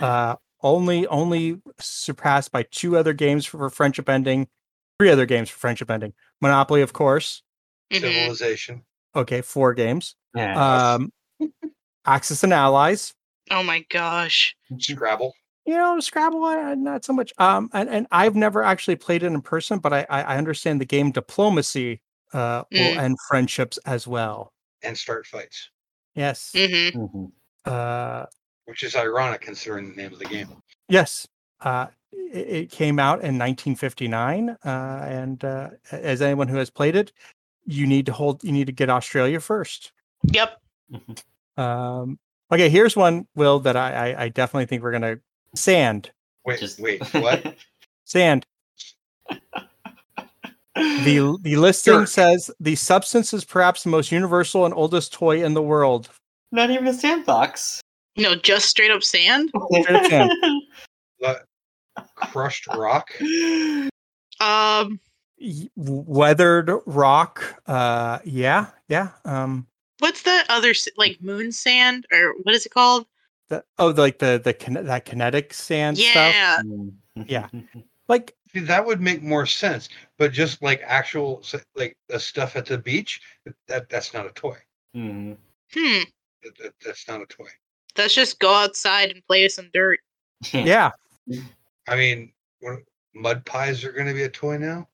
uh 0.02 0.36
only 0.62 1.06
only 1.08 1.60
surpassed 1.78 2.50
by 2.50 2.64
two 2.64 2.96
other 2.96 3.12
games 3.12 3.44
for, 3.44 3.58
for 3.58 3.70
friendship 3.70 4.08
ending, 4.08 4.48
three 4.98 5.10
other 5.10 5.26
games 5.26 5.50
for 5.50 5.58
friendship 5.58 5.90
ending. 5.90 6.14
Monopoly, 6.40 6.82
of 6.82 6.92
course. 6.92 7.42
Mhm. 7.92 8.00
Civilization. 8.00 8.82
Okay, 9.16 9.40
four 9.40 9.74
games. 9.74 10.14
Yeah. 10.34 10.92
Um 10.94 11.12
Axis 12.04 12.44
and 12.44 12.52
Allies. 12.52 13.12
oh 13.50 13.62
my 13.62 13.84
gosh 13.90 14.54
Scrabble. 14.78 15.32
you 15.64 15.74
know 15.76 15.98
scrabble 16.00 16.44
I, 16.44 16.56
I- 16.56 16.74
not 16.74 17.04
so 17.04 17.12
much 17.12 17.32
um 17.38 17.68
and, 17.72 17.88
and 17.88 18.06
i've 18.10 18.34
never 18.34 18.62
actually 18.64 18.96
played 18.96 19.22
it 19.22 19.26
in 19.26 19.40
person 19.40 19.78
but 19.78 19.92
i 19.92 20.06
i 20.10 20.22
I 20.22 20.36
understand 20.36 20.80
the 20.80 20.84
game 20.84 21.10
diplomacy 21.12 22.00
uh 22.32 22.62
will 22.72 22.94
Mm. 22.94 22.98
end 23.00 23.16
friendships 23.28 23.78
as 23.86 24.06
well 24.06 24.52
and 24.82 24.96
start 24.98 25.26
fights, 25.26 25.70
yes 26.14 26.50
hmm 26.54 26.88
Mhm. 26.98 27.32
uh 27.64 28.26
which 28.64 28.82
is 28.82 28.96
ironic 28.96 29.40
considering 29.42 29.90
the 29.90 29.96
name 30.02 30.12
of 30.12 30.18
the 30.18 30.24
game. 30.26 30.48
yes 30.88 31.26
uh 31.60 31.86
it, 32.12 32.46
it 32.58 32.70
came 32.70 32.98
out 32.98 33.20
in 33.22 33.38
1959 33.38 34.56
uh 34.64 34.68
and 35.08 35.44
uh 35.44 35.70
as 35.92 36.20
anyone 36.22 36.48
who 36.48 36.56
has 36.56 36.70
played 36.70 36.96
it 36.96 37.12
you 37.66 37.86
need 37.86 38.06
to 38.06 38.12
hold 38.12 38.42
you 38.44 38.52
need 38.52 38.66
to 38.66 38.72
get 38.72 38.88
australia 38.88 39.40
first 39.40 39.92
yep 40.32 40.60
um 41.56 42.18
okay 42.52 42.68
here's 42.68 42.96
one 42.96 43.26
will 43.34 43.58
that 43.60 43.76
i 43.76 44.12
i, 44.12 44.22
I 44.24 44.28
definitely 44.28 44.66
think 44.66 44.82
we're 44.82 44.92
gonna 44.92 45.16
sand 45.54 46.10
Wait, 46.44 46.60
Just 46.60 46.78
wait, 46.78 47.02
what? 47.14 47.56
sand 48.04 48.46
The 50.76 51.36
the 51.42 51.56
listing 51.56 51.94
Dirt. 52.00 52.08
says 52.08 52.50
the 52.60 52.76
substance 52.76 53.32
is 53.34 53.44
perhaps 53.44 53.82
the 53.82 53.88
most 53.90 54.12
universal 54.12 54.64
and 54.64 54.72
oldest 54.74 55.12
toy 55.12 55.42
in 55.44 55.54
the 55.54 55.62
world. 55.62 56.08
Not 56.52 56.70
even 56.70 56.86
a 56.86 56.92
sandbox. 56.94 57.80
no 58.16 58.36
just 58.36 58.66
straight 58.66 58.90
up 58.92 59.02
sand 59.02 59.50
Straight 59.72 59.96
up 59.96 60.04
sand. 60.06 60.30
What? 61.18 61.44
Crushed 62.14 62.66
rock. 62.68 63.10
um 63.20 63.90
Y- 64.40 64.98
Weathered 65.76 66.70
rock. 66.86 67.60
Uh, 67.66 68.18
yeah, 68.24 68.66
yeah. 68.88 69.10
Um, 69.24 69.66
what's 69.98 70.22
that 70.22 70.46
other 70.48 70.74
like 70.96 71.22
moon 71.22 71.52
sand 71.52 72.06
or 72.12 72.34
what 72.42 72.54
is 72.54 72.66
it 72.66 72.70
called 72.72 73.06
the, 73.48 73.62
oh, 73.78 73.88
like 73.88 74.18
the 74.18 74.40
the 74.42 74.52
kine- 74.52 74.84
that 74.84 75.04
kinetic 75.04 75.52
sand 75.54 75.98
stuff. 75.98 76.34
yeah 76.34 76.62
Yeah. 77.26 77.48
Like 78.08 78.36
See, 78.52 78.60
that 78.60 78.86
would 78.86 79.00
make 79.00 79.20
more 79.20 79.46
sense. 79.46 79.88
But 80.16 80.30
just 80.32 80.62
like 80.62 80.80
actual, 80.84 81.42
like 81.74 81.96
the 82.08 82.20
stuff 82.20 82.54
at 82.54 82.64
the 82.66 82.78
beach, 82.78 83.20
that 83.66 83.88
that's 83.88 84.14
not 84.14 84.26
a 84.26 84.30
toy. 84.30 84.56
Mhm. 84.96 85.36
hmm 85.74 85.98
That, 86.44 86.56
that, 86.62 86.74
that's 86.84 87.08
not 87.08 87.20
a 87.20 87.26
toy. 87.26 87.48
let's 87.98 88.14
just 88.14 88.38
go 88.38 88.54
outside 88.54 89.10
and 89.10 89.26
play 89.26 89.42
with 89.42 89.52
some 89.52 89.70
dirt 89.74 89.98
yeah, 90.52 90.90
I 91.88 91.96
mean, 91.96 92.32
what, 92.60 92.78
mud 93.14 93.44
pies 93.44 93.84
are 93.84 93.92
going 93.92 94.06
to 94.06 94.12
be 94.14 94.24
a 94.24 94.28
toy 94.28 94.58
now. 94.58 94.86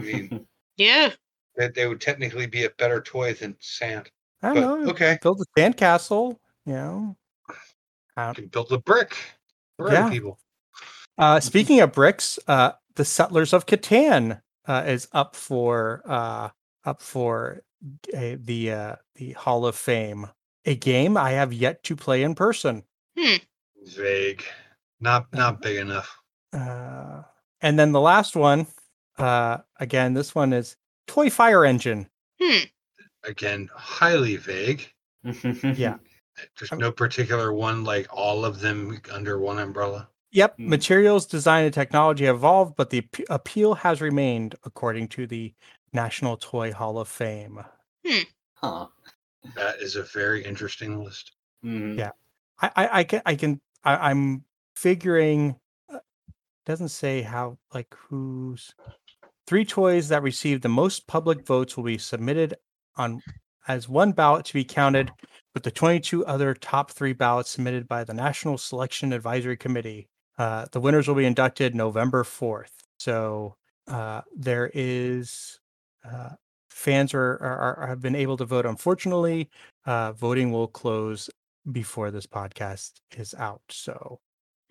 I 0.00 0.12
mean, 0.12 0.46
yeah 0.76 1.10
they, 1.56 1.68
they 1.68 1.86
would 1.86 2.00
technically 2.00 2.46
be 2.46 2.64
a 2.64 2.70
better 2.70 3.00
toy 3.00 3.34
than 3.34 3.56
sand. 3.60 4.10
I 4.42 4.54
don't 4.54 4.84
know. 4.84 4.90
okay, 4.90 5.18
Build 5.22 5.40
a 5.40 5.60
sandcastle. 5.60 6.36
You 6.66 6.72
know. 6.72 7.16
you 8.16 8.34
can 8.34 8.46
build 8.46 8.72
a 8.72 8.78
brick. 8.78 9.16
For 9.76 9.92
Yeah. 9.92 10.08
people. 10.10 10.38
Uh, 11.18 11.40
speaking 11.40 11.80
of 11.80 11.92
bricks, 11.92 12.38
uh, 12.48 12.72
the 12.96 13.04
Settlers 13.04 13.52
of 13.52 13.66
Catan 13.66 14.40
uh, 14.66 14.84
is 14.86 15.08
up 15.12 15.36
for 15.36 16.02
uh, 16.06 16.48
up 16.84 17.02
for 17.02 17.62
a, 18.14 18.36
the 18.36 18.72
uh, 18.72 18.96
the 19.16 19.32
Hall 19.32 19.66
of 19.66 19.76
Fame. 19.76 20.28
A 20.64 20.74
game 20.74 21.16
I 21.16 21.32
have 21.32 21.52
yet 21.52 21.82
to 21.84 21.96
play 21.96 22.22
in 22.22 22.34
person. 22.34 22.84
Vague, 23.84 24.44
not 25.00 25.26
not 25.32 25.60
big 25.60 25.78
enough. 25.78 26.16
Uh, 26.52 27.22
and 27.60 27.78
then 27.78 27.92
the 27.92 28.00
last 28.00 28.36
one, 28.36 28.66
uh, 29.20 29.58
again, 29.78 30.14
this 30.14 30.34
one 30.34 30.52
is 30.52 30.76
Toy 31.06 31.30
Fire 31.30 31.64
Engine. 31.64 32.08
hmm 32.40 32.64
Again, 33.24 33.68
highly 33.74 34.36
vague. 34.36 34.90
Yeah. 35.62 35.96
There's 36.58 36.72
no 36.72 36.90
particular 36.90 37.52
one 37.52 37.84
like 37.84 38.06
all 38.10 38.46
of 38.46 38.60
them 38.60 38.98
under 39.12 39.38
one 39.38 39.58
umbrella. 39.58 40.08
Yep, 40.32 40.56
Hmm. 40.56 40.68
materials, 40.70 41.26
design, 41.26 41.64
and 41.64 41.74
technology 41.74 42.24
have 42.24 42.36
evolved, 42.36 42.76
but 42.76 42.88
the 42.90 42.98
ap- 42.98 43.26
appeal 43.28 43.74
has 43.74 44.00
remained, 44.00 44.54
according 44.64 45.08
to 45.08 45.26
the 45.26 45.52
National 45.92 46.36
Toy 46.36 46.72
Hall 46.72 46.98
of 46.98 47.08
Fame. 47.08 47.60
Huh. 48.54 48.86
That 49.54 49.80
is 49.80 49.96
a 49.96 50.02
very 50.04 50.44
interesting 50.44 51.02
list. 51.02 51.32
Mhm. 51.64 51.98
Yeah. 51.98 52.12
I, 52.62 52.70
I, 52.76 52.88
I 53.00 53.04
can, 53.04 53.22
I 53.26 53.34
can, 53.34 53.60
I, 53.84 54.10
I'm 54.10 54.44
figuring. 54.76 55.56
uh, 55.92 55.98
Doesn't 56.64 56.88
say 56.90 57.22
how, 57.22 57.58
like, 57.74 57.92
who's 58.08 58.72
three 59.50 59.64
toys 59.64 60.06
that 60.06 60.22
receive 60.22 60.60
the 60.60 60.68
most 60.68 61.08
public 61.08 61.44
votes 61.44 61.76
will 61.76 61.82
be 61.82 61.98
submitted 61.98 62.54
on 62.94 63.20
as 63.66 63.88
one 63.88 64.12
ballot 64.12 64.44
to 64.44 64.54
be 64.54 64.62
counted 64.62 65.10
with 65.54 65.64
the 65.64 65.70
22 65.72 66.24
other 66.24 66.54
top 66.54 66.92
three 66.92 67.12
ballots 67.12 67.50
submitted 67.50 67.88
by 67.88 68.04
the 68.04 68.14
National 68.14 68.56
Selection 68.56 69.12
Advisory 69.12 69.56
Committee. 69.56 70.06
Uh, 70.38 70.66
the 70.70 70.78
winners 70.78 71.08
will 71.08 71.16
be 71.16 71.24
inducted 71.24 71.74
November 71.74 72.22
4th. 72.22 72.70
So 73.00 73.56
uh, 73.88 74.20
there 74.36 74.70
is 74.72 75.58
uh, 76.08 76.28
fans 76.70 77.12
are, 77.12 77.32
are, 77.42 77.76
are 77.76 77.86
have 77.88 78.00
been 78.00 78.14
able 78.14 78.36
to 78.36 78.44
vote. 78.44 78.66
Unfortunately, 78.66 79.50
uh, 79.84 80.12
voting 80.12 80.52
will 80.52 80.68
close 80.68 81.28
before 81.72 82.12
this 82.12 82.24
podcast 82.24 82.92
is 83.16 83.34
out. 83.34 83.62
So, 83.68 84.20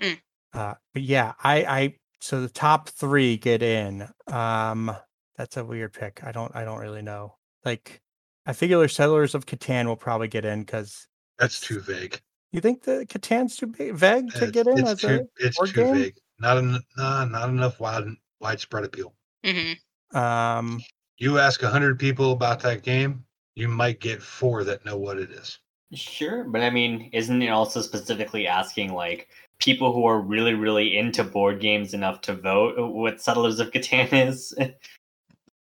Mm. 0.01 0.22
uh, 0.53 0.76
but 0.93 1.03
yeah, 1.03 1.34
I 1.43 1.65
I 1.65 1.95
so 2.20 2.41
the 2.41 2.50
top 2.50 2.90
three 2.90 3.38
get 3.38 3.62
in. 3.62 4.08
Um, 4.28 4.96
that's 5.38 5.58
a 5.58 5.64
weird 5.66 5.94
pick. 5.94 6.22
I 6.24 6.32
don't 6.32 6.54
I 6.56 6.64
don't 6.66 6.80
really 6.80 7.02
know. 7.02 7.36
Like, 7.66 8.02
I 8.46 8.54
figure 8.54 8.88
Settlers 8.88 9.36
of 9.36 9.46
Catan 9.46 9.86
will 9.86 9.96
probably 9.96 10.28
get 10.28 10.46
in 10.46 10.62
because 10.62 11.08
That's 11.38 11.60
too 11.60 11.80
vague. 11.80 12.20
you 12.52 12.62
think 12.62 12.84
the 12.84 13.06
Catan's 13.08 13.56
too 13.56 13.68
big, 13.68 13.94
vague 13.94 14.32
to 14.34 14.44
It's, 14.46 14.52
get 14.52 14.68
in 14.68 14.80
it's 14.80 14.90
as 14.90 15.00
too, 15.02 15.30
it's 15.38 15.58
board 15.58 15.70
too 15.70 15.84
game? 15.84 15.94
vague. 15.96 16.16
Not 16.40 16.58
en- 16.58 16.80
nah, 16.98 17.26
not 17.26 17.50
enough 17.50 17.80
wide 17.80 18.06
widespread 18.40 18.86
appeal. 18.86 19.14
hmm 19.46 19.74
um. 20.18 20.82
You 21.18 21.38
ask 21.38 21.62
hundred 21.62 22.00
people 22.00 22.32
about 22.32 22.62
that 22.62 22.82
game, 22.82 23.26
you 23.56 23.68
might 23.68 24.00
get 24.00 24.22
four 24.24 24.64
that 24.64 24.86
know 24.86 24.98
what 24.98 25.20
it 25.20 25.30
is. 25.32 25.60
Sure, 25.94 26.46
but 26.46 26.62
I 26.62 26.70
mean, 26.70 27.10
isn't 27.14 27.41
it 27.41 27.50
also 27.50 27.82
specifically 27.82 28.48
asking 28.48 28.94
like 28.94 29.28
people 29.60 29.94
who 29.94 30.06
are 30.06 30.19
really, 30.19 30.53
really 30.53 30.98
into 30.98 31.23
board 31.23 31.60
games 31.60 31.94
enough 31.94 32.22
to 32.22 32.34
vote 32.36 32.76
what 32.94 33.22
Settlers 33.22 33.60
of 33.60 33.72
Catan 33.72 34.27
is? 34.30 34.53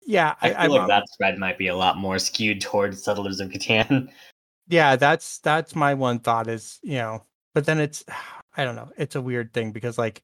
Yeah, 0.06 0.34
I 0.40 0.54
I, 0.54 0.62
feel 0.62 0.70
like 0.72 0.80
I'm- 0.80 0.88
that 0.88 1.08
spread 1.10 1.38
might 1.38 1.56
be 1.58 1.68
a 1.68 1.76
lot 1.76 1.96
more 1.96 2.18
skewed 2.18 2.60
towards 2.60 3.02
Settlers 3.02 3.38
of 3.38 3.50
Catan. 3.50 4.10
yeah 4.66 4.96
that's 4.96 5.38
that's 5.38 5.76
my 5.76 5.94
one 5.94 6.18
thought 6.18 6.48
is 6.48 6.80
you 6.82 6.96
know 6.96 7.22
but 7.54 7.64
then 7.66 7.78
it's 7.78 8.02
i 8.56 8.64
don't 8.64 8.74
know 8.76 8.90
it's 8.96 9.14
a 9.14 9.20
weird 9.20 9.52
thing 9.52 9.70
because 9.72 9.98
like 9.98 10.22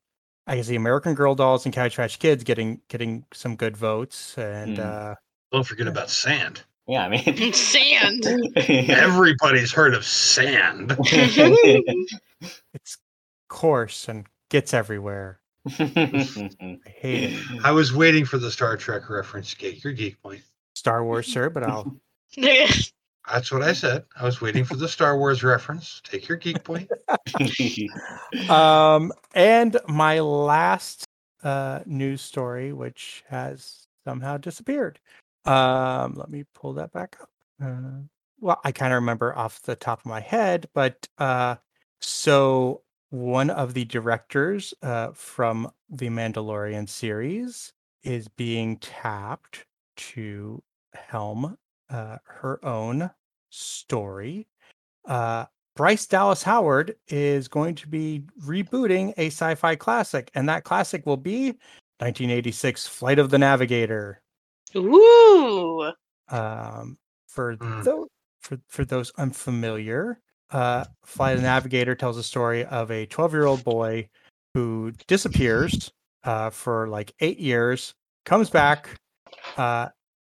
i 0.48 0.54
can 0.54 0.64
see 0.64 0.74
american 0.76 1.14
girl 1.14 1.34
dolls 1.36 1.64
and 1.66 1.74
couch 1.74 1.94
trash 1.94 2.16
kids 2.16 2.42
getting 2.42 2.80
getting 2.88 3.24
some 3.32 3.54
good 3.54 3.76
votes 3.76 4.36
and 4.38 4.78
Hmm. 4.78 4.82
uh 4.84 5.14
Don't 5.52 5.66
forget 5.66 5.86
about 5.86 6.10
sand. 6.10 6.62
Yeah, 6.88 7.04
I 7.04 7.08
mean, 7.08 7.52
Sand. 7.52 8.24
Everybody's 8.56 9.72
heard 9.72 9.94
of 9.94 10.04
sand. 10.04 10.96
it's 12.72 12.96
coarse 13.56 14.06
and 14.08 14.26
gets 14.50 14.74
everywhere 14.74 15.40
i 15.66 16.78
hate 16.86 17.32
it 17.32 17.44
I 17.64 17.72
was 17.72 17.92
waiting 17.94 18.24
for 18.26 18.36
the 18.38 18.50
Star 18.50 18.76
Trek 18.76 19.08
reference 19.08 19.50
to 19.52 19.56
get 19.56 19.82
your 19.82 19.92
geek 19.94 20.22
point. 20.22 20.42
star 20.74 21.02
wars 21.04 21.26
sir 21.26 21.48
but 21.50 21.62
i'll 21.64 21.96
That's 23.32 23.50
what 23.50 23.62
I 23.62 23.72
said. 23.72 24.04
I 24.16 24.22
was 24.24 24.40
waiting 24.40 24.64
for 24.64 24.76
the 24.76 24.86
Star 24.86 25.18
Wars 25.18 25.42
reference. 25.42 26.00
Take 26.04 26.28
your 26.28 26.38
geek 26.38 26.62
point. 26.62 26.88
um 28.48 29.12
and 29.34 29.76
my 29.88 30.20
last 30.20 31.04
uh 31.42 31.80
news 31.86 32.22
story 32.22 32.72
which 32.72 33.24
has 33.28 33.86
somehow 34.06 34.36
disappeared 34.36 35.00
um 35.44 36.14
let 36.14 36.30
me 36.30 36.44
pull 36.54 36.74
that 36.74 36.92
back 36.92 37.16
up 37.20 37.28
uh, 37.62 38.00
well 38.40 38.60
i 38.64 38.70
kind 38.72 38.92
of 38.92 38.96
remember 38.96 39.36
off 39.36 39.60
the 39.62 39.76
top 39.76 40.00
of 40.00 40.06
my 40.06 40.20
head 40.20 40.68
but 40.74 41.08
uh 41.18 41.56
so 42.00 42.82
one 43.10 43.50
of 43.50 43.74
the 43.74 43.84
directors 43.84 44.74
uh 44.82 45.10
from 45.12 45.70
the 45.88 46.08
mandalorian 46.08 46.88
series 46.88 47.72
is 48.02 48.28
being 48.28 48.76
tapped 48.78 49.66
to 49.96 50.62
helm 50.94 51.56
uh 51.90 52.18
her 52.24 52.64
own 52.64 53.10
story 53.50 54.46
uh 55.06 55.46
Bryce 55.76 56.06
Dallas 56.06 56.42
Howard 56.42 56.96
is 57.08 57.48
going 57.48 57.74
to 57.76 57.88
be 57.88 58.22
rebooting 58.44 59.12
a 59.18 59.26
sci-fi 59.26 59.76
classic, 59.76 60.30
and 60.34 60.48
that 60.48 60.64
classic 60.64 61.04
will 61.04 61.18
be 61.18 61.48
1986 62.00 62.86
Flight 62.88 63.18
of 63.18 63.28
the 63.30 63.38
Navigator. 63.38 64.22
Ooh. 64.76 65.92
Um, 66.28 66.98
for 67.28 67.56
Mm. 67.60 67.82
those 67.84 68.08
for, 68.40 68.58
for 68.68 68.84
those 68.84 69.10
unfamiliar, 69.18 70.20
uh, 70.50 70.84
Flight 71.04 71.34
of 71.34 71.40
the 71.40 71.46
Navigator 71.46 71.94
tells 71.94 72.16
a 72.16 72.22
story 72.22 72.64
of 72.64 72.90
a 72.90 73.06
12-year-old 73.06 73.64
boy 73.64 74.08
who 74.54 74.92
disappears 75.06 75.90
uh, 76.24 76.50
for 76.50 76.88
like 76.88 77.12
eight 77.20 77.38
years, 77.38 77.94
comes 78.24 78.50
back, 78.50 78.88
uh, 79.56 79.88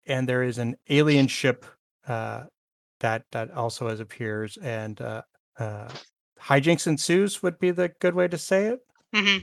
and 0.07 0.29
there 0.29 0.43
is 0.43 0.59
an 0.59 0.77
alien 0.89 1.27
ship 1.27 1.65
uh, 2.07 2.45
that 3.01 3.25
that 3.33 3.51
also 3.53 3.89
has 3.89 4.01
appears, 4.01 4.57
and 4.59 5.01
uh, 5.01 5.23
uh, 5.59 5.89
hijinks 6.41 6.87
ensues 6.87 7.43
would 7.43 7.59
be 7.59 7.71
the 7.71 7.91
good 8.01 8.15
way 8.15 8.29
to 8.29 8.39
say 8.39 8.67
it. 8.67 8.81
hmm 9.15 9.39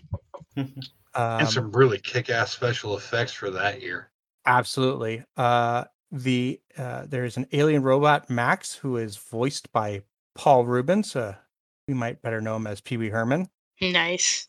Um, 1.14 1.42
and 1.42 1.50
some 1.50 1.72
really 1.74 2.00
kick-ass 2.00 2.52
special 2.52 2.96
effects 2.96 3.34
for 3.34 3.50
that 3.52 3.82
year. 3.82 4.12
Absolutely. 4.46 5.24
Uh, 5.36 5.84
the 6.12 6.60
uh, 6.78 7.06
there's 7.08 7.38
an 7.38 7.48
alien 7.52 7.84
robot 7.84 8.30
Max 8.30 8.76
who 8.76 8.98
is 8.98 9.18
voiced 9.18 9.72
by 9.72 10.04
Paul 10.36 10.66
Reubens. 10.66 11.16
Uh, 11.16 11.36
we 11.88 11.94
might 11.94 12.22
better 12.22 12.42
know 12.42 12.56
him 12.56 12.68
as 12.68 12.82
Pee 12.82 12.98
Wee 12.98 13.10
Herman, 13.10 13.50
Nice. 13.82 14.48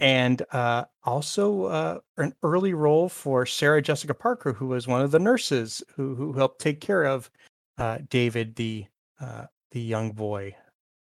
and 0.00 0.42
uh, 0.52 0.84
also 1.04 1.64
uh, 1.64 1.98
an 2.16 2.34
early 2.42 2.74
role 2.74 3.08
for 3.08 3.46
Sarah 3.46 3.82
Jessica 3.82 4.14
Parker, 4.14 4.52
who 4.52 4.66
was 4.66 4.86
one 4.88 5.02
of 5.02 5.10
the 5.10 5.18
nurses 5.18 5.82
who 5.94 6.14
who 6.14 6.32
helped 6.32 6.60
take 6.60 6.80
care 6.80 7.04
of 7.04 7.30
uh, 7.78 7.98
David, 8.08 8.56
the 8.56 8.86
uh, 9.20 9.46
the 9.70 9.80
young 9.80 10.12
boy. 10.12 10.54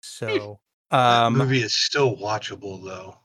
So 0.02 0.60
That 0.92 1.26
um, 1.26 1.38
movie 1.38 1.62
is 1.62 1.74
still 1.74 2.16
watchable 2.18 2.84
though. 2.84 3.18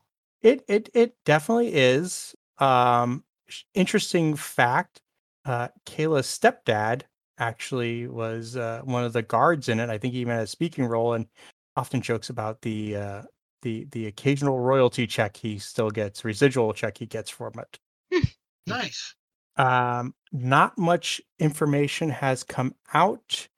It 0.43 0.65
it 0.69 0.89
it 0.95 1.15
definitely 1.25 1.75
is. 1.75 2.35
Um 2.59 3.25
interesting 3.75 4.35
fact, 4.37 5.01
uh 5.45 5.69
Kaila's 5.87 6.27
stepdad 6.27 7.03
actually 7.41 8.07
was 8.07 8.57
uh, 8.57 8.83
one 8.85 9.05
of 9.05 9.13
the 9.13 9.23
guards 9.23 9.69
in 9.69 9.81
it. 9.81 9.91
I 9.91 9.99
think 9.99 10.15
he 10.15 10.21
even 10.21 10.35
had 10.35 10.45
a 10.45 10.47
speaking 10.47 10.85
role 10.87 11.15
and 11.15 11.27
often 11.77 12.01
jokes 12.01 12.31
about 12.31 12.63
the 12.63 12.97
uh 12.97 13.23
the 13.63 13.87
the 13.93 14.07
occasional 14.07 14.59
royalty 14.61 15.07
check 15.07 15.37
he 15.37 15.59
still 15.59 15.91
gets, 15.91 16.25
residual 16.25 16.73
check 16.73 16.99
he 16.99 17.07
gets 17.07 17.31
from 17.31 17.53
it. 17.59 17.79
Nice. 18.67 19.15
Um 19.57 20.15
not 20.33 20.79
much 20.79 21.21
information 21.39 22.09
has 22.11 22.45
come 22.45 22.75
out 22.95 23.49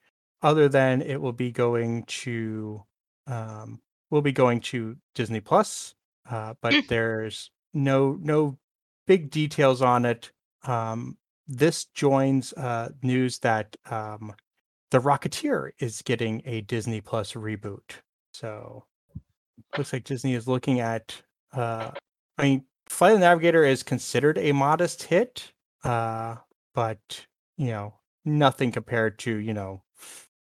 other 0.42 0.68
than 0.68 1.02
it 1.02 1.20
will 1.20 1.32
be 1.32 1.50
going 1.52 2.04
to 2.04 2.82
um 3.26 3.80
will 4.10 4.22
be 4.22 4.32
going 4.32 4.60
to 4.60 4.96
Disney 5.14 5.40
Plus 5.40 5.94
uh, 6.30 6.54
but 6.62 6.72
Mm. 6.72 6.88
there's 6.88 7.50
no 7.74 8.18
no 8.20 8.59
big 9.06 9.30
details 9.30 9.82
on 9.82 10.04
it. 10.04 10.30
Um, 10.64 11.16
this 11.53 11.85
joins 11.87 12.53
uh, 12.55 12.89
news 13.03 13.39
that 13.41 13.77
um, 13.91 14.35
the 14.91 14.99
Rocketeer 14.99 15.70
is 15.79 16.03
getting 16.03 16.43
a 16.47 16.62
Disney 16.62 17.01
Plus 17.01 17.35
reboot. 17.35 17.93
So 18.33 18.87
looks 19.77 19.93
like 19.93 20.05
Disney 20.05 20.35
is 20.35 20.49
looking 20.49 20.81
at. 20.81 21.20
Uh, 21.53 21.91
I 22.39 22.43
mean, 22.43 22.65
Flight 22.89 23.12
of 23.12 23.20
the 23.20 23.27
Navigator 23.27 23.65
is 23.65 23.83
considered 23.83 24.39
a 24.39 24.53
modest 24.53 25.03
hit, 25.05 25.53
uh, 25.85 26.37
but 26.74 27.27
you 27.59 27.69
know 27.69 27.95
nothing 28.24 28.73
compared 28.73 29.19
to 29.20 29.37
you 29.37 29.53
know 29.53 29.83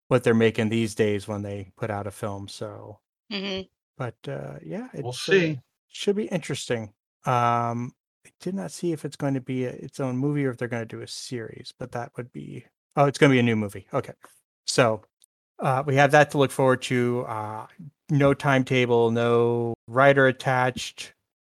what 0.10 0.24
they're 0.24 0.34
making 0.34 0.70
these 0.70 0.94
days 0.96 1.28
when 1.28 1.42
they 1.42 1.72
put 1.78 1.90
out 1.90 2.08
a 2.08 2.12
film. 2.12 2.48
So, 2.48 3.00
hmm 3.32 3.62
but 3.98 4.16
uh, 4.28 4.56
yeah, 4.64 4.90
We'll 4.94 5.12
it's, 5.12 5.30
uh, 5.30 5.34
see. 5.34 5.60
should 5.88 6.16
be 6.18 6.26
interesting. 6.28 6.94
Um, 7.26 7.94
I 8.28 8.32
did 8.42 8.56
not 8.56 8.72
see 8.72 8.92
if 8.92 9.06
it's 9.06 9.16
going 9.16 9.36
to 9.36 9.42
be 9.42 9.64
a, 9.66 9.70
its 9.70 10.02
own 10.02 10.18
movie 10.18 10.46
or 10.46 10.50
if 10.52 10.58
they're 10.58 10.68
going 10.68 10.86
to 10.86 10.96
do 10.98 11.02
a 11.02 11.08
series, 11.08 11.74
but 11.78 11.94
that 11.94 12.12
would 12.18 12.32
be 12.34 12.66
oh, 12.98 13.06
it's 13.06 13.18
going 13.18 13.30
to 13.30 13.36
be 13.36 13.40
a 13.40 13.44
new 13.44 13.56
movie. 13.56 13.88
Okay, 13.94 14.14
so 14.66 15.02
uh, 15.60 15.84
we 15.86 15.96
have 15.96 16.12
that 16.12 16.32
to 16.32 16.38
look 16.38 16.52
forward 16.52 16.82
to. 16.84 17.26
Uh, 17.28 17.68
no 18.10 18.34
timetable, 18.34 19.12
no 19.12 19.74
writer 19.88 20.28
attached, 20.28 21.14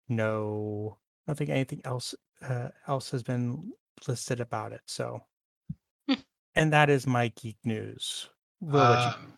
no. 0.08 0.98
I 1.28 1.32
don't 1.32 1.38
think 1.38 1.50
anything 1.50 1.82
else 1.84 2.16
uh, 2.42 2.70
else 2.88 3.12
has 3.12 3.22
been 3.22 3.74
listed 4.08 4.40
about 4.40 4.72
it. 4.72 4.82
So, 4.86 5.24
Hmm. 6.08 6.16
and 6.56 6.72
that 6.72 6.90
is 6.90 7.06
my 7.06 7.30
geek 7.30 7.58
news. 7.66 8.30
Will, 8.62 8.80
Um, 8.80 9.34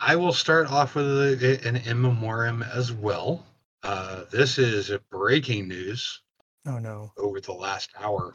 I 0.00 0.16
will 0.16 0.32
start 0.32 0.70
off 0.70 0.96
with 0.96 1.06
a, 1.06 1.60
an 1.64 1.76
in 1.76 2.02
memoriam 2.02 2.62
as 2.64 2.92
well. 2.92 3.46
Uh, 3.84 4.24
this 4.32 4.58
is 4.58 4.90
a 4.90 4.98
breaking 4.98 5.68
news 5.68 6.22
oh 6.66 6.78
no. 6.78 7.12
over 7.18 7.40
the 7.40 7.52
last 7.52 7.90
hour 7.98 8.32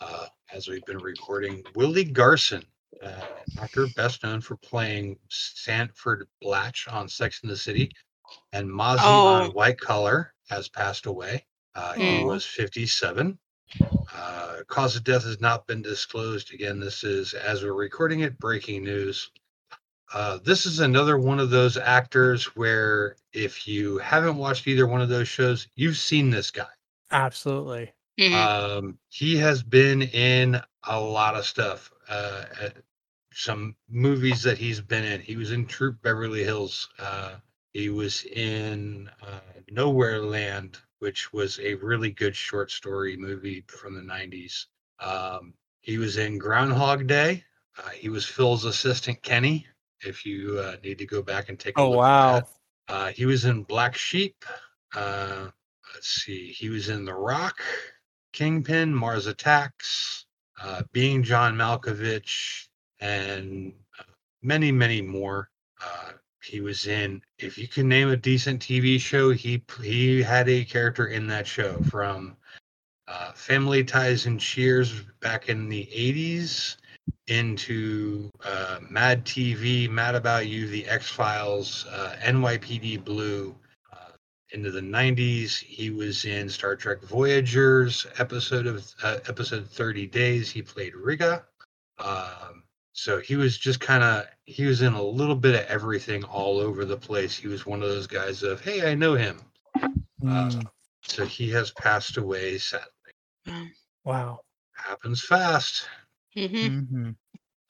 uh, 0.00 0.26
as 0.52 0.68
we've 0.68 0.84
been 0.84 0.98
recording. 0.98 1.62
Willie 1.74 2.04
Garson, 2.04 2.64
uh, 3.02 3.22
actor 3.58 3.86
best 3.88 4.22
known 4.22 4.40
for 4.40 4.56
playing 4.56 5.18
Stanford 5.28 6.26
Blatch 6.40 6.86
on 6.88 7.08
Sex 7.08 7.40
in 7.42 7.48
the 7.48 7.56
City 7.56 7.90
and 8.52 8.68
Mozzie 8.68 8.98
Oh. 9.00 9.26
on 9.26 9.50
White 9.52 9.80
Collar, 9.80 10.32
has 10.48 10.68
passed 10.68 11.06
away. 11.06 11.44
Uh, 11.74 11.94
He 11.94 12.00
Mm. 12.00 12.26
was 12.26 12.44
57. 12.44 13.38
Uh, 14.14 14.58
cause 14.68 14.94
of 14.96 15.04
death 15.04 15.24
has 15.24 15.40
not 15.40 15.66
been 15.66 15.82
disclosed. 15.82 16.52
Again, 16.54 16.78
this 16.78 17.02
is 17.04 17.34
as 17.34 17.62
we're 17.62 17.72
recording 17.72 18.20
it, 18.20 18.38
breaking 18.38 18.84
news. 18.84 19.30
Uh, 20.14 20.38
this 20.44 20.66
is 20.66 20.78
another 20.78 21.18
one 21.18 21.40
of 21.40 21.50
those 21.50 21.76
actors 21.76 22.54
where 22.54 23.16
if 23.32 23.66
you 23.66 23.98
haven't 23.98 24.36
watched 24.36 24.68
either 24.68 24.86
one 24.86 25.00
of 25.02 25.08
those 25.08 25.26
shows, 25.26 25.66
you've 25.74 25.96
seen 25.96 26.30
this 26.30 26.50
guy. 26.52 26.68
Absolutely. 27.10 27.94
Mhm. 28.18 28.52
Um, 28.52 28.98
he 29.08 29.36
has 29.36 29.62
been 29.62 30.02
in 30.02 30.60
a 30.84 31.00
lot 31.00 31.34
of 31.36 31.46
stuff. 31.46 31.92
Uh, 32.08 32.44
uh, 32.60 32.70
some 33.32 33.76
movies 33.88 34.42
that 34.42 34.58
he's 34.58 34.80
been 34.80 35.04
in. 35.04 35.20
He 35.20 35.36
was 35.36 35.52
in 35.52 35.66
Troop 35.66 36.00
Beverly 36.02 36.42
Hills. 36.44 36.88
Uh, 36.98 37.36
he 37.72 37.90
was 37.90 38.24
in 38.24 39.10
uh, 39.22 39.40
Nowhere 39.70 40.22
Land, 40.22 40.78
which 41.00 41.32
was 41.32 41.58
a 41.60 41.74
really 41.74 42.10
good 42.10 42.34
short 42.34 42.70
story 42.70 43.16
movie 43.16 43.62
from 43.68 43.94
the 43.94 44.02
90s. 44.02 44.68
Um, 45.00 45.54
he 45.82 45.98
was 45.98 46.16
in 46.16 46.38
Groundhog 46.38 47.06
Day. 47.06 47.44
Uh, 47.78 47.90
he 47.90 48.08
was 48.08 48.26
Phil's 48.26 48.64
assistant, 48.64 49.22
Kenny. 49.22 49.66
If 50.00 50.24
you 50.24 50.58
uh, 50.60 50.76
need 50.82 50.98
to 50.98 51.06
go 51.06 51.22
back 51.22 51.48
and 51.48 51.58
take 51.60 51.78
a 51.78 51.82
Oh 51.82 51.90
look 51.90 52.02
at 52.08 52.16
wow. 52.16 52.48
that. 52.88 52.94
Uh, 52.94 53.08
he 53.12 53.26
was 53.26 53.44
in 53.44 53.62
Black 53.64 53.96
Sheep. 53.96 54.44
Let's 55.96 56.24
see. 56.24 56.52
He 56.52 56.68
was 56.68 56.90
in 56.90 57.06
The 57.06 57.14
Rock, 57.14 57.62
Kingpin, 58.34 58.94
Mars 58.94 59.26
Attacks, 59.28 60.26
uh, 60.62 60.82
Being 60.92 61.22
John 61.22 61.56
Malkovich, 61.56 62.66
and 63.00 63.72
uh, 63.98 64.02
many, 64.42 64.70
many 64.70 65.00
more. 65.00 65.48
Uh, 65.82 66.12
he 66.42 66.60
was 66.60 66.86
in. 66.86 67.22
If 67.38 67.56
you 67.56 67.66
can 67.66 67.88
name 67.88 68.10
a 68.10 68.16
decent 68.16 68.60
TV 68.60 69.00
show, 69.00 69.30
he 69.30 69.62
he 69.82 70.22
had 70.22 70.50
a 70.50 70.66
character 70.66 71.06
in 71.06 71.26
that 71.28 71.46
show 71.46 71.80
from 71.84 72.36
uh, 73.08 73.32
Family 73.32 73.82
Ties 73.82 74.26
and 74.26 74.38
Cheers 74.38 75.00
back 75.22 75.48
in 75.48 75.66
the 75.70 75.86
'80s 75.86 76.76
into 77.28 78.30
uh, 78.44 78.80
Mad 78.90 79.24
TV, 79.24 79.88
Mad 79.88 80.14
About 80.14 80.46
You, 80.46 80.68
The 80.68 80.86
X 80.88 81.08
Files, 81.08 81.86
uh, 81.90 82.16
NYPD 82.22 83.02
Blue. 83.02 83.56
Uh, 84.52 84.56
into 84.56 84.70
the 84.70 84.80
90s, 84.80 85.58
he 85.58 85.90
was 85.90 86.24
in 86.24 86.48
Star 86.48 86.76
Trek 86.76 87.02
Voyagers 87.02 88.06
episode 88.18 88.66
of 88.66 88.84
uh, 89.02 89.18
episode 89.28 89.68
30 89.68 90.06
Days. 90.06 90.50
He 90.50 90.62
played 90.62 90.94
Riga. 90.94 91.44
Um, 91.98 92.64
so 92.92 93.20
he 93.20 93.36
was 93.36 93.58
just 93.58 93.80
kind 93.80 94.02
of 94.02 94.26
he 94.44 94.64
was 94.64 94.82
in 94.82 94.94
a 94.94 95.02
little 95.02 95.36
bit 95.36 95.54
of 95.54 95.66
everything 95.66 96.24
all 96.24 96.58
over 96.58 96.84
the 96.84 96.96
place. 96.96 97.36
He 97.36 97.48
was 97.48 97.66
one 97.66 97.82
of 97.82 97.88
those 97.88 98.06
guys 98.06 98.42
of 98.42 98.60
hey, 98.62 98.90
I 98.90 98.94
know 98.94 99.14
him. 99.14 99.40
Mm, 100.22 100.66
So 101.02 101.26
he 101.26 101.50
has 101.50 101.70
passed 101.72 102.16
away. 102.16 102.58
Sadly, 102.58 102.86
wow. 104.04 104.40
happens 104.74 105.22
fast. 105.24 105.88
Mhm. 106.36 106.88
hmm 106.88 107.10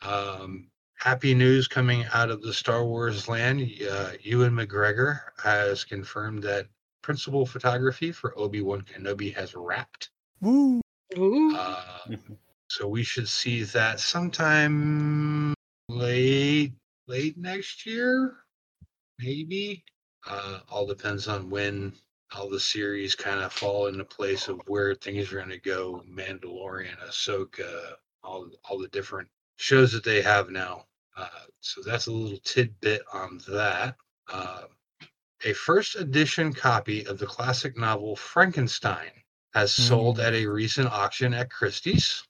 Um, 0.08 0.70
happy 0.96 1.34
news 1.34 1.68
coming 1.68 2.04
out 2.12 2.30
of 2.30 2.42
the 2.42 2.52
Star 2.52 2.84
Wars 2.84 3.28
land. 3.28 3.70
Uh, 3.90 4.12
Ewan 4.22 4.52
McGregor 4.52 5.20
has 5.42 5.84
confirmed 5.84 6.42
that 6.42 6.66
principal 7.02 7.46
photography 7.46 8.10
for 8.12 8.36
Obi 8.38 8.62
Wan 8.62 8.82
Kenobi 8.82 9.34
has 9.34 9.54
wrapped. 9.54 10.10
Woo. 10.40 10.80
Uh, 11.14 11.98
Mhm. 12.08 12.38
so 12.68 12.88
we 12.88 13.02
should 13.02 13.28
see 13.28 13.62
that 13.62 14.00
sometime 14.00 15.54
late 15.88 16.72
late 17.06 17.36
next 17.36 17.86
year, 17.86 18.44
maybe. 19.18 19.84
Uh, 20.26 20.60
all 20.68 20.86
depends 20.86 21.28
on 21.28 21.48
when 21.48 21.94
all 22.32 22.50
the 22.50 22.58
series 22.58 23.14
kind 23.14 23.40
of 23.40 23.52
fall 23.52 23.86
into 23.86 24.04
place 24.04 24.48
of 24.48 24.60
where 24.66 24.96
things 24.96 25.32
are 25.32 25.36
going 25.36 25.48
to 25.48 25.60
go. 25.60 26.02
Mandalorian, 26.08 26.98
Ahsoka, 27.06 27.94
all 28.24 28.50
all 28.64 28.78
the 28.78 28.88
different 28.88 29.28
shows 29.56 29.92
that 29.92 30.04
they 30.04 30.22
have 30.22 30.50
now. 30.50 30.84
Uh, 31.16 31.28
so 31.60 31.80
that's 31.82 32.06
a 32.06 32.12
little 32.12 32.38
tidbit 32.44 33.02
on 33.12 33.40
that. 33.48 33.96
Uh, 34.28 34.62
a 35.44 35.52
first 35.52 35.96
edition 35.96 36.52
copy 36.52 37.04
of 37.06 37.18
the 37.18 37.26
classic 37.26 37.76
novel 37.76 38.16
Frankenstein 38.16 39.10
has 39.54 39.72
sold 39.72 40.18
Mm. 40.18 40.24
at 40.24 40.34
a 40.34 40.46
recent 40.46 40.88
auction 40.88 41.32
at 41.34 41.50
Christie's. 41.50 42.22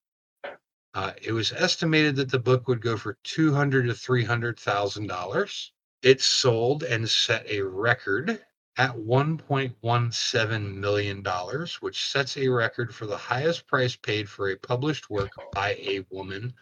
Uh, 0.94 1.12
it 1.20 1.32
was 1.32 1.52
estimated 1.52 2.16
that 2.16 2.30
the 2.30 2.38
book 2.38 2.68
would 2.68 2.80
go 2.80 2.96
for 2.96 3.18
two 3.22 3.52
hundred 3.52 3.86
to 3.86 3.94
three 3.94 4.24
hundred 4.24 4.58
thousand 4.58 5.08
dollars. 5.08 5.72
It 6.02 6.20
sold 6.20 6.84
and 6.84 7.08
set 7.08 7.46
a 7.50 7.60
record 7.60 8.44
at 8.78 8.96
one 8.96 9.36
point 9.38 9.74
one 9.80 10.10
seven 10.12 10.78
million 10.80 11.22
dollars, 11.22 11.82
which 11.82 12.10
sets 12.10 12.36
a 12.36 12.48
record 12.48 12.94
for 12.94 13.06
the 13.06 13.16
highest 13.16 13.66
price 13.66 13.96
paid 13.96 14.28
for 14.28 14.50
a 14.50 14.56
published 14.56 15.10
work 15.10 15.30
by 15.52 15.70
a 15.74 16.04
woman, 16.10 16.54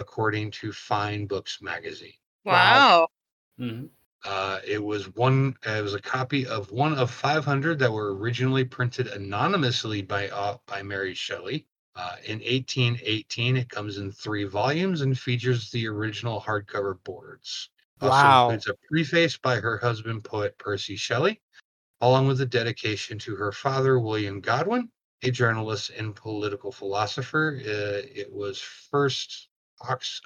according 0.00 0.50
to 0.52 0.72
Fine 0.72 1.26
Books 1.28 1.62
magazine. 1.62 2.14
wow. 2.44 3.08
Mhm. 3.60 3.90
Uh, 4.24 4.60
it 4.66 4.82
was 4.82 5.08
one. 5.14 5.56
uh, 5.66 5.70
It 5.70 5.82
was 5.82 5.94
a 5.94 6.00
copy 6.02 6.46
of 6.46 6.70
one 6.72 6.98
of 6.98 7.10
500 7.10 7.78
that 7.78 7.92
were 7.92 8.14
originally 8.16 8.64
printed 8.64 9.06
anonymously 9.08 10.02
by 10.02 10.28
uh, 10.30 10.58
by 10.66 10.82
Mary 10.82 11.14
Shelley. 11.14 11.66
Uh, 11.94 12.16
in 12.24 12.42
1818, 12.44 13.56
it 13.56 13.68
comes 13.70 13.98
in 13.98 14.10
three 14.12 14.44
volumes 14.44 15.00
and 15.02 15.18
features 15.18 15.70
the 15.70 15.86
original 15.88 16.40
hardcover 16.40 17.02
boards. 17.04 17.70
Also 18.00 18.28
Wow. 18.28 18.32
includes 18.32 18.66
a 18.68 18.74
preface 18.88 19.36
by 19.36 19.60
her 19.60 19.78
husband, 19.78 20.24
poet 20.24 20.56
Percy 20.58 20.96
Shelley, 20.96 21.40
along 22.02 22.28
with 22.28 22.40
a 22.42 22.46
dedication 22.46 23.18
to 23.20 23.36
her 23.36 23.52
father, 23.52 23.98
William 24.00 24.40
Godwin, 24.40 24.90
a 25.22 25.30
journalist 25.32 25.90
and 25.90 26.16
political 26.16 26.72
philosopher. 26.72 27.58
Uh, 27.60 28.02
it 28.14 28.32
was 28.32 28.60
first 28.62 29.49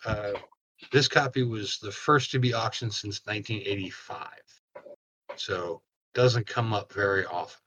uh, 0.04 0.32
this 0.92 1.08
copy 1.08 1.42
was 1.42 1.78
the 1.78 1.92
first 1.92 2.30
to 2.32 2.38
be 2.38 2.54
auctioned 2.54 2.92
since 2.92 3.20
1985. 3.26 4.28
So 5.36 5.82
doesn't 6.14 6.46
come 6.46 6.72
up 6.72 6.92
very 6.92 7.26
often. 7.26 7.60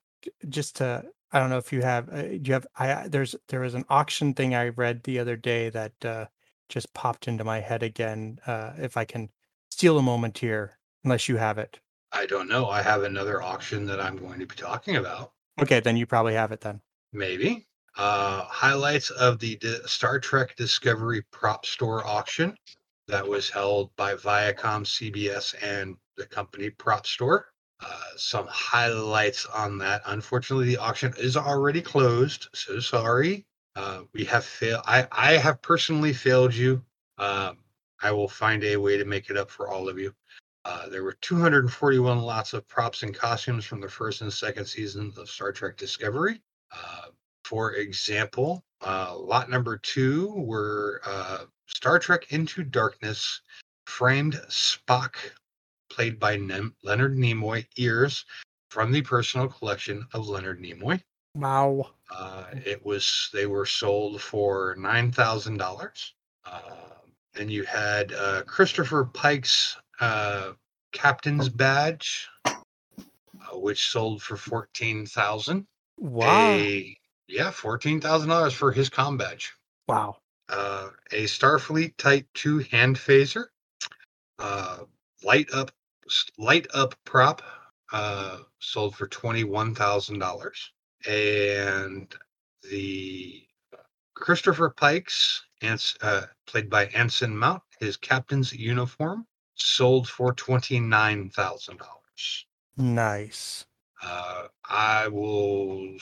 just 0.50 0.78
to 0.78 1.04
i 1.34 1.40
don't 1.40 1.50
know 1.50 1.58
if 1.58 1.74
you 1.74 1.82
have 1.82 2.08
uh, 2.10 2.22
do 2.24 2.40
you 2.44 2.54
have 2.54 2.66
i 2.78 3.08
there's 3.08 3.36
there 3.50 3.60
was 3.60 3.74
an 3.76 3.84
auction 3.90 4.34
thing 4.34 4.56
i 4.56 4.70
read 4.70 5.04
the 5.04 5.20
other 5.20 5.36
day 5.36 5.70
that 5.70 5.94
uh 6.06 6.26
just 6.70 6.94
popped 6.94 7.28
into 7.28 7.44
my 7.44 7.60
head 7.60 7.84
again 7.84 8.40
uh 8.48 8.72
if 8.78 8.96
i 8.98 9.04
can 9.06 9.30
steal 9.70 9.98
a 9.98 10.02
moment 10.02 10.38
here 10.38 10.78
unless 11.04 11.28
you 11.30 11.38
have 11.38 11.58
it 11.58 11.80
I 12.14 12.26
don't 12.26 12.48
know. 12.48 12.70
I 12.70 12.82
have 12.82 13.04
another 13.04 13.42
auction 13.44 13.86
that 13.88 14.00
I'm 14.00 14.16
going 14.16 14.40
to 14.40 14.46
be 14.46 14.56
talking 14.56 14.96
about. 14.96 15.34
okay 15.62 15.82
then 15.82 15.98
you 15.98 16.06
probably 16.06 16.34
have 16.34 16.54
it 16.54 16.62
then 16.62 16.80
Maybe. 17.12 17.66
Uh, 17.98 18.44
highlights 18.44 19.10
of 19.10 19.40
the 19.40 19.56
Di- 19.56 19.80
Star 19.86 20.19
Trek 20.19 20.56
Discovery 20.56 21.24
prop 21.32 21.65
store 21.65 22.06
auction 22.06 22.56
that 23.07 23.28
was 23.28 23.49
held 23.49 23.95
by 23.95 24.14
Viacom, 24.14 24.84
CBS, 24.86 25.56
and 25.64 25.95
the 26.15 26.26
company 26.26 26.69
Prop 26.69 27.07
Store. 27.07 27.48
Uh, 27.80 28.02
some 28.15 28.48
highlights 28.48 29.45
on 29.48 29.78
that. 29.78 30.02
Unfortunately, 30.06 30.65
the 30.65 30.78
auction 30.78 31.14
is 31.18 31.38
already 31.38 31.82
closed. 31.82 32.48
So 32.53 32.80
sorry. 32.80 33.45
Uh, 33.76 34.02
we 34.14 34.24
have 34.26 34.44
failed. 34.44 34.82
I, 34.86 35.07
I 35.11 35.34
have 35.34 35.61
personally 35.61 36.14
failed 36.14 36.53
you. 36.53 36.84
Um, 37.19 37.57
I 38.02 38.11
will 38.11 38.28
find 38.28 38.64
a 38.64 38.78
way 38.78 38.98
to 38.98 39.06
make 39.06 39.30
it 39.30 39.38
up 39.38 39.49
for 39.49 39.69
all 39.69 39.88
of 39.88 39.99
you. 39.99 40.14
Uh, 40.65 40.90
there 40.90 41.03
were 41.03 41.18
241 41.22 42.19
lots 42.19 42.53
of 42.53 42.68
props 42.68 43.03
and 43.03 43.15
costumes 43.15 43.64
from 43.65 43.80
the 43.80 43.88
first 43.88 44.22
and 44.22 44.34
second 44.34 44.65
seasons 44.65 45.18
of 45.18 45.30
Star 45.30 45.52
Trek 45.52 45.78
Discovery. 45.78 46.41
Uh, 46.72 47.07
for 47.48 47.76
example, 47.76 48.65
uh, 48.86 49.15
lot 49.18 49.49
number 49.49 49.78
two 49.78 50.34
were 50.36 51.02
uh, 51.06 51.45
Star 51.68 51.98
Trek 51.98 52.34
Into 52.34 52.64
Darkness 52.64 53.41
framed 53.86 54.34
Spock, 54.49 55.15
played 55.90 56.19
by 56.19 56.36
Nem- 56.36 56.76
Leonard 56.84 57.15
Nimoy, 57.15 57.65
ears 57.78 58.26
from 58.69 58.91
the 58.91 59.02
personal 59.02 59.48
collection 59.48 60.06
of 60.14 60.28
Leonard 60.28 60.60
Nimoy. 60.61 61.02
wow 61.36 61.90
Uh, 62.11 62.45
it 62.65 62.86
was 62.86 63.30
they 63.34 63.45
were 63.45 63.65
sold 63.65 64.22
for 64.22 64.76
nine 64.78 65.11
thousand 65.11 65.57
dollars. 65.57 66.14
And 67.40 67.52
you 67.52 67.64
had 67.64 68.14
uh, 68.14 68.41
Christopher 68.44 69.06
Pike's 69.06 69.78
uh, 69.99 70.53
captain's 70.91 71.49
badge, 71.49 72.28
uh, 72.45 73.60
which 73.60 73.90
sold 73.90 74.24
for 74.24 74.36
fourteen 74.36 75.06
thousand. 75.06 75.68
wow 75.99 76.34
A 76.34 76.97
yeah, 77.28 77.52
fourteen 77.52 77.99
thousand 78.02 78.30
dollars 78.30 78.54
for 78.54 78.72
his 78.72 78.90
com 78.90 79.18
badge. 79.18 79.54
wow 79.88 80.18
Uh, 80.49 80.90
a 81.12 81.26
Starfleet 81.26 81.98
Type 81.98 82.28
Two 82.34 82.60
hand 82.72 82.95
phaser. 82.95 83.45
Uh, 84.40 84.80
light 85.24 85.48
up, 85.54 85.72
light 86.38 86.68
up 86.74 86.95
prop. 87.06 87.41
Uh, 87.91 88.40
sold 88.60 88.95
for 88.95 89.08
twenty 89.08 89.44
one 89.44 89.74
thousand 89.74 90.20
dollars, 90.20 90.72
and 91.08 92.14
the 92.70 93.44
Christopher 94.14 94.70
Pikes, 94.70 95.44
uh, 96.02 96.24
played 96.48 96.70
by 96.70 96.88
Anson 96.88 97.38
Mount, 97.38 97.62
his 97.80 97.95
captain's 97.98 98.52
uniform 98.52 99.26
sold 99.56 100.08
for 100.08 100.34
twenty 100.34 100.80
nine 100.80 101.30
thousand 101.30 101.78
dollars. 101.78 102.45
nice 102.76 103.66
Uh, 104.02 104.48
I 104.69 105.07
will. 105.07 105.98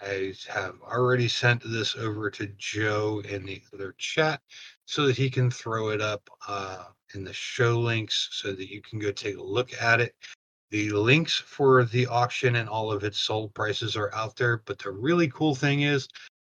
I 0.00 0.32
have 0.48 0.76
already 0.82 1.28
sent 1.28 1.62
this 1.64 1.96
over 1.96 2.30
to 2.30 2.46
Joe 2.56 3.22
in 3.28 3.44
the 3.44 3.62
other 3.72 3.94
chat 3.98 4.40
so 4.86 5.06
that 5.06 5.16
he 5.16 5.28
can 5.28 5.50
throw 5.50 5.90
it 5.90 6.00
up 6.00 6.28
uh, 6.48 6.84
in 7.14 7.24
the 7.24 7.32
show 7.32 7.78
links 7.78 8.28
so 8.32 8.52
that 8.52 8.70
you 8.70 8.80
can 8.82 8.98
go 8.98 9.12
take 9.12 9.36
a 9.36 9.42
look 9.42 9.70
at 9.80 10.00
it. 10.00 10.14
The 10.70 10.90
links 10.90 11.34
for 11.34 11.84
the 11.84 12.06
auction 12.06 12.56
and 12.56 12.68
all 12.68 12.90
of 12.90 13.04
its 13.04 13.18
sold 13.18 13.54
prices 13.54 13.96
are 13.96 14.14
out 14.14 14.36
there. 14.36 14.62
But 14.64 14.78
the 14.78 14.90
really 14.90 15.28
cool 15.28 15.54
thing 15.54 15.82
is, 15.82 16.08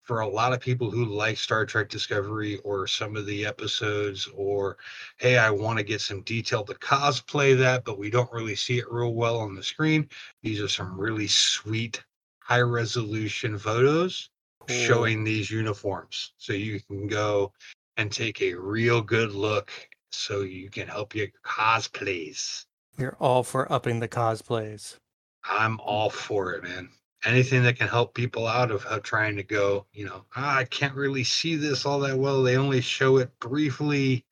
for 0.04 0.20
a 0.20 0.28
lot 0.28 0.52
of 0.52 0.60
people 0.60 0.90
who 0.90 1.06
like 1.06 1.36
Star 1.36 1.66
Trek 1.66 1.88
Discovery 1.88 2.58
or 2.58 2.86
some 2.86 3.16
of 3.16 3.26
the 3.26 3.44
episodes, 3.44 4.28
or 4.34 4.76
hey, 5.16 5.38
I 5.38 5.50
want 5.50 5.78
to 5.78 5.84
get 5.84 6.00
some 6.00 6.20
detail 6.22 6.62
to 6.64 6.74
cosplay 6.74 7.56
that, 7.58 7.84
but 7.84 7.98
we 7.98 8.10
don't 8.10 8.32
really 8.32 8.54
see 8.54 8.78
it 8.78 8.92
real 8.92 9.14
well 9.14 9.38
on 9.38 9.54
the 9.54 9.62
screen. 9.62 10.08
These 10.42 10.60
are 10.60 10.68
some 10.68 10.98
really 11.00 11.26
sweet, 11.26 12.04
high 12.40 12.60
resolution 12.60 13.58
photos 13.58 14.30
Cool. 14.66 14.76
showing 14.76 15.24
these 15.24 15.50
uniforms. 15.50 16.32
So 16.38 16.52
you 16.52 16.80
can 16.80 17.06
go 17.06 17.52
and 17.96 18.10
take 18.10 18.40
a 18.40 18.54
real 18.54 19.00
good 19.02 19.32
look 19.32 19.70
so 20.10 20.40
you 20.42 20.70
can 20.70 20.88
help 20.88 21.14
your 21.14 21.28
cosplays. 21.44 22.64
You're 22.98 23.16
all 23.18 23.42
for 23.42 23.70
upping 23.72 24.00
the 24.00 24.08
cosplays. 24.08 24.96
I'm 25.44 25.80
all 25.80 26.10
for 26.10 26.52
it, 26.52 26.62
man. 26.62 26.88
Anything 27.24 27.62
that 27.62 27.76
can 27.76 27.88
help 27.88 28.14
people 28.14 28.46
out 28.46 28.70
of, 28.70 28.86
trying 29.02 29.36
to 29.36 29.42
go, 29.42 29.86
you 29.92 30.04
know, 30.04 30.24
ah, 30.36 30.58
I 30.58 30.64
can't 30.64 30.94
really 30.94 31.24
see 31.24 31.56
this 31.56 31.86
all 31.86 31.98
that 32.00 32.18
well. 32.18 32.42
They 32.42 32.56
only 32.56 32.80
show 32.80 33.16
it 33.16 33.30
briefly. 33.40 34.24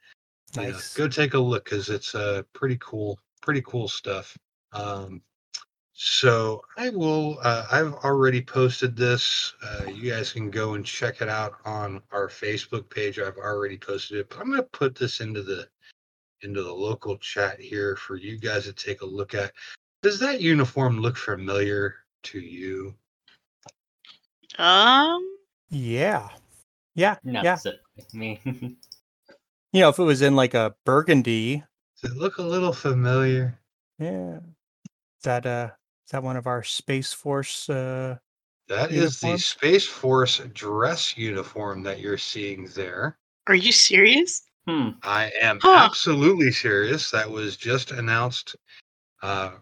You 0.54 0.62
know, 0.62 0.70
Nice. 0.70 0.94
go 0.94 1.08
take 1.08 1.34
a 1.34 1.38
look 1.38 1.64
because 1.64 1.88
it's 1.88 2.14
uh, 2.14 2.42
pretty 2.52 2.76
cool, 2.80 3.18
pretty 3.40 3.62
cool 3.62 3.88
stuff. 3.88 4.36
Um, 4.72 5.22
so 5.94 6.62
I 6.76 6.90
will. 6.90 7.38
Uh, 7.42 7.66
I've 7.70 7.94
already 7.94 8.42
posted 8.42 8.96
this. 8.96 9.54
Uh, 9.62 9.84
you 9.90 10.10
guys 10.10 10.32
can 10.32 10.50
go 10.50 10.74
and 10.74 10.84
check 10.84 11.20
it 11.20 11.28
out 11.28 11.54
on 11.64 12.02
our 12.10 12.28
Facebook 12.28 12.88
page. 12.90 13.18
I've 13.18 13.36
already 13.36 13.78
posted 13.78 14.18
it, 14.18 14.30
but 14.30 14.40
I'm 14.40 14.46
going 14.46 14.58
to 14.58 14.64
put 14.64 14.94
this 14.94 15.20
into 15.20 15.42
the 15.42 15.68
into 16.42 16.62
the 16.62 16.72
local 16.72 17.16
chat 17.18 17.60
here 17.60 17.94
for 17.96 18.16
you 18.16 18.38
guys 18.38 18.64
to 18.64 18.72
take 18.72 19.02
a 19.02 19.06
look 19.06 19.34
at. 19.34 19.52
Does 20.02 20.18
that 20.18 20.40
uniform 20.40 20.98
look 20.98 21.16
familiar 21.16 21.94
to 22.24 22.38
you? 22.40 22.94
Um, 24.58 25.36
Yeah. 25.70 26.28
Yeah. 26.94 27.16
Not 27.24 27.44
yeah. 27.44 27.54
specifically 27.56 28.04
me. 28.12 28.40
You 29.74 29.80
know, 29.80 29.88
if 29.88 29.98
it 29.98 30.02
was 30.02 30.20
in 30.20 30.36
like 30.36 30.52
a 30.52 30.74
burgundy, 30.84 31.64
Does 32.02 32.12
it 32.12 32.18
look 32.18 32.36
a 32.36 32.42
little 32.42 32.74
familiar? 32.74 33.58
yeah. 33.98 34.36
Is 34.36 35.22
that 35.24 35.46
uh 35.46 35.70
is 36.06 36.10
that 36.10 36.22
one 36.22 36.36
of 36.36 36.46
our 36.46 36.62
Space 36.62 37.14
Force 37.14 37.70
uh 37.70 38.18
That 38.68 38.92
is 38.92 39.18
the 39.20 39.38
Space 39.38 39.86
Force 39.86 40.40
dress 40.52 41.16
uniform 41.16 41.82
that 41.84 42.00
you're 42.00 42.18
seeing 42.18 42.66
there. 42.74 43.16
are 43.46 43.54
you 43.54 43.72
serious? 43.72 44.42
hmm. 44.66 44.90
I 45.02 45.32
am 45.40 45.58
Huh. 45.62 45.88
absolutely 45.88 46.52
serious. 46.52 47.10
That 47.10 47.30
was 47.30 47.56
just 47.56 47.92
announced 47.92 48.56
uh, 49.22 49.52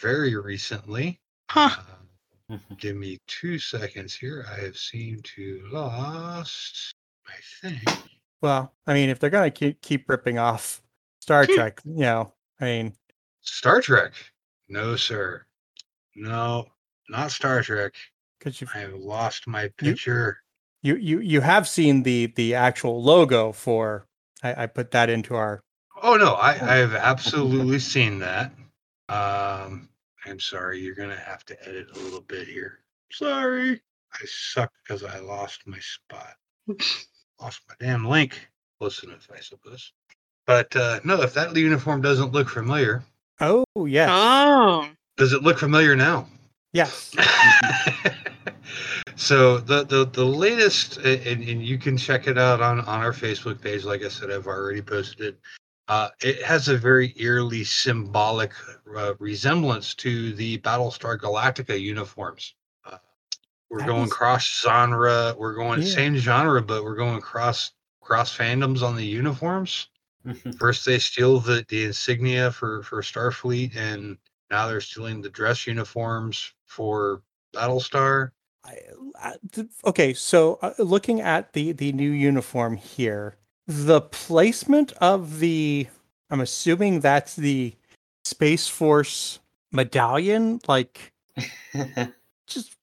very 0.00 0.34
recently. 0.34 1.20
Huh. 1.50 1.76
Uh, 1.78 1.82
give 2.78 2.96
me 2.96 3.18
two 3.26 3.58
seconds 3.58 4.14
here. 4.14 4.46
I 4.50 4.60
have 4.64 4.76
seemed 4.76 5.24
to 5.36 5.62
lost 5.70 6.94
my 7.26 7.70
thing. 7.70 7.80
well, 8.40 8.72
I 8.86 8.94
mean, 8.94 9.10
if 9.10 9.18
they're 9.18 9.30
gonna 9.30 9.50
keep 9.50 9.80
keep 9.82 10.08
ripping 10.08 10.38
off 10.38 10.82
Star. 11.20 11.46
Trek, 11.46 11.80
you 11.84 12.00
know, 12.00 12.32
I 12.60 12.64
mean, 12.64 12.92
Star 13.42 13.80
Trek. 13.80 14.12
No, 14.68 14.96
sir. 14.96 15.44
No, 16.16 16.66
not 17.08 17.30
Star 17.30 17.62
Trek. 17.62 17.94
because 18.38 18.60
you 18.60 18.66
I 18.74 18.78
have 18.78 18.94
lost 18.94 19.46
my 19.46 19.68
picture. 19.76 20.38
you 20.82 20.96
you 20.96 21.20
you 21.20 21.40
have 21.40 21.68
seen 21.68 22.02
the 22.02 22.32
the 22.36 22.54
actual 22.54 23.02
logo 23.02 23.52
for 23.52 24.06
I, 24.42 24.62
I 24.64 24.66
put 24.66 24.90
that 24.92 25.10
into 25.10 25.34
our 25.34 25.62
Oh 26.02 26.16
no, 26.16 26.34
I, 26.34 26.50
I 26.50 26.76
have 26.76 26.94
absolutely 26.94 27.78
seen 27.80 28.20
that. 28.20 28.52
Um, 29.08 29.88
I'm 30.28 30.40
sorry, 30.40 30.80
you're 30.80 30.94
gonna 30.94 31.18
have 31.18 31.44
to 31.46 31.68
edit 31.68 31.88
a 31.94 31.98
little 31.98 32.20
bit 32.20 32.46
here. 32.46 32.80
Sorry, 33.10 33.80
I 34.12 34.18
suck 34.26 34.72
because 34.82 35.02
I 35.04 35.18
lost 35.18 35.66
my 35.66 35.78
spot. 35.78 36.34
lost 37.40 37.62
my 37.68 37.74
damn 37.80 38.06
link. 38.06 38.48
Close 38.78 39.02
enough, 39.02 39.28
I 39.34 39.40
suppose. 39.40 39.92
But 40.46 40.74
uh, 40.76 41.00
no, 41.04 41.22
if 41.22 41.34
that 41.34 41.56
uniform 41.56 42.02
doesn't 42.02 42.32
look 42.32 42.48
familiar, 42.48 43.02
oh 43.40 43.64
yes 43.86 44.10
Oh, 44.12 44.88
does 45.16 45.32
it 45.32 45.42
look 45.42 45.58
familiar 45.58 45.96
now? 45.96 46.26
yes 46.74 47.14
so 49.16 49.58
the, 49.58 49.84
the 49.84 50.04
the 50.12 50.24
latest 50.24 50.98
and, 50.98 51.42
and 51.42 51.64
you 51.64 51.78
can 51.78 51.96
check 51.96 52.26
it 52.26 52.36
out 52.36 52.60
on 52.60 52.80
on 52.80 53.00
our 53.00 53.12
facebook 53.12 53.60
page 53.62 53.84
like 53.84 54.02
i 54.02 54.08
said 54.08 54.30
i've 54.30 54.46
already 54.46 54.82
posted 54.82 55.34
it 55.34 55.40
uh, 55.88 56.08
it 56.22 56.42
has 56.42 56.68
a 56.68 56.76
very 56.76 57.14
eerily 57.16 57.64
symbolic 57.64 58.52
uh, 58.96 59.14
resemblance 59.18 59.94
to 59.94 60.32
the 60.34 60.58
battlestar 60.58 61.18
galactica 61.18 61.78
uniforms 61.80 62.54
uh, 62.84 62.98
we're 63.70 63.78
That 63.80 63.86
going 63.88 64.04
is- 64.04 64.12
cross 64.12 64.44
genre 64.62 65.34
we're 65.38 65.54
going 65.54 65.82
Yeah. 65.82 65.88
same 65.88 66.16
genre 66.16 66.62
but 66.62 66.84
we're 66.84 66.96
going 66.96 67.20
cross 67.20 67.72
cross 68.00 68.36
fandoms 68.36 68.82
on 68.82 68.96
the 68.96 69.04
uniforms 69.06 69.88
First, 70.58 70.84
they 70.84 70.98
steal 70.98 71.40
the, 71.40 71.64
the 71.68 71.84
insignia 71.84 72.50
for, 72.52 72.82
for 72.82 73.00
Starfleet, 73.00 73.74
and 73.76 74.18
now 74.50 74.66
they're 74.66 74.80
stealing 74.82 75.22
the 75.22 75.30
dress 75.30 75.66
uniforms 75.66 76.52
for 76.66 77.22
Battlestar. 77.54 78.32
I, 78.62 78.76
I- 79.18 79.36
okay 79.86 80.12
so 80.12 80.58
uh, 80.60 80.74
looking 80.78 81.22
at 81.22 81.54
the 81.54 81.72
the 81.72 81.92
new 81.92 82.10
uniform 82.10 82.76
here 82.76 83.38
the 83.68 84.00
placement 84.00 84.92
of 84.94 85.40
the 85.40 85.86
i'm 86.30 86.40
assuming 86.40 87.00
that's 87.00 87.36
the 87.36 87.74
space 88.24 88.66
force 88.66 89.38
medallion 89.72 90.58
like 90.66 91.12
just 92.46 92.74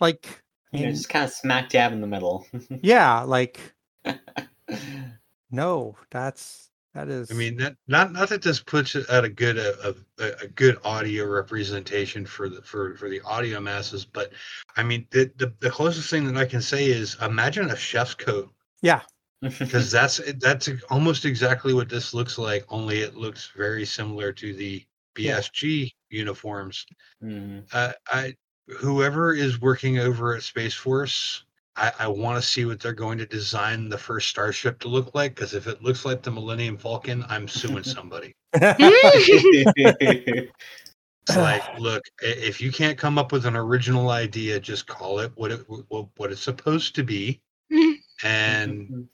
like 0.00 0.42
you 0.72 0.86
know, 0.86 0.90
just 0.90 1.08
kind 1.08 1.24
of 1.24 1.32
smack 1.32 1.68
dab 1.68 1.92
in 1.92 2.00
the 2.00 2.06
middle. 2.06 2.46
yeah 2.82 3.22
like 3.22 3.60
no 5.50 5.96
that's 6.10 6.70
that 6.94 7.08
is 7.08 7.28
I 7.28 7.34
mean, 7.34 7.56
that, 7.56 7.76
not 7.88 8.12
not 8.12 8.28
that 8.28 8.42
this 8.42 8.60
puts 8.60 8.94
it 8.94 9.08
at 9.10 9.24
a 9.24 9.28
good 9.28 9.58
uh, 9.58 9.72
a, 9.82 10.24
a, 10.24 10.32
a 10.42 10.46
good 10.46 10.78
audio 10.84 11.26
representation 11.26 12.24
for 12.24 12.48
the 12.48 12.62
for, 12.62 12.94
for 12.96 13.08
the 13.08 13.20
audio 13.22 13.60
masses, 13.60 14.04
but 14.04 14.32
I 14.76 14.84
mean, 14.84 15.04
the, 15.10 15.28
the 15.36 15.52
the 15.58 15.70
closest 15.70 16.08
thing 16.08 16.24
that 16.26 16.36
I 16.36 16.46
can 16.46 16.62
say 16.62 16.86
is 16.86 17.16
imagine 17.20 17.68
a 17.70 17.76
chef's 17.76 18.14
coat 18.14 18.48
because 19.58 19.90
that's 19.90 20.20
that's 20.40 20.68
almost 20.90 21.24
exactly 21.24 21.74
what 21.74 21.88
this 21.88 22.14
looks 22.14 22.38
like. 22.38 22.64
Only 22.68 23.00
it 23.00 23.16
looks 23.16 23.50
very 23.56 23.84
similar 23.84 24.32
to 24.32 24.54
the 24.54 24.84
Yeah. 25.16 25.38
BSG 25.38 25.90
uniforms. 26.10 26.86
Mhm. 27.22 27.64
uh, 27.72 27.92
I 28.08 28.34
whoever 28.68 29.34
is 29.34 29.60
working 29.60 29.98
over 29.98 30.34
at 30.34 30.42
Space 30.42 30.74
Force, 30.74 31.44
I, 31.76 31.92
I 31.98 32.08
want 32.08 32.42
to 32.42 32.48
see 32.48 32.64
what 32.64 32.80
they're 32.80 32.92
going 32.92 33.18
to 33.18 33.26
design 33.26 33.88
the 33.88 33.98
first 33.98 34.28
starship 34.28 34.78
to 34.80 34.88
look 34.88 35.14
like. 35.14 35.34
Because 35.34 35.54
if 35.54 35.66
it 35.66 35.82
looks 35.82 36.04
like 36.04 36.22
the 36.22 36.30
Millennium 36.30 36.78
Falcon, 36.78 37.24
I'm 37.28 37.46
suing 37.48 37.84
somebody. 37.96 38.34
It's 41.26 41.38
like, 41.38 41.62
look, 41.78 42.02
if 42.20 42.60
you 42.60 42.70
can't 42.70 42.98
come 42.98 43.16
up 43.16 43.32
with 43.32 43.46
an 43.46 43.56
original 43.56 44.10
idea, 44.10 44.60
just 44.60 44.86
call 44.86 45.20
it 45.20 45.32
what 45.36 45.52
it 45.52 45.64
what, 45.88 46.08
what 46.18 46.30
it's 46.30 46.42
supposed 46.42 46.94
to 46.96 47.02
be, 47.02 47.40
and 48.22 49.08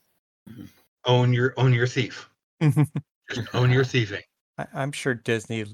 own 1.06 1.32
your 1.32 1.55
own 1.56 1.72
your 1.72 1.86
thief. 1.86 2.28
Just 3.31 3.55
own 3.55 3.70
your 3.70 3.85
thieving. 3.85 4.22
I, 4.59 4.66
i'm 4.74 4.93
sure 4.93 5.14
disney 5.14 5.64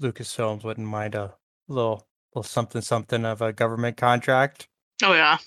lucasfilms 0.00 0.62
wouldn't 0.62 0.86
mind 0.86 1.14
a 1.14 1.34
little 1.68 2.06
little 2.34 2.42
something 2.44 2.82
something 2.82 3.24
of 3.24 3.40
a 3.42 3.52
government 3.52 3.96
contract 3.96 4.68
oh 5.02 5.14
yeah. 5.14 5.38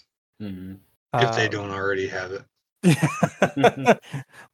Mhm. 0.42 0.80
If 1.14 1.36
they 1.36 1.46
Uh, 1.48 1.50
don't 1.50 1.72
already 1.72 2.08
have 2.08 2.32
it. 2.32 2.44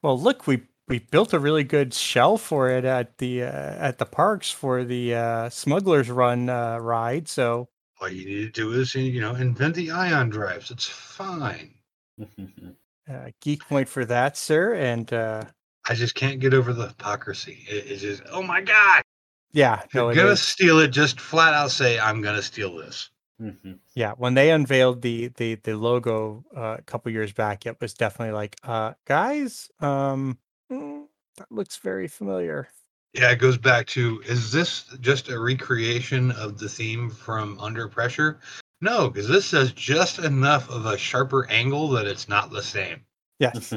well, 0.02 0.20
look, 0.20 0.48
we 0.48 0.62
we 0.88 1.00
built 1.00 1.34
a 1.34 1.40
really 1.40 1.64
good 1.64 1.94
shell 1.94 2.38
for 2.38 2.70
it 2.70 2.86
at 2.86 3.18
the 3.18 3.44
uh, 3.44 3.48
at 3.48 3.98
the 3.98 4.06
parks 4.06 4.50
for 4.52 4.84
the 4.84 5.14
uh, 5.16 5.50
Smugglers 5.50 6.10
Run 6.10 6.50
uh, 6.50 6.78
ride. 6.80 7.28
So 7.28 7.68
All 8.02 8.10
you 8.10 8.26
need 8.26 8.54
to 8.54 8.62
do 8.62 8.72
is 8.74 8.96
you 8.96 9.20
know 9.22 9.36
invent 9.36 9.76
the 9.76 9.92
ion 9.92 10.30
drives. 10.30 10.72
It's 10.72 10.88
fine. 10.88 11.74
uh, 13.10 13.32
geek 13.42 13.68
point 13.68 13.88
for 13.90 14.06
that, 14.06 14.38
sir. 14.38 14.74
And 14.74 15.12
uh, 15.14 15.46
I 15.88 15.94
just 15.94 16.16
can't 16.16 16.40
get 16.40 16.54
over 16.54 16.74
the 16.74 16.88
hypocrisy. 16.88 17.66
It, 17.70 17.86
it's 17.88 18.02
just, 18.02 18.24
oh 18.32 18.42
my 18.44 18.62
god, 18.62 19.04
yeah, 19.52 19.82
If 19.86 19.94
no, 19.94 20.08
you're 20.08 20.16
gonna 20.16 20.32
is. 20.32 20.42
steal 20.42 20.80
it, 20.80 20.90
just 20.90 21.20
flat 21.20 21.54
out 21.54 21.72
say, 21.72 21.98
I'm 22.00 22.22
gonna 22.22 22.42
steal 22.42 22.76
this. 22.76 23.10
Mhm. 23.42 23.80
yeah. 23.94 24.14
When 24.18 24.34
they 24.34 24.52
unveiled 24.52 25.02
the 25.02 25.30
the 25.30 25.56
the 25.56 25.76
logo 25.78 26.44
uh, 26.56 26.76
a 26.80 26.82
couple 26.82 27.12
years 27.12 27.32
back, 27.34 27.66
it 27.66 27.80
was 27.80 27.94
definitely 27.94 28.34
like, 28.34 28.58
uh, 28.64 28.94
guys, 29.06 29.70
um, 29.80 30.38
mm, 30.72 31.06
that 31.38 31.52
looks 31.52 31.78
very 31.78 32.08
familiar. 32.08 32.68
Yeah, 33.14 33.32
it 33.32 33.38
goes 33.38 33.58
back 33.58 33.88
to 33.88 34.22
is 34.26 34.52
this 34.52 34.86
just 35.00 35.30
a 35.30 35.40
recreation 35.40 36.32
of 36.32 36.58
the 36.58 36.68
theme 36.68 37.10
from 37.10 37.58
Under 37.60 37.88
Pressure? 37.88 38.40
No, 38.82 39.10
because 39.10 39.28
this 39.28 39.46
says 39.46 39.72
just 39.72 40.20
enough 40.20 40.70
of 40.70 40.86
a 40.86 40.98
sharper 40.98 41.50
angle 41.50 41.90
that 41.90 42.06
it's 42.06 42.28
not 42.28 42.52
the 42.52 42.62
same. 42.64 43.02
Yes. 43.40 43.74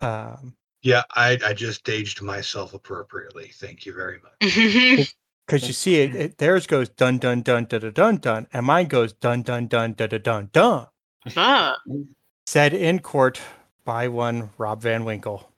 Um, 0.00 0.54
Yeah, 0.82 1.02
I, 1.12 1.38
I 1.42 1.54
just 1.54 1.88
aged 1.88 2.20
myself 2.20 2.74
appropriately. 2.74 3.50
Thank 3.54 3.86
you 3.86 3.94
very 3.94 4.20
much. 4.20 5.14
because 5.46 5.66
you 5.66 5.72
see 5.72 5.96
it, 5.96 6.14
it, 6.14 6.38
theirs 6.38 6.66
goes 6.66 6.90
dun 6.90 7.18
dun 7.18 7.40
dun 7.42 7.64
dun 7.64 7.80
dun 7.80 7.92
dun 7.92 8.16
dun, 8.18 8.46
and 8.52 8.66
mine 8.66 8.86
goes 8.88 9.12
dun 9.14 9.42
dun 9.42 9.66
dun 9.66 9.94
dun 9.94 10.08
dun 10.08 10.20
dun 10.22 10.50
dun. 10.52 10.86
ah. 11.36 11.76
Said 12.46 12.74
in 12.74 12.98
court 12.98 13.40
by 13.84 14.08
one 14.08 14.50
Rob 14.58 14.82
Van 14.82 15.04
Winkle. 15.04 15.50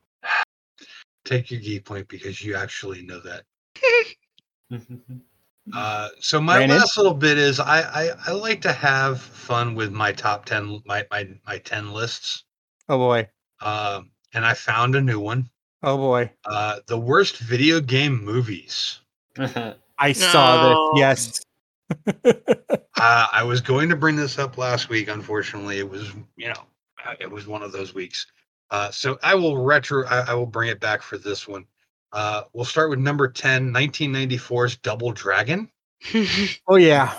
Take 1.24 1.50
your 1.50 1.60
geek 1.60 1.84
point 1.84 2.06
because 2.06 2.40
you 2.42 2.54
actually 2.54 3.02
know 3.02 3.20
that. 3.20 3.42
Uh, 5.74 6.08
so 6.20 6.40
my 6.40 6.56
Brandon? 6.58 6.78
last 6.78 6.96
little 6.96 7.14
bit 7.14 7.38
is 7.38 7.58
I, 7.58 7.80
I 7.82 8.10
I 8.28 8.32
like 8.32 8.60
to 8.62 8.72
have 8.72 9.20
fun 9.20 9.74
with 9.74 9.92
my 9.92 10.12
top 10.12 10.44
ten 10.44 10.80
my 10.86 11.04
my 11.10 11.28
my 11.46 11.58
ten 11.58 11.92
lists. 11.92 12.44
Oh 12.88 12.98
boy. 12.98 13.28
Um, 13.60 14.10
and 14.34 14.44
I 14.46 14.54
found 14.54 14.94
a 14.94 15.00
new 15.00 15.18
one. 15.18 15.48
Oh 15.82 15.96
boy. 15.96 16.30
Uh, 16.44 16.78
the 16.86 16.98
worst 16.98 17.38
video 17.38 17.80
game 17.80 18.22
movies. 18.24 19.00
I 19.98 20.12
saw 20.12 20.56
No. 20.56 20.90
this. 20.94 21.00
Yes. 21.00 21.40
Uh, 22.98 23.26
I 23.30 23.42
was 23.42 23.60
going 23.60 23.90
to 23.90 23.96
bring 23.96 24.16
this 24.16 24.38
up 24.38 24.56
last 24.56 24.88
week. 24.88 25.08
Unfortunately, 25.08 25.78
it 25.78 25.88
was 25.88 26.12
you 26.36 26.48
know 26.48 26.62
uh, 27.04 27.12
it 27.20 27.30
was 27.30 27.46
one 27.46 27.62
of 27.62 27.70
those 27.70 27.92
weeks. 27.94 28.26
Uh, 28.70 28.90
so 28.90 29.18
I 29.22 29.34
will 29.34 29.58
retro. 29.58 30.06
I, 30.06 30.20
I 30.30 30.34
will 30.34 30.46
bring 30.46 30.70
it 30.70 30.80
back 30.80 31.02
for 31.02 31.18
this 31.18 31.46
one. 31.46 31.66
Uh, 32.16 32.44
we'll 32.54 32.64
start 32.64 32.88
with 32.88 32.98
number 32.98 33.28
10, 33.28 33.74
1994's 33.74 34.76
Double 34.78 35.12
Dragon. 35.12 35.68
oh 36.66 36.76
yeah. 36.76 37.12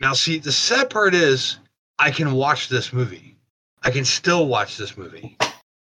Now, 0.00 0.12
see, 0.12 0.38
the 0.38 0.52
sad 0.52 0.88
part 0.88 1.14
is 1.16 1.58
I 1.98 2.12
can 2.12 2.30
watch 2.32 2.68
this 2.68 2.92
movie. 2.92 3.36
I 3.82 3.90
can 3.90 4.04
still 4.04 4.46
watch 4.46 4.76
this 4.76 4.96
movie. 4.96 5.36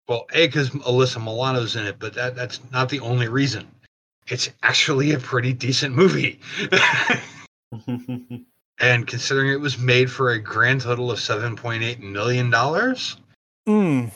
Well, 0.09 0.25
A, 0.33 0.47
because 0.47 0.71
Alyssa 0.71 1.23
Milano's 1.23 1.77
in 1.77 1.85
it, 1.85 1.99
but 1.99 2.13
that, 2.15 2.35
that's 2.35 2.59
not 2.73 2.89
the 2.89 2.99
only 2.99 3.29
reason. 3.29 3.65
It's 4.27 4.49
actually 4.61 5.13
a 5.13 5.19
pretty 5.19 5.53
decent 5.53 5.95
movie. 5.95 6.41
and 7.87 9.07
considering 9.07 9.51
it 9.53 9.59
was 9.61 9.77
made 9.77 10.11
for 10.11 10.31
a 10.31 10.39
grand 10.39 10.81
total 10.81 11.11
of 11.11 11.19
$7.8 11.19 11.99
million, 12.01 12.51
Mm. 13.67 14.11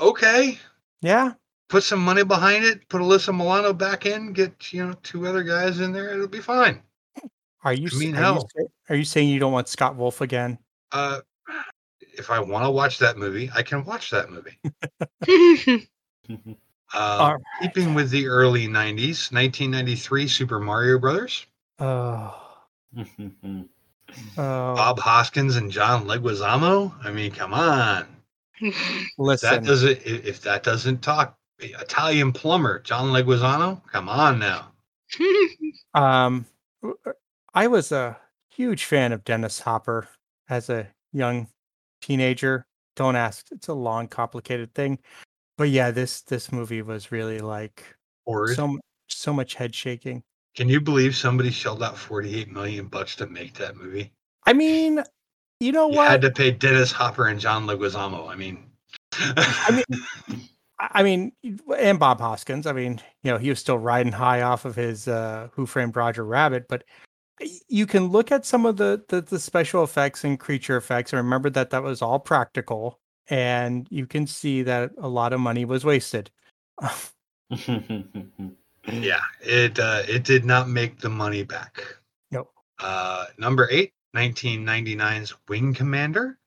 okay, 0.00 0.58
Yeah. 1.02 1.32
Put 1.68 1.82
some 1.82 2.00
money 2.00 2.24
behind 2.24 2.64
it, 2.64 2.88
put 2.88 3.00
Alyssa 3.00 3.34
Milano 3.36 3.72
back 3.72 4.06
in, 4.06 4.32
get, 4.32 4.72
you 4.72 4.86
know, 4.86 4.94
two 5.02 5.26
other 5.26 5.42
guys 5.42 5.80
in 5.80 5.92
there, 5.92 6.12
it'll 6.12 6.28
be 6.28 6.40
fine. 6.40 6.82
Are 7.64 7.72
you, 7.72 7.88
I 7.92 7.98
mean, 7.98 8.14
are, 8.14 8.18
hell. 8.18 8.48
sa- 8.56 8.64
are 8.90 8.96
you 8.96 9.04
saying 9.04 9.28
you 9.28 9.40
don't 9.40 9.52
want 9.52 9.68
Scott 9.68 9.96
Wolf 9.96 10.20
again? 10.20 10.58
Uh, 10.92 11.20
if 12.16 12.30
I 12.30 12.38
want 12.38 12.64
to 12.64 12.70
watch 12.70 12.98
that 12.98 13.16
movie, 13.16 13.50
I 13.54 13.62
can 13.62 13.84
watch 13.84 14.10
that 14.10 14.30
movie. 14.30 14.58
Uh, 16.92 16.98
All 16.98 17.32
right. 17.32 17.42
keeping 17.60 17.92
with 17.92 18.10
the 18.10 18.28
early 18.28 18.68
90s, 18.68 19.32
1993 19.32 20.28
Super 20.28 20.60
Mario 20.60 20.98
Brothers. 20.98 21.46
Oh. 21.80 22.40
Oh. 24.38 24.76
Bob 24.76 25.00
Hoskins 25.00 25.56
and 25.56 25.72
John 25.72 26.04
Leguizamo. 26.06 26.94
I 27.04 27.10
mean, 27.10 27.32
come 27.32 27.52
on. 27.52 28.06
That 28.60 28.72
listen. 29.18 29.64
doesn't 29.64 29.98
if 30.04 30.40
that 30.42 30.62
doesn't 30.62 31.02
talk 31.02 31.36
Italian 31.58 32.32
plumber 32.32 32.80
John 32.80 33.12
Leguizamo. 33.12 33.80
Come 33.90 34.08
on 34.08 34.38
now. 34.38 34.72
Um, 35.94 36.44
I 37.54 37.68
was 37.68 37.92
a 37.92 38.18
huge 38.50 38.84
fan 38.84 39.12
of 39.12 39.22
Dennis 39.22 39.60
Hopper 39.60 40.08
as 40.48 40.68
a 40.68 40.88
young 41.12 41.46
teenager. 42.02 42.66
Don't 42.96 43.14
ask; 43.14 43.46
it's 43.52 43.68
a 43.68 43.74
long, 43.74 44.08
complicated 44.08 44.74
thing. 44.74 44.98
But 45.56 45.68
yeah, 45.68 45.92
this 45.92 46.22
this 46.22 46.50
movie 46.50 46.82
was 46.82 47.12
really 47.12 47.38
like 47.38 47.84
Horrid. 48.26 48.56
so 48.56 48.76
so 49.06 49.32
much 49.32 49.54
head 49.54 49.72
shaking. 49.72 50.24
Can 50.56 50.68
you 50.68 50.80
believe 50.80 51.14
somebody 51.14 51.50
shelled 51.52 51.82
out 51.84 51.96
48 51.96 52.50
million 52.50 52.86
bucks 52.88 53.14
to 53.16 53.26
make 53.28 53.54
that 53.54 53.76
movie? 53.76 54.12
I 54.46 54.52
mean, 54.52 55.00
you 55.60 55.70
know 55.70 55.88
You 55.90 55.98
what? 55.98 56.10
had 56.10 56.22
to 56.22 56.30
pay 56.32 56.50
Dennis 56.50 56.90
Hopper 56.90 57.28
and 57.28 57.38
John 57.38 57.66
Leguizamo. 57.68 58.28
I 58.28 58.34
mean, 58.34 58.64
I 59.12 59.82
mean, 60.28 60.40
I 60.92 61.00
I 61.00 61.02
mean, 61.02 61.32
and 61.78 61.98
Bob 61.98 62.20
Hoskins. 62.20 62.66
I 62.66 62.72
mean, 62.72 63.00
you 63.22 63.30
know, 63.30 63.38
he 63.38 63.48
was 63.48 63.58
still 63.58 63.78
riding 63.78 64.12
high 64.12 64.42
off 64.42 64.64
of 64.64 64.76
his 64.76 65.08
uh, 65.08 65.48
Who 65.52 65.66
Framed 65.66 65.96
Roger 65.96 66.24
Rabbit, 66.24 66.66
but 66.68 66.84
you 67.68 67.86
can 67.86 68.08
look 68.08 68.30
at 68.30 68.46
some 68.46 68.64
of 68.66 68.76
the, 68.76 69.04
the 69.08 69.20
the 69.20 69.38
special 69.38 69.82
effects 69.84 70.24
and 70.24 70.38
creature 70.38 70.76
effects 70.76 71.12
and 71.12 71.18
remember 71.18 71.50
that 71.50 71.70
that 71.70 71.82
was 71.82 72.02
all 72.02 72.18
practical, 72.18 73.00
and 73.28 73.86
you 73.90 74.06
can 74.06 74.26
see 74.26 74.62
that 74.62 74.92
a 74.98 75.08
lot 75.08 75.32
of 75.32 75.40
money 75.40 75.64
was 75.64 75.84
wasted. 75.84 76.30
yeah, 78.88 79.20
it 79.40 79.78
uh, 79.78 80.02
it 80.08 80.24
did 80.24 80.44
not 80.44 80.68
make 80.68 81.00
the 81.00 81.10
money 81.10 81.42
back. 81.42 81.82
Nope. 82.30 82.52
Uh, 82.78 83.26
number 83.38 83.68
eight, 83.70 83.92
1999's 84.16 85.34
Wing 85.48 85.74
Commander. 85.74 86.38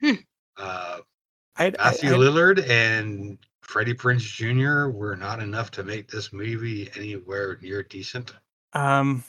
Hmm. 0.00 0.14
Uh, 0.56 0.98
I, 1.66 1.70
Matthew 1.78 2.10
I- 2.10 2.16
Lillard 2.18 2.68
and 2.68 3.38
Freddie 3.62 3.94
Prinze 3.94 4.22
Jr. 4.22 4.90
were 4.90 5.16
not 5.16 5.40
enough 5.40 5.70
to 5.72 5.82
make 5.82 6.10
this 6.10 6.32
movie 6.32 6.90
anywhere 6.96 7.58
near 7.62 7.82
decent. 7.82 8.34
um, 8.74 9.24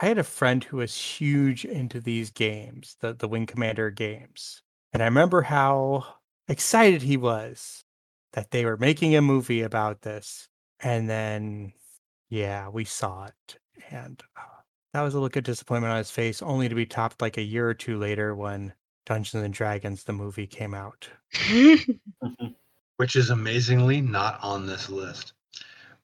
I 0.00 0.06
had 0.06 0.18
a 0.18 0.24
friend 0.24 0.62
who 0.64 0.78
was 0.78 0.96
huge 0.96 1.64
into 1.64 2.00
these 2.00 2.30
games, 2.30 2.96
the 3.00 3.14
the 3.14 3.28
Wing 3.28 3.46
Commander 3.46 3.90
games, 3.90 4.60
and 4.92 5.02
I 5.02 5.06
remember 5.06 5.42
how 5.42 6.04
excited 6.48 7.02
he 7.02 7.16
was 7.16 7.84
that 8.32 8.50
they 8.50 8.64
were 8.64 8.76
making 8.76 9.14
a 9.14 9.22
movie 9.22 9.62
about 9.62 10.02
this. 10.02 10.48
And 10.80 11.08
then, 11.08 11.72
yeah, 12.28 12.68
we 12.68 12.84
saw 12.84 13.26
it, 13.26 13.58
and 13.90 14.20
uh, 14.36 14.42
that 14.92 15.02
was 15.02 15.14
a 15.14 15.20
look 15.20 15.36
of 15.36 15.44
disappointment 15.44 15.92
on 15.92 15.98
his 15.98 16.10
face, 16.10 16.42
only 16.42 16.68
to 16.68 16.74
be 16.74 16.84
topped 16.86 17.22
like 17.22 17.36
a 17.38 17.42
year 17.42 17.68
or 17.68 17.74
two 17.74 17.96
later 17.98 18.34
when 18.34 18.74
Dungeons 19.06 19.44
and 19.44 19.54
Dragons 19.54 20.04
the 20.04 20.12
movie 20.12 20.46
came 20.46 20.74
out. 20.74 21.08
which 22.96 23.16
is 23.16 23.30
amazingly 23.30 24.00
not 24.00 24.38
on 24.42 24.66
this 24.66 24.88
list. 24.88 25.32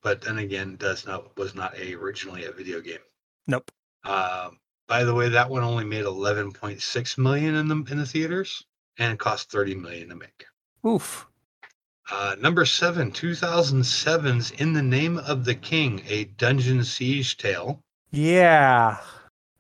But 0.02 0.22
then 0.22 0.38
again, 0.38 0.76
does 0.76 1.06
not 1.06 1.36
was 1.36 1.54
not 1.54 1.76
a, 1.78 1.94
originally 1.94 2.46
a 2.46 2.52
video 2.52 2.80
game. 2.80 3.00
Nope. 3.46 3.70
Um, 4.04 4.58
by 4.88 5.04
the 5.04 5.14
way, 5.14 5.28
that 5.28 5.50
one 5.50 5.62
only 5.62 5.84
made 5.84 6.04
11.6 6.04 7.18
million 7.18 7.54
in 7.54 7.68
the 7.68 7.84
in 7.90 7.98
the 7.98 8.06
theaters 8.06 8.64
and 8.98 9.18
cost 9.18 9.50
30 9.50 9.74
million 9.74 10.08
to 10.08 10.16
make. 10.16 10.46
Oof. 10.86 11.26
Uh, 12.10 12.34
number 12.40 12.64
seven, 12.64 13.12
2007's 13.12 14.50
In 14.52 14.72
the 14.72 14.82
Name 14.82 15.18
of 15.18 15.44
the 15.44 15.54
King, 15.54 16.02
a 16.08 16.24
dungeon 16.24 16.82
siege 16.82 17.36
tale. 17.36 17.78
Yeah, 18.10 18.98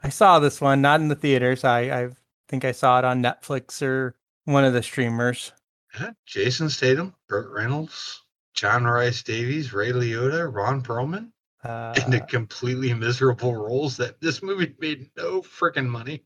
I 0.02 0.08
saw 0.08 0.40
this 0.40 0.60
one, 0.60 0.82
not 0.82 1.00
in 1.00 1.08
the 1.08 1.14
theaters. 1.14 1.62
I 1.62 1.80
I 1.80 2.08
think 2.50 2.64
I 2.64 2.72
saw 2.72 2.98
it 2.98 3.04
on 3.04 3.22
Netflix 3.22 3.80
or 3.80 4.16
one 4.44 4.64
of 4.64 4.72
the 4.72 4.82
streamers. 4.82 5.52
Uh, 5.98 6.10
Jason 6.26 6.68
Statham, 6.68 7.14
Burt 7.28 7.50
Reynolds, 7.50 8.22
John 8.54 8.84
Rhys-Davies, 8.84 9.72
Ray 9.72 9.92
Liotta, 9.92 10.52
Ron 10.52 10.82
Perlman, 10.82 11.30
Uh, 11.64 11.94
in 12.04 12.10
the 12.10 12.20
completely 12.20 12.92
miserable 12.92 13.54
roles 13.54 13.96
that 13.96 14.20
this 14.20 14.42
movie 14.42 14.74
made 14.80 15.10
no 15.16 15.40
freaking 15.42 15.86
money. 15.86 16.24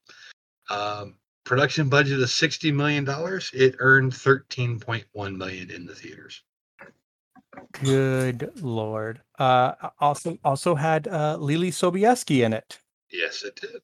Um, 0.70 1.16
production 1.44 1.88
budget 1.90 2.20
of 2.20 2.30
sixty 2.30 2.72
million 2.72 3.04
dollars. 3.04 3.50
It 3.52 3.74
earned 3.80 4.14
thirteen 4.14 4.80
point 4.80 5.04
one 5.12 5.36
million 5.36 5.70
in 5.70 5.84
the 5.84 5.94
theaters. 5.94 6.42
good 7.82 8.50
lord. 8.62 9.20
Uh, 9.38 9.74
also 10.00 10.38
also 10.44 10.74
had 10.74 11.06
uh, 11.08 11.36
Leelee 11.38 11.68
Sobieski 11.72 12.44
in 12.44 12.52
it. 12.54 12.78
Yes, 13.10 13.42
it 13.42 13.56
did. 13.60 13.82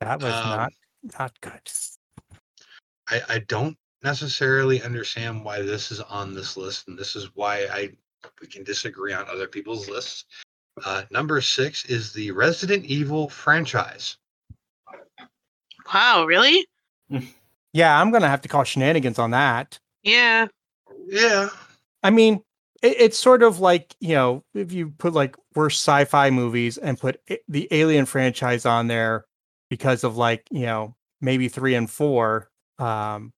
That 0.00 0.20
was 0.20 0.32
Um, 0.32 0.50
not 0.50 0.72
not 1.18 1.38
good. 1.40 1.60
I, 3.08 3.20
I 3.28 3.38
don't 3.40 3.76
necessarily 4.02 4.82
understand 4.82 5.44
why 5.44 5.62
this 5.62 5.90
is 5.90 6.00
on 6.00 6.34
this 6.34 6.56
list, 6.56 6.88
and 6.88 6.98
this 6.98 7.16
is 7.16 7.30
why 7.34 7.66
I 7.70 7.90
we 8.40 8.46
can 8.46 8.64
disagree 8.64 9.12
on 9.12 9.26
other 9.28 9.46
people's 9.46 9.88
lists. 9.88 10.24
Uh, 10.84 11.02
number 11.10 11.40
six 11.40 11.84
is 11.84 12.12
the 12.12 12.30
Resident 12.30 12.84
Evil 12.86 13.28
franchise. 13.28 14.16
wow, 15.92 16.24
really? 16.26 16.66
Yeah, 17.74 18.00
I'm 18.00 18.12
gonna 18.12 18.28
have 18.28 18.42
to 18.42 18.48
call 18.48 18.62
shenanigans 18.62 19.18
on 19.18 19.32
that. 19.32 19.80
Yeah. 20.04 20.46
Yeah, 21.08 21.48
I 22.04 22.10
mean, 22.10 22.40
it, 22.82 22.96
it's 23.00 23.18
sort 23.18 23.42
of 23.42 23.58
like 23.58 23.96
you 23.98 24.14
know, 24.14 24.44
if 24.54 24.72
you 24.72 24.90
put 24.90 25.12
like 25.12 25.34
worst 25.56 25.82
sci-fi 25.82 26.30
movies 26.30 26.78
and 26.78 26.98
put 26.98 27.20
a- 27.28 27.40
the 27.48 27.66
Alien 27.72 28.06
franchise 28.06 28.64
on 28.64 28.86
there 28.86 29.24
because 29.70 30.04
of 30.04 30.16
like 30.16 30.46
you 30.50 30.66
know 30.66 30.96
maybe 31.20 31.48
three 31.48 31.74
and 31.74 31.90
four, 31.90 32.50
um, 32.78 33.32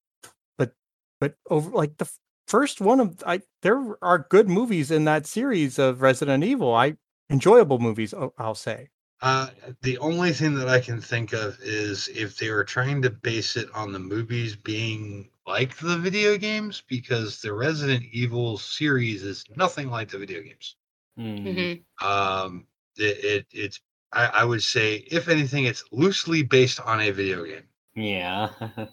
but 0.58 0.74
but 1.20 1.36
over 1.50 1.70
like 1.70 1.98
the 1.98 2.10
first 2.48 2.80
one 2.80 3.00
of 3.00 3.22
I. 3.26 3.42
There 3.62 3.96
are 4.04 4.26
good 4.30 4.48
movies 4.48 4.90
in 4.90 5.04
that 5.06 5.26
series 5.26 5.78
of 5.78 6.02
Resident 6.02 6.44
Evil. 6.44 6.74
I 6.74 6.98
enjoyable 7.30 7.78
movies. 7.78 8.14
I'll 8.38 8.54
say. 8.54 8.90
Uh, 9.22 9.50
the 9.80 9.96
only 9.98 10.32
thing 10.32 10.54
that 10.54 10.68
I 10.68 10.78
can 10.80 11.00
think 11.00 11.32
of 11.32 11.58
is 11.62 12.08
if 12.08 12.36
they 12.36 12.50
were 12.50 12.64
trying 12.64 13.00
to 13.02 13.10
base 13.10 13.56
it 13.56 13.70
on 13.74 13.92
the 13.92 13.98
movies 13.98 14.54
being 14.56 15.30
like 15.46 15.76
the 15.78 15.96
video 15.96 16.36
games, 16.36 16.82
because 16.86 17.40
the 17.40 17.52
Resident 17.54 18.04
Evil 18.12 18.58
series 18.58 19.22
is 19.22 19.44
nothing 19.56 19.88
like 19.88 20.10
the 20.10 20.18
video 20.18 20.42
games. 20.42 20.76
Hmm. 21.16 21.22
Mhm. 21.46 21.84
Um, 22.02 22.68
it, 22.96 23.24
it 23.24 23.46
it's 23.52 23.80
I, 24.12 24.26
I 24.26 24.44
would 24.44 24.62
say 24.62 25.04
if 25.10 25.28
anything, 25.28 25.64
it's 25.64 25.84
loosely 25.92 26.42
based 26.42 26.80
on 26.80 27.00
a 27.00 27.10
video 27.10 27.44
game. 27.44 27.62
Yeah. 27.94 28.50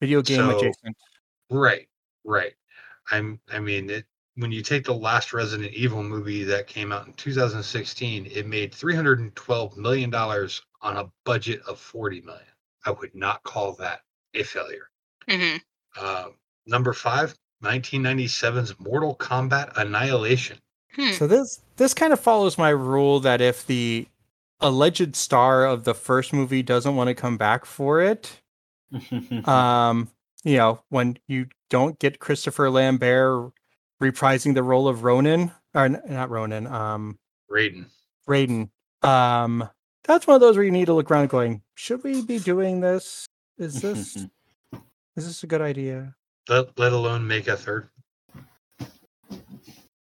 Video 0.00 0.22
game 0.22 0.36
So- 0.38 0.58
adjacent. 0.58 0.96
Right, 1.50 1.88
right. 2.24 2.52
I'm. 3.10 3.40
I 3.52 3.58
mean, 3.58 3.88
it, 3.90 4.04
when 4.36 4.52
you 4.52 4.62
take 4.62 4.84
the 4.84 4.94
last 4.94 5.32
Resident 5.32 5.72
Evil 5.72 6.02
movie 6.04 6.44
that 6.44 6.66
came 6.68 6.92
out 6.92 7.06
in 7.06 7.14
2016, 7.14 8.26
it 8.26 8.46
made 8.46 8.72
312 8.74 9.76
million 9.76 10.10
dollars 10.10 10.62
on 10.82 10.98
a 10.98 11.10
budget 11.24 11.60
of 11.66 11.80
40 11.80 12.20
million. 12.20 12.44
I 12.86 12.90
would 12.92 13.14
not 13.14 13.42
call 13.42 13.72
that 13.74 14.02
a 14.34 14.42
failure. 14.44 14.90
Mhm. 15.28 15.60
Um, 16.00 16.34
number 16.66 16.92
five, 16.92 17.34
1997's 17.64 18.78
Mortal 18.78 19.16
Kombat 19.16 19.72
Annihilation. 19.76 20.58
Hmm. 20.94 21.12
So 21.12 21.26
this 21.26 21.60
this 21.76 21.94
kind 21.94 22.12
of 22.12 22.20
follows 22.20 22.56
my 22.58 22.70
rule 22.70 23.20
that 23.20 23.40
if 23.40 23.66
the 23.66 24.06
alleged 24.60 25.16
star 25.16 25.64
of 25.64 25.84
the 25.84 25.94
first 25.94 26.32
movie 26.32 26.62
doesn't 26.62 26.96
want 26.96 27.08
to 27.08 27.14
come 27.14 27.36
back 27.36 27.64
for 27.64 28.00
it, 28.00 28.40
um, 29.46 30.08
you 30.44 30.56
know, 30.56 30.82
when 30.88 31.18
you 31.26 31.46
don't 31.70 31.98
get 31.98 32.18
Christopher 32.18 32.70
Lambert 32.70 33.52
reprising 34.02 34.54
the 34.54 34.62
role 34.62 34.88
of 34.88 35.04
Ronan, 35.04 35.52
or 35.74 35.88
not 35.88 36.30
Ronan, 36.30 36.66
um, 36.66 37.18
Raiden. 37.50 37.86
Raiden, 38.28 38.70
um, 39.02 39.68
that's 40.04 40.26
one 40.26 40.34
of 40.34 40.40
those 40.40 40.56
where 40.56 40.64
you 40.64 40.70
need 40.70 40.86
to 40.86 40.94
look 40.94 41.10
around, 41.10 41.28
going, 41.28 41.62
should 41.74 42.02
we 42.04 42.22
be 42.22 42.38
doing 42.38 42.80
this? 42.80 43.26
Is 43.58 43.80
this 43.82 44.16
is 45.16 45.26
this 45.26 45.42
a 45.42 45.46
good 45.46 45.60
idea? 45.60 46.14
let, 46.48 46.78
let 46.78 46.92
alone 46.92 47.26
make 47.26 47.46
a 47.48 47.56
third. 47.56 47.90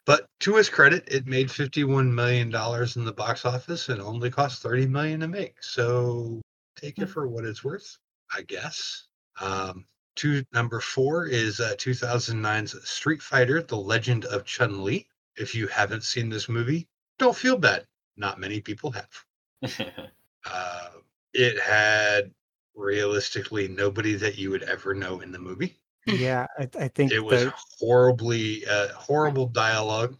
But 0.08 0.30
to 0.40 0.56
his 0.56 0.70
credit, 0.70 1.04
it 1.10 1.28
made 1.28 1.50
$51 1.50 2.10
million 2.10 2.48
in 2.48 3.06
the 3.06 3.14
box 3.14 3.44
office 3.44 3.90
and 3.90 4.02
only 4.02 4.32
cost 4.32 4.64
30 4.64 4.88
million 4.88 5.20
to 5.20 5.28
make. 5.28 5.62
So 5.62 6.42
take 6.78 6.98
it 6.98 7.08
for 7.08 7.28
what 7.28 7.44
it's 7.44 7.62
worth, 7.62 7.98
I 8.34 8.44
guess. 8.44 9.08
Um, 9.42 9.86
two, 10.16 10.46
number 10.54 10.80
four 10.80 11.26
is 11.26 11.60
uh, 11.60 11.76
2009's 11.78 12.90
Street 12.90 13.22
Fighter, 13.22 13.62
The 13.62 13.76
Legend 13.76 14.24
of 14.24 14.46
Chun 14.46 14.82
Li. 14.86 15.10
If 15.36 15.54
you 15.54 15.68
haven't 15.68 16.06
seen 16.06 16.30
this 16.30 16.48
movie, 16.48 16.88
don't 17.20 17.36
feel 17.36 17.58
bad. 17.58 17.86
Not 18.16 18.40
many 18.40 18.62
people 18.62 18.92
have. 18.92 19.26
Uh, 20.50 20.92
it 21.34 21.60
had 21.60 22.32
realistically 22.74 23.68
nobody 23.68 24.16
that 24.16 24.38
you 24.38 24.50
would 24.50 24.64
ever 24.64 24.94
know 24.94 25.20
in 25.20 25.30
the 25.30 25.40
movie. 25.40 25.76
Yeah, 26.08 26.48
I, 26.58 26.70
I 26.80 26.88
think 26.88 27.12
It 27.12 27.20
was 27.20 27.46
the- 27.46 27.54
horribly 27.80 28.66
uh, 28.66 28.90
horrible 28.90 29.48
dialogue. 29.48 30.18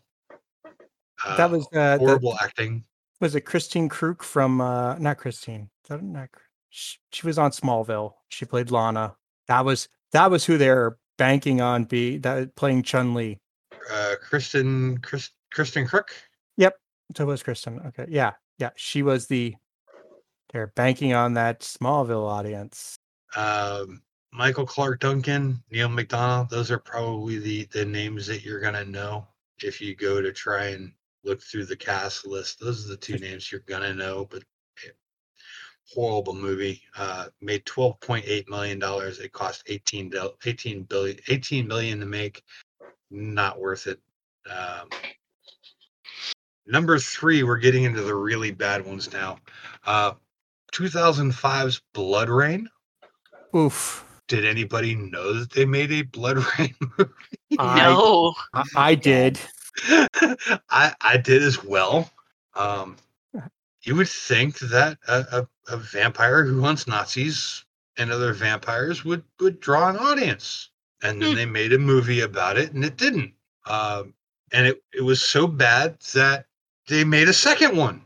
Uh, 1.26 1.38
that 1.38 1.49
was 1.49 1.65
uh, 1.73 1.97
the- 1.97 1.99
horrible 1.99 2.38
acting. 2.41 2.84
was 3.22 3.35
it 3.35 3.41
Christine 3.41 3.89
Kreuk 3.89 4.22
from 4.22 4.61
uh 4.61 4.97
not 4.99 5.18
Christine. 5.18 5.69
That, 5.89 6.03
not, 6.03 6.30
she, 6.69 6.97
she 7.11 7.26
was 7.26 7.38
on 7.39 7.51
Smallville. 7.51 8.14
She 8.30 8.45
played 8.45 8.69
Lana. 8.72 9.15
That 9.47 9.64
was 9.65 9.88
that 10.11 10.30
was 10.30 10.45
who 10.45 10.57
they're 10.57 10.97
banking 11.18 11.61
on 11.61 11.85
be 11.85 12.18
that 12.19 12.55
playing 12.55 12.84
Chun 12.84 13.14
Li. 13.14 13.39
Uh, 13.91 14.15
Kristen 14.22 14.97
Chris, 14.99 15.30
Kristen 15.53 15.88
Kreuk. 15.88 16.09
Yep. 16.57 16.76
So 17.15 17.23
it 17.23 17.27
was 17.27 17.41
Kristen. 17.43 17.80
Okay. 17.88 18.05
Yeah. 18.09 18.34
Yeah. 18.59 18.72
She 18.76 19.01
was 19.01 19.27
the 19.27 19.55
they're 20.51 20.73
banking 20.76 21.14
on 21.14 21.34
that 21.35 21.61
Smallville 21.61 22.27
audience. 22.30 22.97
Um, 23.35 24.01
Michael 24.31 24.65
Clarke 24.65 24.99
Duncan, 24.99 25.63
Neil 25.71 25.89
McDonough. 25.89 26.49
Those 26.49 26.71
are 26.71 26.79
probably 26.79 27.39
the 27.39 27.63
the 27.71 27.85
names 27.85 28.27
that 28.27 28.43
you're 28.43 28.59
gonna 28.59 28.85
know 28.85 29.27
if 29.63 29.81
you 29.81 29.95
go 29.95 30.21
to 30.21 30.31
try 30.31 30.67
and 30.67 30.91
look 31.23 31.41
through 31.41 31.65
the 31.65 31.75
cast 31.75 32.27
list. 32.27 32.59
Those 32.59 32.85
are 32.85 32.89
the 32.89 32.97
two 32.97 33.17
names 33.17 33.51
you're 33.51 33.61
gonna 33.61 33.93
know. 33.93 34.27
But 34.29 34.43
horrible 35.93 36.33
movie. 36.33 36.81
Uh, 36.97 37.27
made 37.41 37.65
12.8 37.65 38.47
million 38.49 38.79
dollars. 38.79 39.19
It 39.19 39.31
cost 39.31 39.63
18 39.67 40.09
del- 40.09 40.37
18 40.45 40.83
billion 40.83 41.17
18 41.27 41.67
million 41.67 41.99
to 41.99 42.05
make. 42.05 42.43
Not 43.09 43.59
worth 43.59 43.87
it. 43.87 43.99
Um, 44.49 44.89
number 46.65 46.99
three, 46.99 47.43
we're 47.43 47.57
getting 47.57 47.83
into 47.83 48.01
the 48.01 48.15
really 48.15 48.51
bad 48.51 48.85
ones 48.85 49.11
now. 49.11 49.37
Uh, 49.85 50.13
2005's 50.73 51.81
BloodRayne. 51.95 52.65
Oof. 53.55 54.06
Did 54.27 54.45
anybody 54.45 54.95
know 54.95 55.33
that 55.33 55.51
they 55.51 55.65
made 55.65 55.91
a 55.91 56.01
Blood 56.03 56.37
Rain 56.59 56.75
movie? 56.97 57.11
No. 57.51 58.33
I, 58.53 58.63
I 58.75 58.95
did. 58.95 59.39
I 60.69 60.93
I 61.01 61.17
did 61.17 61.43
as 61.43 61.63
well. 61.63 62.09
Um, 62.55 62.97
you 63.83 63.95
would 63.95 64.09
think 64.09 64.59
that 64.59 64.97
a, 65.07 65.25
a, 65.31 65.47
a 65.73 65.77
vampire 65.77 66.43
who 66.43 66.61
hunts 66.61 66.87
Nazis 66.87 67.63
and 67.97 68.11
other 68.11 68.33
vampires 68.33 69.05
would 69.05 69.23
would 69.39 69.59
draw 69.59 69.89
an 69.89 69.97
audience, 69.97 70.69
and 71.03 71.21
then 71.21 71.31
Hmm. 71.31 71.35
they 71.35 71.45
made 71.45 71.73
a 71.73 71.77
movie 71.79 72.21
about 72.21 72.57
it, 72.57 72.73
and 72.73 72.83
it 72.83 72.97
didn't. 72.97 73.33
Um, 73.67 74.13
and 74.51 74.67
it 74.67 74.81
it 74.93 75.01
was 75.03 75.21
so 75.21 75.47
bad 75.47 75.99
that 76.13 76.45
they 76.87 77.03
made 77.03 77.29
a 77.29 77.33
second 77.33 77.77
one. 77.77 78.01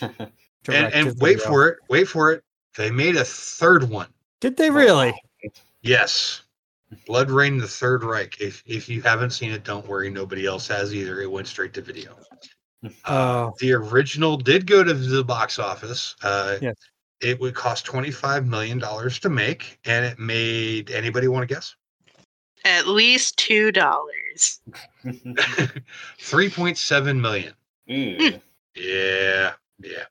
And, 0.66 0.94
and 0.94 1.20
wait 1.20 1.42
for 1.42 1.68
it, 1.68 1.78
wait 1.90 2.08
for 2.08 2.32
it. 2.32 2.42
They 2.78 2.90
made 2.90 3.16
a 3.16 3.24
third 3.24 3.90
one. 3.90 4.08
Did 4.40 4.56
they 4.56 4.70
really? 4.70 5.12
Yes. 5.84 6.42
BloodRayne 7.08 7.60
the 7.60 7.68
Third 7.68 8.02
Reich. 8.04 8.40
If 8.40 8.62
if 8.66 8.88
you 8.88 9.02
haven't 9.02 9.30
seen 9.30 9.52
it, 9.52 9.64
don't 9.64 9.86
worry. 9.86 10.10
Nobody 10.10 10.46
else 10.46 10.66
has 10.68 10.94
either. 10.94 11.20
It 11.20 11.30
went 11.30 11.46
straight 11.46 11.74
to 11.74 11.82
video. 11.82 12.16
Uh, 13.04 13.50
the 13.60 13.72
original 13.72 14.36
did 14.36 14.66
go 14.66 14.82
to 14.84 14.94
the 14.94 15.24
box 15.24 15.58
office. 15.58 16.16
Uh, 16.22 16.56
Yes. 16.60 16.76
It 17.20 17.40
would 17.40 17.54
cost 17.54 17.84
twenty 17.86 18.10
five 18.10 18.46
million 18.46 18.78
dollars 18.78 19.18
to 19.20 19.28
make, 19.30 19.78
and 19.84 20.04
it 20.04 20.18
made. 20.18 20.90
Anybody 20.90 21.28
want 21.28 21.48
to 21.48 21.54
guess? 21.54 21.74
At 22.64 22.86
least 22.86 23.36
two 23.38 23.72
dollars. 23.72 24.60
Three 26.18 26.50
point 26.50 26.76
seven 26.78 27.20
million. 27.20 27.54
Ooh. 27.90 28.40
Yeah, 28.76 29.52
yeah. 29.78 30.04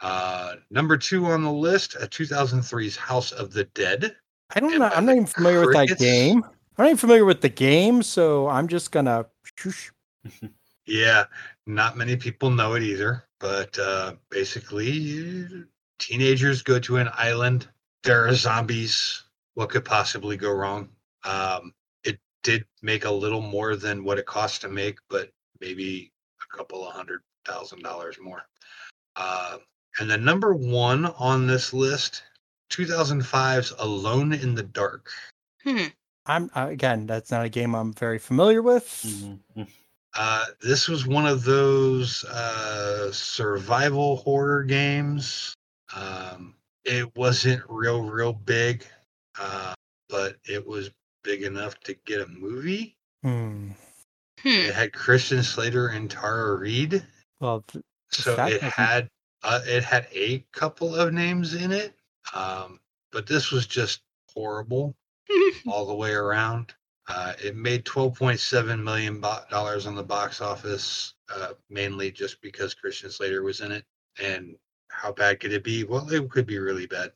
Uh, 0.00 0.56
number 0.70 0.96
two 0.96 1.26
on 1.26 1.42
the 1.42 1.52
list, 1.52 1.96
uh, 1.96 2.06
2003's 2.06 2.96
House 2.96 3.32
of 3.32 3.52
the 3.52 3.64
Dead. 3.64 4.16
I 4.54 4.60
don't 4.60 4.78
know. 4.78 4.90
I'm 4.92 5.06
not 5.06 5.12
even 5.12 5.26
familiar 5.26 5.60
with 5.60 5.74
that 5.74 5.98
game. 5.98 6.44
I'm 6.44 6.84
not 6.84 6.86
even 6.86 6.96
familiar 6.96 7.24
with 7.24 7.40
the 7.40 7.48
game, 7.48 8.02
so 8.02 8.48
I'm 8.48 8.68
just 8.68 8.92
gonna. 8.92 9.26
Yeah, 10.86 11.24
not 11.66 11.96
many 11.96 12.16
people 12.16 12.50
know 12.50 12.74
it 12.74 12.82
either, 12.82 13.24
but 13.40 13.78
uh, 13.78 14.14
basically, 14.30 15.46
teenagers 15.98 16.62
go 16.62 16.78
to 16.80 16.98
an 16.98 17.08
island. 17.14 17.68
There 18.02 18.26
are 18.26 18.34
zombies. 18.34 19.24
What 19.54 19.70
could 19.70 19.84
possibly 19.84 20.36
go 20.36 20.52
wrong? 20.52 20.90
Um, 21.24 21.72
it 22.04 22.18
did 22.42 22.66
make 22.82 23.06
a 23.06 23.10
little 23.10 23.40
more 23.40 23.76
than 23.76 24.04
what 24.04 24.18
it 24.18 24.26
cost 24.26 24.60
to 24.62 24.68
make, 24.68 24.98
but 25.08 25.30
maybe 25.60 26.12
a 26.42 26.56
couple 26.56 26.86
of 26.86 26.92
hundred 26.92 27.22
thousand 27.46 27.82
dollars 27.82 28.18
more. 28.20 28.42
Uh, 29.16 29.58
and 30.00 30.10
the 30.10 30.18
number 30.18 30.54
one 30.54 31.06
on 31.18 31.46
this 31.46 31.72
list, 31.72 32.24
2005's 32.74 33.72
Alone 33.78 34.32
in 34.32 34.54
the 34.54 34.62
Dark. 34.62 35.10
Hmm. 35.62 35.86
I'm 36.26 36.50
uh, 36.54 36.68
again. 36.70 37.06
That's 37.06 37.30
not 37.30 37.44
a 37.44 37.48
game 37.48 37.74
I'm 37.74 37.92
very 37.92 38.18
familiar 38.18 38.62
with. 38.62 38.84
Mhm. 39.56 39.68
Uh, 40.16 40.44
this 40.62 40.88
was 40.88 41.06
one 41.06 41.26
of 41.26 41.44
those 41.44 42.22
uh, 42.24 43.10
survival 43.12 44.16
horror 44.16 44.62
games. 44.62 45.54
Um, 45.94 46.54
it 46.84 47.14
wasn't 47.16 47.62
real, 47.68 48.02
real 48.02 48.32
big, 48.32 48.86
uh, 49.38 49.74
but 50.08 50.36
it 50.44 50.64
was 50.64 50.90
big 51.24 51.42
enough 51.42 51.78
to 51.80 51.94
get 52.06 52.20
a 52.20 52.26
movie. 52.28 52.96
Hmm. 53.22 53.70
Hmm. 54.40 54.48
It 54.48 54.74
had 54.74 54.92
Christian 54.92 55.42
Slater 55.42 55.88
and 55.88 56.10
Tara 56.10 56.56
Reid, 56.56 57.04
Well, 57.40 57.64
th- 57.68 57.84
so 58.10 58.36
it 58.46 58.62
had 58.62 59.08
uh, 59.42 59.60
it 59.66 59.82
had 59.84 60.06
a 60.12 60.44
couple 60.52 60.94
of 60.94 61.12
names 61.12 61.54
in 61.54 61.72
it. 61.72 61.94
Um, 62.32 62.80
but 63.12 63.26
this 63.26 63.50
was 63.50 63.66
just 63.66 64.02
horrible 64.32 64.96
all 65.66 65.86
the 65.86 65.94
way 65.94 66.12
around. 66.12 66.74
Uh, 67.08 67.34
it 67.42 67.54
made 67.54 67.84
$12.7 67.84 68.82
million 68.82 69.22
on 69.22 69.94
the 69.94 70.02
box 70.02 70.40
office, 70.40 71.14
uh, 71.34 71.48
mainly 71.68 72.10
just 72.10 72.40
because 72.40 72.72
Christian 72.74 73.10
Slater 73.10 73.42
was 73.42 73.60
in 73.60 73.72
it. 73.72 73.84
And 74.22 74.56
how 74.88 75.12
bad 75.12 75.40
could 75.40 75.52
it 75.52 75.64
be? 75.64 75.84
Well, 75.84 76.08
it 76.10 76.30
could 76.30 76.46
be 76.46 76.58
really 76.58 76.86
bad. 76.86 77.12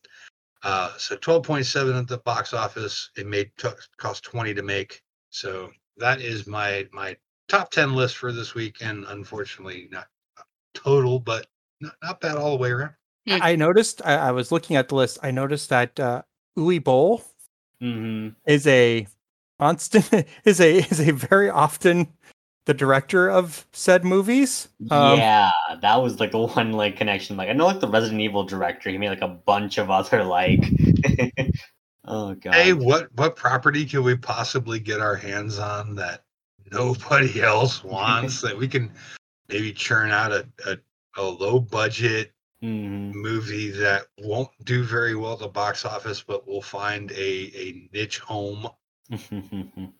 Uh, 0.62 0.92
so 0.98 1.16
12.7 1.16 1.98
at 1.98 2.08
the 2.08 2.18
box 2.18 2.52
office. 2.52 3.10
It 3.16 3.26
made 3.26 3.50
t- 3.56 3.68
cost 3.96 4.24
20 4.24 4.54
to 4.54 4.62
make. 4.62 5.02
So 5.30 5.70
that 5.98 6.20
is 6.20 6.46
my 6.46 6.88
my 6.92 7.16
top 7.48 7.70
ten 7.70 7.94
list 7.94 8.16
for 8.16 8.32
this 8.32 8.54
week, 8.54 8.78
and 8.80 9.04
unfortunately 9.08 9.88
not 9.90 10.08
total, 10.74 11.18
but 11.18 11.46
not, 11.80 11.94
not 12.02 12.20
bad 12.20 12.36
all 12.36 12.52
the 12.52 12.62
way 12.62 12.70
around. 12.70 12.94
I 13.30 13.56
noticed. 13.56 14.02
I, 14.04 14.14
I 14.14 14.32
was 14.32 14.52
looking 14.52 14.76
at 14.76 14.88
the 14.88 14.94
list. 14.94 15.18
I 15.22 15.30
noticed 15.30 15.68
that 15.70 15.98
uh, 15.98 16.22
Uwe 16.58 16.82
Boll 16.82 17.22
hmm 17.80 18.28
is 18.46 18.66
a 18.66 19.06
constant 19.58 20.26
is 20.44 20.60
a 20.60 20.78
is 20.78 21.00
a 21.00 21.12
very 21.12 21.50
often 21.50 22.08
the 22.66 22.74
director 22.74 23.30
of 23.30 23.66
said 23.72 24.04
movies. 24.04 24.68
Um, 24.90 25.18
yeah, 25.18 25.50
that 25.80 25.96
was 25.96 26.20
like 26.20 26.32
the 26.32 26.38
one 26.46 26.72
like 26.72 26.96
connection. 26.96 27.36
Like 27.36 27.48
I 27.48 27.52
know 27.52 27.66
like 27.66 27.80
the 27.80 27.88
Resident 27.88 28.20
Evil 28.20 28.44
director, 28.44 28.90
he 28.90 28.98
made 28.98 29.10
like 29.10 29.22
a 29.22 29.28
bunch 29.28 29.78
of 29.78 29.90
other 29.90 30.24
like. 30.24 30.60
oh 32.04 32.34
god. 32.34 32.54
Hey, 32.54 32.72
what 32.72 33.08
what 33.14 33.36
property 33.36 33.84
can 33.84 34.02
we 34.02 34.16
possibly 34.16 34.78
get 34.78 35.00
our 35.00 35.16
hands 35.16 35.58
on 35.58 35.94
that 35.96 36.24
nobody 36.70 37.40
else 37.40 37.82
wants 37.82 38.40
that 38.42 38.56
we 38.56 38.68
can 38.68 38.92
maybe 39.48 39.72
churn 39.72 40.10
out 40.10 40.32
a, 40.32 40.46
a, 40.66 40.76
a 41.16 41.22
low 41.24 41.58
budget 41.58 42.32
Mhm. 42.62 43.12
movie 43.14 43.70
that 43.70 44.06
won't 44.18 44.50
do 44.64 44.82
very 44.82 45.14
well 45.14 45.34
at 45.34 45.38
the 45.38 45.48
box 45.48 45.84
office, 45.84 46.22
but 46.22 46.46
will 46.46 46.62
find 46.62 47.10
a, 47.12 47.52
a 47.56 47.88
niche 47.92 48.18
home. 48.18 48.68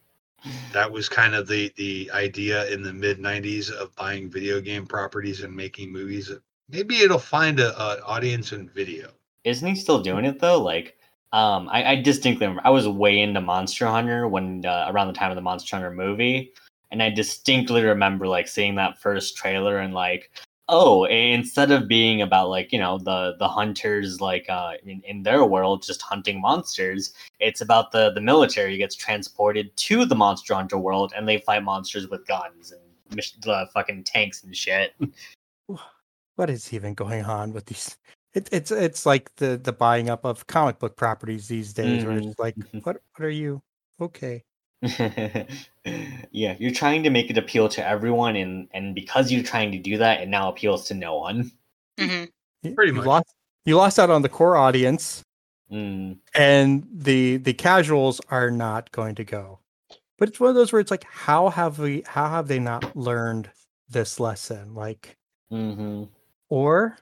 That 0.73 0.91
was 0.93 1.09
kind 1.09 1.35
of 1.35 1.49
the 1.49 1.73
the 1.77 2.11
idea 2.13 2.71
in 2.71 2.83
the 2.83 2.93
mid 2.93 3.19
'90s 3.19 3.71
of 3.71 3.95
buying 3.97 4.31
video 4.31 4.61
game 4.61 4.87
properties 4.87 5.43
and 5.43 5.55
making 5.55 5.91
movies. 5.91 6.31
Maybe 6.69 6.99
it'll 6.99 7.19
find 7.19 7.59
an 7.59 7.73
a 7.77 8.01
audience 8.05 8.53
in 8.53 8.69
video. 8.69 9.11
Isn't 9.45 9.67
he 9.69 9.75
still 9.75 10.01
doing 10.01 10.25
it 10.25 10.39
though? 10.41 10.63
Like, 10.63 10.97
um, 11.33 11.69
I, 11.71 11.93
I 11.93 11.95
distinctly 11.97 12.47
remember 12.47 12.67
I 12.67 12.71
was 12.71 12.87
way 12.87 13.21
into 13.21 13.41
Monster 13.41 13.87
Hunter 13.87 14.29
when 14.29 14.65
uh, 14.65 14.87
around 14.91 15.09
the 15.09 15.15
time 15.15 15.31
of 15.31 15.37
the 15.37 15.43
Monster 15.43 15.77
Hunter 15.77 15.91
movie, 15.91 16.53
and 16.91 17.03
I 17.03 17.11
distinctly 17.11 17.83
remember 17.83 18.29
like 18.29 18.47
seeing 18.47 18.75
that 18.77 19.01
first 19.01 19.37
trailer 19.37 19.79
and 19.79 19.95
like, 19.95 20.31
oh, 20.69 21.05
instead 21.05 21.71
of 21.71 21.89
being 21.89 22.23
about 22.23 22.49
like 22.51 22.73
you 22.73 22.79
know 22.79 22.99
the 22.99 23.37
the 23.39 23.49
hunters 23.49 24.21
like 24.21 24.47
uh 24.49 24.73
in, 24.85 25.03
in 25.05 25.23
their 25.23 25.45
world 25.45 25.83
just 25.83 26.03
hunting 26.03 26.41
monsters, 26.41 27.13
it's 27.41 27.61
about 27.61 27.93
the 27.93 28.11
the 28.13 28.21
military 28.21 28.77
gets 28.77 28.95
transported 28.95 29.75
to 29.77 30.05
the 30.05 30.15
Monster 30.15 30.55
Hunter 30.55 30.79
world 30.79 31.13
and 31.17 31.29
they 31.29 31.39
fight 31.39 31.63
monsters 31.63 32.09
with 32.09 32.27
guns 32.27 32.73
and 32.73 33.71
fucking 33.73 34.05
tanks 34.05 34.45
and 34.45 34.55
shit. 34.55 34.95
what 36.37 36.51
is 36.51 36.73
even 36.73 36.95
going 36.95 37.25
on 37.25 37.53
with 37.53 37.67
these? 37.67 37.97
It, 38.35 38.49
it's 38.53 38.71
it's 38.71 39.07
like 39.07 39.35
the 39.37 39.57
the 39.57 39.73
buying 39.73 40.11
up 40.11 40.25
of 40.25 40.47
comic 40.47 40.79
book 40.79 40.97
properties 40.97 41.49
these 41.49 41.73
days, 41.73 42.05
where 42.05 42.21
Mhm. 42.21 42.29
it's 42.31 42.39
like, 42.39 42.55
what 42.83 42.99
what 43.17 43.25
are 43.25 43.31
you? 43.31 43.63
Okay, 44.01 44.45
yeah, 46.31 46.57
you're 46.59 46.71
trying 46.71 47.03
to 47.03 47.11
make 47.11 47.31
it 47.31 47.39
appeal 47.39 47.69
to 47.71 47.87
everyone, 47.87 48.37
and 48.37 48.69
and 48.73 48.95
because 48.95 49.33
you're 49.33 49.43
trying 49.43 49.73
to 49.73 49.79
do 49.79 49.99
that, 49.99 50.21
it 50.21 50.29
now 50.29 50.49
appeals 50.51 50.87
to 50.89 50.95
no 50.95 51.17
one. 51.19 51.51
hmm 51.99 52.25
Y- 52.63 52.73
Pretty 52.75 52.93
you 52.93 52.99
much. 52.99 53.07
lost 53.07 53.35
you 53.65 53.77
lost 53.77 53.99
out 53.99 54.11
on 54.11 54.23
the 54.23 54.29
core 54.29 54.57
audience, 54.57 55.23
Mm, 55.71 56.19
and 56.35 56.87
the 56.93 57.39
the 57.39 57.55
casuals 57.55 58.21
are 58.31 58.51
not 58.51 58.91
going 58.93 59.15
to 59.17 59.25
go. 59.25 59.61
But 60.19 60.29
it's 60.29 60.41
one 60.41 60.51
of 60.51 60.57
those 60.57 60.73
where 60.73 60.81
it's 60.81 60.91
like, 60.91 61.05
how 61.05 61.49
have 61.51 61.79
we? 61.79 62.03
How 62.07 62.29
have 62.31 62.49
they 62.49 62.59
not 62.61 62.97
learned 62.97 63.51
this 63.89 64.21
lesson? 64.21 64.75
Like, 64.75 65.17
hmm 65.51 66.05
or 66.51 66.99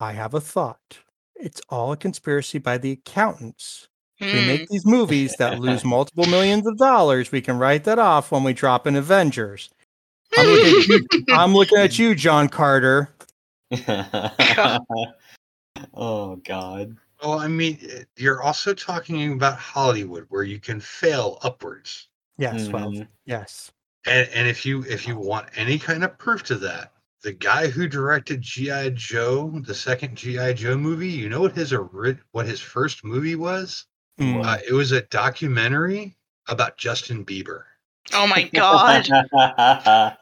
I 0.00 0.12
have 0.12 0.34
a 0.34 0.40
thought. 0.40 0.98
It's 1.36 1.60
all 1.68 1.92
a 1.92 1.96
conspiracy 1.96 2.58
by 2.58 2.78
the 2.78 2.92
accountants. 2.92 3.88
If 4.20 4.34
we 4.34 4.46
make 4.46 4.68
these 4.68 4.84
movies 4.84 5.34
that 5.38 5.58
lose 5.60 5.84
multiple 5.96 6.26
millions 6.26 6.66
of 6.66 6.76
dollars, 6.76 7.32
we 7.32 7.40
can 7.40 7.58
write 7.58 7.84
that 7.84 7.98
off 7.98 8.30
when 8.30 8.44
we 8.44 8.52
drop 8.52 8.86
in 8.86 8.94
Avengers. 8.96 9.70
I'm 10.36 10.46
looking 10.46 10.76
at 10.78 10.86
you, 10.88 11.06
I'm 11.34 11.54
looking 11.54 11.78
at 11.78 11.98
you 11.98 12.14
John 12.14 12.48
Carter. 12.48 13.08
oh 15.94 16.36
God. 16.44 16.96
Well, 17.22 17.38
I 17.38 17.48
mean, 17.48 17.78
eh, 17.88 18.04
you're 18.16 18.42
also 18.42 18.72
talking 18.74 19.32
about 19.32 19.58
Hollywood, 19.58 20.26
where 20.28 20.42
you 20.42 20.58
can 20.58 20.80
fail 20.80 21.38
upwards. 21.42 22.08
Yes, 22.38 22.68
well, 22.68 22.90
Mhm. 22.90 23.06
yes. 23.26 23.70
And 24.06 24.28
and 24.30 24.48
if 24.48 24.64
you 24.64 24.82
if 24.84 25.06
you 25.06 25.16
want 25.16 25.48
any 25.56 25.78
kind 25.78 26.02
of 26.04 26.16
proof 26.16 26.42
to 26.44 26.54
that, 26.56 26.92
the 27.22 27.32
guy 27.32 27.66
who 27.68 27.86
directed 27.86 28.40
GI 28.40 28.90
Joe, 28.92 29.50
the 29.66 29.74
second 29.74 30.16
GI 30.16 30.54
Joe 30.54 30.76
movie, 30.76 31.08
you 31.10 31.28
know 31.28 31.42
what 31.42 31.54
his 31.54 31.72
ori- 31.74 32.18
what 32.32 32.46
his 32.46 32.60
first 32.60 33.04
movie 33.04 33.34
was? 33.36 33.84
Mm. 34.20 34.44
Uh, 34.44 34.58
it 34.68 34.72
was 34.72 34.92
a 34.92 35.00
documentary 35.02 36.14
about 36.48 36.76
Justin 36.76 37.24
Bieber. 37.24 37.62
Oh 38.12 38.26
my 38.26 38.42
god. 38.54 40.16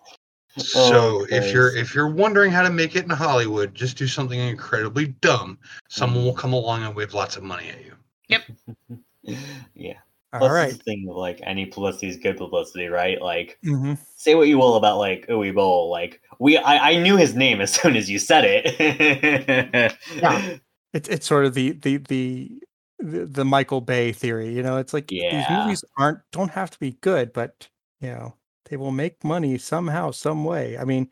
So 0.56 1.26
if 1.30 1.52
you're 1.52 1.76
if 1.76 1.94
you're 1.94 2.08
wondering 2.08 2.50
how 2.50 2.62
to 2.62 2.70
make 2.70 2.96
it 2.96 3.04
in 3.04 3.10
Hollywood, 3.10 3.74
just 3.74 3.96
do 3.96 4.06
something 4.06 4.38
incredibly 4.38 5.08
dumb. 5.20 5.58
Someone 5.88 6.24
will 6.24 6.32
come 6.32 6.52
along 6.52 6.84
and 6.84 6.94
wave 6.94 7.14
lots 7.14 7.36
of 7.36 7.42
money 7.42 7.70
at 7.70 7.84
you. 7.84 7.92
Yep. 8.28 8.42
yeah. 9.74 9.94
All 10.32 10.40
Plus, 10.40 10.52
right. 10.52 10.72
the 10.72 10.78
thing 10.78 11.06
of 11.08 11.16
like 11.16 11.40
any 11.42 11.66
publicity 11.66 12.08
is 12.08 12.16
good 12.18 12.36
publicity, 12.36 12.86
right? 12.86 13.20
Like, 13.20 13.58
hmm 13.64 13.94
say 14.16 14.34
what 14.34 14.48
you 14.48 14.58
will 14.58 14.74
about 14.76 14.98
like 14.98 15.26
Uwe 15.28 15.54
Boll, 15.54 15.90
like 15.90 16.20
we, 16.38 16.58
I, 16.58 16.90
I 16.90 17.02
knew 17.02 17.16
his 17.16 17.34
name 17.34 17.60
as 17.62 17.72
soon 17.72 17.96
as 17.96 18.10
you 18.10 18.18
said 18.18 18.44
it. 18.46 19.96
Yeah. 20.16 20.56
It's 20.92 21.08
it's 21.08 21.26
sort 21.26 21.44
of 21.44 21.54
the 21.54 21.72
the 21.72 21.98
the 21.98 22.50
the, 22.98 23.26
the 23.26 23.44
Michael 23.44 23.80
Bay 23.80 24.12
theory. 24.12 24.54
You 24.54 24.62
know, 24.62 24.76
it's 24.78 24.92
like 24.94 25.14
these 25.28 25.48
movies 25.48 25.84
aren't 25.98 26.20
don't 26.32 26.50
have 26.50 26.70
to 26.70 26.78
be 26.78 26.92
good, 27.02 27.32
but 27.32 27.68
you 28.00 28.08
know 28.10 28.36
they 28.66 28.76
will 28.76 28.92
make 28.92 29.24
money 29.24 29.58
somehow, 29.58 30.10
some 30.12 30.44
way. 30.44 30.78
I 30.78 30.84
mean, 30.84 31.10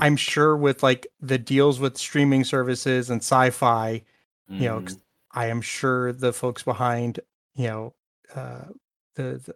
I'm 0.00 0.16
sure 0.16 0.56
with 0.56 0.82
like 0.82 1.06
the 1.20 1.38
deals 1.38 1.80
with 1.80 1.96
streaming 1.98 2.44
services 2.44 3.10
and 3.10 3.20
sci-fi, 3.22 4.04
you 4.58 4.68
know. 4.68 4.82
'cause 4.82 4.96
I 5.32 5.46
am 5.48 5.60
sure 5.62 6.12
the 6.12 6.32
folks 6.32 6.62
behind, 6.64 7.20
you 7.56 7.68
know, 7.68 7.94
uh, 8.34 8.66
the 9.16 9.54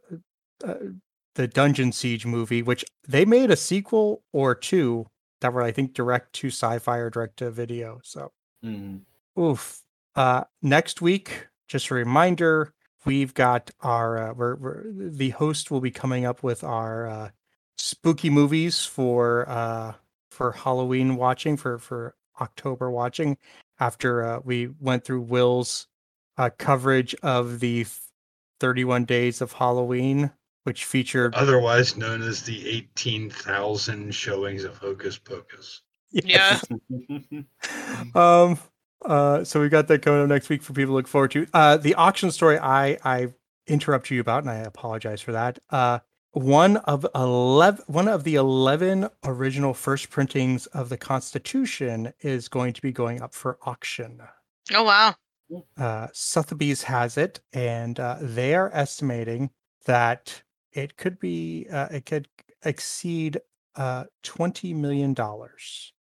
the, 0.61 0.69
uh, 0.69 0.93
the 1.35 1.49
Dungeon 1.49 1.93
Siege 1.93 2.27
movie, 2.27 2.63
which 2.63 2.85
they 3.09 3.25
made 3.25 3.51
a 3.51 3.57
sequel 3.57 4.25
or 4.33 4.55
two 4.55 5.07
that 5.41 5.53
were, 5.55 5.63
I 5.63 5.73
think, 5.73 5.95
direct 5.95 6.35
to 6.35 6.49
sci-fi 6.49 6.99
or 6.99 7.11
direct 7.11 7.39
to 7.39 7.51
video. 7.51 8.01
So, 8.05 8.33
Mhm. 8.65 9.05
oof. 9.39 9.83
Uh, 10.15 10.45
next 10.61 11.01
week, 11.01 11.49
just 11.73 11.91
a 11.91 11.95
reminder, 11.95 12.75
we've 13.07 13.33
got 13.33 13.71
our 13.81 14.31
uh, 14.31 14.35
we're, 14.35 14.55
we're 14.57 14.85
the 14.93 15.31
host 15.31 15.71
will 15.71 15.81
be 15.81 15.91
coming 15.91 16.27
up 16.27 16.43
with 16.43 16.63
our 16.63 17.07
uh, 17.07 17.31
spooky 17.79 18.31
movies 18.31 18.85
for 18.85 19.49
uh 19.49 19.95
for 20.31 20.53
Halloween 20.53 21.17
watching 21.17 21.57
for 21.57 21.79
for 21.79 22.15
October 22.41 22.91
watching 22.91 23.39
after 23.81 24.23
uh, 24.23 24.41
we 24.45 24.69
went 24.81 25.05
through 25.05 25.23
Will's 25.23 25.87
uh, 26.37 26.51
coverage 26.59 27.15
of 27.23 27.61
the 27.61 27.87
31 28.61 29.05
days 29.05 29.41
of 29.41 29.53
Halloween, 29.53 30.31
which 30.65 30.85
featured 30.85 31.35
Otherwise 31.35 31.97
known 31.97 32.23
as 32.23 32.43
the 32.43 32.69
18,000 32.69 34.15
showings 34.15 34.65
of 34.65 34.77
Hocus 34.77 35.19
Pocus. 35.19 35.81
Yeah. 36.13 36.61
um 38.15 38.59
uh 39.05 39.45
so 39.45 39.61
we 39.61 39.69
got 39.69 39.89
that 39.89 40.03
coming 40.03 40.23
up 40.23 40.29
next 40.29 40.49
week 40.49 40.63
for 40.63 40.73
people 40.73 40.93
to 40.93 40.97
look 40.97 41.09
forward 41.09 41.31
to 41.31 41.47
uh 41.55 41.77
the 41.77 41.95
auction 41.95 42.31
story 42.31 42.59
i 42.59 42.97
i 43.05 43.29
interrupt 43.67 44.11
you 44.11 44.21
about 44.21 44.43
and 44.43 44.51
i 44.51 44.57
apologize 44.57 45.21
for 45.21 45.33
that 45.33 45.59
uh 45.71 45.99
one 46.33 46.79
of 46.79 47.07
11 47.15 47.85
one 47.89 48.09
of 48.09 48.25
the 48.25 48.37
11 48.37 49.09
original 49.25 49.75
first 49.75 50.11
printings 50.11 50.67
of 50.67 50.89
the 50.89 50.97
constitution 50.97 52.13
is 52.21 52.49
going 52.49 52.73
to 52.73 52.81
be 52.83 52.91
going 52.93 53.21
up 53.21 53.35
for 53.35 53.59
auction 53.63 54.21
Oh 54.73 54.85
wow. 54.85 55.15
uh 55.79 56.09
sotheby's 56.13 56.83
has 56.83 57.19
it 57.19 57.41
and 57.53 58.01
uh 58.01 58.17
they 58.21 58.55
are 58.55 58.71
estimating 58.73 59.51
that 59.85 60.43
it 60.73 60.97
could 60.97 61.19
be 61.19 61.67
uh 61.71 61.89
it 61.91 62.07
could 62.07 62.29
exceed 62.65 63.39
uh 63.77 64.05
20 64.23 64.73
million 64.75 65.13
dollars 65.15 65.93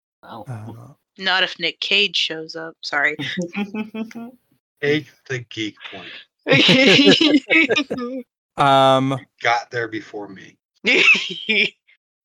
Wow. 0.48 0.98
Not 1.22 1.44
if 1.44 1.60
Nick 1.60 1.80
Cage 1.80 2.18
shows 2.18 2.56
up. 2.56 2.76
Sorry. 2.82 3.16
Take 4.82 5.08
the 5.30 5.46
geek 5.50 5.76
point. 5.92 6.10
um 8.58 9.20
Got 9.42 9.70
there 9.70 9.88
before 9.88 10.28
me. 10.28 10.58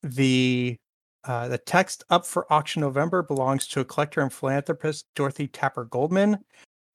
the 0.02 0.76
uh, 1.24 1.48
the 1.48 1.58
text 1.58 2.04
up 2.08 2.24
for 2.24 2.50
auction 2.50 2.80
November 2.80 3.22
belongs 3.22 3.66
to 3.66 3.80
a 3.80 3.84
collector 3.84 4.22
and 4.22 4.32
philanthropist 4.32 5.06
Dorothy 5.14 5.48
Tapper 5.48 5.84
Goldman. 5.84 6.38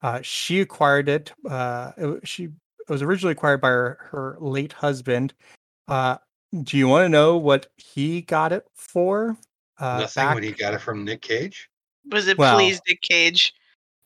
Uh, 0.02 0.20
she 0.22 0.60
acquired 0.60 1.08
it. 1.08 1.32
Uh, 1.48 1.92
it 1.96 2.26
she 2.26 2.44
it 2.44 2.88
was 2.88 3.02
originally 3.02 3.32
acquired 3.32 3.60
by 3.60 3.68
her, 3.68 4.08
her 4.10 4.36
late 4.40 4.72
husband. 4.72 5.34
Uh, 5.86 6.16
do 6.64 6.76
you 6.76 6.88
want 6.88 7.04
to 7.04 7.08
know 7.08 7.36
what 7.36 7.68
he 7.76 8.22
got 8.22 8.52
it 8.52 8.66
for? 8.74 9.36
Uh, 9.78 10.00
Nothing 10.00 10.24
back- 10.24 10.34
when 10.34 10.42
he 10.42 10.50
got 10.50 10.74
it 10.74 10.80
from 10.80 11.04
Nick 11.04 11.22
Cage. 11.22 11.68
Was 12.10 12.28
it 12.28 12.38
Well- 12.38 12.56
please 12.56 12.80
Nick 12.88 13.02
Cage? 13.02 13.52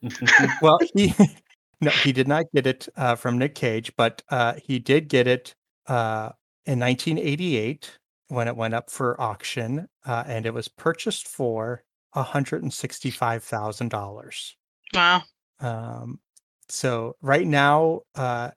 well, 0.62 0.78
he 0.94 1.14
no, 1.80 1.90
he 1.90 2.12
did 2.12 2.28
not 2.28 2.44
get 2.54 2.66
it 2.66 2.86
uh, 2.96 3.16
from 3.16 3.38
Nick 3.38 3.54
Cage, 3.54 3.90
but 3.96 4.22
uh, 4.30 4.54
he 4.62 4.78
did 4.78 5.08
get 5.08 5.26
it 5.26 5.54
uh, 5.86 6.30
in 6.66 6.78
1988 6.80 7.98
when 8.28 8.48
it 8.48 8.56
went 8.56 8.74
up 8.74 8.90
for 8.90 9.18
auction, 9.20 9.86
uh, 10.04 10.24
and 10.26 10.46
it 10.46 10.54
was 10.54 10.68
purchased 10.68 11.28
for 11.28 11.84
$165,000. 12.14 14.52
Wow. 14.94 15.22
Um, 15.60 16.20
so 16.68 17.16
right 17.22 17.46
now, 17.46 18.00
uh, 18.14 18.50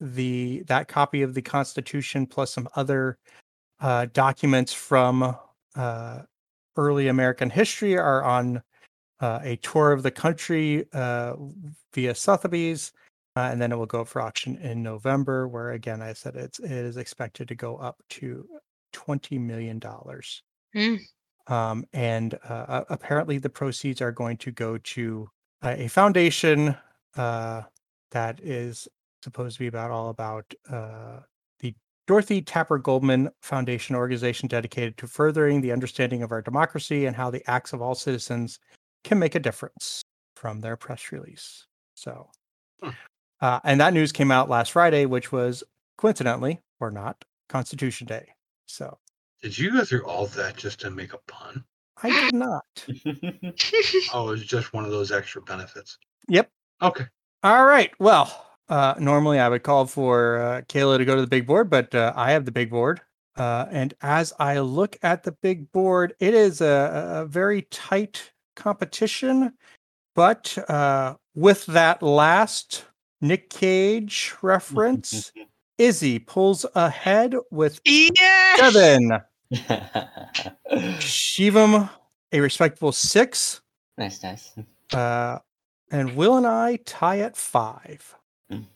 the 0.00 0.64
that 0.66 0.88
copy 0.88 1.22
of 1.22 1.34
the 1.34 1.42
Constitution 1.42 2.26
plus 2.26 2.52
some 2.54 2.68
other 2.74 3.18
uh, 3.80 4.06
documents 4.14 4.72
from 4.72 5.36
uh, 5.76 6.20
early 6.76 7.08
American 7.08 7.50
history 7.50 7.98
are 7.98 8.24
on 8.24 8.62
uh, 9.20 9.40
a 9.42 9.56
tour 9.56 9.92
of 9.92 10.02
the 10.02 10.10
country 10.10 10.86
uh, 10.92 11.34
via 11.92 12.14
Sotheby's, 12.14 12.92
uh, 13.36 13.48
and 13.52 13.60
then 13.60 13.72
it 13.72 13.76
will 13.76 13.86
go 13.86 14.04
for 14.04 14.22
auction 14.22 14.56
in 14.56 14.82
November. 14.82 15.46
Where 15.48 15.72
again, 15.72 16.02
I 16.02 16.12
said 16.12 16.36
it's 16.36 16.58
it 16.58 16.70
is 16.70 16.96
expected 16.96 17.48
to 17.48 17.54
go 17.54 17.76
up 17.76 18.02
to 18.10 18.46
twenty 18.92 19.38
million 19.38 19.78
dollars. 19.78 20.42
Hmm. 20.72 20.96
Um, 21.46 21.84
and 21.92 22.38
uh, 22.48 22.84
apparently, 22.90 23.38
the 23.38 23.50
proceeds 23.50 24.00
are 24.00 24.12
going 24.12 24.36
to 24.38 24.52
go 24.52 24.78
to 24.78 25.28
uh, 25.62 25.74
a 25.76 25.88
foundation 25.88 26.76
uh, 27.16 27.62
that 28.12 28.40
is 28.40 28.88
supposed 29.22 29.56
to 29.56 29.60
be 29.60 29.66
about 29.66 29.90
all 29.90 30.10
about 30.10 30.52
uh, 30.70 31.20
the 31.58 31.74
Dorothy 32.06 32.40
Tapper 32.40 32.78
Goldman 32.78 33.30
Foundation 33.42 33.96
organization 33.96 34.48
dedicated 34.48 34.96
to 34.98 35.06
furthering 35.06 35.60
the 35.60 35.72
understanding 35.72 36.22
of 36.22 36.32
our 36.32 36.40
democracy 36.40 37.06
and 37.06 37.16
how 37.16 37.30
the 37.30 37.42
acts 37.50 37.72
of 37.72 37.82
all 37.82 37.94
citizens 37.94 38.58
can 39.04 39.18
make 39.18 39.34
a 39.34 39.40
difference 39.40 40.02
from 40.36 40.60
their 40.60 40.76
press 40.76 41.12
release. 41.12 41.66
So, 41.94 42.30
Hmm. 42.82 42.90
uh, 43.40 43.60
and 43.64 43.80
that 43.80 43.92
news 43.92 44.12
came 44.12 44.30
out 44.30 44.48
last 44.48 44.72
Friday, 44.72 45.06
which 45.06 45.32
was 45.32 45.62
coincidentally 45.98 46.60
or 46.80 46.90
not 46.90 47.24
Constitution 47.48 48.06
Day. 48.06 48.28
So 48.66 48.98
Did 49.42 49.58
you 49.58 49.72
go 49.72 49.84
through 49.84 50.04
all 50.04 50.26
that 50.26 50.56
just 50.56 50.80
to 50.80 50.90
make 50.90 51.12
a 51.12 51.18
pun? 51.26 51.64
I 52.02 52.10
did 52.10 52.34
not. 52.34 52.64
Oh, 54.12 54.28
it 54.28 54.30
was 54.30 54.44
just 54.44 54.72
one 54.72 54.84
of 54.84 54.90
those 54.90 55.12
extra 55.12 55.42
benefits. 55.42 55.98
Yep. 56.28 56.50
Okay. 56.82 57.06
All 57.42 57.64
right. 57.66 57.90
Well, 57.98 58.46
uh, 58.68 58.94
normally 58.98 59.38
I 59.38 59.48
would 59.48 59.62
call 59.62 59.86
for 59.86 60.38
uh, 60.40 60.60
Kaila 60.62 60.98
to 60.98 61.04
go 61.04 61.14
to 61.14 61.20
the 61.20 61.26
big 61.26 61.46
board, 61.46 61.68
but 61.70 61.94
uh, 61.94 62.12
I 62.16 62.32
have 62.32 62.44
the 62.44 62.52
big 62.52 62.70
board. 62.70 63.00
Uh, 63.36 63.66
and 63.70 63.94
as 64.02 64.32
I 64.38 64.58
look 64.60 64.98
at 65.02 65.22
the 65.22 65.32
big 65.32 65.70
board, 65.72 66.14
it 66.20 66.34
is 66.34 66.60
a, 66.60 67.22
a 67.22 67.26
very 67.26 67.62
tight 67.70 68.30
competition. 68.60 69.52
But 70.14 70.56
uh, 70.68 71.14
with 71.34 71.66
that 71.66 72.02
last 72.02 72.84
Nick 73.20 73.50
Cage 73.50 74.34
reference, 74.42 75.32
Izzy 75.78 76.18
pulls 76.18 76.66
ahead 76.74 77.34
with 77.50 77.80
Yeah. 77.84 78.56
seven. 78.56 79.10
Shivam, 81.00 81.88
a 82.32 82.40
respectable 82.40 82.92
six. 82.92 83.60
nice, 83.98 84.22
nice. 84.22 84.52
Uh, 84.92 85.38
and 85.90 86.14
Will 86.16 86.36
and 86.36 86.46
I 86.46 86.76
tie 86.84 87.20
at 87.20 87.36
five. 87.36 88.14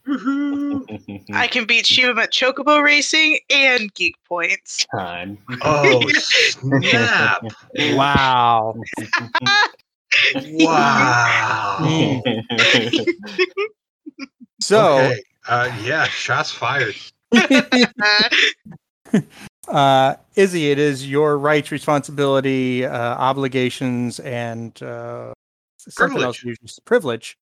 Woohoo. 0.07 0.85
I 1.33 1.47
can 1.49 1.67
beat 1.67 1.85
Shivam 1.87 2.19
at 2.19 2.33
Chocobo 2.33 2.83
Racing 2.83 3.39
and 3.51 3.93
Geek 3.95 4.17
Points. 4.29 4.87
Time. 4.95 5.39
Oh, 5.63 6.09
snap. 6.13 7.43
Wow. 7.77 8.75
Wow. 10.35 12.23
So, 14.61 14.97
Okay. 14.97 15.23
Uh, 15.47 15.71
yeah, 15.83 16.05
shots 16.05 16.51
fired. 16.51 16.97
uh, 19.69 20.15
Izzy, 20.37 20.71
it 20.71 20.79
is 20.79 21.09
your 21.09 21.37
rights, 21.37 21.71
responsibility, 21.71 22.87
uh, 22.87 23.15
obligations, 23.17 24.21
and 24.21 24.83
uh, 24.83 25.35
something 25.77 26.23
else. 26.23 26.43
Privilege. 26.87 27.37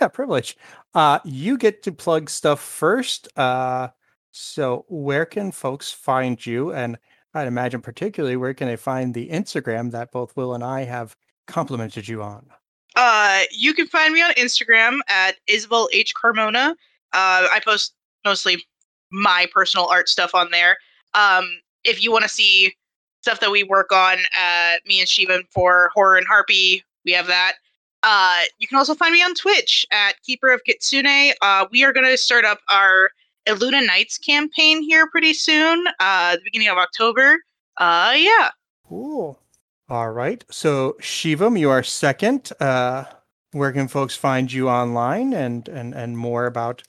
Yeah, 0.00 0.08
privilege. 0.08 0.56
Uh, 0.94 1.18
you 1.24 1.58
get 1.58 1.82
to 1.82 1.92
plug 1.92 2.30
stuff 2.30 2.60
first. 2.60 3.28
Uh, 3.36 3.88
so, 4.30 4.84
where 4.88 5.26
can 5.26 5.50
folks 5.50 5.90
find 5.90 6.44
you? 6.44 6.72
And 6.72 6.98
I'd 7.34 7.48
imagine, 7.48 7.80
particularly, 7.80 8.36
where 8.36 8.54
can 8.54 8.68
they 8.68 8.76
find 8.76 9.12
the 9.12 9.28
Instagram 9.30 9.90
that 9.90 10.12
both 10.12 10.36
Will 10.36 10.54
and 10.54 10.62
I 10.62 10.84
have 10.84 11.16
complimented 11.46 12.06
you 12.06 12.22
on? 12.22 12.46
Uh, 12.94 13.42
you 13.50 13.74
can 13.74 13.86
find 13.86 14.14
me 14.14 14.22
on 14.22 14.32
Instagram 14.32 14.98
at 15.08 15.36
Isabel 15.46 15.88
H 15.92 16.14
Carmona. 16.14 16.70
Uh, 17.12 17.46
I 17.50 17.60
post 17.64 17.94
mostly 18.24 18.64
my 19.10 19.46
personal 19.52 19.86
art 19.86 20.08
stuff 20.08 20.34
on 20.34 20.50
there. 20.50 20.76
Um, 21.14 21.60
if 21.84 22.02
you 22.02 22.12
want 22.12 22.22
to 22.24 22.28
see 22.28 22.74
stuff 23.22 23.40
that 23.40 23.50
we 23.50 23.62
work 23.62 23.92
on, 23.92 24.18
uh, 24.38 24.74
me 24.86 25.00
and 25.00 25.08
Shivam 25.08 25.42
for 25.50 25.90
Horror 25.94 26.16
and 26.16 26.26
Harpy, 26.26 26.84
we 27.04 27.12
have 27.12 27.26
that. 27.26 27.54
Uh, 28.02 28.42
you 28.58 28.68
can 28.68 28.78
also 28.78 28.94
find 28.94 29.12
me 29.12 29.22
on 29.22 29.34
Twitch 29.34 29.86
at 29.90 30.20
Keeper 30.22 30.50
of 30.50 30.62
Kitsune. 30.64 31.32
Uh, 31.42 31.66
we 31.70 31.84
are 31.84 31.92
going 31.92 32.06
to 32.06 32.16
start 32.16 32.44
up 32.44 32.60
our 32.68 33.10
Illuna 33.46 33.84
Nights 33.86 34.18
campaign 34.18 34.82
here 34.82 35.08
pretty 35.10 35.32
soon, 35.34 35.86
uh, 36.00 36.36
the 36.36 36.42
beginning 36.44 36.68
of 36.68 36.78
October. 36.78 37.38
Uh, 37.78 38.14
yeah. 38.16 38.50
Cool. 38.88 39.40
All 39.88 40.10
right. 40.10 40.44
So 40.50 40.96
Shivam, 41.00 41.58
you 41.58 41.70
are 41.70 41.82
second. 41.82 42.50
Uh, 42.60 43.04
where 43.52 43.72
can 43.72 43.88
folks 43.88 44.14
find 44.14 44.52
you 44.52 44.68
online 44.68 45.32
and 45.32 45.66
and 45.68 45.94
and 45.94 46.18
more 46.18 46.44
about 46.46 46.82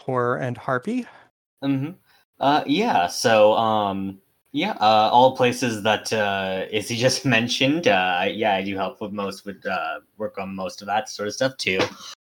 horror 0.00 0.36
and 0.36 0.56
harpy? 0.56 1.06
hmm 1.62 1.90
Uh, 2.40 2.62
yeah. 2.66 3.06
So, 3.08 3.52
um, 3.54 4.20
yeah, 4.52 4.72
uh, 4.80 5.10
all 5.12 5.36
places 5.36 5.82
that 5.82 6.12
uh, 6.12 6.64
Izzy 6.70 6.96
just 7.06 7.24
mentioned. 7.24 7.88
Uh, 7.88 8.26
yeah, 8.30 8.54
I 8.54 8.62
do 8.62 8.76
help 8.76 9.00
with 9.00 9.12
most 9.12 9.44
with 9.44 9.64
uh, 9.66 10.00
work 10.16 10.38
on 10.38 10.54
most 10.54 10.80
of 10.80 10.86
that 10.86 11.08
sort 11.08 11.28
of 11.28 11.34
stuff 11.34 11.56
too. 11.56 11.80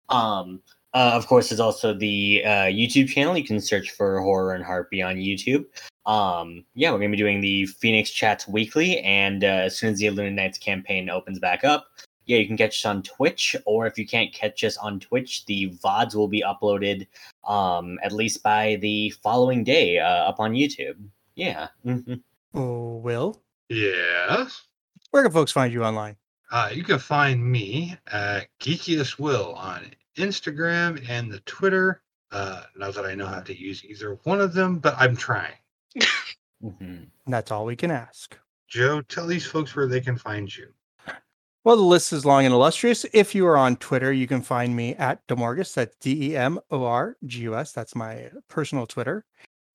Um, 0.10 0.62
uh, 0.94 1.12
of 1.14 1.28
course, 1.28 1.50
there's 1.50 1.60
also 1.60 1.94
the 1.94 2.42
uh, 2.46 2.50
YouTube 2.66 3.10
channel. 3.10 3.38
You 3.38 3.44
can 3.44 3.60
search 3.60 3.92
for 3.92 4.22
Horror 4.22 4.54
and 4.54 4.64
Harpy 4.64 5.02
on 5.02 5.18
YouTube. 5.18 5.66
Um, 6.06 6.64
yeah, 6.74 6.92
we're 6.92 7.00
gonna 7.00 7.10
be 7.10 7.18
doing 7.18 7.42
the 7.42 7.66
Phoenix 7.66 8.10
Chats 8.12 8.48
weekly, 8.48 9.00
and 9.00 9.44
uh, 9.44 9.48
as 9.48 9.78
soon 9.78 9.92
as 9.92 10.00
the 10.00 10.06
Illuna 10.06 10.32
Nights 10.34 10.58
campaign 10.58 11.10
opens 11.10 11.40
back 11.40 11.64
up, 11.64 11.88
yeah, 12.26 12.38
you 12.38 12.48
can 12.48 12.58
catch 12.58 12.80
us 12.80 12.86
on 12.86 13.04
Twitch, 13.04 13.56
or 13.66 13.86
if 13.88 13.98
you 13.98 14.08
can't 14.08 14.34
catch 14.34 14.64
us 14.64 14.78
on 14.78 15.00
Twitch, 15.00 15.46
the 15.46 15.72
VODs 15.84 16.16
will 16.16 16.28
be 16.28 16.44
uploaded 16.44 17.08
um, 17.48 18.00
at 18.04 18.12
least 18.12 18.42
by 18.42 18.78
the 18.82 19.10
following 19.22 19.64
day 19.64 20.00
uh, 20.00 20.30
up 20.30 20.40
on 20.40 20.54
YouTube. 20.54 20.96
Yeah. 21.36 21.68
mhm. 21.86 22.22
Oh, 22.54 22.98
Will, 22.98 23.42
Yes. 23.70 24.64
where 25.12 25.24
can 25.24 25.32
folks 25.32 25.52
find 25.52 25.74
you 25.74 25.84
online? 25.84 26.16
Uh, 26.52 26.70
you 26.74 26.84
can 26.84 27.00
find 27.00 27.44
me 27.44 27.98
at 28.12 28.48
Geekiest 28.60 29.20
Will 29.20 29.54
on 29.56 29.92
Instagram 30.18 31.04
and 31.10 31.30
the 31.32 31.40
Twitter. 31.42 32.02
Uh, 32.32 32.64
not 32.78 32.94
that 32.96 33.06
I 33.06 33.16
know 33.16 33.26
how 33.26 33.42
to 33.42 33.58
use 33.58 33.84
either 33.84 34.16
one 34.24 34.40
of 34.40 34.54
them, 34.54 34.80
but 34.80 34.96
I'm 34.98 35.16
trying. 35.16 35.56
Mhm. 36.64 37.08
That's 37.28 37.52
all 37.52 37.66
we 37.66 37.76
can 37.76 37.92
ask. 37.92 38.38
Joe, 38.68 39.02
tell 39.02 39.28
these 39.28 39.46
folks 39.46 39.76
where 39.76 39.88
they 39.88 40.02
can 40.02 40.18
find 40.18 40.54
you. 40.56 40.74
Well, 41.64 41.76
the 41.78 41.82
list 41.82 42.14
is 42.14 42.26
long 42.26 42.46
and 42.46 42.54
illustrious. 42.54 43.06
If 43.12 43.34
you 43.34 43.48
are 43.48 43.58
on 43.58 43.76
Twitter, 43.78 44.14
you 44.14 44.28
can 44.28 44.42
find 44.44 44.76
me 44.76 44.94
at 44.96 45.26
Demorgus. 45.28 45.74
That's 45.74 45.96
D 45.98 46.32
E 46.32 46.38
M 46.38 46.60
O 46.70 46.84
R 46.86 47.18
G 47.26 47.42
U 47.42 47.56
S. 47.56 47.72
That's 47.72 47.96
my 47.96 48.30
personal 48.48 48.86
Twitter. 48.86 49.26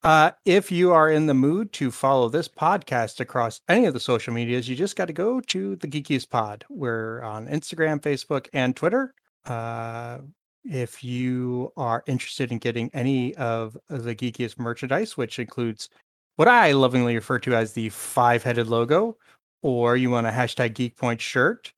Uh, 0.03 0.31
if 0.47 0.73
you 0.73 0.93
are 0.93 1.11
in 1.11 1.27
the 1.27 1.35
mood 1.35 1.73
to 1.75 1.91
follow 1.91 2.29
this 2.29 2.49
podcast 2.49 3.21
across 3.21 3.61
any 3.69 3.85
of 3.85 3.93
the 3.93 4.01
social 4.01 4.33
medias, 4.33 4.69
you 4.69 4.75
just 4.75 4.97
got 4.97 5.07
to 5.07 5.13
go 5.13 5.41
to 5.41 5.77
the 5.77 5.87
Geekiest 5.87 6.31
Pod. 6.31 6.65
We're 6.71 7.21
on 7.23 7.47
Instagram, 7.49 8.01
Facebook, 8.01 8.49
and 8.55 8.75
Twitter. 8.75 9.15
Uh, 9.45 10.19
if 10.65 11.05
you 11.05 11.73
are 11.77 12.03
interested 12.07 12.51
in 12.51 12.59
getting 12.59 12.91
any 12.95 13.35
of 13.37 13.77
the 13.89 14.15
Geekiest 14.15 14.59
merchandise, 14.59 15.17
which 15.19 15.39
includes 15.39 15.91
what 16.37 16.49
I 16.49 16.73
lovingly 16.73 17.15
refer 17.15 17.39
to 17.41 17.55
as 17.55 17.73
the 17.73 17.91
five 17.91 18.43
headed 18.43 18.69
logo, 18.69 19.19
or 19.63 19.97
you 19.99 20.11
want 20.11 20.27
a 20.27 20.31
hashtag 20.31 20.75
Geek 20.75 20.97
Point 20.97 21.21
shirt, 21.21 21.73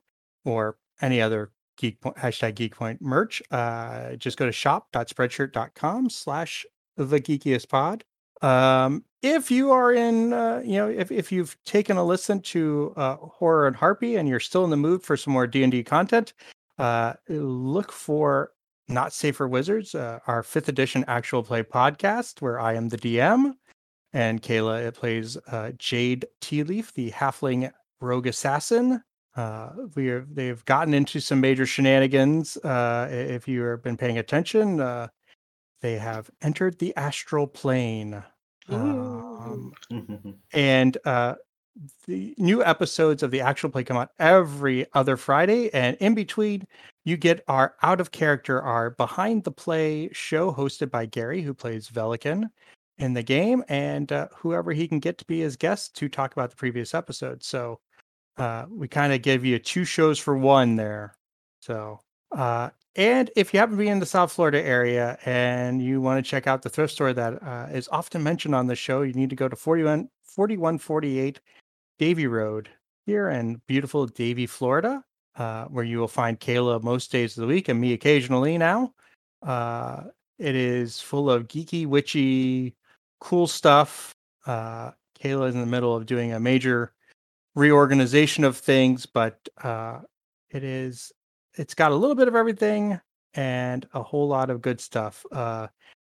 or 0.45 0.77
any 1.01 1.21
other 1.21 1.51
geek 1.77 2.01
point, 2.01 2.17
hashtag 2.17 2.55
geek 2.55 2.77
point 2.77 3.01
merch 3.01 3.43
uh 3.51 4.15
just 4.17 4.37
go 4.37 4.47
to 4.47 4.53
shop.spreadshirt.com 4.53 6.11
slash 6.11 6.65
the 6.97 7.21
geekiest 7.21 7.69
pod 7.69 8.05
um 8.43 9.05
if 9.23 9.51
you 9.51 9.71
are 9.71 9.93
in 9.93 10.33
uh 10.33 10.61
you 10.65 10.77
know 10.77 10.89
if, 10.89 11.11
if 11.11 11.31
you've 11.31 11.57
taken 11.65 11.97
a 11.97 12.05
listen 12.05 12.41
to 12.41 12.93
uh 12.97 13.17
horror 13.17 13.67
and 13.67 13.77
harpy 13.77 14.17
and 14.17 14.29
you're 14.29 14.41
still 14.41 14.65
in 14.65 14.71
the 14.71 14.77
mood 14.77 15.03
for 15.03 15.17
some 15.17 15.33
more 15.33 15.47
d&d 15.47 15.83
content 15.85 16.33
uh 16.79 17.15
look 17.29 17.93
for 17.93 18.51
not 18.89 19.13
safer 19.13 19.47
wizards 19.47 19.95
uh, 19.95 20.19
our 20.27 20.43
fifth 20.43 20.69
edition 20.69 21.05
actual 21.07 21.43
play 21.43 21.63
podcast 21.63 22.43
where 22.43 22.61
i 22.61 22.75
am 22.75 22.89
the 22.89 22.99
dm 22.99 23.55
and 24.13 24.43
kaila 24.43 24.85
it 24.87 24.95
plays 24.95 25.37
uh 25.49 25.71
jade 25.79 26.27
tea 26.41 26.63
leaf 26.65 26.93
the 26.95 27.11
halfling 27.13 27.71
rogue 28.01 28.27
assassin 28.27 29.03
uh, 29.35 29.71
we 29.95 30.11
are, 30.11 30.27
they've 30.31 30.63
gotten 30.67 30.93
into 30.93 31.19
some 31.19 31.41
major 31.41 31.65
shenanigans. 31.65 32.59
If 32.63 33.49
you 33.49 33.63
have 33.63 33.83
been 33.83 33.97
paying 33.97 34.19
attention, 34.19 34.77
they 34.77 35.99
have 35.99 36.31
entered 36.43 36.79
the 36.79 36.95
astral 36.97 37.47
plane. 37.47 38.23
Ooh. 38.75 39.73
Um, 39.91 40.35
and 40.53 40.99
uh, 41.05 41.35
the 42.07 42.35
new 42.39 42.65
episodes 42.65 43.23
of 43.23 43.31
the 43.31 43.41
actual 43.41 43.71
play 43.71 43.85
come 43.85 43.97
out 43.97 44.11
every 44.19 44.87
other 44.93 45.17
Friday, 45.17 45.73
and 45.73 45.97
in 45.99 46.15
between, 46.15 46.67
you 47.05 47.17
get 47.17 47.43
our 47.49 47.75
out 47.83 48.01
of 48.01 48.11
character, 48.11 48.61
our 48.61 48.91
behind 48.91 49.45
the 49.45 49.53
play 49.53 50.09
show 50.13 50.53
hosted 50.53 50.91
by 50.91 51.07
Gary, 51.07 51.43
who 51.43 51.55
plays 51.55 51.89
Velikan 51.89 52.51
in 52.99 53.15
the 53.15 53.23
game, 53.23 53.65
and 53.69 54.13
uh, 54.13 54.29
whoever 54.37 54.73
he 54.73 54.87
can 54.87 55.01
get 55.01 55.19
to 55.19 55.25
be 55.25 55.41
his 55.41 55.57
guest 55.57 55.97
to 55.97 56.09
talk 56.09 56.33
about 56.33 56.51
the 56.51 56.57
previous 56.57 56.95
episode. 56.95 57.43
So 57.43 57.81
uh, 58.37 58.67
we 58.71 58.89
kind 58.89 59.13
of 59.13 59.23
give 59.23 59.45
you 59.45 59.59
two 59.59 59.85
shows 59.85 60.19
for 60.19 60.37
one 60.37 60.77
there. 60.77 61.15
So, 61.61 62.01
uh, 62.31 62.71
and 62.97 63.31
if 63.37 63.53
you 63.53 63.61
happen 63.61 63.77
to 63.77 63.83
be 63.83 63.89
in 63.89 64.01
the 64.01 64.07
South 64.07 64.33
Florida 64.33 64.63
area 64.63 65.19
and 65.25 65.83
you 65.83 66.01
want 66.01 66.23
to 66.23 66.29
check 66.29 66.47
out 66.47 66.63
the 66.63 66.69
thrift 66.69 66.93
store 66.93 67.13
that 67.13 67.43
uh, 67.43 67.69
is 67.73 67.89
often 67.91 68.23
mentioned 68.23 68.55
on 68.55 68.67
the 68.67 68.77
show, 68.77 69.03
you 69.03 69.15
need 69.15 69.31
to 69.31 69.37
go 69.37 69.49
to 69.49 69.57
41, 69.57 70.09
4148 70.23 71.41
Davie 71.99 72.27
Road 72.27 72.69
here 73.07 73.31
in 73.31 73.61
beautiful 73.67 74.07
Davie, 74.07 74.47
Florida, 74.47 75.03
uh, 75.37 75.65
where 75.67 75.85
you 75.85 75.99
will 75.99 76.09
find 76.09 76.39
Kaila 76.39 76.83
most 76.83 77.11
days 77.11 77.37
of 77.37 77.43
the 77.43 77.47
week 77.47 77.69
and 77.69 77.81
me 77.81 77.95
occasionally 77.95 78.59
now. 78.59 78.93
Uh, 79.43 80.05
it 80.39 80.55
is 80.55 81.01
full 81.01 81.31
of 81.31 81.49
geeky, 81.49 81.87
witchy, 81.87 82.75
cool 83.21 83.47
stuff. 83.47 84.15
Uh, 84.47 84.91
Kaila 85.19 85.49
is 85.49 85.55
in 85.55 85.61
the 85.61 85.67
middle 85.67 85.97
of 85.97 86.05
doing 86.05 86.33
a 86.33 86.41
major 86.41 86.93
reorganization 87.55 88.45
of 88.45 88.57
things, 88.57 89.07
but 89.07 89.39
uh, 89.63 90.01
it 90.51 90.65
is 90.65 91.13
it's 91.55 91.75
got 91.75 91.93
a 91.93 91.95
little 91.95 92.17
bit 92.17 92.29
of 92.29 92.35
everything 92.35 93.01
and 93.35 93.87
a 93.95 94.03
whole 94.03 94.29
lot 94.29 94.51
of 94.51 94.63
good 94.63 94.81
stuff. 94.81 95.25
Uh, 95.33 95.69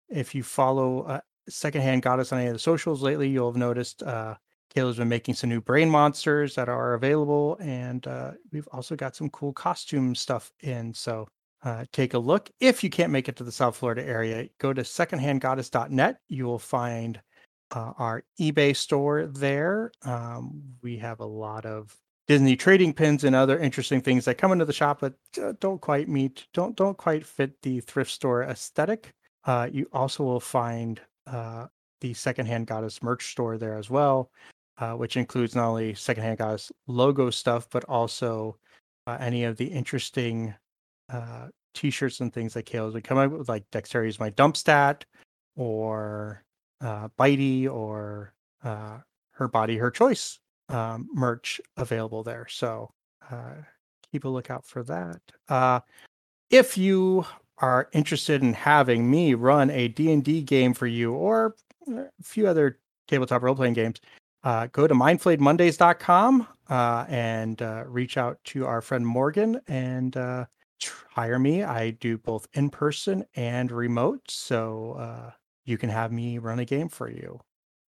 if 0.09 0.35
you 0.35 0.43
follow 0.43 1.03
uh, 1.03 1.21
Secondhand 1.49 2.01
Goddess 2.01 2.31
on 2.31 2.39
any 2.39 2.47
of 2.47 2.53
the 2.53 2.59
socials 2.59 3.01
lately, 3.01 3.29
you'll 3.29 3.51
have 3.51 3.57
noticed 3.57 4.03
uh, 4.03 4.35
Kaila's 4.73 4.97
been 4.97 5.09
making 5.09 5.35
some 5.35 5.49
new 5.49 5.61
brain 5.61 5.89
monsters 5.89 6.55
that 6.55 6.69
are 6.69 6.93
available, 6.95 7.57
and 7.59 8.05
uh, 8.07 8.31
we've 8.51 8.67
also 8.71 8.95
got 8.95 9.15
some 9.15 9.29
cool 9.29 9.53
costume 9.53 10.15
stuff 10.15 10.51
in. 10.61 10.93
So 10.93 11.27
uh, 11.63 11.85
take 11.91 12.13
a 12.13 12.19
look. 12.19 12.49
If 12.59 12.83
you 12.83 12.89
can't 12.89 13.11
make 13.11 13.29
it 13.29 13.35
to 13.37 13.43
the 13.43 13.51
South 13.51 13.77
Florida 13.77 14.05
area, 14.05 14.47
go 14.59 14.73
to 14.73 14.81
secondhandgoddess.net. 14.81 16.17
You 16.27 16.45
will 16.45 16.59
find 16.59 17.21
uh, 17.71 17.93
our 17.97 18.23
eBay 18.39 18.75
store 18.75 19.27
there. 19.27 19.91
Um, 20.03 20.61
we 20.81 20.97
have 20.97 21.21
a 21.21 21.25
lot 21.25 21.65
of 21.65 21.95
Disney 22.27 22.55
trading 22.55 22.93
pins 22.93 23.23
and 23.23 23.35
other 23.35 23.59
interesting 23.59 24.01
things 24.01 24.25
that 24.25 24.37
come 24.39 24.51
into 24.51 24.65
the 24.65 24.73
shop, 24.73 24.99
but 25.01 25.13
uh, 25.41 25.53
don't 25.59 25.79
quite 25.79 26.09
meet, 26.09 26.47
don't 26.53 26.75
don't 26.75 26.97
quite 26.97 27.25
fit 27.25 27.61
the 27.61 27.81
thrift 27.81 28.09
store 28.11 28.43
aesthetic. 28.43 29.13
Uh, 29.43 29.69
you 29.71 29.87
also 29.93 30.23
will 30.23 30.39
find 30.39 30.99
uh, 31.27 31.67
the 32.01 32.13
Secondhand 32.13 32.65
Goddess 32.65 33.03
merch 33.03 33.31
store 33.31 33.59
there 33.59 33.77
as 33.77 33.91
well, 33.91 34.31
uh, 34.79 34.93
which 34.93 35.17
includes 35.17 35.55
not 35.55 35.67
only 35.67 35.93
Secondhand 35.93 36.39
Goddess 36.39 36.71
logo 36.87 37.29
stuff, 37.29 37.67
but 37.69 37.83
also 37.83 38.57
uh, 39.05 39.17
any 39.19 39.43
of 39.43 39.55
the 39.57 39.65
interesting 39.65 40.51
uh, 41.09 41.49
t-shirts 41.75 42.21
and 42.21 42.33
things 42.33 42.55
that 42.55 42.65
Kaila's 42.65 42.95
been 42.95 43.17
up 43.17 43.31
with, 43.31 43.49
like 43.49 43.69
Dexterity's 43.71 44.19
my 44.19 44.31
dump 44.31 44.57
stat, 44.57 45.05
or 45.55 46.43
Bitey, 46.81 47.69
or 47.69 48.33
Her 48.63 49.47
Body, 49.47 49.77
Her 49.77 49.91
Choice 49.91 50.39
um, 50.69 51.07
merch 51.13 51.61
available 51.77 52.23
there. 52.23 52.47
So 52.49 52.91
uh, 53.31 53.55
keep 54.11 54.25
a 54.25 54.29
lookout 54.29 54.65
for 54.65 54.83
that. 54.83 55.21
Uh, 55.49 55.79
if 56.49 56.77
you 56.77 57.25
are 57.59 57.89
interested 57.93 58.41
in 58.41 58.53
having 58.53 59.09
me 59.09 59.33
run 59.33 59.69
a 59.69 59.87
D&D 59.87 60.41
game 60.43 60.73
for 60.73 60.87
you 60.87 61.13
or 61.13 61.55
a 61.87 62.05
few 62.21 62.47
other 62.47 62.79
tabletop 63.07 63.41
role-playing 63.43 63.73
games, 63.73 64.01
uh, 64.43 64.67
go 64.71 64.87
to 64.87 64.93
mindflayedmondays.com 64.93 66.47
uh, 66.69 67.05
and 67.09 67.61
uh, 67.61 67.83
reach 67.87 68.17
out 68.17 68.39
to 68.45 68.65
our 68.65 68.81
friend 68.81 69.05
Morgan 69.05 69.59
and 69.67 70.15
uh, 70.17 70.45
hire 71.09 71.39
me. 71.39 71.63
I 71.63 71.91
do 71.91 72.17
both 72.17 72.47
in 72.53 72.69
person 72.69 73.25
and 73.35 73.71
remote, 73.71 74.21
so 74.29 74.93
uh, 74.99 75.31
you 75.65 75.77
can 75.77 75.89
have 75.89 76.11
me 76.11 76.37
run 76.37 76.59
a 76.59 76.65
game 76.65 76.89
for 76.89 77.09
you 77.09 77.39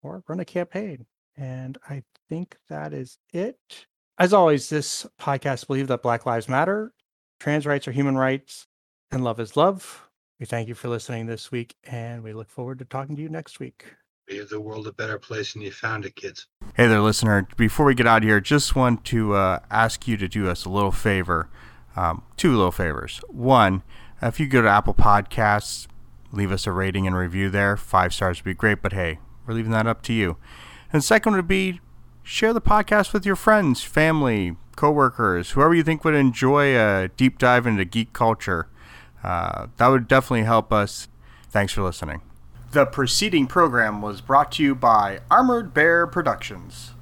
or 0.01 0.23
run 0.27 0.39
a 0.39 0.45
campaign. 0.45 1.05
And 1.37 1.77
I 1.87 2.03
think 2.29 2.57
that 2.69 2.93
is 2.93 3.19
it. 3.31 3.85
As 4.19 4.33
always, 4.33 4.69
this 4.69 5.05
podcast 5.21 5.67
believes 5.67 5.89
that 5.89 6.01
Black 6.01 6.25
Lives 6.25 6.49
Matter, 6.49 6.91
trans 7.39 7.67
rights 7.67 7.87
are 7.87 7.91
human 7.91 8.17
rights, 8.17 8.65
and 9.11 9.23
love 9.23 9.39
is 9.39 9.55
love. 9.55 10.09
We 10.39 10.47
thank 10.47 10.67
you 10.67 10.73
for 10.73 10.89
listening 10.89 11.27
this 11.27 11.51
week, 11.51 11.75
and 11.83 12.23
we 12.23 12.33
look 12.33 12.49
forward 12.49 12.79
to 12.79 12.85
talking 12.85 13.15
to 13.15 13.21
you 13.21 13.29
next 13.29 13.59
week. 13.59 13.85
Made 14.29 14.49
the 14.49 14.59
world 14.59 14.87
a 14.87 14.91
better 14.91 15.19
place 15.19 15.53
than 15.53 15.61
you 15.61 15.71
found 15.71 16.05
it, 16.05 16.15
kids. 16.15 16.47
Hey 16.75 16.87
there, 16.87 16.99
listener. 16.99 17.47
Before 17.55 17.85
we 17.85 17.95
get 17.95 18.07
out 18.07 18.23
of 18.23 18.23
here, 18.23 18.41
just 18.41 18.75
want 18.75 19.05
to 19.05 19.33
uh, 19.35 19.59
ask 19.69 20.07
you 20.07 20.17
to 20.17 20.27
do 20.27 20.49
us 20.49 20.65
a 20.65 20.69
little 20.69 20.91
favor. 20.91 21.49
Um, 21.95 22.23
two 22.35 22.55
little 22.55 22.71
favors. 22.71 23.21
One, 23.29 23.83
if 24.21 24.39
you 24.39 24.47
go 24.47 24.61
to 24.61 24.67
Apple 24.67 24.93
Podcasts, 24.93 25.87
leave 26.31 26.51
us 26.51 26.67
a 26.67 26.71
rating 26.71 27.07
and 27.07 27.15
review 27.15 27.49
there. 27.49 27.77
Five 27.77 28.13
stars 28.13 28.39
would 28.39 28.45
be 28.45 28.53
great, 28.53 28.81
but 28.81 28.93
hey, 28.93 29.19
we're 29.45 29.53
leaving 29.53 29.71
that 29.71 29.87
up 29.87 30.01
to 30.03 30.13
you. 30.13 30.37
And 30.91 31.03
second 31.03 31.35
would 31.35 31.47
be 31.47 31.81
share 32.23 32.53
the 32.53 32.61
podcast 32.61 33.13
with 33.13 33.25
your 33.25 33.35
friends, 33.35 33.83
family, 33.83 34.55
coworkers, 34.75 35.51
whoever 35.51 35.73
you 35.73 35.83
think 35.83 36.03
would 36.03 36.13
enjoy 36.13 36.77
a 36.77 37.09
deep 37.09 37.37
dive 37.39 37.65
into 37.65 37.85
geek 37.85 38.13
culture. 38.13 38.67
Uh, 39.23 39.67
that 39.77 39.87
would 39.87 40.07
definitely 40.07 40.43
help 40.43 40.71
us. 40.71 41.07
Thanks 41.49 41.73
for 41.73 41.81
listening. 41.81 42.21
The 42.71 42.85
preceding 42.85 43.47
program 43.47 44.01
was 44.01 44.21
brought 44.21 44.51
to 44.53 44.63
you 44.63 44.75
by 44.75 45.19
Armored 45.31 45.73
Bear 45.73 46.05
Productions. 46.05 46.93